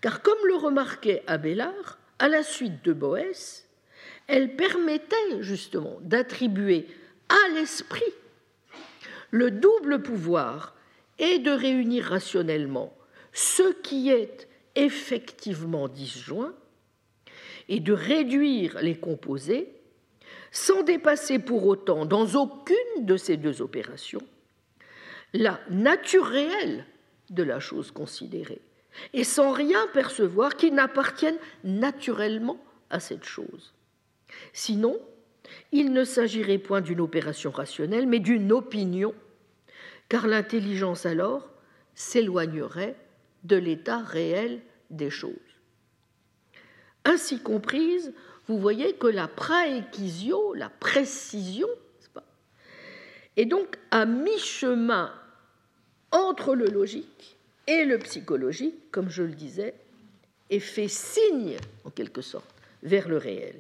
car 0.03 0.21
comme 0.21 0.45
le 0.47 0.55
remarquait 0.55 1.23
Abélard, 1.27 1.97
à 2.19 2.27
la 2.27 2.43
suite 2.43 2.84
de 2.84 2.91
Boès, 2.91 3.69
elle 4.27 4.57
permettait 4.57 5.15
justement 5.39 5.97
d'attribuer 6.01 6.88
à 7.30 7.54
l'esprit 7.54 8.02
le 9.32 9.50
double 9.50 10.02
pouvoir 10.02 10.76
et 11.20 11.40
de 11.40 11.52
réunir 11.52 12.06
rationnellement 12.06 12.95
ce 13.32 13.74
qui 13.82 14.10
est 14.10 14.48
effectivement 14.76 15.88
disjoint 15.88 16.54
et 17.70 17.80
de 17.80 17.94
réduire 17.94 18.80
les 18.82 18.95
composés 18.95 19.70
sans 20.52 20.84
dépasser 20.84 21.40
pour 21.40 21.66
autant 21.66 22.06
dans 22.06 22.28
aucune 22.36 23.06
de 23.06 23.18
ces 23.18 23.38
deux 23.38 23.62
opérations 23.62 24.22
la 25.34 25.60
nature 25.70 26.26
réelle 26.26 26.86
de 27.30 27.44
la 27.44 27.60
chose 27.60 27.91
considérée 27.91 28.62
et 29.14 29.24
sans 29.24 29.52
rien 29.52 29.88
percevoir 29.94 30.56
qui 30.56 30.72
n'appartienne 30.72 31.38
naturellement 31.64 32.64
à 32.90 33.00
cette 33.00 33.24
chose. 33.24 33.74
Sinon, 34.54 35.00
il 35.71 35.91
ne 35.93 36.03
s'agirait 36.03 36.57
point 36.57 36.81
d'une 36.81 37.01
opération 37.01 37.51
rationnelle, 37.51 38.07
mais 38.07 38.19
d'une 38.19 38.51
opinion, 38.51 39.13
car 40.09 40.27
l'intelligence 40.27 41.05
alors 41.05 41.49
s'éloignerait 41.95 42.95
de 43.43 43.55
l'état 43.55 43.99
réel 43.99 44.61
des 44.89 45.09
choses. 45.09 45.34
Ainsi 47.05 47.39
comprise, 47.39 48.13
vous 48.47 48.59
voyez 48.59 48.93
que 48.93 49.07
la 49.07 49.27
praéquisio, 49.27 50.53
la 50.53 50.69
précision, 50.69 51.67
est 53.35 53.45
donc 53.45 53.77
à 53.91 54.05
mi-chemin 54.05 55.11
entre 56.11 56.53
le 56.53 56.67
logique 56.67 57.38
et 57.67 57.85
le 57.85 57.97
psychologique, 57.97 58.91
comme 58.91 59.09
je 59.09 59.23
le 59.23 59.34
disais, 59.34 59.73
est 60.49 60.59
fait 60.59 60.88
signe, 60.88 61.57
en 61.84 61.89
quelque 61.89 62.21
sorte, 62.21 62.53
vers 62.84 63.07
le 63.07 63.17
réel. 63.17 63.55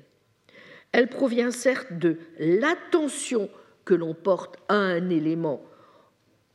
Elle 0.93 1.09
provient 1.09 1.51
certes 1.51 1.91
de 1.91 2.17
l'attention 2.39 3.49
que 3.83 3.93
l'on 3.93 4.13
porte 4.13 4.55
à 4.69 4.75
un 4.75 5.09
élément 5.09 5.61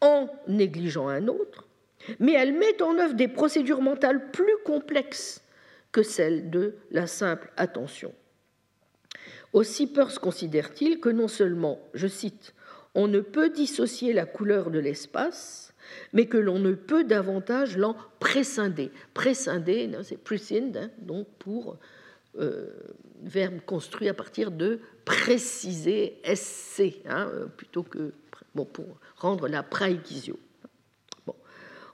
en 0.01 0.29
négligeant 0.47 1.09
un 1.09 1.29
autre, 1.29 1.67
mais 2.21 2.33
elle 2.33 2.55
met 2.55 2.81
en 2.81 2.97
œuvre 2.99 3.15
des 3.15 3.29
procédures 3.29 3.83
mentales 3.83 4.31
plus 4.31 4.57
complexes 4.65 5.43
que 5.93 6.03
celles 6.03 6.51
de 6.51 6.77
la 6.91 7.07
simple 7.07 7.51
attention. 7.57 8.15
Aussi 9.53 9.87
Peirce 9.87 10.19
considère-t-il 10.19 11.01
que 11.01 11.09
non 11.09 11.29
seulement, 11.29 11.81
je 11.95 12.07
cite, 12.07 12.55
on 12.95 13.09
ne 13.09 13.21
peut 13.21 13.51
dissocier 13.51 14.13
la 14.13 14.25
couleur 14.27 14.71
de 14.71 14.79
l'espace, 14.79 15.75
mais 16.13 16.27
que 16.27 16.37
l'on 16.37 16.59
ne 16.59 16.73
peut 16.73 17.05
davantage 17.05 17.77
l'en 17.77 17.97
prescinder. 18.21 18.91
Prescinder, 19.15 19.91
c'est 20.03 20.23
prescind, 20.23 20.77
hein, 20.77 20.91
donc 20.99 21.27
pour 21.39 21.79
verbe 23.23 23.61
construit 23.67 24.09
à 24.09 24.15
partir 24.15 24.51
de 24.51 24.81
préciser, 25.05 26.21
SC, 26.25 27.03
hein, 27.07 27.29
euh, 27.33 27.47
plutôt 27.47 27.83
que 27.83 28.13
bon, 28.55 28.65
pour 28.65 28.99
rendre 29.17 29.49
la 29.49 29.63
praikisio. 29.63 30.39
Bon. 31.27 31.35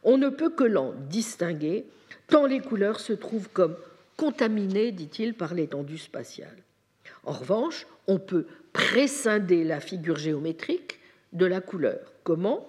On 0.03 0.19
ne 0.19 0.29
peut 0.29 0.51
que 0.51 0.65
l'en 0.65 0.93
distinguer, 0.93 1.87
tant 2.29 2.47
les 2.47 2.61
couleurs 2.61 3.01
se 3.01 3.13
trouvent 3.13 3.49
comme 3.51 3.77
contaminées, 4.17 4.93
dit-il, 4.93 5.35
par 5.35 5.55
l'étendue 5.55 5.99
spatiale. 5.99 6.57
En 7.25 7.33
revanche, 7.33 7.87
on 8.07 8.19
peut 8.19 8.47
prescinder 8.73 9.65
la 9.65 9.81
figure 9.81 10.17
géométrique 10.17 11.01
de 11.33 11.47
la 11.47 11.61
couleur. 11.61 12.13
Comment? 12.23 12.69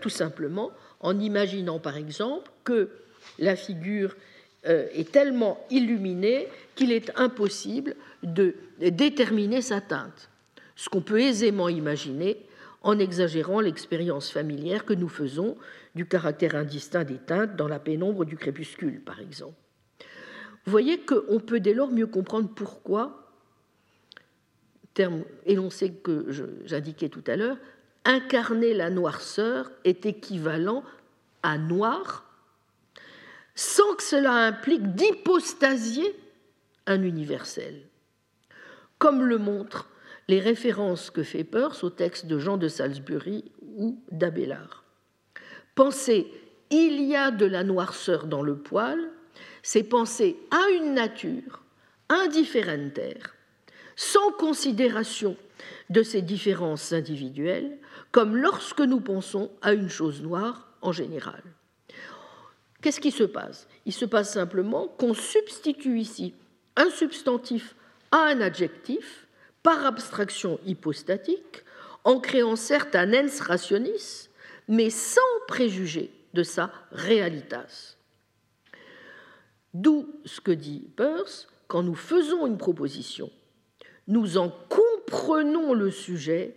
Tout 0.00 0.08
simplement 0.08 0.70
en 1.00 1.18
imaginant 1.20 1.78
par 1.78 1.98
exemple 1.98 2.50
que 2.64 2.88
la 3.38 3.54
figure 3.54 4.16
euh, 4.16 4.33
est 4.64 5.12
tellement 5.12 5.64
illuminée 5.70 6.48
qu'il 6.74 6.90
est 6.92 7.12
impossible 7.16 7.94
de 8.22 8.54
déterminer 8.80 9.60
sa 9.60 9.80
teinte, 9.80 10.30
ce 10.76 10.88
qu'on 10.88 11.02
peut 11.02 11.20
aisément 11.20 11.68
imaginer 11.68 12.38
en 12.82 12.98
exagérant 12.98 13.60
l'expérience 13.60 14.30
familière 14.30 14.84
que 14.84 14.94
nous 14.94 15.08
faisons 15.08 15.56
du 15.94 16.06
caractère 16.06 16.54
indistinct 16.54 17.04
des 17.04 17.16
teintes 17.16 17.56
dans 17.56 17.68
la 17.68 17.78
pénombre 17.78 18.24
du 18.24 18.36
crépuscule, 18.36 19.00
par 19.00 19.20
exemple. 19.20 19.54
Vous 20.64 20.70
voyez 20.70 20.98
qu'on 21.00 21.40
peut 21.40 21.60
dès 21.60 21.74
lors 21.74 21.90
mieux 21.90 22.06
comprendre 22.06 22.48
pourquoi, 22.54 23.30
terme 24.92 25.24
énoncé 25.46 25.92
que 25.92 26.26
j'indiquais 26.64 27.08
tout 27.08 27.24
à 27.26 27.36
l'heure, 27.36 27.58
incarner 28.04 28.74
la 28.74 28.90
noirceur 28.90 29.70
est 29.84 30.06
équivalent 30.06 30.84
à 31.42 31.58
noir, 31.58 32.24
sans 33.54 33.94
que 33.94 34.02
cela 34.02 34.32
implique 34.32 34.94
d'hypostasier 34.94 36.16
un 36.86 37.02
universel, 37.02 37.88
comme 38.98 39.22
le 39.22 39.38
montrent 39.38 39.88
les 40.28 40.40
références 40.40 41.10
que 41.10 41.22
fait 41.22 41.44
Peirce 41.44 41.84
au 41.84 41.90
texte 41.90 42.26
de 42.26 42.38
Jean 42.38 42.56
de 42.56 42.68
Salisbury 42.68 43.44
ou 43.76 44.02
d'Abélard. 44.10 44.84
Penser 45.74 46.30
il 46.70 47.02
y 47.02 47.14
a 47.14 47.30
de 47.30 47.46
la 47.46 47.62
noirceur 47.62 48.26
dans 48.26 48.42
le 48.42 48.56
poil, 48.56 48.98
c'est 49.62 49.84
penser 49.84 50.36
à 50.50 50.70
une 50.70 50.94
nature 50.94 51.62
indifférentaire, 52.08 53.34
sans 53.96 54.32
considération 54.32 55.36
de 55.90 56.02
ces 56.02 56.22
différences 56.22 56.92
individuelles, 56.92 57.78
comme 58.12 58.36
lorsque 58.36 58.80
nous 58.80 59.00
pensons 59.00 59.50
à 59.62 59.72
une 59.72 59.88
chose 59.88 60.22
noire 60.22 60.68
en 60.82 60.92
général. 60.92 61.42
Qu'est-ce 62.84 63.00
qui 63.00 63.12
se 63.12 63.24
passe? 63.24 63.66
Il 63.86 63.94
se 63.94 64.04
passe 64.04 64.34
simplement 64.34 64.88
qu'on 64.88 65.14
substitue 65.14 65.98
ici 65.98 66.34
un 66.76 66.90
substantif 66.90 67.74
à 68.10 68.24
un 68.24 68.42
adjectif 68.42 69.26
par 69.62 69.86
abstraction 69.86 70.60
hypostatique, 70.66 71.64
en 72.04 72.20
créant 72.20 72.56
certes 72.56 72.94
un 72.94 73.14
ens 73.14 73.40
rationis, 73.40 74.28
mais 74.68 74.90
sans 74.90 75.22
préjuger 75.48 76.12
de 76.34 76.42
sa 76.42 76.70
realitas. 76.92 77.96
D'où 79.72 80.06
ce 80.26 80.42
que 80.42 80.52
dit 80.52 80.86
Peirce, 80.94 81.48
quand 81.68 81.82
nous 81.82 81.94
faisons 81.94 82.46
une 82.46 82.58
proposition, 82.58 83.30
nous 84.08 84.36
en 84.36 84.52
prenons 85.06 85.72
le 85.72 85.90
sujet 85.90 86.54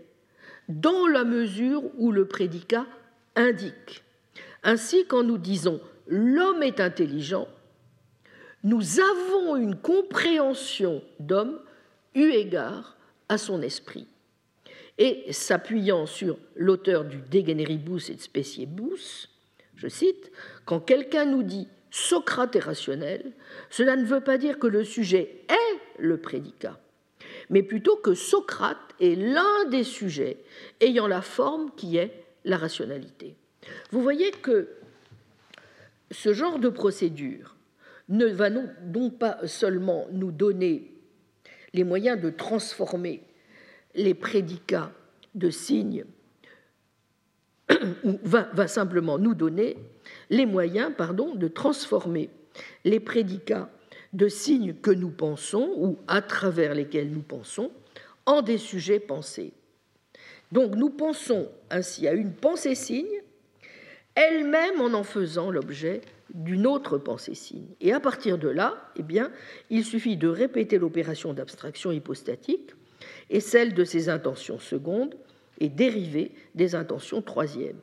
dans 0.68 1.08
la 1.08 1.24
mesure 1.24 1.84
où 1.98 2.12
le 2.12 2.28
prédicat 2.28 2.86
indique. 3.38 4.04
Ainsi, 4.64 5.06
quand 5.06 5.24
nous 5.24 5.38
disons 5.38 5.80
l'homme 6.08 6.64
est 6.64 6.80
intelligent, 6.80 7.48
nous 8.64 9.00
avons 9.00 9.56
une 9.56 9.76
compréhension 9.76 11.04
d'homme 11.20 11.60
eu 12.16 12.32
égard 12.32 12.98
à 13.30 13.38
son 13.38 13.62
esprit. 13.62 14.08
Et 14.98 15.32
s'appuyant 15.32 16.06
sur 16.06 16.38
l'auteur 16.56 17.06
du 17.06 17.18
Degeneribus 17.18 18.10
et 18.10 18.18
Speciebus, 18.18 19.30
je 19.76 19.88
cite, 19.88 20.32
quand 20.66 20.80
quelqu'un 20.80 21.26
nous 21.26 21.44
dit 21.44 21.68
Socrate 21.92 22.56
est 22.56 22.62
rationnel, 22.62 23.32
cela 23.70 23.96
ne 23.96 24.06
veut 24.06 24.22
pas 24.22 24.38
dire 24.38 24.58
que 24.60 24.68
le 24.68 24.84
sujet 24.84 25.44
est 25.50 26.02
le 26.02 26.18
prédicat, 26.18 26.80
mais 27.50 27.62
plutôt 27.62 27.96
que 27.96 28.16
Socrate 28.16 28.96
est 29.00 29.16
l'un 29.16 29.66
des 29.70 29.84
sujets 29.84 30.38
ayant 30.82 31.08
la 31.08 31.22
forme 31.22 31.72
qui 31.78 31.98
est 31.98 32.12
la 32.44 32.58
rationalité. 32.58 33.36
Vous 33.92 34.02
voyez 34.02 34.32
que 34.32 34.70
ce 36.12 36.34
genre 36.34 36.60
de 36.60 36.70
procédure 36.70 37.56
ne 38.10 38.26
va 38.26 38.50
donc 38.50 39.18
pas 39.18 39.46
seulement 39.46 40.08
nous 40.12 40.32
donner 40.32 40.94
les 41.74 41.84
moyens 41.84 42.20
de 42.22 42.30
transformer 42.30 43.24
les 43.96 44.14
prédicats 44.14 44.92
de 45.36 45.50
signes, 45.50 46.06
ou 48.04 48.18
va, 48.24 48.68
simplement 48.68 49.18
nous 49.18 49.36
donner 49.36 49.78
les 50.30 50.46
moyens 50.46 50.92
de 51.36 51.48
transformer 51.48 52.30
les 52.86 53.00
prédicats 53.00 53.70
de 54.14 54.30
signes 54.30 54.74
que 54.74 54.92
nous 54.92 55.10
pensons 55.10 55.74
ou 55.76 55.98
à 56.08 56.22
travers 56.22 56.74
lesquels 56.74 57.12
nous 57.12 57.22
pensons 57.22 57.72
en 58.26 58.42
des 58.42 58.58
sujets 58.58 59.00
pensés. 59.00 59.54
Donc 60.52 60.76
nous 60.76 60.90
pensons 60.90 61.50
ainsi 61.70 62.08
à 62.08 62.14
une 62.14 62.34
pensée-signe, 62.34 63.22
elle-même 64.18 64.81
en 64.81 64.94
en 64.94 65.03
faisant 65.03 65.52
l'objet 65.52 66.02
d'une 66.34 66.65
autre 66.65 66.98
pensée-signe. 66.98 67.76
Et 67.80 67.94
à 67.94 67.99
partir 67.99 68.39
de 68.39 68.49
là, 68.49 68.91
eh 68.95 69.03
bien, 69.03 69.31
il 69.69 69.85
suffit 69.85 70.18
de 70.18 70.27
répéter 70.27 70.80
l'opération 70.80 71.34
d'abstraction 71.34 71.91
hypostatique 71.91 72.72
et 73.30 73.39
celle 73.39 73.76
de 73.76 73.84
ses 73.84 74.10
intentions 74.10 74.57
secondes 74.57 75.15
et 75.60 75.69
dérivées 75.69 76.31
des 76.56 76.73
intentions 76.73 77.22
troisièmes. 77.22 77.80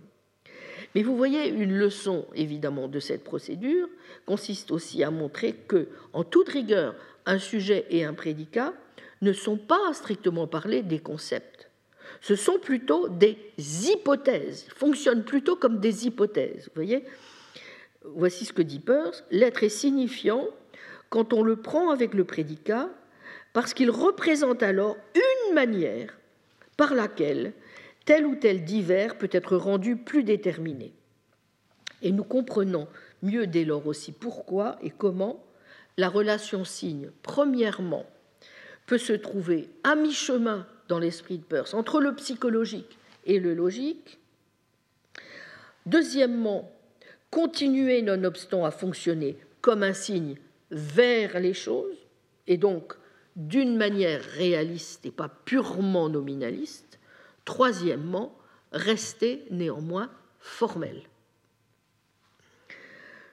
Mais 0.97 1.05
vous 1.05 1.17
voyez, 1.17 1.49
une 1.49 1.77
leçon 1.77 2.27
évidemment 2.35 2.89
de 2.89 2.99
cette 2.99 3.23
procédure 3.23 3.89
consiste 4.27 4.73
aussi 4.73 5.05
à 5.05 5.13
montrer 5.13 5.53
que, 5.53 5.89
en 6.13 6.25
toute 6.25 6.49
rigueur, 6.49 6.97
un 7.27 7.39
sujet 7.39 7.87
et 7.91 8.05
un 8.05 8.15
prédicat 8.15 8.75
ne 9.23 9.33
sont 9.33 9.57
pas 9.57 9.93
strictement 9.93 10.49
parlé 10.49 10.83
des 10.83 10.99
concepts. 10.99 11.64
Ce 12.21 12.37
sont 12.37 12.59
plutôt 12.59 13.09
des 13.09 13.37
hypothèses, 13.59 14.67
fonctionnent 14.75 15.25
plutôt 15.25 15.57
comme 15.57 15.81
des 15.81 16.07
hypothèses. 16.07 16.67
Vous 16.67 16.75
voyez? 16.75 17.05
Voici 18.05 18.45
ce 18.45 18.53
que 18.53 18.63
dit 18.63 18.81
Peirce 18.81 19.25
l'être 19.31 19.63
est 19.63 19.69
signifiant 19.69 20.47
quand 21.09 21.33
on 21.33 21.43
le 21.43 21.57
prend 21.57 21.91
avec 21.91 22.13
le 22.15 22.25
prédicat 22.25 22.91
parce 23.53 23.73
qu'il 23.73 23.91
représente 23.91 24.63
alors 24.63 24.97
une 25.15 25.55
manière 25.55 26.19
par 26.77 26.95
laquelle 26.95 27.53
tel 28.05 28.27
ou 28.27 28.35
tel 28.35 28.65
divers 28.65 29.17
peut 29.17 29.31
être 29.33 29.57
rendu 29.57 29.97
plus 29.97 30.25
déterminé. 30.25 30.93
Et 32.03 32.13
nous 32.13 32.25
comprenons 32.25 32.87
mieux 33.23 33.47
dès 33.47 33.65
lors 33.65 33.87
aussi 33.87 34.13
pourquoi 34.13 34.77
et 34.83 34.91
comment 34.91 35.43
la 35.97 36.09
relation 36.09 36.65
signe, 36.65 37.11
premièrement, 37.23 38.05
peut 38.87 38.99
se 38.99 39.13
trouver 39.13 39.71
à 39.85 39.95
mi-chemin 39.95 40.67
dans 40.89 40.99
l'esprit 40.99 41.39
de 41.39 41.45
Peirce 41.45 41.75
entre 41.75 42.01
le 42.01 42.15
psychologique 42.15 42.99
et 43.27 43.39
le 43.39 43.55
logique. 43.55 44.19
Deuxièmement, 45.87 46.71
continuer 47.31 48.03
nonobstant 48.03 48.65
à 48.65 48.71
fonctionner 48.71 49.37
comme 49.61 49.83
un 49.83 49.93
signe 49.93 50.37
vers 50.71 51.41
les 51.41 51.55
choses, 51.55 51.97
et 52.47 52.57
donc 52.57 52.95
d'une 53.37 53.77
manière 53.77 54.23
réaliste 54.23 55.07
et 55.07 55.11
pas 55.11 55.29
purement 55.29 56.09
nominaliste. 56.09 56.99
Troisièmement, 57.45 58.37
rester 58.73 59.45
néanmoins 59.51 60.11
formel. 60.41 61.03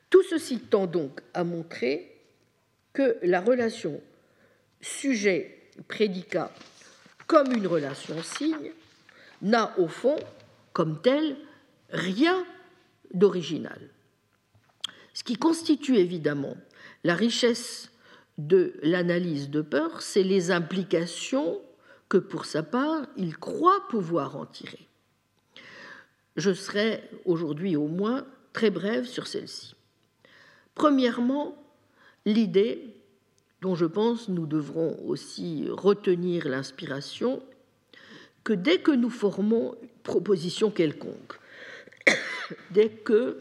Tout 0.09 0.23
ceci 0.23 0.59
tend 0.59 0.87
donc 0.87 1.21
à 1.33 1.43
montrer 1.43 2.15
que 2.93 3.17
la 3.21 3.39
relation 3.39 4.01
sujet-prédicat 4.81 6.51
comme 7.31 7.53
une 7.53 7.65
relation 7.65 8.21
signe 8.21 8.73
n'a 9.41 9.73
au 9.79 9.87
fond, 9.87 10.17
comme 10.73 11.01
telle, 11.01 11.37
rien 11.89 12.45
d'original. 13.13 13.79
Ce 15.13 15.23
qui 15.23 15.37
constitue 15.37 15.95
évidemment 15.95 16.57
la 17.05 17.15
richesse 17.15 17.89
de 18.37 18.73
l'analyse 18.83 19.49
de 19.49 19.61
peur, 19.61 20.01
c'est 20.01 20.23
les 20.23 20.51
implications 20.51 21.61
que 22.09 22.17
pour 22.17 22.43
sa 22.43 22.63
part 22.63 23.05
il 23.15 23.37
croit 23.37 23.87
pouvoir 23.87 24.35
en 24.35 24.45
tirer. 24.45 24.89
Je 26.35 26.53
serai 26.53 27.01
aujourd'hui 27.23 27.77
au 27.77 27.87
moins 27.87 28.25
très 28.51 28.71
brève 28.71 29.05
sur 29.05 29.27
celle-ci. 29.27 29.73
Premièrement, 30.75 31.55
l'idée 32.25 32.93
dont 33.61 33.75
je 33.75 33.85
pense 33.85 34.27
nous 34.27 34.47
devrons 34.47 34.97
aussi 35.05 35.67
retenir 35.69 36.47
l'inspiration, 36.47 37.41
que 38.43 38.53
dès 38.53 38.79
que 38.79 38.91
nous 38.91 39.09
formons 39.09 39.75
une 39.81 39.89
proposition 40.03 40.71
quelconque, 40.71 41.39
dès 42.71 42.89
que 42.89 43.37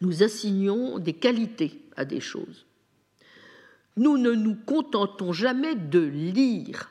nous 0.00 0.22
assignons 0.22 0.98
des 0.98 1.14
qualités 1.14 1.80
à 1.96 2.04
des 2.04 2.20
choses, 2.20 2.66
nous 3.96 4.18
ne 4.18 4.32
nous 4.32 4.54
contentons 4.54 5.32
jamais 5.32 5.74
de 5.74 6.00
lire 6.00 6.90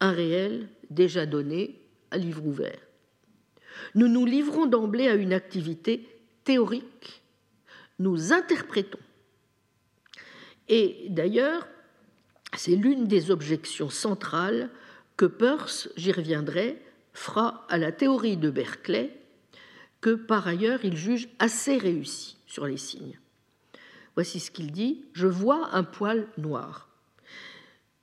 un 0.00 0.12
réel 0.12 0.68
déjà 0.90 1.26
donné 1.26 1.80
à 2.10 2.18
livre 2.18 2.44
ouvert. 2.46 2.78
Nous 3.94 4.08
nous 4.08 4.26
livrons 4.26 4.66
d'emblée 4.66 5.08
à 5.08 5.14
une 5.14 5.32
activité 5.32 6.06
théorique. 6.44 7.22
Nous 7.98 8.32
interprétons. 8.32 8.98
Et 10.74 11.04
d'ailleurs, 11.10 11.68
c'est 12.56 12.76
l'une 12.76 13.04
des 13.06 13.30
objections 13.30 13.90
centrales 13.90 14.70
que 15.18 15.26
Peirce, 15.26 15.90
j'y 15.96 16.12
reviendrai, 16.12 16.80
fera 17.12 17.66
à 17.68 17.76
la 17.76 17.92
théorie 17.92 18.38
de 18.38 18.48
Berkeley, 18.48 19.14
que 20.00 20.14
par 20.14 20.48
ailleurs 20.48 20.82
il 20.82 20.96
juge 20.96 21.28
assez 21.38 21.76
réussie 21.76 22.38
sur 22.46 22.64
les 22.64 22.78
signes. 22.78 23.20
Voici 24.14 24.40
ce 24.40 24.50
qu'il 24.50 24.72
dit 24.72 25.04
Je 25.12 25.26
vois 25.26 25.74
un 25.74 25.84
poil 25.84 26.26
noir. 26.38 26.88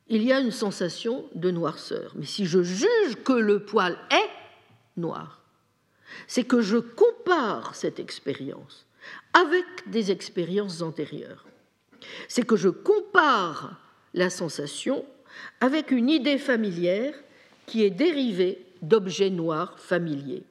Il 0.08 0.22
y 0.22 0.32
a 0.32 0.40
une 0.40 0.52
sensation 0.52 1.26
de 1.34 1.50
noirceur. 1.50 2.14
Mais 2.18 2.28
si 2.28 2.46
je 2.46 2.62
juge 2.62 3.16
que 3.26 3.34
le 3.34 3.66
poil 3.66 3.98
est 4.12 4.30
noir, 4.96 5.42
c'est 6.28 6.44
que 6.44 6.62
je 6.62 6.78
compare 6.78 7.74
cette 7.74 8.00
expérience 8.00 8.86
avec 9.34 9.66
des 9.88 10.12
expériences 10.12 10.84
antérieures. 10.84 11.49
C'est 12.28 12.46
que 12.46 12.56
je 12.56 12.70
compare 12.70 13.80
la 14.14 14.30
sensation 14.30 15.06
avec 15.62 15.92
une 15.92 16.10
idée 16.10 16.38
familière 16.38 17.14
qui 17.66 17.84
est 17.84 17.90
dérivée 17.90 18.66
d'objets 18.82 19.30
noirs 19.30 19.80
familiers. 19.80 20.44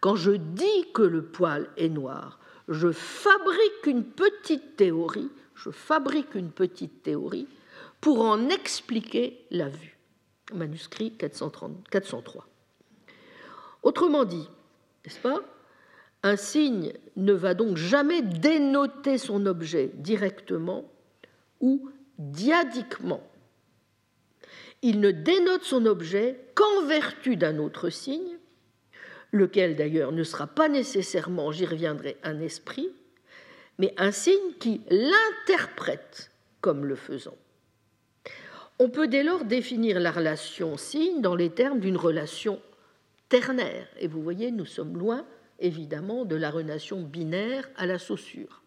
Quand 0.00 0.16
je 0.16 0.32
dis 0.32 0.92
que 0.94 1.02
le 1.02 1.24
poil 1.24 1.68
est 1.76 1.88
noir, 1.88 2.38
je 2.68 2.92
fabrique 2.92 3.86
une 3.86 4.04
petite 4.04 4.76
théorie, 4.76 5.30
je 5.54 5.70
fabrique 5.70 6.34
une 6.34 6.50
petite 6.50 7.02
théorie 7.02 7.48
pour 8.00 8.20
en 8.20 8.48
expliquer 8.48 9.44
la 9.50 9.68
vue. 9.68 9.98
Manuscrit 10.54 11.12
403. 11.12 12.46
Autrement 13.82 14.24
dit, 14.24 14.48
n'est-ce 15.04 15.18
pas? 15.18 15.40
Un 16.22 16.36
signe 16.36 16.92
ne 17.16 17.32
va 17.32 17.54
donc 17.54 17.76
jamais 17.76 18.22
dénoter 18.22 19.18
son 19.18 19.46
objet 19.46 19.90
directement 19.94 20.90
ou 21.60 21.90
diadiquement. 22.18 23.22
Il 24.82 25.00
ne 25.00 25.10
dénote 25.10 25.64
son 25.64 25.86
objet 25.86 26.40
qu'en 26.54 26.86
vertu 26.86 27.36
d'un 27.36 27.58
autre 27.58 27.90
signe 27.90 28.38
lequel 29.32 29.76
d'ailleurs 29.76 30.12
ne 30.12 30.22
sera 30.22 30.46
pas 30.46 30.68
nécessairement, 30.68 31.52
j'y 31.52 31.66
reviendrai, 31.66 32.16
un 32.22 32.40
esprit, 32.40 32.88
mais 33.78 33.94
un 33.96 34.10
signe 34.10 34.54
qui 34.58 34.80
l'interprète 34.88 36.30
comme 36.60 36.84
le 36.84 36.96
faisant. 36.96 37.36
On 38.78 38.88
peut 38.88 39.08
dès 39.08 39.22
lors 39.22 39.44
définir 39.44 40.00
la 40.00 40.10
relation 40.10 40.76
signe 40.76 41.20
dans 41.20 41.34
les 41.34 41.50
termes 41.50 41.80
d'une 41.80 41.96
relation 41.96 42.60
ternaire. 43.28 43.88
Et 43.98 44.06
vous 44.06 44.22
voyez, 44.22 44.50
nous 44.50 44.66
sommes 44.66 44.96
loin, 44.96 45.26
évidemment, 45.58 46.24
de 46.24 46.36
la 46.36 46.50
relation 46.50 47.02
binaire 47.02 47.68
à 47.76 47.86
la 47.86 47.98
saussure. 47.98 48.62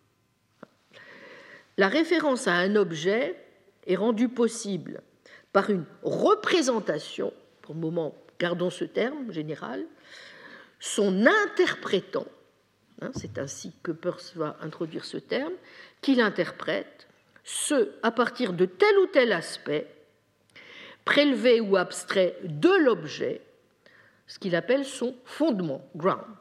La 1.77 1.87
référence 1.87 2.47
à 2.47 2.53
un 2.53 2.75
objet 2.75 3.35
est 3.87 3.95
rendue 3.95 4.29
possible 4.29 5.01
par 5.53 5.69
une 5.69 5.85
représentation, 6.03 7.33
pour 7.61 7.75
le 7.75 7.81
moment 7.81 8.15
gardons 8.39 8.69
ce 8.71 8.85
terme 8.85 9.31
général, 9.31 9.85
son 10.79 11.27
interprétant, 11.27 12.25
hein, 13.01 13.11
c'est 13.15 13.37
ainsi 13.37 13.71
que 13.83 13.91
Peirce 13.91 14.33
va 14.35 14.57
introduire 14.61 15.05
ce 15.05 15.17
terme, 15.17 15.53
qu'il 16.01 16.19
interprète 16.19 17.07
ce 17.43 17.91
à 18.01 18.11
partir 18.11 18.53
de 18.53 18.65
tel 18.65 18.97
ou 18.99 19.05
tel 19.07 19.31
aspect, 19.31 19.87
prélevé 21.05 21.61
ou 21.61 21.77
abstrait 21.77 22.37
de 22.43 22.71
l'objet, 22.83 23.41
ce 24.25 24.39
qu'il 24.39 24.55
appelle 24.55 24.85
son 24.85 25.15
fondement, 25.25 25.87
ground. 25.95 26.40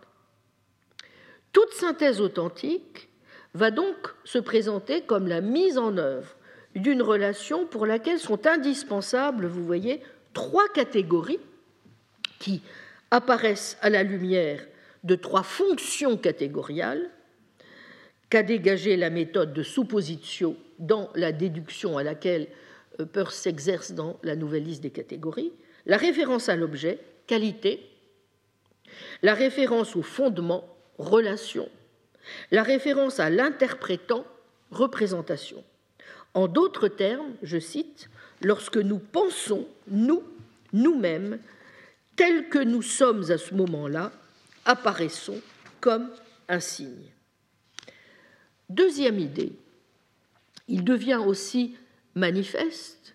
Toute 1.53 1.73
synthèse 1.73 2.21
authentique 2.21 3.09
va 3.55 3.71
donc 3.71 3.97
se 4.25 4.39
présenter 4.39 5.03
comme 5.03 5.27
la 5.27 5.41
mise 5.41 5.79
en 5.79 5.97
œuvre 5.97 6.37
d'une 6.75 7.03
relation 7.03 7.67
pour 7.67 7.87
laquelle 7.87 8.21
sont 8.21 8.47
indispensables, 8.47 9.47
vous 9.47 9.65
voyez, 9.65 10.01
trois 10.33 10.69
catégories 10.69 11.41
qui 12.39 12.63
apparaissent 13.11 13.77
à 13.81 13.91
la 13.91 14.03
lumière 14.03 14.65
de 15.03 15.15
trois 15.15 15.43
fonctions 15.43 16.17
catégoriales. 16.17 17.11
Qu'a 18.29 18.43
dégagé 18.45 18.97
la 18.97 19.11
méthode 19.11 19.53
de 19.53 19.65
suppositio 19.65 20.57
dans 20.79 21.11
la 21.17 21.33
déduction 21.33 21.99
à 21.99 22.05
laquelle 22.05 22.47
euh, 23.01 23.05
Peirce 23.05 23.35
s'exerce 23.35 23.91
dans 23.91 24.21
la 24.23 24.37
nouvelle 24.37 24.63
liste 24.63 24.83
des 24.83 24.91
catégories, 24.91 25.53
la 25.85 25.97
référence 25.97 26.49
à 26.49 26.55
l'objet, 26.55 27.01
qualité, 27.27 27.81
la 29.23 29.35
référence 29.35 29.97
au 29.97 30.03
fondement, 30.03 30.65
relation, 31.01 31.69
la 32.51 32.63
référence 32.63 33.21
à 33.21 33.31
l'interprétant, 33.31 34.25
représentation. 34.71 35.65
En 36.35 36.47
d'autres 36.47 36.89
termes, 36.89 37.33
je 37.43 37.59
cite, 37.59 38.09
lorsque 38.41 38.77
nous 38.77 38.99
pensons, 38.99 39.67
nous, 39.89 40.23
nous-mêmes, 40.73 41.39
tels 42.17 42.49
que 42.49 42.59
nous 42.59 42.83
sommes 42.83 43.31
à 43.31 43.39
ce 43.39 43.55
moment-là, 43.55 44.13
apparaissons 44.65 45.41
comme 45.81 46.11
un 46.49 46.61
signe. 46.61 47.11
Deuxième 48.69 49.19
idée, 49.19 49.53
il 50.69 50.85
devient 50.85 51.21
aussi 51.25 51.77
manifeste 52.15 53.15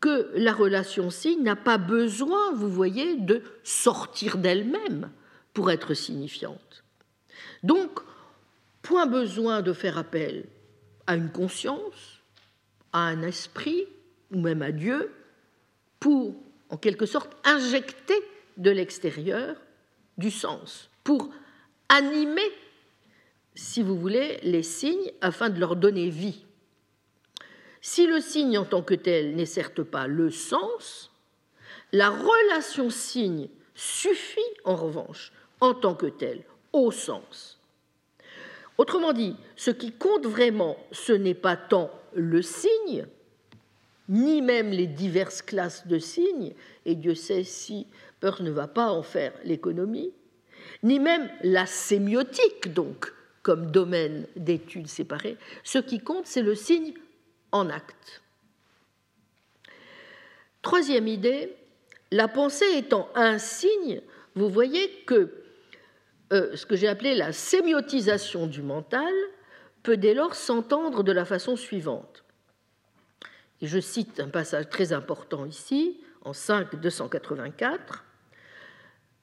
que 0.00 0.30
la 0.34 0.52
relation 0.52 1.10
signe 1.10 1.42
n'a 1.42 1.56
pas 1.56 1.78
besoin, 1.78 2.52
vous 2.52 2.68
voyez, 2.68 3.16
de 3.16 3.42
sortir 3.62 4.36
d'elle-même 4.36 5.10
pour 5.54 5.70
être 5.70 5.94
signifiante. 5.94 6.81
Donc, 7.62 8.00
point 8.82 9.06
besoin 9.06 9.62
de 9.62 9.72
faire 9.72 9.98
appel 9.98 10.44
à 11.06 11.16
une 11.16 11.30
conscience, 11.30 12.20
à 12.92 13.00
un 13.00 13.22
esprit, 13.22 13.86
ou 14.32 14.40
même 14.40 14.62
à 14.62 14.72
Dieu, 14.72 15.12
pour, 16.00 16.34
en 16.68 16.76
quelque 16.76 17.06
sorte, 17.06 17.36
injecter 17.44 18.20
de 18.56 18.70
l'extérieur 18.70 19.56
du 20.18 20.30
sens, 20.30 20.90
pour 21.04 21.30
animer, 21.88 22.50
si 23.54 23.82
vous 23.82 23.98
voulez, 23.98 24.38
les 24.42 24.62
signes 24.62 25.12
afin 25.20 25.50
de 25.50 25.60
leur 25.60 25.76
donner 25.76 26.08
vie. 26.08 26.44
Si 27.80 28.06
le 28.06 28.20
signe 28.20 28.58
en 28.58 28.64
tant 28.64 28.82
que 28.82 28.94
tel 28.94 29.34
n'est 29.34 29.46
certes 29.46 29.82
pas 29.82 30.06
le 30.06 30.30
sens, 30.30 31.10
la 31.92 32.10
relation 32.10 32.90
signe 32.90 33.48
suffit 33.74 34.40
en 34.64 34.76
revanche 34.76 35.32
en 35.60 35.74
tant 35.74 35.94
que 35.94 36.06
tel 36.06 36.44
au 36.72 36.90
sens. 36.90 37.58
Autrement 38.78 39.12
dit, 39.12 39.36
ce 39.56 39.70
qui 39.70 39.92
compte 39.92 40.26
vraiment, 40.26 40.76
ce 40.92 41.12
n'est 41.12 41.34
pas 41.34 41.56
tant 41.56 41.90
le 42.14 42.42
signe, 42.42 43.06
ni 44.08 44.42
même 44.42 44.70
les 44.70 44.86
diverses 44.86 45.42
classes 45.42 45.86
de 45.86 45.98
signes, 45.98 46.54
et 46.84 46.94
Dieu 46.94 47.14
sait 47.14 47.44
si 47.44 47.86
Peirce 48.20 48.40
ne 48.40 48.50
va 48.50 48.66
pas 48.66 48.90
en 48.90 49.02
faire 49.02 49.32
l'économie, 49.44 50.12
ni 50.82 50.98
même 50.98 51.30
la 51.42 51.66
sémiotique, 51.66 52.72
donc, 52.72 53.12
comme 53.42 53.70
domaine 53.70 54.26
d'études 54.36 54.88
séparées. 54.88 55.36
Ce 55.64 55.78
qui 55.78 56.00
compte, 56.00 56.26
c'est 56.26 56.42
le 56.42 56.54
signe 56.54 56.94
en 57.50 57.68
acte. 57.68 58.22
Troisième 60.62 61.08
idée, 61.08 61.54
la 62.10 62.28
pensée 62.28 62.76
étant 62.76 63.08
un 63.14 63.38
signe, 63.38 64.00
vous 64.34 64.48
voyez 64.48 64.88
que 65.06 65.41
euh, 66.32 66.56
ce 66.56 66.66
que 66.66 66.76
j'ai 66.76 66.88
appelé 66.88 67.14
la 67.14 67.32
sémiotisation 67.32 68.46
du 68.46 68.62
mental 68.62 69.12
peut 69.82 69.96
dès 69.96 70.14
lors 70.14 70.34
s'entendre 70.34 71.02
de 71.02 71.12
la 71.12 71.24
façon 71.24 71.56
suivante. 71.56 72.24
Je 73.60 73.78
cite 73.78 74.18
un 74.18 74.28
passage 74.28 74.68
très 74.70 74.92
important 74.92 75.44
ici, 75.44 76.00
en 76.24 76.32
5 76.32 76.80
284. 76.80 78.04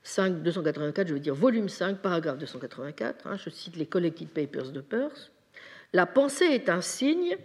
5 0.03 0.43
284, 0.43 1.07
je 1.07 1.13
veux 1.13 1.19
dire 1.19 1.35
volume 1.35 1.67
5, 1.67 1.97
paragraphe 1.97 2.37
284. 2.37 3.27
Hein, 3.27 3.37
je 3.37 3.49
cite 3.49 3.75
les 3.75 3.85
Collected 3.85 4.29
Papers 4.29 4.71
de 4.71 4.81
Peirce. 4.81 5.31
La 5.93 6.05
pensée 6.05 6.45
est 6.45 6.69
un 6.69 6.81
signe 6.81 7.37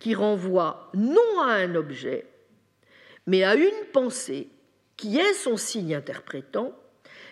qui 0.00 0.14
renvoie 0.14 0.90
non 0.94 1.40
à 1.40 1.52
un 1.52 1.74
objet, 1.76 2.26
mais 3.26 3.44
à 3.44 3.54
une 3.54 3.86
pensée 3.92 4.48
qui 4.96 5.18
est 5.18 5.34
son 5.34 5.56
signe 5.56 5.94
interprétant 5.94 6.74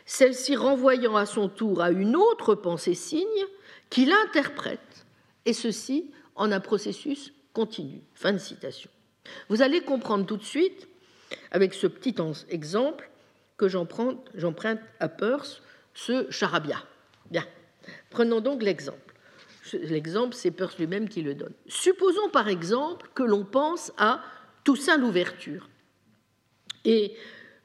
celle-ci 0.07 0.57
renvoyant 0.57 1.16
à 1.16 1.27
son 1.27 1.49
tour 1.49 1.83
à 1.83 1.91
une 1.91 2.16
autre 2.16 2.55
pensée-signe 2.55 3.45
qui 3.91 4.07
l'interprète, 4.07 5.07
et 5.45 5.53
ceci 5.53 6.11
en 6.35 6.53
un 6.53 6.61
processus 6.61 7.33
continu. 7.53 8.01
Fin 8.15 8.33
de 8.33 8.39
citation. 8.39 8.91
Vous 9.49 9.62
allez 9.62 9.81
comprendre 9.81 10.24
tout 10.24 10.37
de 10.37 10.45
suite, 10.45 10.89
avec 11.51 11.74
ce 11.74 11.87
petit 11.87 12.15
exemple, 12.49 13.11
que 13.57 13.69
j'emprunte 13.69 14.81
à 15.01 15.09
Peirce 15.09 15.62
ce 15.95 16.31
charabia. 16.31 16.83
Bien. 17.31 17.45
Prenons 18.11 18.41
donc 18.41 18.62
l'exemple. 18.62 19.15
L'exemple, 19.73 20.35
c'est 20.35 20.51
Peirce 20.51 20.78
lui-même 20.78 21.09
qui 21.09 21.23
le 21.23 21.35
donne. 21.35 21.55
Supposons 21.66 22.28
par 22.28 22.49
exemple 22.49 23.09
que 23.15 23.23
l'on 23.23 23.45
pense 23.45 23.93
à 23.99 24.23
Toussaint 24.62 24.99
l'ouverture 24.99 25.69
et 26.85 27.16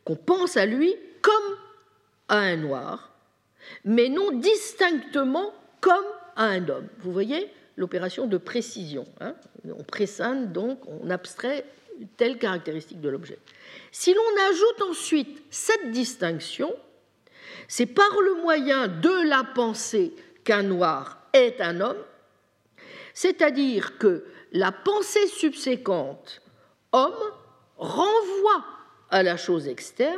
qu'on 0.04 0.16
pense 0.16 0.58
à 0.58 0.66
lui 0.66 0.96
comme 1.22 1.58
à 2.32 2.38
un 2.38 2.56
noir, 2.56 3.12
mais 3.84 4.08
non 4.08 4.32
distinctement 4.32 5.54
comme 5.82 6.06
à 6.38 6.46
un 6.46 6.68
homme. 6.70 6.88
Vous 7.00 7.12
voyez 7.12 7.52
l'opération 7.76 8.26
de 8.26 8.38
précision. 8.38 9.06
Hein 9.20 9.36
on 9.66 9.84
pressane 9.84 10.54
donc, 10.54 10.80
on 10.88 11.10
abstrait 11.10 11.66
telle 12.16 12.40
caractéristique 12.40 13.02
de 13.02 13.10
l'objet. 13.10 13.38
Si 13.92 14.14
l'on 14.14 14.50
ajoute 14.50 14.90
ensuite 14.90 15.44
cette 15.50 15.92
distinction, 15.92 16.74
c'est 17.68 17.86
par 17.86 18.22
le 18.22 18.42
moyen 18.42 18.88
de 18.88 19.28
la 19.28 19.44
pensée 19.44 20.14
qu'un 20.46 20.64
noir 20.64 21.20
est 21.34 21.60
un 21.60 21.82
homme, 21.82 22.02
c'est-à-dire 23.14 23.98
que 23.98 24.26
la 24.54 24.72
pensée 24.72 25.28
subséquente 25.28 26.42
homme 26.94 27.32
renvoie 27.78 28.66
à 29.10 29.22
la 29.22 29.36
chose 29.36 29.68
externe 29.68 30.18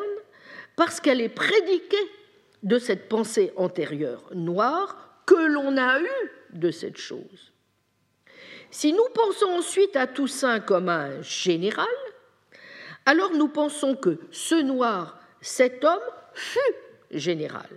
parce 0.75 0.99
qu'elle 0.99 1.21
est 1.21 1.29
prédiquée 1.29 2.11
de 2.63 2.79
cette 2.79 3.09
pensée 3.09 3.51
antérieure 3.55 4.23
noire 4.33 5.21
que 5.25 5.35
l'on 5.35 5.77
a 5.77 5.99
eue 5.99 6.31
de 6.53 6.71
cette 6.71 6.97
chose. 6.97 7.51
Si 8.71 8.91
nous 8.91 9.05
pensons 9.13 9.49
ensuite 9.49 9.95
à 9.95 10.07
Toussaint 10.07 10.59
comme 10.59 10.89
un 10.89 11.21
général, 11.21 11.85
alors 13.05 13.31
nous 13.33 13.49
pensons 13.49 13.95
que 13.95 14.19
ce 14.31 14.55
noir, 14.55 15.19
cet 15.41 15.83
homme, 15.83 15.99
fut 16.33 16.59
général. 17.11 17.69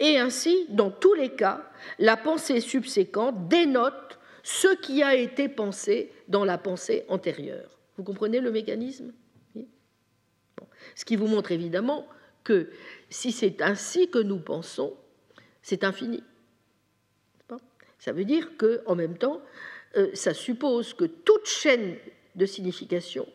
Et 0.00 0.18
ainsi, 0.18 0.66
dans 0.70 0.90
tous 0.90 1.14
les 1.14 1.30
cas, 1.30 1.70
la 1.98 2.16
pensée 2.16 2.60
subséquente 2.60 3.48
dénote 3.48 4.18
ce 4.42 4.74
qui 4.76 5.02
a 5.02 5.14
été 5.14 5.48
pensé 5.48 6.12
dans 6.28 6.44
la 6.44 6.58
pensée 6.58 7.04
antérieure. 7.08 7.70
Vous 7.96 8.04
comprenez 8.04 8.40
le 8.40 8.50
mécanisme? 8.50 9.12
Ce 10.94 11.04
qui 11.04 11.16
vous 11.16 11.26
montre 11.26 11.52
évidemment 11.52 12.06
que 12.46 12.70
si 13.10 13.32
c'est 13.32 13.60
ainsi 13.60 14.08
que 14.08 14.20
nous 14.20 14.38
pensons, 14.38 14.94
c'est 15.62 15.82
infini. 15.82 16.22
Ça 17.98 18.12
veut 18.12 18.24
dire 18.24 18.56
que, 18.56 18.82
en 18.86 18.94
même 18.94 19.18
temps, 19.18 19.42
euh, 19.96 20.10
ça 20.14 20.32
suppose 20.32 20.94
que 20.94 21.04
toute 21.04 21.46
chaîne 21.46 21.96
de 22.36 22.46
signification 22.46 23.26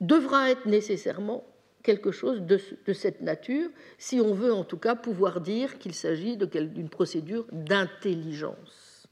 devra 0.00 0.50
être 0.50 0.66
nécessairement 0.66 1.42
quelque 1.82 2.10
chose 2.10 2.42
de, 2.42 2.60
de, 2.84 2.92
cette 2.92 3.22
nature, 3.22 3.70
si 3.96 4.20
on 4.20 4.34
veut 4.34 4.52
en 4.52 4.64
tout 4.64 4.76
cas 4.76 4.94
pouvoir 4.94 5.40
dire 5.40 5.78
qu'il 5.78 5.94
s'agit 5.94 6.36
d'une 6.36 6.90
procédure 6.90 7.46
d'intelligence. 7.50 9.06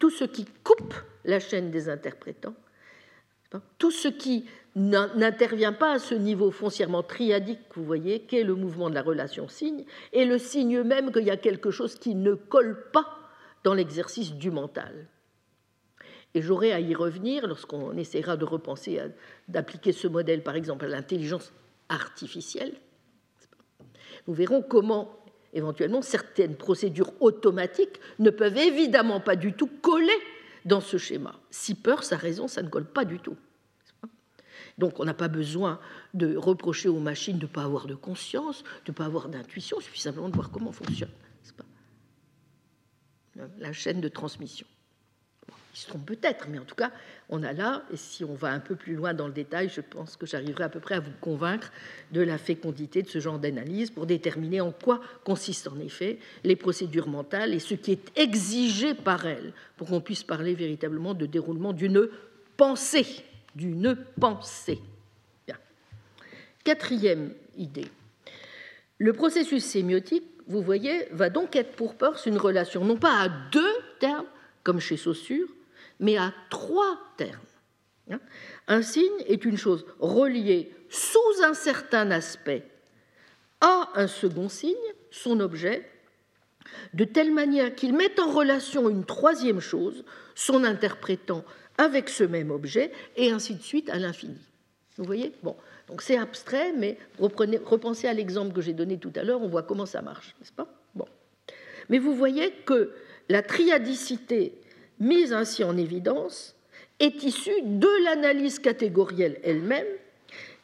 Tout 0.00 0.10
ce 0.10 0.24
qui 0.24 0.46
coupe 0.64 0.94
la 1.24 1.38
chaîne 1.38 1.70
des 1.70 1.88
interprétants, 1.88 2.56
tout 3.78 3.90
ce 3.90 4.08
qui 4.08 4.44
n'intervient 4.76 5.72
pas 5.72 5.92
à 5.92 5.98
ce 5.98 6.14
niveau 6.14 6.50
foncièrement 6.50 7.02
triadique, 7.02 7.60
vous 7.74 7.84
voyez, 7.84 8.20
qu'est 8.20 8.42
le 8.42 8.54
mouvement 8.54 8.90
de 8.90 8.94
la 8.94 9.02
relation 9.02 9.48
signe, 9.48 9.84
et 10.12 10.24
le 10.24 10.38
signe 10.38 10.82
même 10.82 11.12
qu'il 11.12 11.24
y 11.24 11.30
a 11.30 11.36
quelque 11.36 11.70
chose 11.70 11.94
qui 11.96 12.14
ne 12.14 12.34
colle 12.34 12.90
pas 12.92 13.06
dans 13.62 13.74
l'exercice 13.74 14.32
du 14.32 14.50
mental. 14.50 15.06
Et 16.34 16.42
j'aurai 16.42 16.72
à 16.72 16.80
y 16.80 16.94
revenir 16.94 17.46
lorsqu'on 17.46 17.96
essaiera 17.96 18.36
de 18.36 18.44
repenser, 18.44 19.00
d'appliquer 19.46 19.92
ce 19.92 20.08
modèle, 20.08 20.42
par 20.42 20.56
exemple, 20.56 20.84
à 20.86 20.88
l'intelligence 20.88 21.52
artificielle. 21.88 22.74
Nous 24.26 24.34
verrons 24.34 24.60
comment, 24.60 25.16
éventuellement, 25.52 26.02
certaines 26.02 26.56
procédures 26.56 27.12
automatiques 27.20 28.00
ne 28.18 28.30
peuvent 28.30 28.56
évidemment 28.56 29.20
pas 29.20 29.36
du 29.36 29.52
tout 29.52 29.70
coller 29.80 30.18
dans 30.64 30.80
ce 30.80 30.96
schéma. 30.96 31.38
Si 31.50 31.74
peur, 31.74 32.02
sa 32.02 32.16
raison, 32.16 32.48
ça 32.48 32.62
ne 32.62 32.68
colle 32.68 32.86
pas 32.86 33.04
du 33.04 33.20
tout. 33.20 33.36
Donc 34.78 34.98
on 35.00 35.04
n'a 35.04 35.14
pas 35.14 35.28
besoin 35.28 35.78
de 36.14 36.36
reprocher 36.36 36.88
aux 36.88 37.00
machines 37.00 37.38
de 37.38 37.46
ne 37.46 37.50
pas 37.50 37.62
avoir 37.62 37.86
de 37.86 37.94
conscience, 37.94 38.62
de 38.84 38.90
ne 38.90 38.94
pas 38.94 39.04
avoir 39.04 39.28
d'intuition, 39.28 39.76
il 39.80 39.84
suffit 39.84 40.00
simplement 40.00 40.28
de 40.28 40.34
voir 40.34 40.50
comment 40.50 40.72
fonctionne 40.72 41.10
la 43.58 43.72
chaîne 43.72 44.00
de 44.00 44.08
transmission. 44.08 44.66
Ils 45.74 45.78
se 45.78 45.88
trompent 45.88 46.06
peut-être, 46.06 46.46
mais 46.48 46.60
en 46.60 46.64
tout 46.64 46.76
cas, 46.76 46.92
on 47.28 47.42
a 47.42 47.52
là, 47.52 47.82
et 47.92 47.96
si 47.96 48.22
on 48.22 48.34
va 48.34 48.52
un 48.52 48.60
peu 48.60 48.76
plus 48.76 48.94
loin 48.94 49.12
dans 49.12 49.26
le 49.26 49.32
détail, 49.32 49.68
je 49.68 49.80
pense 49.80 50.16
que 50.16 50.24
j'arriverai 50.24 50.64
à 50.64 50.68
peu 50.68 50.78
près 50.78 50.94
à 50.94 51.00
vous 51.00 51.10
convaincre 51.20 51.72
de 52.12 52.20
la 52.20 52.38
fécondité 52.38 53.02
de 53.02 53.08
ce 53.08 53.18
genre 53.18 53.40
d'analyse 53.40 53.90
pour 53.90 54.06
déterminer 54.06 54.60
en 54.60 54.70
quoi 54.70 55.00
consistent 55.24 55.68
en 55.68 55.80
effet 55.80 56.20
les 56.44 56.54
procédures 56.54 57.08
mentales 57.08 57.52
et 57.52 57.58
ce 57.58 57.74
qui 57.74 57.90
est 57.90 58.16
exigé 58.16 58.94
par 58.94 59.26
elles 59.26 59.52
pour 59.76 59.88
qu'on 59.88 60.00
puisse 60.00 60.22
parler 60.22 60.54
véritablement 60.54 61.12
de 61.12 61.26
déroulement 61.26 61.72
d'une 61.72 62.08
pensée, 62.56 63.24
d'une 63.54 63.96
pensée. 64.20 64.80
Quatrième 66.64 67.34
idée. 67.58 67.90
Le 68.98 69.12
processus 69.12 69.62
sémiotique, 69.62 70.24
vous 70.46 70.62
voyez, 70.62 71.06
va 71.10 71.28
donc 71.28 71.56
être 71.56 71.76
pour 71.76 71.94
Peirce 71.94 72.24
une 72.24 72.38
relation 72.38 72.86
non 72.86 72.96
pas 72.96 73.20
à 73.20 73.28
deux 73.28 73.74
termes, 74.00 74.26
comme 74.62 74.80
chez 74.80 74.96
Saussure, 74.96 75.48
mais 76.00 76.16
à 76.16 76.32
trois 76.48 76.98
termes. 77.18 78.18
Un 78.66 78.80
signe 78.80 79.20
est 79.26 79.44
une 79.44 79.58
chose 79.58 79.84
reliée 79.98 80.72
sous 80.88 81.44
un 81.44 81.52
certain 81.52 82.10
aspect 82.10 82.66
à 83.60 83.90
un 83.94 84.06
second 84.06 84.48
signe, 84.48 84.74
son 85.10 85.40
objet, 85.40 85.88
de 86.94 87.04
telle 87.04 87.32
manière 87.32 87.74
qu'il 87.74 87.94
met 87.94 88.18
en 88.20 88.30
relation 88.30 88.88
une 88.88 89.04
troisième 89.04 89.60
chose, 89.60 90.04
son 90.34 90.64
interprétant 90.64 91.44
avec 91.78 92.08
ce 92.08 92.24
même 92.24 92.50
objet, 92.50 92.92
et 93.16 93.30
ainsi 93.30 93.54
de 93.54 93.62
suite 93.62 93.90
à 93.90 93.98
l'infini. 93.98 94.38
Vous 94.96 95.04
voyez? 95.04 95.32
Bon, 95.42 95.56
donc 95.88 96.02
c'est 96.02 96.16
abstrait, 96.16 96.72
mais 96.72 96.96
repensez 97.18 98.06
à 98.06 98.12
l'exemple 98.12 98.52
que 98.54 98.60
j'ai 98.60 98.72
donné 98.72 98.98
tout 98.98 99.12
à 99.16 99.24
l'heure, 99.24 99.42
on 99.42 99.48
voit 99.48 99.64
comment 99.64 99.86
ça 99.86 100.02
marche, 100.02 100.34
n'est-ce 100.40 100.52
pas? 100.52 100.68
Bon. 100.94 101.06
Mais 101.88 101.98
vous 101.98 102.14
voyez 102.14 102.52
que 102.64 102.92
la 103.28 103.42
triadicité 103.42 104.54
mise 105.00 105.32
ainsi 105.32 105.64
en 105.64 105.76
évidence 105.76 106.54
est 107.00 107.24
issue 107.24 107.62
de 107.62 108.04
l'analyse 108.04 108.60
catégorielle 108.60 109.40
elle-même, 109.42 109.86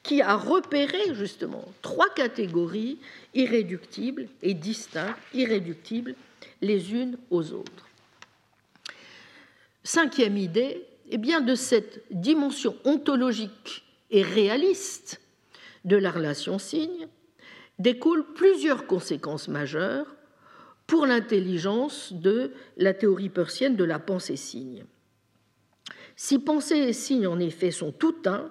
qui 0.02 0.22
a 0.22 0.36
repéré 0.36 1.14
justement 1.14 1.64
trois 1.82 2.08
catégories 2.14 2.98
irréductibles 3.34 4.28
et 4.42 4.54
distinctes, 4.54 5.18
irréductibles 5.34 6.14
les 6.62 6.94
unes 6.94 7.18
aux 7.30 7.52
autres. 7.52 7.88
Cinquième 9.82 10.38
idée, 10.38 10.86
eh 11.10 11.18
bien 11.18 11.40
de 11.40 11.54
cette 11.54 12.02
dimension 12.10 12.76
ontologique 12.84 13.84
et 14.10 14.22
réaliste 14.22 15.20
de 15.84 15.96
la 15.96 16.10
relation 16.10 16.58
signe 16.58 17.08
découlent 17.78 18.32
plusieurs 18.34 18.86
conséquences 18.86 19.48
majeures 19.48 20.14
pour 20.86 21.06
l'intelligence 21.06 22.12
de 22.12 22.52
la 22.76 22.94
théorie 22.94 23.28
persienne 23.28 23.76
de 23.76 23.84
la 23.84 23.98
pensée 23.98 24.36
signe. 24.36 24.84
Si 26.16 26.38
pensée 26.38 26.76
et 26.76 26.92
signe 26.92 27.26
en 27.26 27.38
effet 27.38 27.70
sont 27.70 27.92
tout 27.92 28.16
un, 28.26 28.50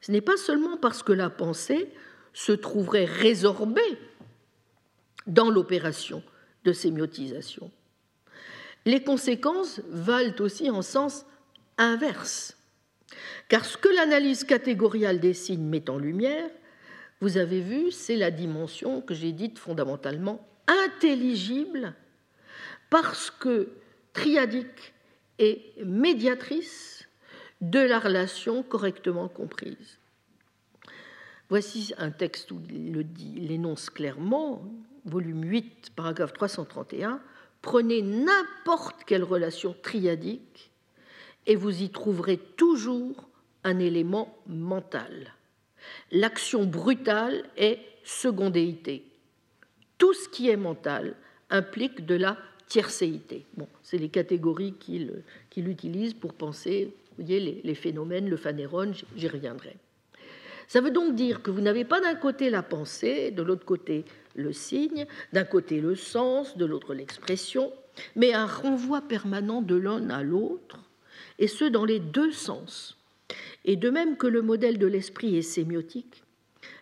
ce 0.00 0.12
n'est 0.12 0.20
pas 0.20 0.36
seulement 0.36 0.76
parce 0.76 1.02
que 1.02 1.12
la 1.12 1.30
pensée 1.30 1.92
se 2.32 2.52
trouverait 2.52 3.04
résorbée 3.04 3.98
dans 5.26 5.50
l'opération 5.50 6.22
de 6.64 6.72
sémiotisation. 6.72 7.70
Les 8.84 9.02
conséquences 9.02 9.80
valent 9.88 10.34
aussi 10.40 10.70
en 10.70 10.82
sens 10.82 11.26
inverse. 11.78 12.56
Car 13.48 13.64
ce 13.64 13.78
que 13.78 13.88
l'analyse 13.88 14.44
catégoriale 14.44 15.20
des 15.20 15.34
signes 15.34 15.66
met 15.66 15.88
en 15.88 15.98
lumière, 15.98 16.50
vous 17.20 17.38
avez 17.38 17.60
vu, 17.60 17.90
c'est 17.90 18.16
la 18.16 18.30
dimension 18.30 19.00
que 19.00 19.14
j'ai 19.14 19.32
dite 19.32 19.58
fondamentalement 19.58 20.46
intelligible, 20.66 21.94
parce 22.90 23.30
que 23.30 23.70
triadique 24.12 24.92
et 25.38 25.72
médiatrice 25.84 27.08
de 27.60 27.80
la 27.80 27.98
relation 27.98 28.62
correctement 28.62 29.28
comprise. 29.28 29.98
Voici 31.48 31.94
un 31.96 32.10
texte 32.10 32.52
où 32.52 32.60
il 32.70 33.46
l'énonce 33.46 33.88
clairement, 33.88 34.62
volume 35.06 35.44
8, 35.44 35.92
paragraphe 35.96 36.34
331. 36.34 37.20
Prenez 37.62 38.02
n'importe 38.02 39.04
quelle 39.04 39.24
relation 39.24 39.74
triadique 39.82 40.67
et 41.48 41.56
vous 41.56 41.82
y 41.82 41.88
trouverez 41.88 42.36
toujours 42.36 43.28
un 43.64 43.80
élément 43.80 44.36
mental. 44.46 45.34
L'action 46.12 46.64
brutale 46.64 47.42
est 47.56 47.80
secondéité. 48.04 49.04
Tout 49.96 50.14
ce 50.14 50.28
qui 50.28 50.48
est 50.48 50.56
mental 50.56 51.16
implique 51.50 52.06
de 52.06 52.14
la 52.14 52.36
tiercéité. 52.68 53.46
Bon, 53.56 53.66
c'est 53.82 53.98
les 53.98 54.10
catégories 54.10 54.74
qu'il 54.78 55.68
utilise 55.68 56.14
pour 56.14 56.34
penser 56.34 56.92
vous 57.18 57.24
voyez, 57.24 57.40
les, 57.40 57.60
les 57.64 57.74
phénomènes, 57.74 58.28
le 58.28 58.36
phanérone, 58.36 58.94
j'y 59.16 59.26
reviendrai. 59.26 59.74
Ça 60.68 60.80
veut 60.80 60.92
donc 60.92 61.16
dire 61.16 61.42
que 61.42 61.50
vous 61.50 61.60
n'avez 61.60 61.84
pas 61.84 62.00
d'un 62.00 62.14
côté 62.14 62.48
la 62.48 62.62
pensée, 62.62 63.32
de 63.32 63.42
l'autre 63.42 63.64
côté 63.64 64.04
le 64.36 64.52
signe, 64.52 65.04
d'un 65.32 65.44
côté 65.44 65.80
le 65.80 65.96
sens, 65.96 66.56
de 66.56 66.64
l'autre 66.64 66.94
l'expression, 66.94 67.72
mais 68.14 68.34
un 68.34 68.46
renvoi 68.46 69.00
permanent 69.00 69.62
de 69.62 69.74
l'un 69.74 70.10
à 70.10 70.22
l'autre 70.22 70.78
et 71.38 71.48
ce 71.48 71.64
dans 71.64 71.84
les 71.84 72.00
deux 72.00 72.32
sens. 72.32 72.96
Et 73.64 73.76
de 73.76 73.90
même 73.90 74.16
que 74.16 74.26
le 74.26 74.42
modèle 74.42 74.78
de 74.78 74.86
l'esprit 74.86 75.36
est 75.36 75.42
sémiotique, 75.42 76.22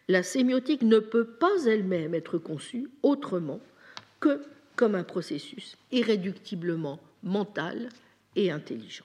la 0.08 0.22
sémiotique 0.22 0.82
ne 0.82 0.98
peut 0.98 1.24
pas 1.26 1.64
elle-même 1.66 2.14
être 2.14 2.38
conçue 2.38 2.88
autrement 3.02 3.60
que 4.20 4.42
comme 4.76 4.94
un 4.94 5.04
processus 5.04 5.76
irréductiblement 5.90 7.00
mental 7.22 7.88
et 8.36 8.50
intelligent. 8.50 9.04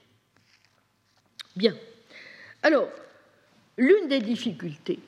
Bien. 1.56 1.76
Alors, 2.62 2.90
l'une 3.78 4.08
des 4.08 4.20
difficultés 4.20 5.00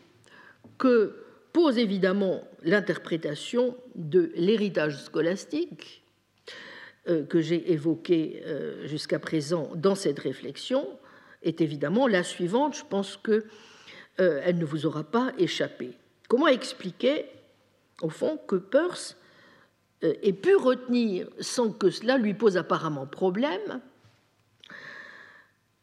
que 0.77 1.23
pose 1.51 1.77
évidemment 1.77 2.47
l'interprétation 2.63 3.77
de 3.95 4.31
l'héritage 4.35 5.03
scolastique 5.03 6.02
que 7.05 7.41
j'ai 7.41 7.71
évoquée 7.73 8.41
euh, 8.45 8.87
jusqu'à 8.87 9.19
présent 9.19 9.71
dans 9.75 9.95
cette 9.95 10.19
réflexion 10.19 10.87
est 11.41 11.59
évidemment 11.59 12.07
la 12.07 12.23
suivante. 12.23 12.77
Je 12.77 12.85
pense 12.85 13.17
qu'elle 13.17 13.43
euh, 14.21 14.53
ne 14.53 14.63
vous 14.63 14.85
aura 14.85 15.03
pas 15.03 15.33
échappé. 15.37 15.91
Comment 16.29 16.47
expliquer, 16.47 17.25
au 18.01 18.09
fond, 18.09 18.39
que 18.47 18.55
Peirce 18.55 19.17
ait 20.01 20.33
pu 20.33 20.55
retenir, 20.55 21.29
sans 21.39 21.71
que 21.71 21.89
cela 21.89 22.17
lui 22.17 22.33
pose 22.33 22.57
apparemment 22.57 23.05
problème, 23.05 23.81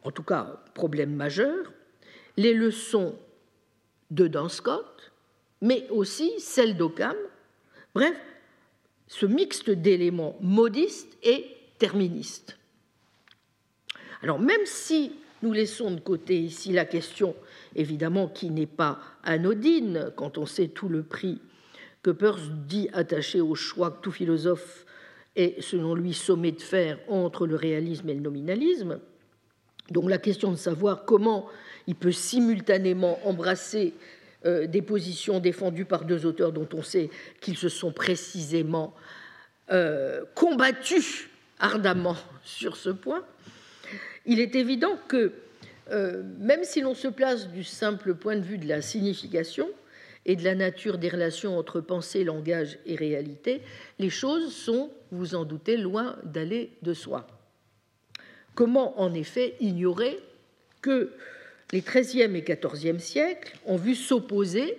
en 0.02 0.10
tout 0.10 0.22
cas 0.22 0.60
problème 0.74 1.14
majeur, 1.14 1.72
les 2.36 2.52
leçons 2.52 3.18
de 4.10 4.26
Dan 4.26 4.48
Scott, 4.48 5.12
mais 5.62 5.86
aussi 5.90 6.32
celles 6.38 6.76
d'Occam, 6.76 7.16
bref, 7.94 8.16
ce 9.10 9.26
mixte 9.26 9.70
d'éléments 9.70 10.36
modistes 10.40 11.18
et 11.24 11.44
terministes. 11.78 12.56
Alors 14.22 14.38
même 14.38 14.64
si 14.64 15.12
nous 15.42 15.52
laissons 15.52 15.90
de 15.90 16.00
côté 16.00 16.38
ici 16.38 16.72
la 16.72 16.84
question, 16.84 17.34
évidemment, 17.74 18.28
qui 18.28 18.50
n'est 18.50 18.66
pas 18.66 19.00
anodine 19.24 20.12
quand 20.14 20.38
on 20.38 20.46
sait 20.46 20.68
tout 20.68 20.88
le 20.88 21.02
prix 21.02 21.40
que 22.02 22.10
Peirce 22.10 22.50
dit 22.68 22.88
attaché 22.92 23.40
au 23.40 23.56
choix 23.56 23.90
que 23.90 24.00
tout 24.00 24.12
philosophe 24.12 24.86
est, 25.34 25.60
selon 25.60 25.94
lui, 25.94 26.14
sommé 26.14 26.52
de 26.52 26.62
faire 26.62 26.98
entre 27.08 27.48
le 27.48 27.56
réalisme 27.56 28.08
et 28.10 28.14
le 28.14 28.20
nominalisme, 28.20 29.00
donc 29.90 30.08
la 30.08 30.18
question 30.18 30.52
de 30.52 30.56
savoir 30.56 31.04
comment 31.04 31.48
il 31.88 31.96
peut 31.96 32.12
simultanément 32.12 33.18
embrasser 33.26 33.92
euh, 34.46 34.66
des 34.66 34.82
positions 34.82 35.38
défendues 35.38 35.84
par 35.84 36.04
deux 36.04 36.24
auteurs 36.24 36.52
dont 36.52 36.68
on 36.72 36.82
sait 36.82 37.10
qu'ils 37.40 37.58
se 37.58 37.68
sont 37.68 37.92
précisément 37.92 38.94
euh, 39.70 40.22
combattus 40.34 41.28
ardemment 41.58 42.16
sur 42.44 42.76
ce 42.76 42.90
point, 42.90 43.24
il 44.26 44.40
est 44.40 44.54
évident 44.54 44.98
que 45.08 45.32
euh, 45.90 46.22
même 46.38 46.64
si 46.64 46.80
l'on 46.80 46.94
se 46.94 47.08
place 47.08 47.48
du 47.48 47.64
simple 47.64 48.14
point 48.14 48.36
de 48.36 48.42
vue 48.42 48.58
de 48.58 48.68
la 48.68 48.80
signification 48.80 49.68
et 50.24 50.36
de 50.36 50.44
la 50.44 50.54
nature 50.54 50.98
des 50.98 51.08
relations 51.08 51.58
entre 51.58 51.80
pensée, 51.80 52.24
langage 52.24 52.78
et 52.86 52.94
réalité, 52.94 53.62
les 53.98 54.10
choses 54.10 54.54
sont, 54.54 54.90
vous 55.10 55.34
en 55.34 55.44
doutez, 55.44 55.76
loin 55.76 56.16
d'aller 56.24 56.70
de 56.82 56.94
soi. 56.94 57.26
Comment 58.54 59.00
en 59.00 59.12
effet 59.14 59.56
ignorer 59.60 60.18
que 60.82 61.12
les 61.72 61.82
XIIIe 61.82 62.36
et 62.36 62.42
XIVe 62.42 62.98
siècles 62.98 63.56
ont 63.66 63.76
vu 63.76 63.94
s'opposer 63.94 64.78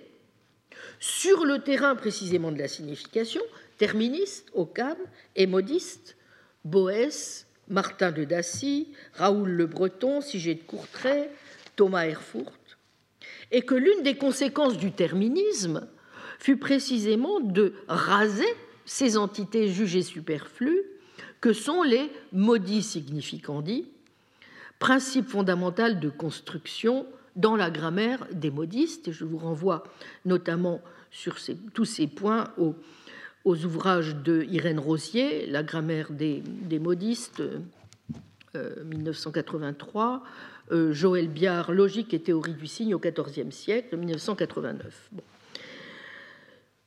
sur 1.00 1.44
le 1.44 1.60
terrain 1.60 1.94
précisément 1.94 2.52
de 2.52 2.58
la 2.58 2.68
signification, 2.68 3.42
terministes, 3.78 4.52
et 5.36 5.46
modistes, 5.46 6.16
Boès, 6.64 7.46
Martin 7.68 8.12
de 8.12 8.24
Dacy, 8.24 8.88
Raoul 9.14 9.50
le 9.50 9.66
Breton, 9.66 10.20
Sigé 10.20 10.54
de 10.54 10.62
Courtrai, 10.62 11.30
Thomas 11.76 12.06
Erfurt, 12.06 12.78
et 13.50 13.62
que 13.62 13.74
l'une 13.74 14.02
des 14.02 14.16
conséquences 14.16 14.76
du 14.76 14.92
terminisme 14.92 15.88
fut 16.38 16.56
précisément 16.56 17.40
de 17.40 17.74
raser 17.88 18.54
ces 18.84 19.16
entités 19.16 19.68
jugées 19.68 20.02
superflues 20.02 20.82
que 21.40 21.52
sont 21.52 21.82
les 21.82 22.10
maudits 22.32 22.82
significandi, 22.82 23.86
principe 24.82 25.28
fondamental 25.28 26.00
de 26.00 26.08
construction 26.10 27.06
dans 27.36 27.54
la 27.54 27.70
grammaire 27.70 28.26
des 28.32 28.50
modistes. 28.50 29.12
Je 29.12 29.24
vous 29.24 29.38
renvoie 29.38 29.84
notamment 30.24 30.80
sur 31.12 31.36
tous 31.72 31.84
ces 31.84 32.08
points 32.08 32.48
aux, 32.58 32.74
ouvrages 33.64 34.16
de 34.16 34.42
Irène 34.50 34.80
Rosier, 34.80 35.46
La 35.46 35.62
grammaire 35.62 36.10
des, 36.10 36.42
modistes, 36.80 37.44
1983, 38.56 40.24
euh, 40.72 40.74
euh, 40.74 40.92
Joël 40.92 41.28
Biard, 41.28 41.70
Logique 41.70 42.12
et 42.12 42.20
théorie 42.20 42.54
du 42.54 42.66
signe 42.66 42.92
au 42.92 42.98
XIVe 42.98 43.52
siècle, 43.52 43.96
1989. 43.96 45.10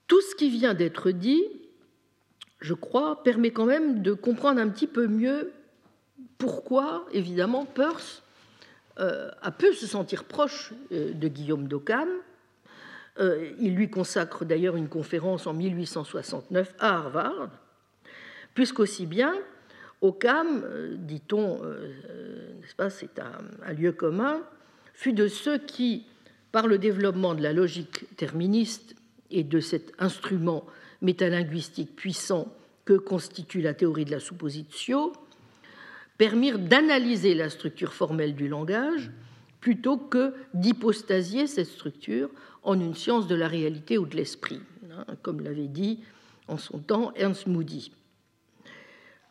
Tout 0.08 0.20
ce 0.20 0.36
qui 0.36 0.50
vient 0.50 0.74
d'être 0.74 1.12
dit, 1.12 1.46
je 2.60 2.74
crois, 2.74 3.24
permet 3.24 3.52
quand 3.52 3.66
même 3.66 4.02
de 4.02 4.12
comprendre 4.12 4.60
un 4.60 4.68
petit 4.68 4.88
peu 4.88 5.08
mieux 5.08 5.54
pourquoi, 6.38 7.06
évidemment, 7.12 7.66
Peirce 7.66 8.24
euh, 9.00 9.30
a 9.42 9.52
pu 9.52 9.74
se 9.74 9.88
sentir 9.88 10.24
proche 10.24 10.74
euh, 10.92 11.14
de 11.14 11.28
Guillaume 11.28 11.68
d'Occam. 11.68 12.08
Euh, 13.20 13.52
il 13.60 13.76
lui 13.76 13.90
consacre 13.90 14.46
d'ailleurs 14.46 14.76
une 14.76 14.88
conférence 14.88 15.48
en 15.48 15.54
1869 15.54 16.74
à 16.80 16.96
Harvard, 16.96 17.50
puisqu'aussi 18.54 19.06
bien 19.06 19.36
Occam, 20.02 20.64
dit-on, 20.98 21.62
n'est-ce 21.64 22.76
pas, 22.76 22.90
c'est 22.90 23.18
un, 23.18 23.74
lieu 23.74 23.92
commun, 23.92 24.42
fut 24.94 25.14
de 25.14 25.28
ceux 25.28 25.58
qui, 25.58 26.06
par 26.52 26.68
le 26.68 26.78
développement 26.78 27.34
de 27.34 27.42
la 27.42 27.54
logique 27.54 28.06
terministe 28.18 28.96
et 29.32 29.44
de 29.44 29.60
cet 29.60 29.94
instrument 29.98 30.66
métalinguistique 31.02 31.96
puissant 31.96 32.54
que 32.84 32.94
constitue 32.94 33.62
la 33.62 33.74
théorie 33.74 34.06
de 34.06 34.12
la 34.12 34.20
suppositio, 34.20 35.14
permirent 36.18 36.60
d'analyser 36.60 37.34
la 37.36 37.50
structure 37.50 37.94
formelle 37.94 38.36
du 38.36 38.48
langage 38.48 39.12
plutôt 39.60 39.98
que 39.98 40.34
d'hypostasier 40.54 41.48
cette 41.48 41.68
structure 41.68 42.30
en 42.64 42.80
une 42.80 42.96
science 42.96 43.28
de 43.28 43.36
la 43.36 43.48
réalité 43.48 43.98
ou 43.98 44.06
de 44.06 44.16
l'esprit, 44.16 44.62
hein, 44.92 45.06
comme 45.22 45.42
l'avait 45.42 45.68
dit 45.68 46.00
en 46.48 46.58
son 46.58 46.80
temps 46.80 47.12
Ernst 47.16 47.48
Moody. 47.48 47.92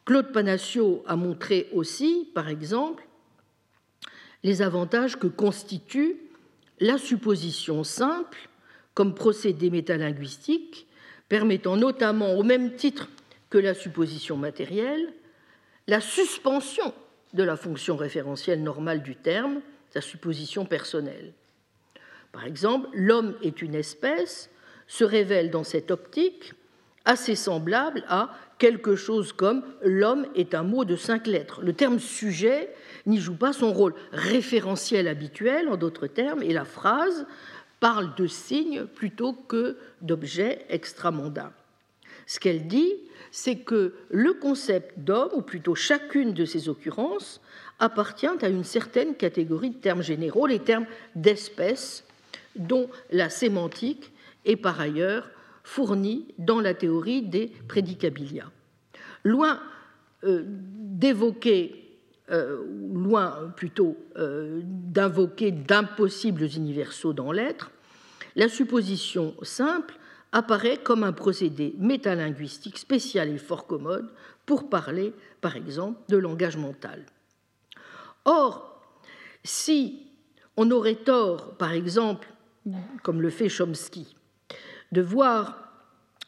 Claude 0.05 0.33
Panacio 0.33 1.03
a 1.07 1.17
montré 1.17 1.69
aussi, 1.73 2.29
par 2.35 2.49
exemple, 2.49 3.07
les 4.43 4.61
avantages 4.61 5.17
que 5.17 5.27
constitue 5.27 6.17
la 6.81 6.99
supposition 6.99 7.85
simple 7.85 8.49
comme 8.93 9.15
procédé 9.15 9.71
métalinguistique, 9.71 10.87
permettant 11.29 11.77
notamment, 11.77 12.35
au 12.35 12.43
même 12.43 12.75
titre 12.77 13.09
que 13.51 13.59
la 13.59 13.75
supposition 13.75 14.37
matérielle, 14.37 15.15
la 15.87 16.01
suspension 16.01 16.95
de 17.33 17.43
la 17.43 17.57
fonction 17.57 17.97
référentielle 17.97 18.63
normale 18.63 19.03
du 19.03 19.17
terme, 19.17 19.61
sa 19.91 20.01
supposition 20.01 20.65
personnelle. 20.65 21.33
Par 22.33 22.45
exemple, 22.45 22.89
l'homme 22.93 23.37
est 23.43 23.63
une 23.63 23.75
espèce 23.75 24.51
se 24.87 25.05
révèle 25.05 25.51
dans 25.51 25.65
cette 25.65 25.91
optique 25.91 26.53
assez 27.05 27.35
semblable 27.35 28.05
à 28.09 28.31
quelque 28.59 28.97
chose 28.97 29.33
comme 29.33 29.63
l'homme 29.83 30.27
est 30.35 30.55
un 30.55 30.63
mot 30.63 30.85
de 30.85 30.97
cinq 30.97 31.27
lettres. 31.27 31.63
Le 31.63 31.73
terme 31.73 31.99
sujet 31.99 32.75
n'y 33.07 33.19
joue 33.19 33.37
pas 33.37 33.53
son 33.53 33.73
rôle 33.73 33.95
référentiel 34.13 35.09
habituel, 35.09 35.69
en 35.69 35.77
d'autres 35.77 36.07
termes, 36.07 36.43
et 36.43 36.53
la 36.53 36.65
phrase 36.65 37.27
parle 37.81 38.15
de 38.15 38.27
signes 38.27 38.87
plutôt 38.87 39.35
que 39.35 39.77
d'objets 40.01 40.65
extramondains. 40.71 41.53
Ce 42.27 42.41
qu'elle 42.41 42.67
dit, 42.67 42.93
c'est 43.31 43.57
que 43.57 43.95
le 44.11 44.33
concept 44.35 44.99
d'homme, 44.99 45.31
ou 45.35 45.43
plutôt 45.43 45.75
chacune 45.75 46.33
de 46.33 46.45
ces 46.45 46.69
occurrences, 46.69 47.41
appartient 47.79 48.27
à 48.27 48.49
une 48.49 48.65
certaine 48.65 49.15
catégorie 49.15 49.71
de 49.71 49.77
termes 49.77 50.03
généraux, 50.03 50.47
les 50.47 50.61
termes 50.61 50.87
d'espèce, 51.17 52.05
dont 52.57 52.89
la 53.11 53.31
sémantique 53.31 54.13
est 54.45 54.57
par 54.57 54.81
ailleurs 54.81 55.29
fournie 55.65 56.29
dans 56.39 56.61
la 56.61 56.75
théorie 56.75 57.23
des 57.23 57.51
prédicabilia. 57.69 58.51
Loin 59.25 59.61
euh, 60.25 60.43
d'évoquer, 60.47 61.99
euh, 62.31 62.63
loin 62.93 63.53
plutôt 63.57 63.97
euh, 64.17 64.61
d'invoquer 64.63 65.51
d'impossibles 65.51 66.45
universaux 66.57 67.13
dans 67.13 67.33
l'être, 67.33 67.71
la 68.37 68.49
supposition 68.49 69.35
simple 69.43 69.95
apparaît 70.35 70.79
comme 70.79 71.05
un 71.05 71.13
procédé 71.13 71.75
métalinguistique 71.79 72.77
spécial 72.79 73.29
et 73.29 73.39
fort 73.39 73.69
commode 73.69 74.11
pour 74.47 74.69
parler, 74.69 75.15
par 75.41 75.55
exemple, 75.55 76.01
de 76.09 76.17
langage 76.17 76.57
mental. 76.57 77.07
Or, 78.25 78.83
si 79.45 80.09
on 80.57 80.73
aurait 80.73 80.97
tort, 80.97 81.57
par 81.57 81.73
exemple, 81.73 82.29
comme 83.05 83.23
le 83.23 83.31
fait 83.31 83.49
Chomsky, 83.49 84.17
de 84.91 85.01
voir 85.01 85.73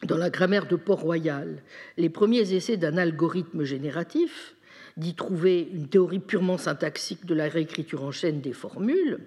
dans 0.05 0.17
la 0.17 0.31
grammaire 0.31 0.69
de 0.69 0.77
Port-Royal 0.77 1.63
les 1.97 2.09
premiers 2.09 2.55
essais 2.55 2.77
d'un 2.77 2.99
algorithme 2.99 3.65
génératif, 3.65 4.55
d'y 4.97 5.17
trouver 5.17 5.69
une 5.73 5.89
théorie 5.89 6.21
purement 6.21 6.59
syntaxique 6.59 7.27
de 7.27 7.35
la 7.35 7.49
réécriture 7.49 8.05
en 8.05 8.13
chaîne 8.13 8.41
des 8.41 8.53
formules, 8.53 9.19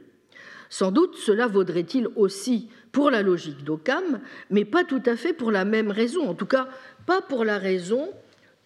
sans 0.70 0.92
doute 0.92 1.16
cela 1.16 1.48
vaudrait-il 1.48 2.08
aussi 2.16 2.70
pour 2.92 3.12
la 3.12 3.22
logique 3.22 3.64
d'Occam, 3.64 4.20
mais 4.50 4.66
pas 4.66 4.84
tout 4.84 5.04
à 5.06 5.16
fait 5.16 5.34
pour 5.34 5.52
la 5.52 5.66
même 5.66 5.92
raison, 5.92 6.28
en 6.28 6.34
tout 6.34 6.46
cas 6.46 6.68
pas 7.06 7.22
pour 7.22 7.46
la 7.46 7.58
raison 7.58 8.10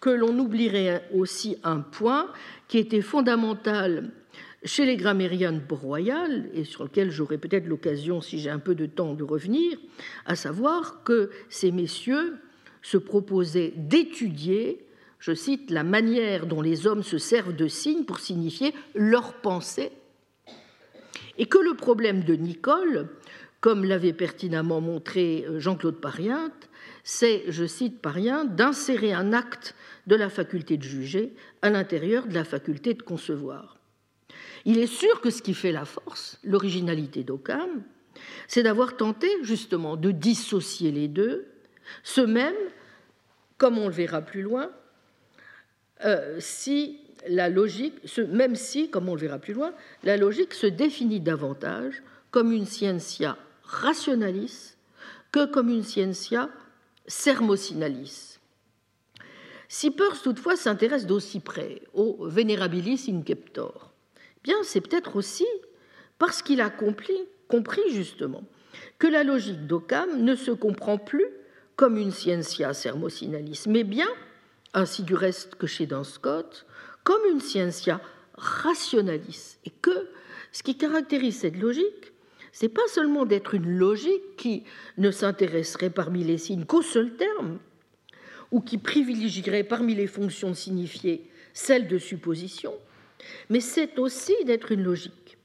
que 0.00 0.10
l'on 0.10 0.38
oublierait 0.38 1.08
aussi 1.14 1.56
un 1.62 1.80
point 1.80 2.30
qui 2.68 2.78
était 2.78 3.00
fondamental 3.00 4.10
chez 4.64 4.86
les 4.86 4.96
grammairiens 4.96 5.52
de 5.52 5.60
Port-Royal, 5.60 6.48
et 6.54 6.64
sur 6.64 6.84
lequel 6.84 7.10
j'aurai 7.10 7.38
peut-être 7.38 7.66
l'occasion, 7.66 8.20
si 8.20 8.38
j'ai 8.38 8.50
un 8.50 8.58
peu 8.58 8.74
de 8.74 8.86
temps, 8.86 9.14
de 9.14 9.24
revenir, 9.24 9.78
à 10.24 10.36
savoir 10.36 11.02
que 11.04 11.30
ces 11.50 11.70
messieurs 11.70 12.36
se 12.80 12.96
proposaient 12.96 13.72
d'étudier, 13.76 14.86
je 15.18 15.34
cite, 15.34 15.70
la 15.70 15.84
manière 15.84 16.46
dont 16.46 16.62
les 16.62 16.86
hommes 16.86 17.02
se 17.02 17.18
servent 17.18 17.54
de 17.54 17.68
signes 17.68 18.04
pour 18.04 18.20
signifier 18.20 18.74
leur 18.94 19.34
pensée, 19.34 19.90
et 21.36 21.46
que 21.46 21.58
le 21.58 21.74
problème 21.74 22.24
de 22.24 22.34
Nicole 22.34 23.08
comme 23.64 23.86
l'avait 23.86 24.12
pertinemment 24.12 24.82
montré 24.82 25.46
euh, 25.48 25.58
Jean-Claude 25.58 25.98
Parient, 25.98 26.50
c'est, 27.02 27.44
je 27.48 27.64
cite 27.64 28.02
Parient, 28.02 28.44
d'insérer 28.44 29.14
un 29.14 29.32
acte 29.32 29.74
de 30.06 30.14
la 30.16 30.28
faculté 30.28 30.76
de 30.76 30.82
juger 30.82 31.32
à 31.62 31.70
l'intérieur 31.70 32.26
de 32.26 32.34
la 32.34 32.44
faculté 32.44 32.92
de 32.92 33.00
concevoir. 33.00 33.78
Il 34.66 34.78
est 34.78 34.86
sûr 34.86 35.22
que 35.22 35.30
ce 35.30 35.40
qui 35.40 35.54
fait 35.54 35.72
la 35.72 35.86
force, 35.86 36.38
l'originalité 36.44 37.24
d'Occam, 37.24 37.82
c'est 38.48 38.62
d'avoir 38.62 38.98
tenté 38.98 39.30
justement 39.40 39.96
de 39.96 40.10
dissocier 40.10 40.92
les 40.92 41.08
deux, 41.08 41.46
ce 42.02 42.20
même, 42.20 42.52
comme 43.56 43.78
on 43.78 43.88
le 43.88 43.94
verra 43.94 44.20
plus 44.20 44.42
loin, 44.42 44.68
euh, 46.04 46.36
si 46.38 47.00
la 47.26 47.48
logique, 47.48 47.94
même 48.28 48.56
si, 48.56 48.90
comme 48.90 49.08
on 49.08 49.14
le 49.14 49.22
verra 49.22 49.38
plus 49.38 49.54
loin, 49.54 49.72
la 50.02 50.18
logique 50.18 50.52
se 50.52 50.66
définit 50.66 51.20
davantage 51.20 52.02
comme 52.30 52.52
une 52.52 52.66
scientia 52.66 53.38
rationalis 53.64 54.76
que 55.32 55.46
comme 55.46 55.68
une 55.68 55.82
scientia 55.82 56.48
sermosinalis. 57.06 58.38
Si 59.68 59.90
Peirce 59.90 60.22
toutefois 60.22 60.56
s'intéresse 60.56 61.06
d'aussi 61.06 61.40
près 61.40 61.82
au 61.92 62.28
Venerabilis 62.28 63.06
inceptor, 63.08 63.92
bien 64.44 64.56
c'est 64.62 64.80
peut-être 64.80 65.16
aussi 65.16 65.46
parce 66.18 66.42
qu'il 66.42 66.60
a 66.60 66.70
compris, 66.70 67.26
justement 67.90 68.44
que 68.98 69.06
la 69.06 69.24
logique 69.24 69.66
d'Occam 69.66 70.22
ne 70.22 70.34
se 70.34 70.50
comprend 70.50 70.98
plus 70.98 71.26
comme 71.76 71.96
une 71.96 72.10
scientia 72.10 72.72
sermosinalis, 72.72 73.64
mais 73.68 73.84
bien, 73.84 74.08
ainsi 74.72 75.02
du 75.02 75.14
reste 75.14 75.56
que 75.56 75.66
chez 75.66 75.86
Duns 75.86 76.04
Scott, 76.04 76.66
comme 77.02 77.20
une 77.30 77.40
scientia 77.40 78.00
rationalis, 78.36 79.58
et 79.64 79.70
que 79.70 80.08
ce 80.52 80.62
qui 80.62 80.76
caractérise 80.76 81.40
cette 81.40 81.58
logique, 81.58 82.13
c'est 82.54 82.68
pas 82.68 82.86
seulement 82.86 83.26
d'être 83.26 83.54
une 83.54 83.68
logique 83.68 84.36
qui 84.36 84.62
ne 84.96 85.10
s'intéresserait 85.10 85.90
parmi 85.90 86.22
les 86.22 86.38
signes 86.38 86.64
qu'au 86.64 86.82
seul 86.82 87.16
terme, 87.16 87.58
ou 88.52 88.60
qui 88.60 88.78
privilégierait 88.78 89.64
parmi 89.64 89.96
les 89.96 90.06
fonctions 90.06 90.54
signifiées 90.54 91.28
celle 91.52 91.88
de 91.88 91.98
supposition, 91.98 92.72
mais 93.50 93.58
c'est 93.58 93.98
aussi 93.98 94.36
d'être 94.44 94.70
une 94.70 94.84
logique 94.84 95.36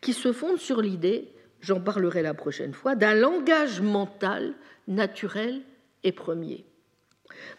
qui 0.00 0.12
se 0.12 0.32
fonde 0.32 0.58
sur 0.58 0.80
l'idée, 0.80 1.28
j'en 1.60 1.80
parlerai 1.80 2.22
la 2.22 2.34
prochaine 2.34 2.72
fois, 2.72 2.94
d'un 2.94 3.14
langage 3.14 3.80
mental 3.80 4.54
naturel 4.86 5.60
et 6.04 6.12
premier. 6.12 6.64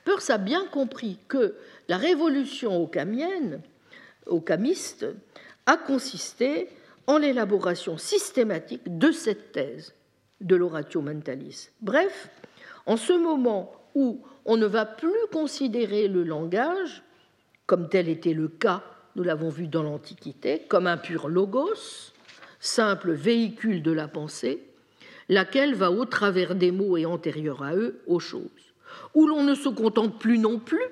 Peirce 0.06 0.30
a 0.30 0.38
bien 0.38 0.66
compris 0.68 1.20
que 1.28 1.56
la 1.90 1.98
révolution 1.98 2.82
ocamienne, 2.82 3.62
ocamiste, 4.26 5.06
a 5.66 5.76
consisté 5.76 6.70
en 7.08 7.18
l'élaboration 7.18 7.98
systématique 7.98 8.98
de 8.98 9.12
cette 9.12 9.52
thèse 9.52 9.94
de 10.42 10.56
l'oratio 10.56 11.02
mentalis. 11.02 11.70
Bref, 11.82 12.30
en 12.86 12.98
ce 12.98 13.14
moment 13.14 13.72
où 13.96 14.22
on 14.46 14.58
ne 14.58 14.66
va 14.66 14.86
plus 14.86 15.12
considérer 15.32 16.08
le 16.08 16.24
langage, 16.24 17.04
comme 17.66 17.90
tel 17.90 18.10
était 18.10 18.34
le 18.34 18.48
cas, 18.48 18.84
nous 19.16 19.24
l'avons 19.24 19.50
vu 19.50 19.68
dans 19.68 19.84
l'Antiquité, 19.84 20.64
comme 20.68 20.88
un 20.88 20.98
pur 20.98 21.30
logos, 21.30 22.12
simple 22.60 23.14
véhicule 23.14 23.82
de 23.82 23.92
la 23.92 24.08
pensée, 24.08 24.62
laquelle 25.30 25.74
va 25.74 25.92
au 25.92 26.06
travers 26.06 26.56
des 26.56 26.72
mots 26.72 26.98
et 26.98 27.06
antérieure 27.06 27.64
à 27.64 27.76
eux 27.76 28.02
aux 28.08 28.20
choses, 28.20 28.74
où 29.14 29.28
l'on 29.28 29.44
ne 29.44 29.56
se 29.56 29.70
contente 29.70 30.20
plus 30.20 30.38
non 30.38 30.60
plus 30.60 30.84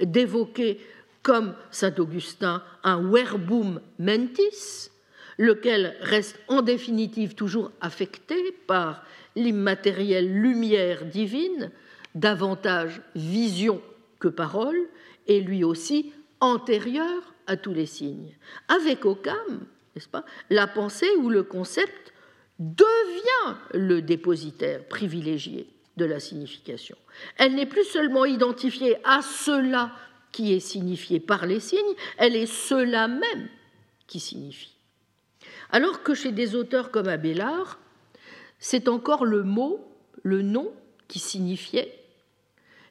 d'évoquer 0.00 0.80
comme 1.22 1.54
saint 1.70 1.94
Augustin 1.98 2.62
un 2.82 3.10
verbum 3.10 3.80
mentis, 3.98 4.90
lequel 5.38 5.96
reste 6.00 6.38
en 6.48 6.62
définitive 6.62 7.34
toujours 7.34 7.70
affecté 7.80 8.52
par 8.66 9.04
l'immatérielle 9.36 10.32
lumière 10.32 11.04
divine, 11.04 11.70
davantage 12.14 13.02
vision 13.14 13.80
que 14.20 14.28
parole, 14.28 14.78
et 15.26 15.40
lui 15.40 15.64
aussi 15.64 16.12
antérieur 16.40 17.34
à 17.46 17.56
tous 17.56 17.74
les 17.74 17.86
signes. 17.86 18.36
Avec 18.68 19.04
Occam, 19.04 19.66
n'est-ce 19.94 20.08
pas, 20.08 20.24
la 20.50 20.66
pensée 20.66 21.10
ou 21.18 21.30
le 21.30 21.42
concept 21.42 22.12
devient 22.58 23.56
le 23.72 24.00
dépositaire 24.02 24.86
privilégié 24.86 25.68
de 25.96 26.04
la 26.04 26.20
signification. 26.20 26.96
Elle 27.36 27.54
n'est 27.54 27.66
plus 27.66 27.84
seulement 27.84 28.24
identifiée 28.24 28.96
à 29.04 29.22
cela 29.22 29.92
qui 30.32 30.52
est 30.52 30.60
signifié 30.60 31.20
par 31.20 31.46
les 31.46 31.60
signes, 31.60 31.78
elle 32.18 32.34
est 32.34 32.46
cela 32.46 33.06
même 33.06 33.48
qui 34.06 34.18
signifie. 34.18 34.73
Alors 35.74 36.04
que 36.04 36.14
chez 36.14 36.30
des 36.30 36.54
auteurs 36.54 36.92
comme 36.92 37.08
Abélard, 37.08 37.80
c'est 38.60 38.86
encore 38.86 39.24
le 39.24 39.42
mot, 39.42 39.84
le 40.22 40.40
nom 40.40 40.72
qui 41.08 41.18
signifiait 41.18 41.98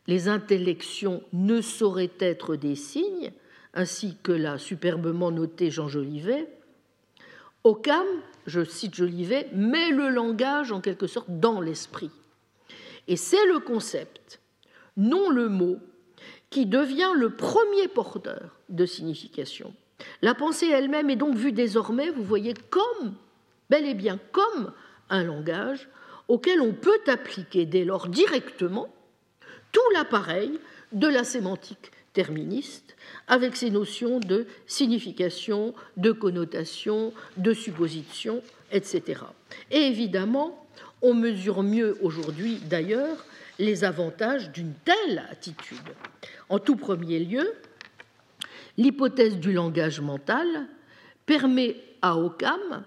les 0.06 0.28
intellections 0.28 1.24
ne 1.32 1.62
sauraient 1.62 2.12
être 2.20 2.58
des 2.58 2.76
signes, 2.76 3.32
ainsi 3.74 4.18
que 4.22 4.34
l'a 4.34 4.58
superbement 4.58 5.32
noté 5.32 5.72
Jean 5.72 5.88
Jolivet. 5.88 6.46
Occam, 7.64 8.06
je 8.48 8.66
cite 8.66 8.96
Jolivet, 8.96 9.48
met 9.54 9.92
le 9.92 10.10
langage 10.10 10.74
en 10.74 10.82
quelque 10.82 11.08
sorte 11.08 11.30
dans 11.30 11.62
l'esprit. 11.62 12.12
Et 13.08 13.16
c'est 13.16 13.46
le 13.46 13.60
concept, 13.60 14.42
non 14.98 15.30
le 15.30 15.48
mot, 15.48 15.78
qui 16.50 16.66
devient 16.66 17.14
le 17.16 17.30
premier 17.30 17.88
porteur 17.88 18.58
de 18.68 18.86
signification. 18.86 19.74
La 20.22 20.34
pensée 20.34 20.68
elle-même 20.68 21.10
est 21.10 21.16
donc 21.16 21.36
vue 21.36 21.52
désormais, 21.52 22.10
vous 22.10 22.24
voyez, 22.24 22.54
comme, 22.70 23.14
bel 23.70 23.86
et 23.86 23.94
bien 23.94 24.20
comme 24.32 24.74
un 25.10 25.24
langage 25.24 25.90
auquel 26.28 26.62
on 26.62 26.74
peut 26.74 27.02
appliquer 27.08 27.66
dès 27.66 27.84
lors 27.84 28.08
directement 28.08 28.88
tout 29.72 29.82
l'appareil 29.94 30.60
de 30.92 31.08
la 31.08 31.24
sémantique 31.24 31.92
terministe, 32.14 32.96
avec 33.28 33.56
ses 33.56 33.72
notions 33.72 34.20
de 34.20 34.46
signification, 34.68 35.74
de 35.98 36.12
connotation, 36.12 37.12
de 37.38 37.54
supposition, 37.54 38.42
etc. 38.72 39.22
Et 39.72 39.88
évidemment, 39.88 40.68
on 41.02 41.14
mesure 41.14 41.64
mieux 41.64 41.98
aujourd'hui 42.02 42.60
d'ailleurs 42.70 43.26
les 43.60 43.84
avantages 43.84 44.52
d'une 44.52 44.74
telle 44.86 45.24
attitude. 45.30 45.78
En 46.50 46.60
tout 46.60 46.76
premier 46.76 47.20
lieu, 47.20 47.54
l'hypothèse 48.78 49.38
du 49.38 49.54
langage 49.54 50.02
mental 50.02 50.48
permet 51.26 51.76
à 52.02 52.18
Occam, 52.18 52.84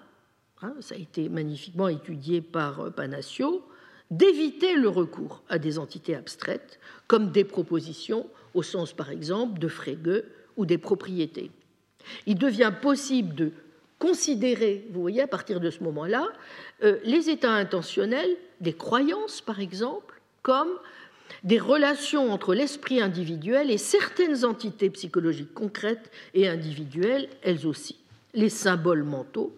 hein, 0.62 0.74
ça 0.80 0.94
a 0.94 0.98
été 0.98 1.28
magnifiquement 1.28 1.88
étudié 1.88 2.40
par 2.40 2.92
Panacio, 2.92 3.64
d'éviter 4.10 4.74
le 4.74 4.88
recours 4.88 5.42
à 5.48 5.58
des 5.58 5.78
entités 5.78 6.14
abstraites 6.14 6.78
comme 7.06 7.32
des 7.32 7.44
propositions 7.44 8.26
au 8.54 8.62
sens 8.62 8.92
par 8.92 9.10
exemple 9.10 9.58
de 9.58 9.68
Frege 9.68 10.22
ou 10.56 10.64
des 10.64 10.78
propriétés. 10.78 11.50
Il 12.26 12.38
devient 12.38 12.72
possible 12.80 13.34
de 13.34 13.52
considérer, 13.98 14.86
vous 14.90 15.00
voyez, 15.00 15.22
à 15.22 15.26
partir 15.26 15.60
de 15.60 15.70
ce 15.70 15.82
moment-là, 15.82 16.28
euh, 16.82 16.98
les 17.04 17.30
états 17.30 17.52
intentionnels 17.52 18.36
des 18.60 18.74
croyances, 18.74 19.40
par 19.40 19.60
exemple, 19.60 20.20
comme 20.42 20.68
des 21.44 21.58
relations 21.58 22.32
entre 22.32 22.54
l'esprit 22.54 23.00
individuel 23.00 23.70
et 23.70 23.78
certaines 23.78 24.44
entités 24.44 24.90
psychologiques 24.90 25.54
concrètes 25.54 26.10
et 26.34 26.48
individuelles, 26.48 27.28
elles 27.42 27.66
aussi, 27.66 27.96
les 28.34 28.48
symboles 28.48 29.04
mentaux, 29.04 29.56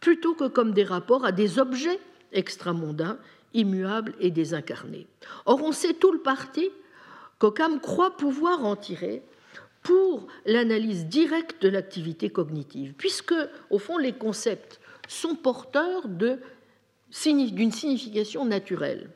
plutôt 0.00 0.34
que 0.34 0.48
comme 0.48 0.72
des 0.72 0.84
rapports 0.84 1.24
à 1.24 1.32
des 1.32 1.58
objets 1.58 1.98
extramondains, 2.32 3.18
immuables 3.54 4.14
et 4.20 4.30
désincarnés. 4.30 5.06
Or, 5.46 5.62
on 5.62 5.72
sait 5.72 5.94
tout 5.94 6.12
le 6.12 6.20
parti 6.20 6.68
qu'Occam 7.38 7.80
croit 7.80 8.16
pouvoir 8.16 8.64
en 8.64 8.76
tirer 8.76 9.22
pour 9.82 10.26
l'analyse 10.44 11.06
directe 11.06 11.62
de 11.62 11.68
l'activité 11.68 12.30
cognitive, 12.30 12.94
puisque, 12.98 13.34
au 13.70 13.78
fond, 13.78 13.96
les 13.96 14.12
concepts 14.12 14.80
sont 15.08 15.34
porteurs 15.34 16.08
d'une 16.08 16.40
signification 17.10 18.44
naturelle 18.44 19.08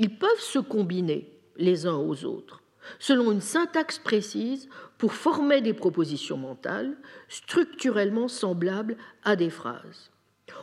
ils 0.00 0.16
peuvent 0.16 0.40
se 0.40 0.58
combiner 0.58 1.30
les 1.56 1.86
uns 1.86 1.96
aux 1.96 2.24
autres 2.24 2.62
selon 2.98 3.30
une 3.30 3.42
syntaxe 3.42 3.98
précise 3.98 4.68
pour 4.98 5.12
former 5.12 5.60
des 5.60 5.74
propositions 5.74 6.38
mentales 6.38 6.96
structurellement 7.28 8.26
semblables 8.26 8.96
à 9.22 9.36
des 9.36 9.50
phrases. 9.50 10.10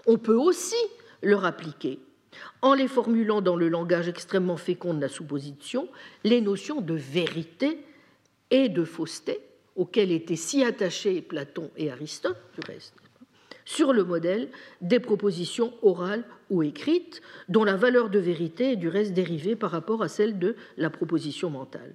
On 0.08 0.18
peut 0.18 0.36
aussi 0.36 0.76
leur 1.22 1.46
appliquer, 1.46 2.00
en 2.62 2.74
les 2.74 2.88
formulant 2.88 3.42
dans 3.42 3.56
le 3.56 3.70
langage 3.70 4.08
extrêmement 4.08 4.58
fécond 4.58 4.96
de 4.96 5.02
la 5.02 5.08
supposition, 5.08 5.88
les 6.24 6.42
notions 6.42 6.82
de 6.82 6.96
vérité 6.96 7.80
et 8.50 8.70
de 8.70 8.84
fausseté 8.84 9.40
auxquelles 9.76 10.12
étaient 10.12 10.36
si 10.36 10.64
attachés 10.64 11.22
Platon 11.22 11.70
et 11.78 11.92
Aristote, 11.92 12.38
du 12.56 12.72
reste 12.72 12.96
sur 13.68 13.92
le 13.92 14.06
modèle 14.06 14.48
des 14.80 15.02
propositions 15.02 15.74
orales 15.82 16.24
ou 16.50 16.64
écrites, 16.64 17.22
dont 17.50 17.66
la 17.66 17.76
valeur 17.76 18.10
de 18.10 18.18
vérité 18.18 18.72
est 18.72 18.76
du 18.78 18.88
reste 18.88 19.12
dérivée 19.12 19.58
par 19.58 19.72
rapport 19.72 20.02
à 20.02 20.08
celle 20.08 20.40
de 20.40 20.56
la 20.78 20.90
proposition 20.90 21.50
mentale. 21.50 21.94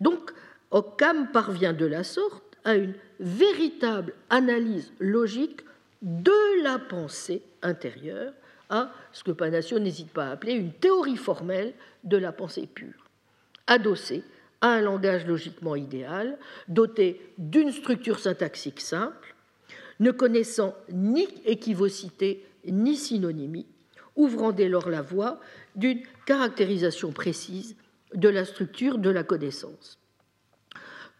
Donc, 0.00 0.30
Occam 0.70 1.26
parvient 1.32 1.72
de 1.72 1.86
la 1.86 2.04
sorte 2.04 2.44
à 2.64 2.76
une 2.76 2.94
véritable 3.18 4.14
analyse 4.30 4.92
logique 5.00 5.62
de 6.02 6.62
la 6.62 6.78
pensée 6.78 7.42
intérieure, 7.62 8.32
à 8.70 8.92
ce 9.12 9.24
que 9.24 9.32
Panacio 9.32 9.80
n'hésite 9.80 10.12
pas 10.12 10.28
à 10.28 10.30
appeler 10.30 10.52
une 10.52 10.72
théorie 10.72 11.16
formelle 11.16 11.74
de 12.04 12.16
la 12.16 12.30
pensée 12.30 12.68
pure, 12.72 13.10
adossée 13.66 14.22
à 14.60 14.68
un 14.68 14.80
langage 14.80 15.26
logiquement 15.26 15.74
idéal, 15.74 16.38
doté 16.68 17.20
d'une 17.38 17.72
structure 17.72 18.20
syntaxique 18.20 18.80
simple, 18.80 19.31
ne 20.00 20.10
connaissant 20.10 20.74
ni 20.90 21.26
équivocité 21.44 22.46
ni 22.66 22.96
synonymie, 22.96 23.66
ouvrant 24.16 24.52
dès 24.52 24.68
lors 24.68 24.88
la 24.88 25.02
voie 25.02 25.40
d'une 25.76 26.02
caractérisation 26.26 27.12
précise 27.12 27.76
de 28.14 28.28
la 28.28 28.44
structure 28.44 28.98
de 28.98 29.10
la 29.10 29.24
connaissance. 29.24 29.98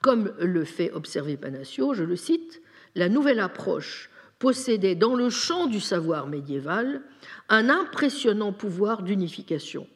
Comme 0.02 0.34
le 0.38 0.64
fait 0.64 0.92
observer 0.92 1.36
Panacio, 1.36 1.94
je 1.94 2.04
le 2.04 2.16
cite, 2.16 2.60
la 2.94 3.08
nouvelle 3.08 3.40
approche 3.40 4.10
possédait 4.38 4.96
dans 4.96 5.14
le 5.14 5.30
champ 5.30 5.66
du 5.68 5.80
savoir 5.80 6.26
médiéval 6.26 7.02
un 7.48 7.70
impressionnant 7.70 8.52
pouvoir 8.52 9.02
d'unification. 9.02 9.86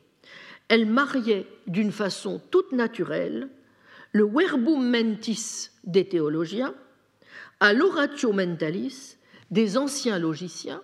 Elle 0.69 0.86
mariait 0.86 1.47
d'une 1.66 1.93
façon 1.93 2.40
toute 2.51 2.73
naturelle 2.73 3.48
le 4.12 4.24
verbum 4.24 4.89
mentis 4.89 5.70
des 5.85 6.09
théologiens 6.09 6.74
à 7.61 7.73
l'oratio 7.73 8.33
mentalis 8.33 9.16
des 9.51 9.77
anciens 9.77 10.19
logiciens, 10.19 10.83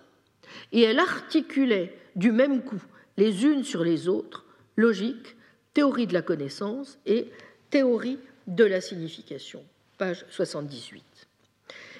et 0.72 0.82
elle 0.82 0.98
articulait 0.98 1.96
du 2.16 2.32
même 2.32 2.62
coup 2.62 2.82
les 3.16 3.44
unes 3.44 3.64
sur 3.64 3.84
les 3.84 4.08
autres 4.08 4.44
logique, 4.76 5.36
théorie 5.74 6.06
de 6.06 6.14
la 6.14 6.22
connaissance 6.22 6.98
et 7.06 7.30
théorie 7.70 8.18
de 8.46 8.64
la 8.64 8.80
signification. 8.80 9.64
Page 9.98 10.24
78. 10.30 11.02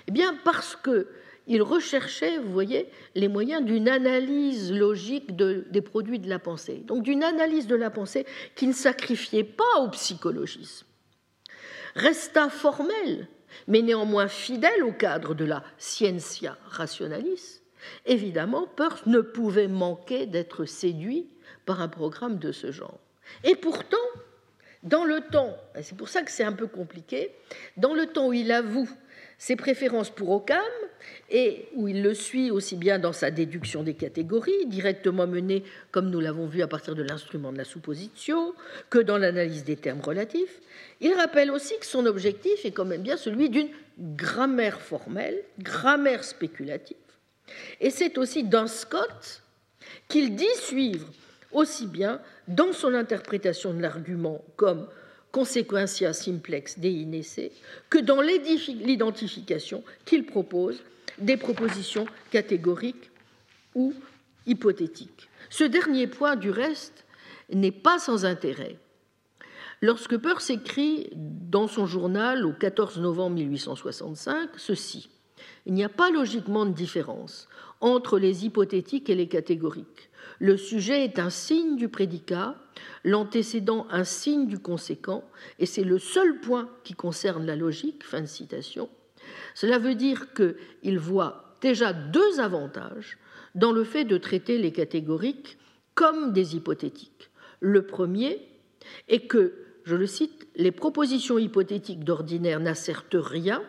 Eh 0.08 0.10
bien, 0.10 0.36
parce 0.44 0.76
que 0.76 1.08
il 1.48 1.60
recherchait, 1.62 2.38
vous 2.38 2.52
voyez, 2.52 2.88
les 3.16 3.26
moyens 3.26 3.64
d'une 3.64 3.88
analyse 3.88 4.72
logique 4.72 5.34
des 5.34 5.80
produits 5.80 6.20
de 6.20 6.28
la 6.28 6.38
pensée, 6.38 6.82
donc 6.86 7.02
d'une 7.02 7.24
analyse 7.24 7.66
de 7.66 7.74
la 7.74 7.90
pensée 7.90 8.26
qui 8.54 8.68
ne 8.68 8.72
sacrifiait 8.72 9.44
pas 9.44 9.80
au 9.80 9.88
psychologisme. 9.88 10.86
Resta 11.96 12.48
formelle 12.48 13.26
mais 13.68 13.82
néanmoins 13.82 14.28
fidèle 14.28 14.84
au 14.84 14.92
cadre 14.92 15.34
de 15.34 15.44
la 15.44 15.62
scientia 15.78 16.56
rationalis, 16.66 17.62
évidemment, 18.06 18.66
Peirce 18.66 19.06
ne 19.06 19.20
pouvait 19.20 19.68
manquer 19.68 20.26
d'être 20.26 20.64
séduit 20.64 21.26
par 21.66 21.80
un 21.80 21.88
programme 21.88 22.38
de 22.38 22.52
ce 22.52 22.70
genre. 22.70 22.98
Et 23.44 23.54
pourtant, 23.54 23.96
dans 24.82 25.04
le 25.04 25.20
temps, 25.20 25.56
et 25.76 25.82
c'est 25.82 25.96
pour 25.96 26.08
ça 26.08 26.22
que 26.22 26.30
c'est 26.30 26.44
un 26.44 26.52
peu 26.52 26.66
compliqué, 26.66 27.32
dans 27.76 27.94
le 27.94 28.06
temps 28.06 28.28
où 28.28 28.32
il 28.32 28.50
avoue 28.50 28.88
ses 29.42 29.56
préférences 29.56 30.10
pour 30.10 30.30
Occam 30.30 30.62
et 31.28 31.66
où 31.74 31.88
il 31.88 32.00
le 32.00 32.14
suit 32.14 32.52
aussi 32.52 32.76
bien 32.76 33.00
dans 33.00 33.12
sa 33.12 33.32
déduction 33.32 33.82
des 33.82 33.94
catégories, 33.94 34.66
directement 34.66 35.26
menée, 35.26 35.64
comme 35.90 36.10
nous 36.10 36.20
l'avons 36.20 36.46
vu, 36.46 36.62
à 36.62 36.68
partir 36.68 36.94
de 36.94 37.02
l'instrument 37.02 37.50
de 37.50 37.58
la 37.58 37.64
supposition, 37.64 38.54
que 38.88 39.00
dans 39.00 39.18
l'analyse 39.18 39.64
des 39.64 39.74
termes 39.74 40.00
relatifs, 40.00 40.60
il 41.00 41.12
rappelle 41.14 41.50
aussi 41.50 41.76
que 41.80 41.86
son 41.86 42.06
objectif 42.06 42.64
est 42.64 42.70
quand 42.70 42.84
même 42.84 43.02
bien 43.02 43.16
celui 43.16 43.50
d'une 43.50 43.70
grammaire 43.98 44.80
formelle, 44.80 45.42
grammaire 45.58 46.22
spéculative. 46.22 46.96
Et 47.80 47.90
c'est 47.90 48.18
aussi 48.18 48.44
dans 48.44 48.68
Scott 48.68 49.42
qu'il 50.06 50.36
dit 50.36 50.54
suivre 50.54 51.08
aussi 51.50 51.88
bien 51.88 52.20
dans 52.46 52.72
son 52.72 52.94
interprétation 52.94 53.74
de 53.74 53.82
l'argument 53.82 54.44
comme 54.54 54.86
consequentia 55.32 56.12
simplex 56.12 56.78
dei 56.78 57.06
nesse 57.06 57.50
que 57.90 57.98
dans 57.98 58.20
l'identification 58.20 59.82
qu'il 60.04 60.26
propose 60.26 60.82
des 61.18 61.36
propositions 61.36 62.06
catégoriques 62.30 63.10
ou 63.74 63.94
hypothétiques. 64.46 65.28
Ce 65.50 65.64
dernier 65.64 66.06
point, 66.06 66.36
du 66.36 66.50
reste, 66.50 67.04
n'est 67.52 67.72
pas 67.72 67.98
sans 67.98 68.24
intérêt. 68.24 68.76
Lorsque 69.80 70.16
Peirce 70.16 70.50
écrit 70.50 71.10
dans 71.14 71.66
son 71.66 71.86
journal 71.86 72.46
au 72.46 72.52
14 72.52 73.00
novembre 73.00 73.36
1865 73.36 74.50
ceci 74.56 75.10
Il 75.66 75.74
n'y 75.74 75.84
a 75.84 75.88
pas 75.88 76.10
logiquement 76.10 76.66
de 76.66 76.72
différence 76.72 77.48
entre 77.80 78.18
les 78.18 78.46
hypothétiques 78.46 79.10
et 79.10 79.16
les 79.16 79.28
catégoriques. 79.28 80.10
Le 80.42 80.56
sujet 80.56 81.04
est 81.04 81.20
un 81.20 81.30
signe 81.30 81.76
du 81.76 81.88
prédicat, 81.88 82.56
l'antécédent 83.04 83.86
un 83.90 84.02
signe 84.02 84.48
du 84.48 84.58
conséquent, 84.58 85.22
et 85.60 85.66
c'est 85.66 85.84
le 85.84 86.00
seul 86.00 86.40
point 86.40 86.68
qui 86.82 86.94
concerne 86.94 87.46
la 87.46 87.54
logique. 87.54 88.02
Fin 88.02 88.22
de 88.22 88.26
citation. 88.26 88.88
Cela 89.54 89.78
veut 89.78 89.94
dire 89.94 90.34
qu'il 90.34 90.98
voit 90.98 91.54
déjà 91.60 91.92
deux 91.92 92.40
avantages 92.40 93.18
dans 93.54 93.70
le 93.70 93.84
fait 93.84 94.04
de 94.04 94.18
traiter 94.18 94.58
les 94.58 94.72
catégoriques 94.72 95.58
comme 95.94 96.32
des 96.32 96.56
hypothétiques. 96.56 97.30
Le 97.60 97.86
premier 97.86 98.40
est 99.06 99.28
que, 99.28 99.54
je 99.84 99.94
le 99.94 100.08
cite, 100.08 100.48
les 100.56 100.72
propositions 100.72 101.38
hypothétiques 101.38 102.02
d'ordinaire 102.02 102.58
n'assertent 102.58 103.14
rien 103.14 103.62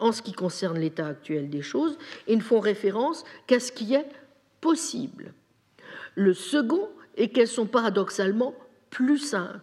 en 0.00 0.10
ce 0.10 0.22
qui 0.22 0.32
concerne 0.32 0.80
l'état 0.80 1.06
actuel 1.06 1.50
des 1.50 1.62
choses 1.62 1.96
et 2.26 2.34
ne 2.34 2.42
font 2.42 2.58
référence 2.58 3.22
qu'à 3.46 3.60
ce 3.60 3.70
qui 3.70 3.94
est 3.94 4.08
possible. 4.60 5.32
Le 6.16 6.32
second 6.32 6.88
est 7.16 7.28
qu'elles 7.28 7.46
sont 7.46 7.66
paradoxalement 7.66 8.54
plus 8.90 9.18
simples. 9.18 9.60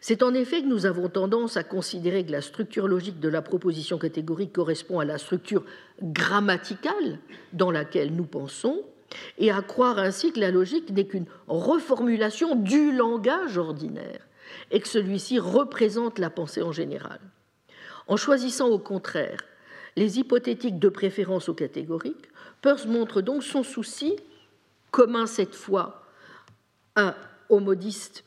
C'est 0.00 0.22
en 0.22 0.32
effet 0.32 0.62
que 0.62 0.68
nous 0.68 0.86
avons 0.86 1.08
tendance 1.08 1.56
à 1.56 1.64
considérer 1.64 2.24
que 2.24 2.30
la 2.30 2.40
structure 2.40 2.86
logique 2.86 3.18
de 3.18 3.28
la 3.28 3.42
proposition 3.42 3.98
catégorique 3.98 4.52
correspond 4.52 5.00
à 5.00 5.04
la 5.04 5.18
structure 5.18 5.64
grammaticale 6.00 7.18
dans 7.52 7.72
laquelle 7.72 8.14
nous 8.14 8.24
pensons, 8.24 8.82
et 9.38 9.50
à 9.50 9.60
croire 9.60 9.98
ainsi 9.98 10.32
que 10.32 10.40
la 10.40 10.50
logique 10.52 10.90
n'est 10.90 11.06
qu'une 11.06 11.26
reformulation 11.48 12.54
du 12.54 12.92
langage 12.92 13.58
ordinaire, 13.58 14.26
et 14.70 14.80
que 14.80 14.88
celui-ci 14.88 15.40
représente 15.40 16.20
la 16.20 16.30
pensée 16.30 16.62
en 16.62 16.72
général. 16.72 17.18
En 18.06 18.16
choisissant 18.16 18.68
au 18.68 18.78
contraire 18.78 19.40
les 19.96 20.20
hypothétiques 20.20 20.78
de 20.78 20.88
préférence 20.88 21.48
aux 21.48 21.54
catégoriques, 21.54 22.28
Peirce 22.62 22.86
montre 22.86 23.20
donc 23.20 23.42
son 23.42 23.62
souci 23.62 24.16
commun 24.96 25.26
cette 25.26 25.54
fois 25.54 26.00
aux 27.50 27.60
modistes 27.60 28.24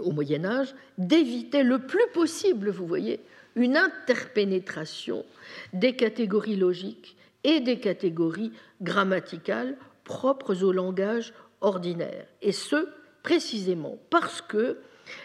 au 0.00 0.10
Moyen 0.10 0.44
Âge, 0.44 0.74
d'éviter 0.98 1.62
le 1.62 1.78
plus 1.78 2.04
possible, 2.12 2.70
vous 2.70 2.86
voyez, 2.86 3.20
une 3.54 3.76
interpénétration 3.76 5.24
des 5.72 5.94
catégories 5.94 6.56
logiques 6.56 7.16
et 7.44 7.60
des 7.60 7.78
catégories 7.78 8.52
grammaticales 8.82 9.76
propres 10.02 10.64
au 10.64 10.72
langage 10.72 11.32
ordinaire. 11.60 12.26
Et 12.42 12.50
ce, 12.50 12.88
précisément 13.22 13.98
parce 14.10 14.42
que 14.42 14.78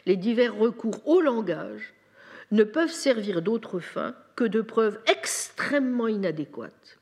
les 0.05 0.17
divers 0.17 0.55
recours 0.55 1.01
au 1.07 1.19
langage 1.19 1.95
ne 2.51 2.63
peuvent 2.63 2.91
servir 2.91 3.41
d'autre 3.41 3.79
fin 3.79 4.13
que 4.35 4.43
de 4.43 4.61
preuves 4.61 4.99
extrêmement 5.07 6.07
inadéquates 6.07 6.96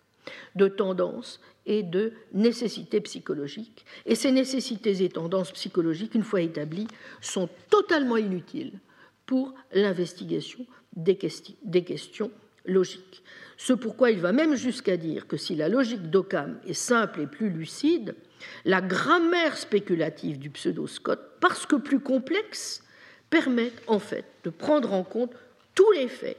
de 0.56 0.68
tendances 0.68 1.40
et 1.66 1.84
de 1.84 2.14
nécessités 2.34 3.02
psychologiques. 3.02 3.86
Et 4.06 4.16
ces 4.16 4.32
nécessités 4.32 5.04
et 5.04 5.10
tendances 5.10 5.52
psychologiques, 5.52 6.16
une 6.16 6.24
fois 6.24 6.42
établies, 6.42 6.88
sont 7.22 7.50
totalement 7.70 8.18
inutiles 8.18 8.80
pour 9.26 9.54
l'investigation 9.74 10.66
des, 10.96 11.16
questions 11.16 12.32
logiques. 12.66 13.24
Ce 13.58 13.74
pourquoi 13.74 14.12
il 14.12 14.20
va 14.20 14.32
même 14.32 14.56
jusqu'à 14.56 14.98
dire 14.98 15.28
que 15.28 15.38
si 15.38 15.56
la 15.56 15.70
logique 15.70 16.10
d'Occam 16.10 16.60
est 16.68 16.74
simple 16.74 17.22
et 17.22 17.28
plus 17.28 17.50
lucide, 17.50 18.16
la 18.64 18.82
grammaire 18.82 19.58
spéculative 19.58 20.38
du 20.38 20.50
pseudo-Scott, 20.50 21.20
parce 21.40 21.66
que 21.66 21.76
plus 21.76 22.00
complexe, 22.00 22.84
permet 23.30 23.72
en 23.88 24.00
fait 24.00 24.26
de 24.44 24.50
prendre 24.50 24.94
en 24.94 25.04
compte 25.04 25.32
tous 25.74 25.92
les 25.94 26.08
faits 26.08 26.38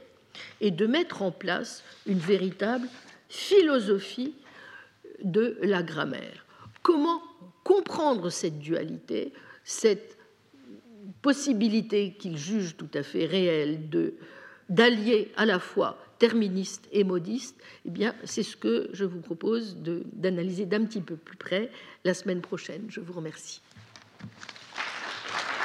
et 0.61 0.71
de 0.71 0.87
mettre 0.87 1.21
en 1.21 1.31
place 1.31 1.83
une 2.05 2.19
véritable 2.19 2.87
philosophie 3.29 4.33
de 5.23 5.57
la 5.61 5.83
grammaire. 5.83 6.45
Comment 6.81 7.21
comprendre 7.63 8.29
cette 8.29 8.59
dualité, 8.59 9.33
cette 9.63 10.17
possibilité 11.21 12.13
qu'il 12.13 12.37
juge 12.37 12.77
tout 12.77 12.89
à 12.93 13.03
fait 13.03 13.25
réelle 13.25 13.89
d'allier 14.69 15.31
à 15.35 15.45
la 15.45 15.59
fois 15.59 15.97
terministe 16.19 16.87
et 16.91 17.03
modiste, 17.03 17.55
eh 17.85 17.91
bien, 17.91 18.15
c'est 18.23 18.43
ce 18.43 18.55
que 18.57 18.89
je 18.93 19.05
vous 19.05 19.21
propose 19.21 19.77
d'analyser 19.77 20.65
d'un 20.65 20.83
petit 20.85 21.01
peu 21.01 21.15
plus 21.15 21.37
près 21.37 21.71
la 22.03 22.13
semaine 22.13 22.41
prochaine. 22.41 22.85
Je 22.89 22.99
vous 22.99 23.13
remercie. 23.13 23.61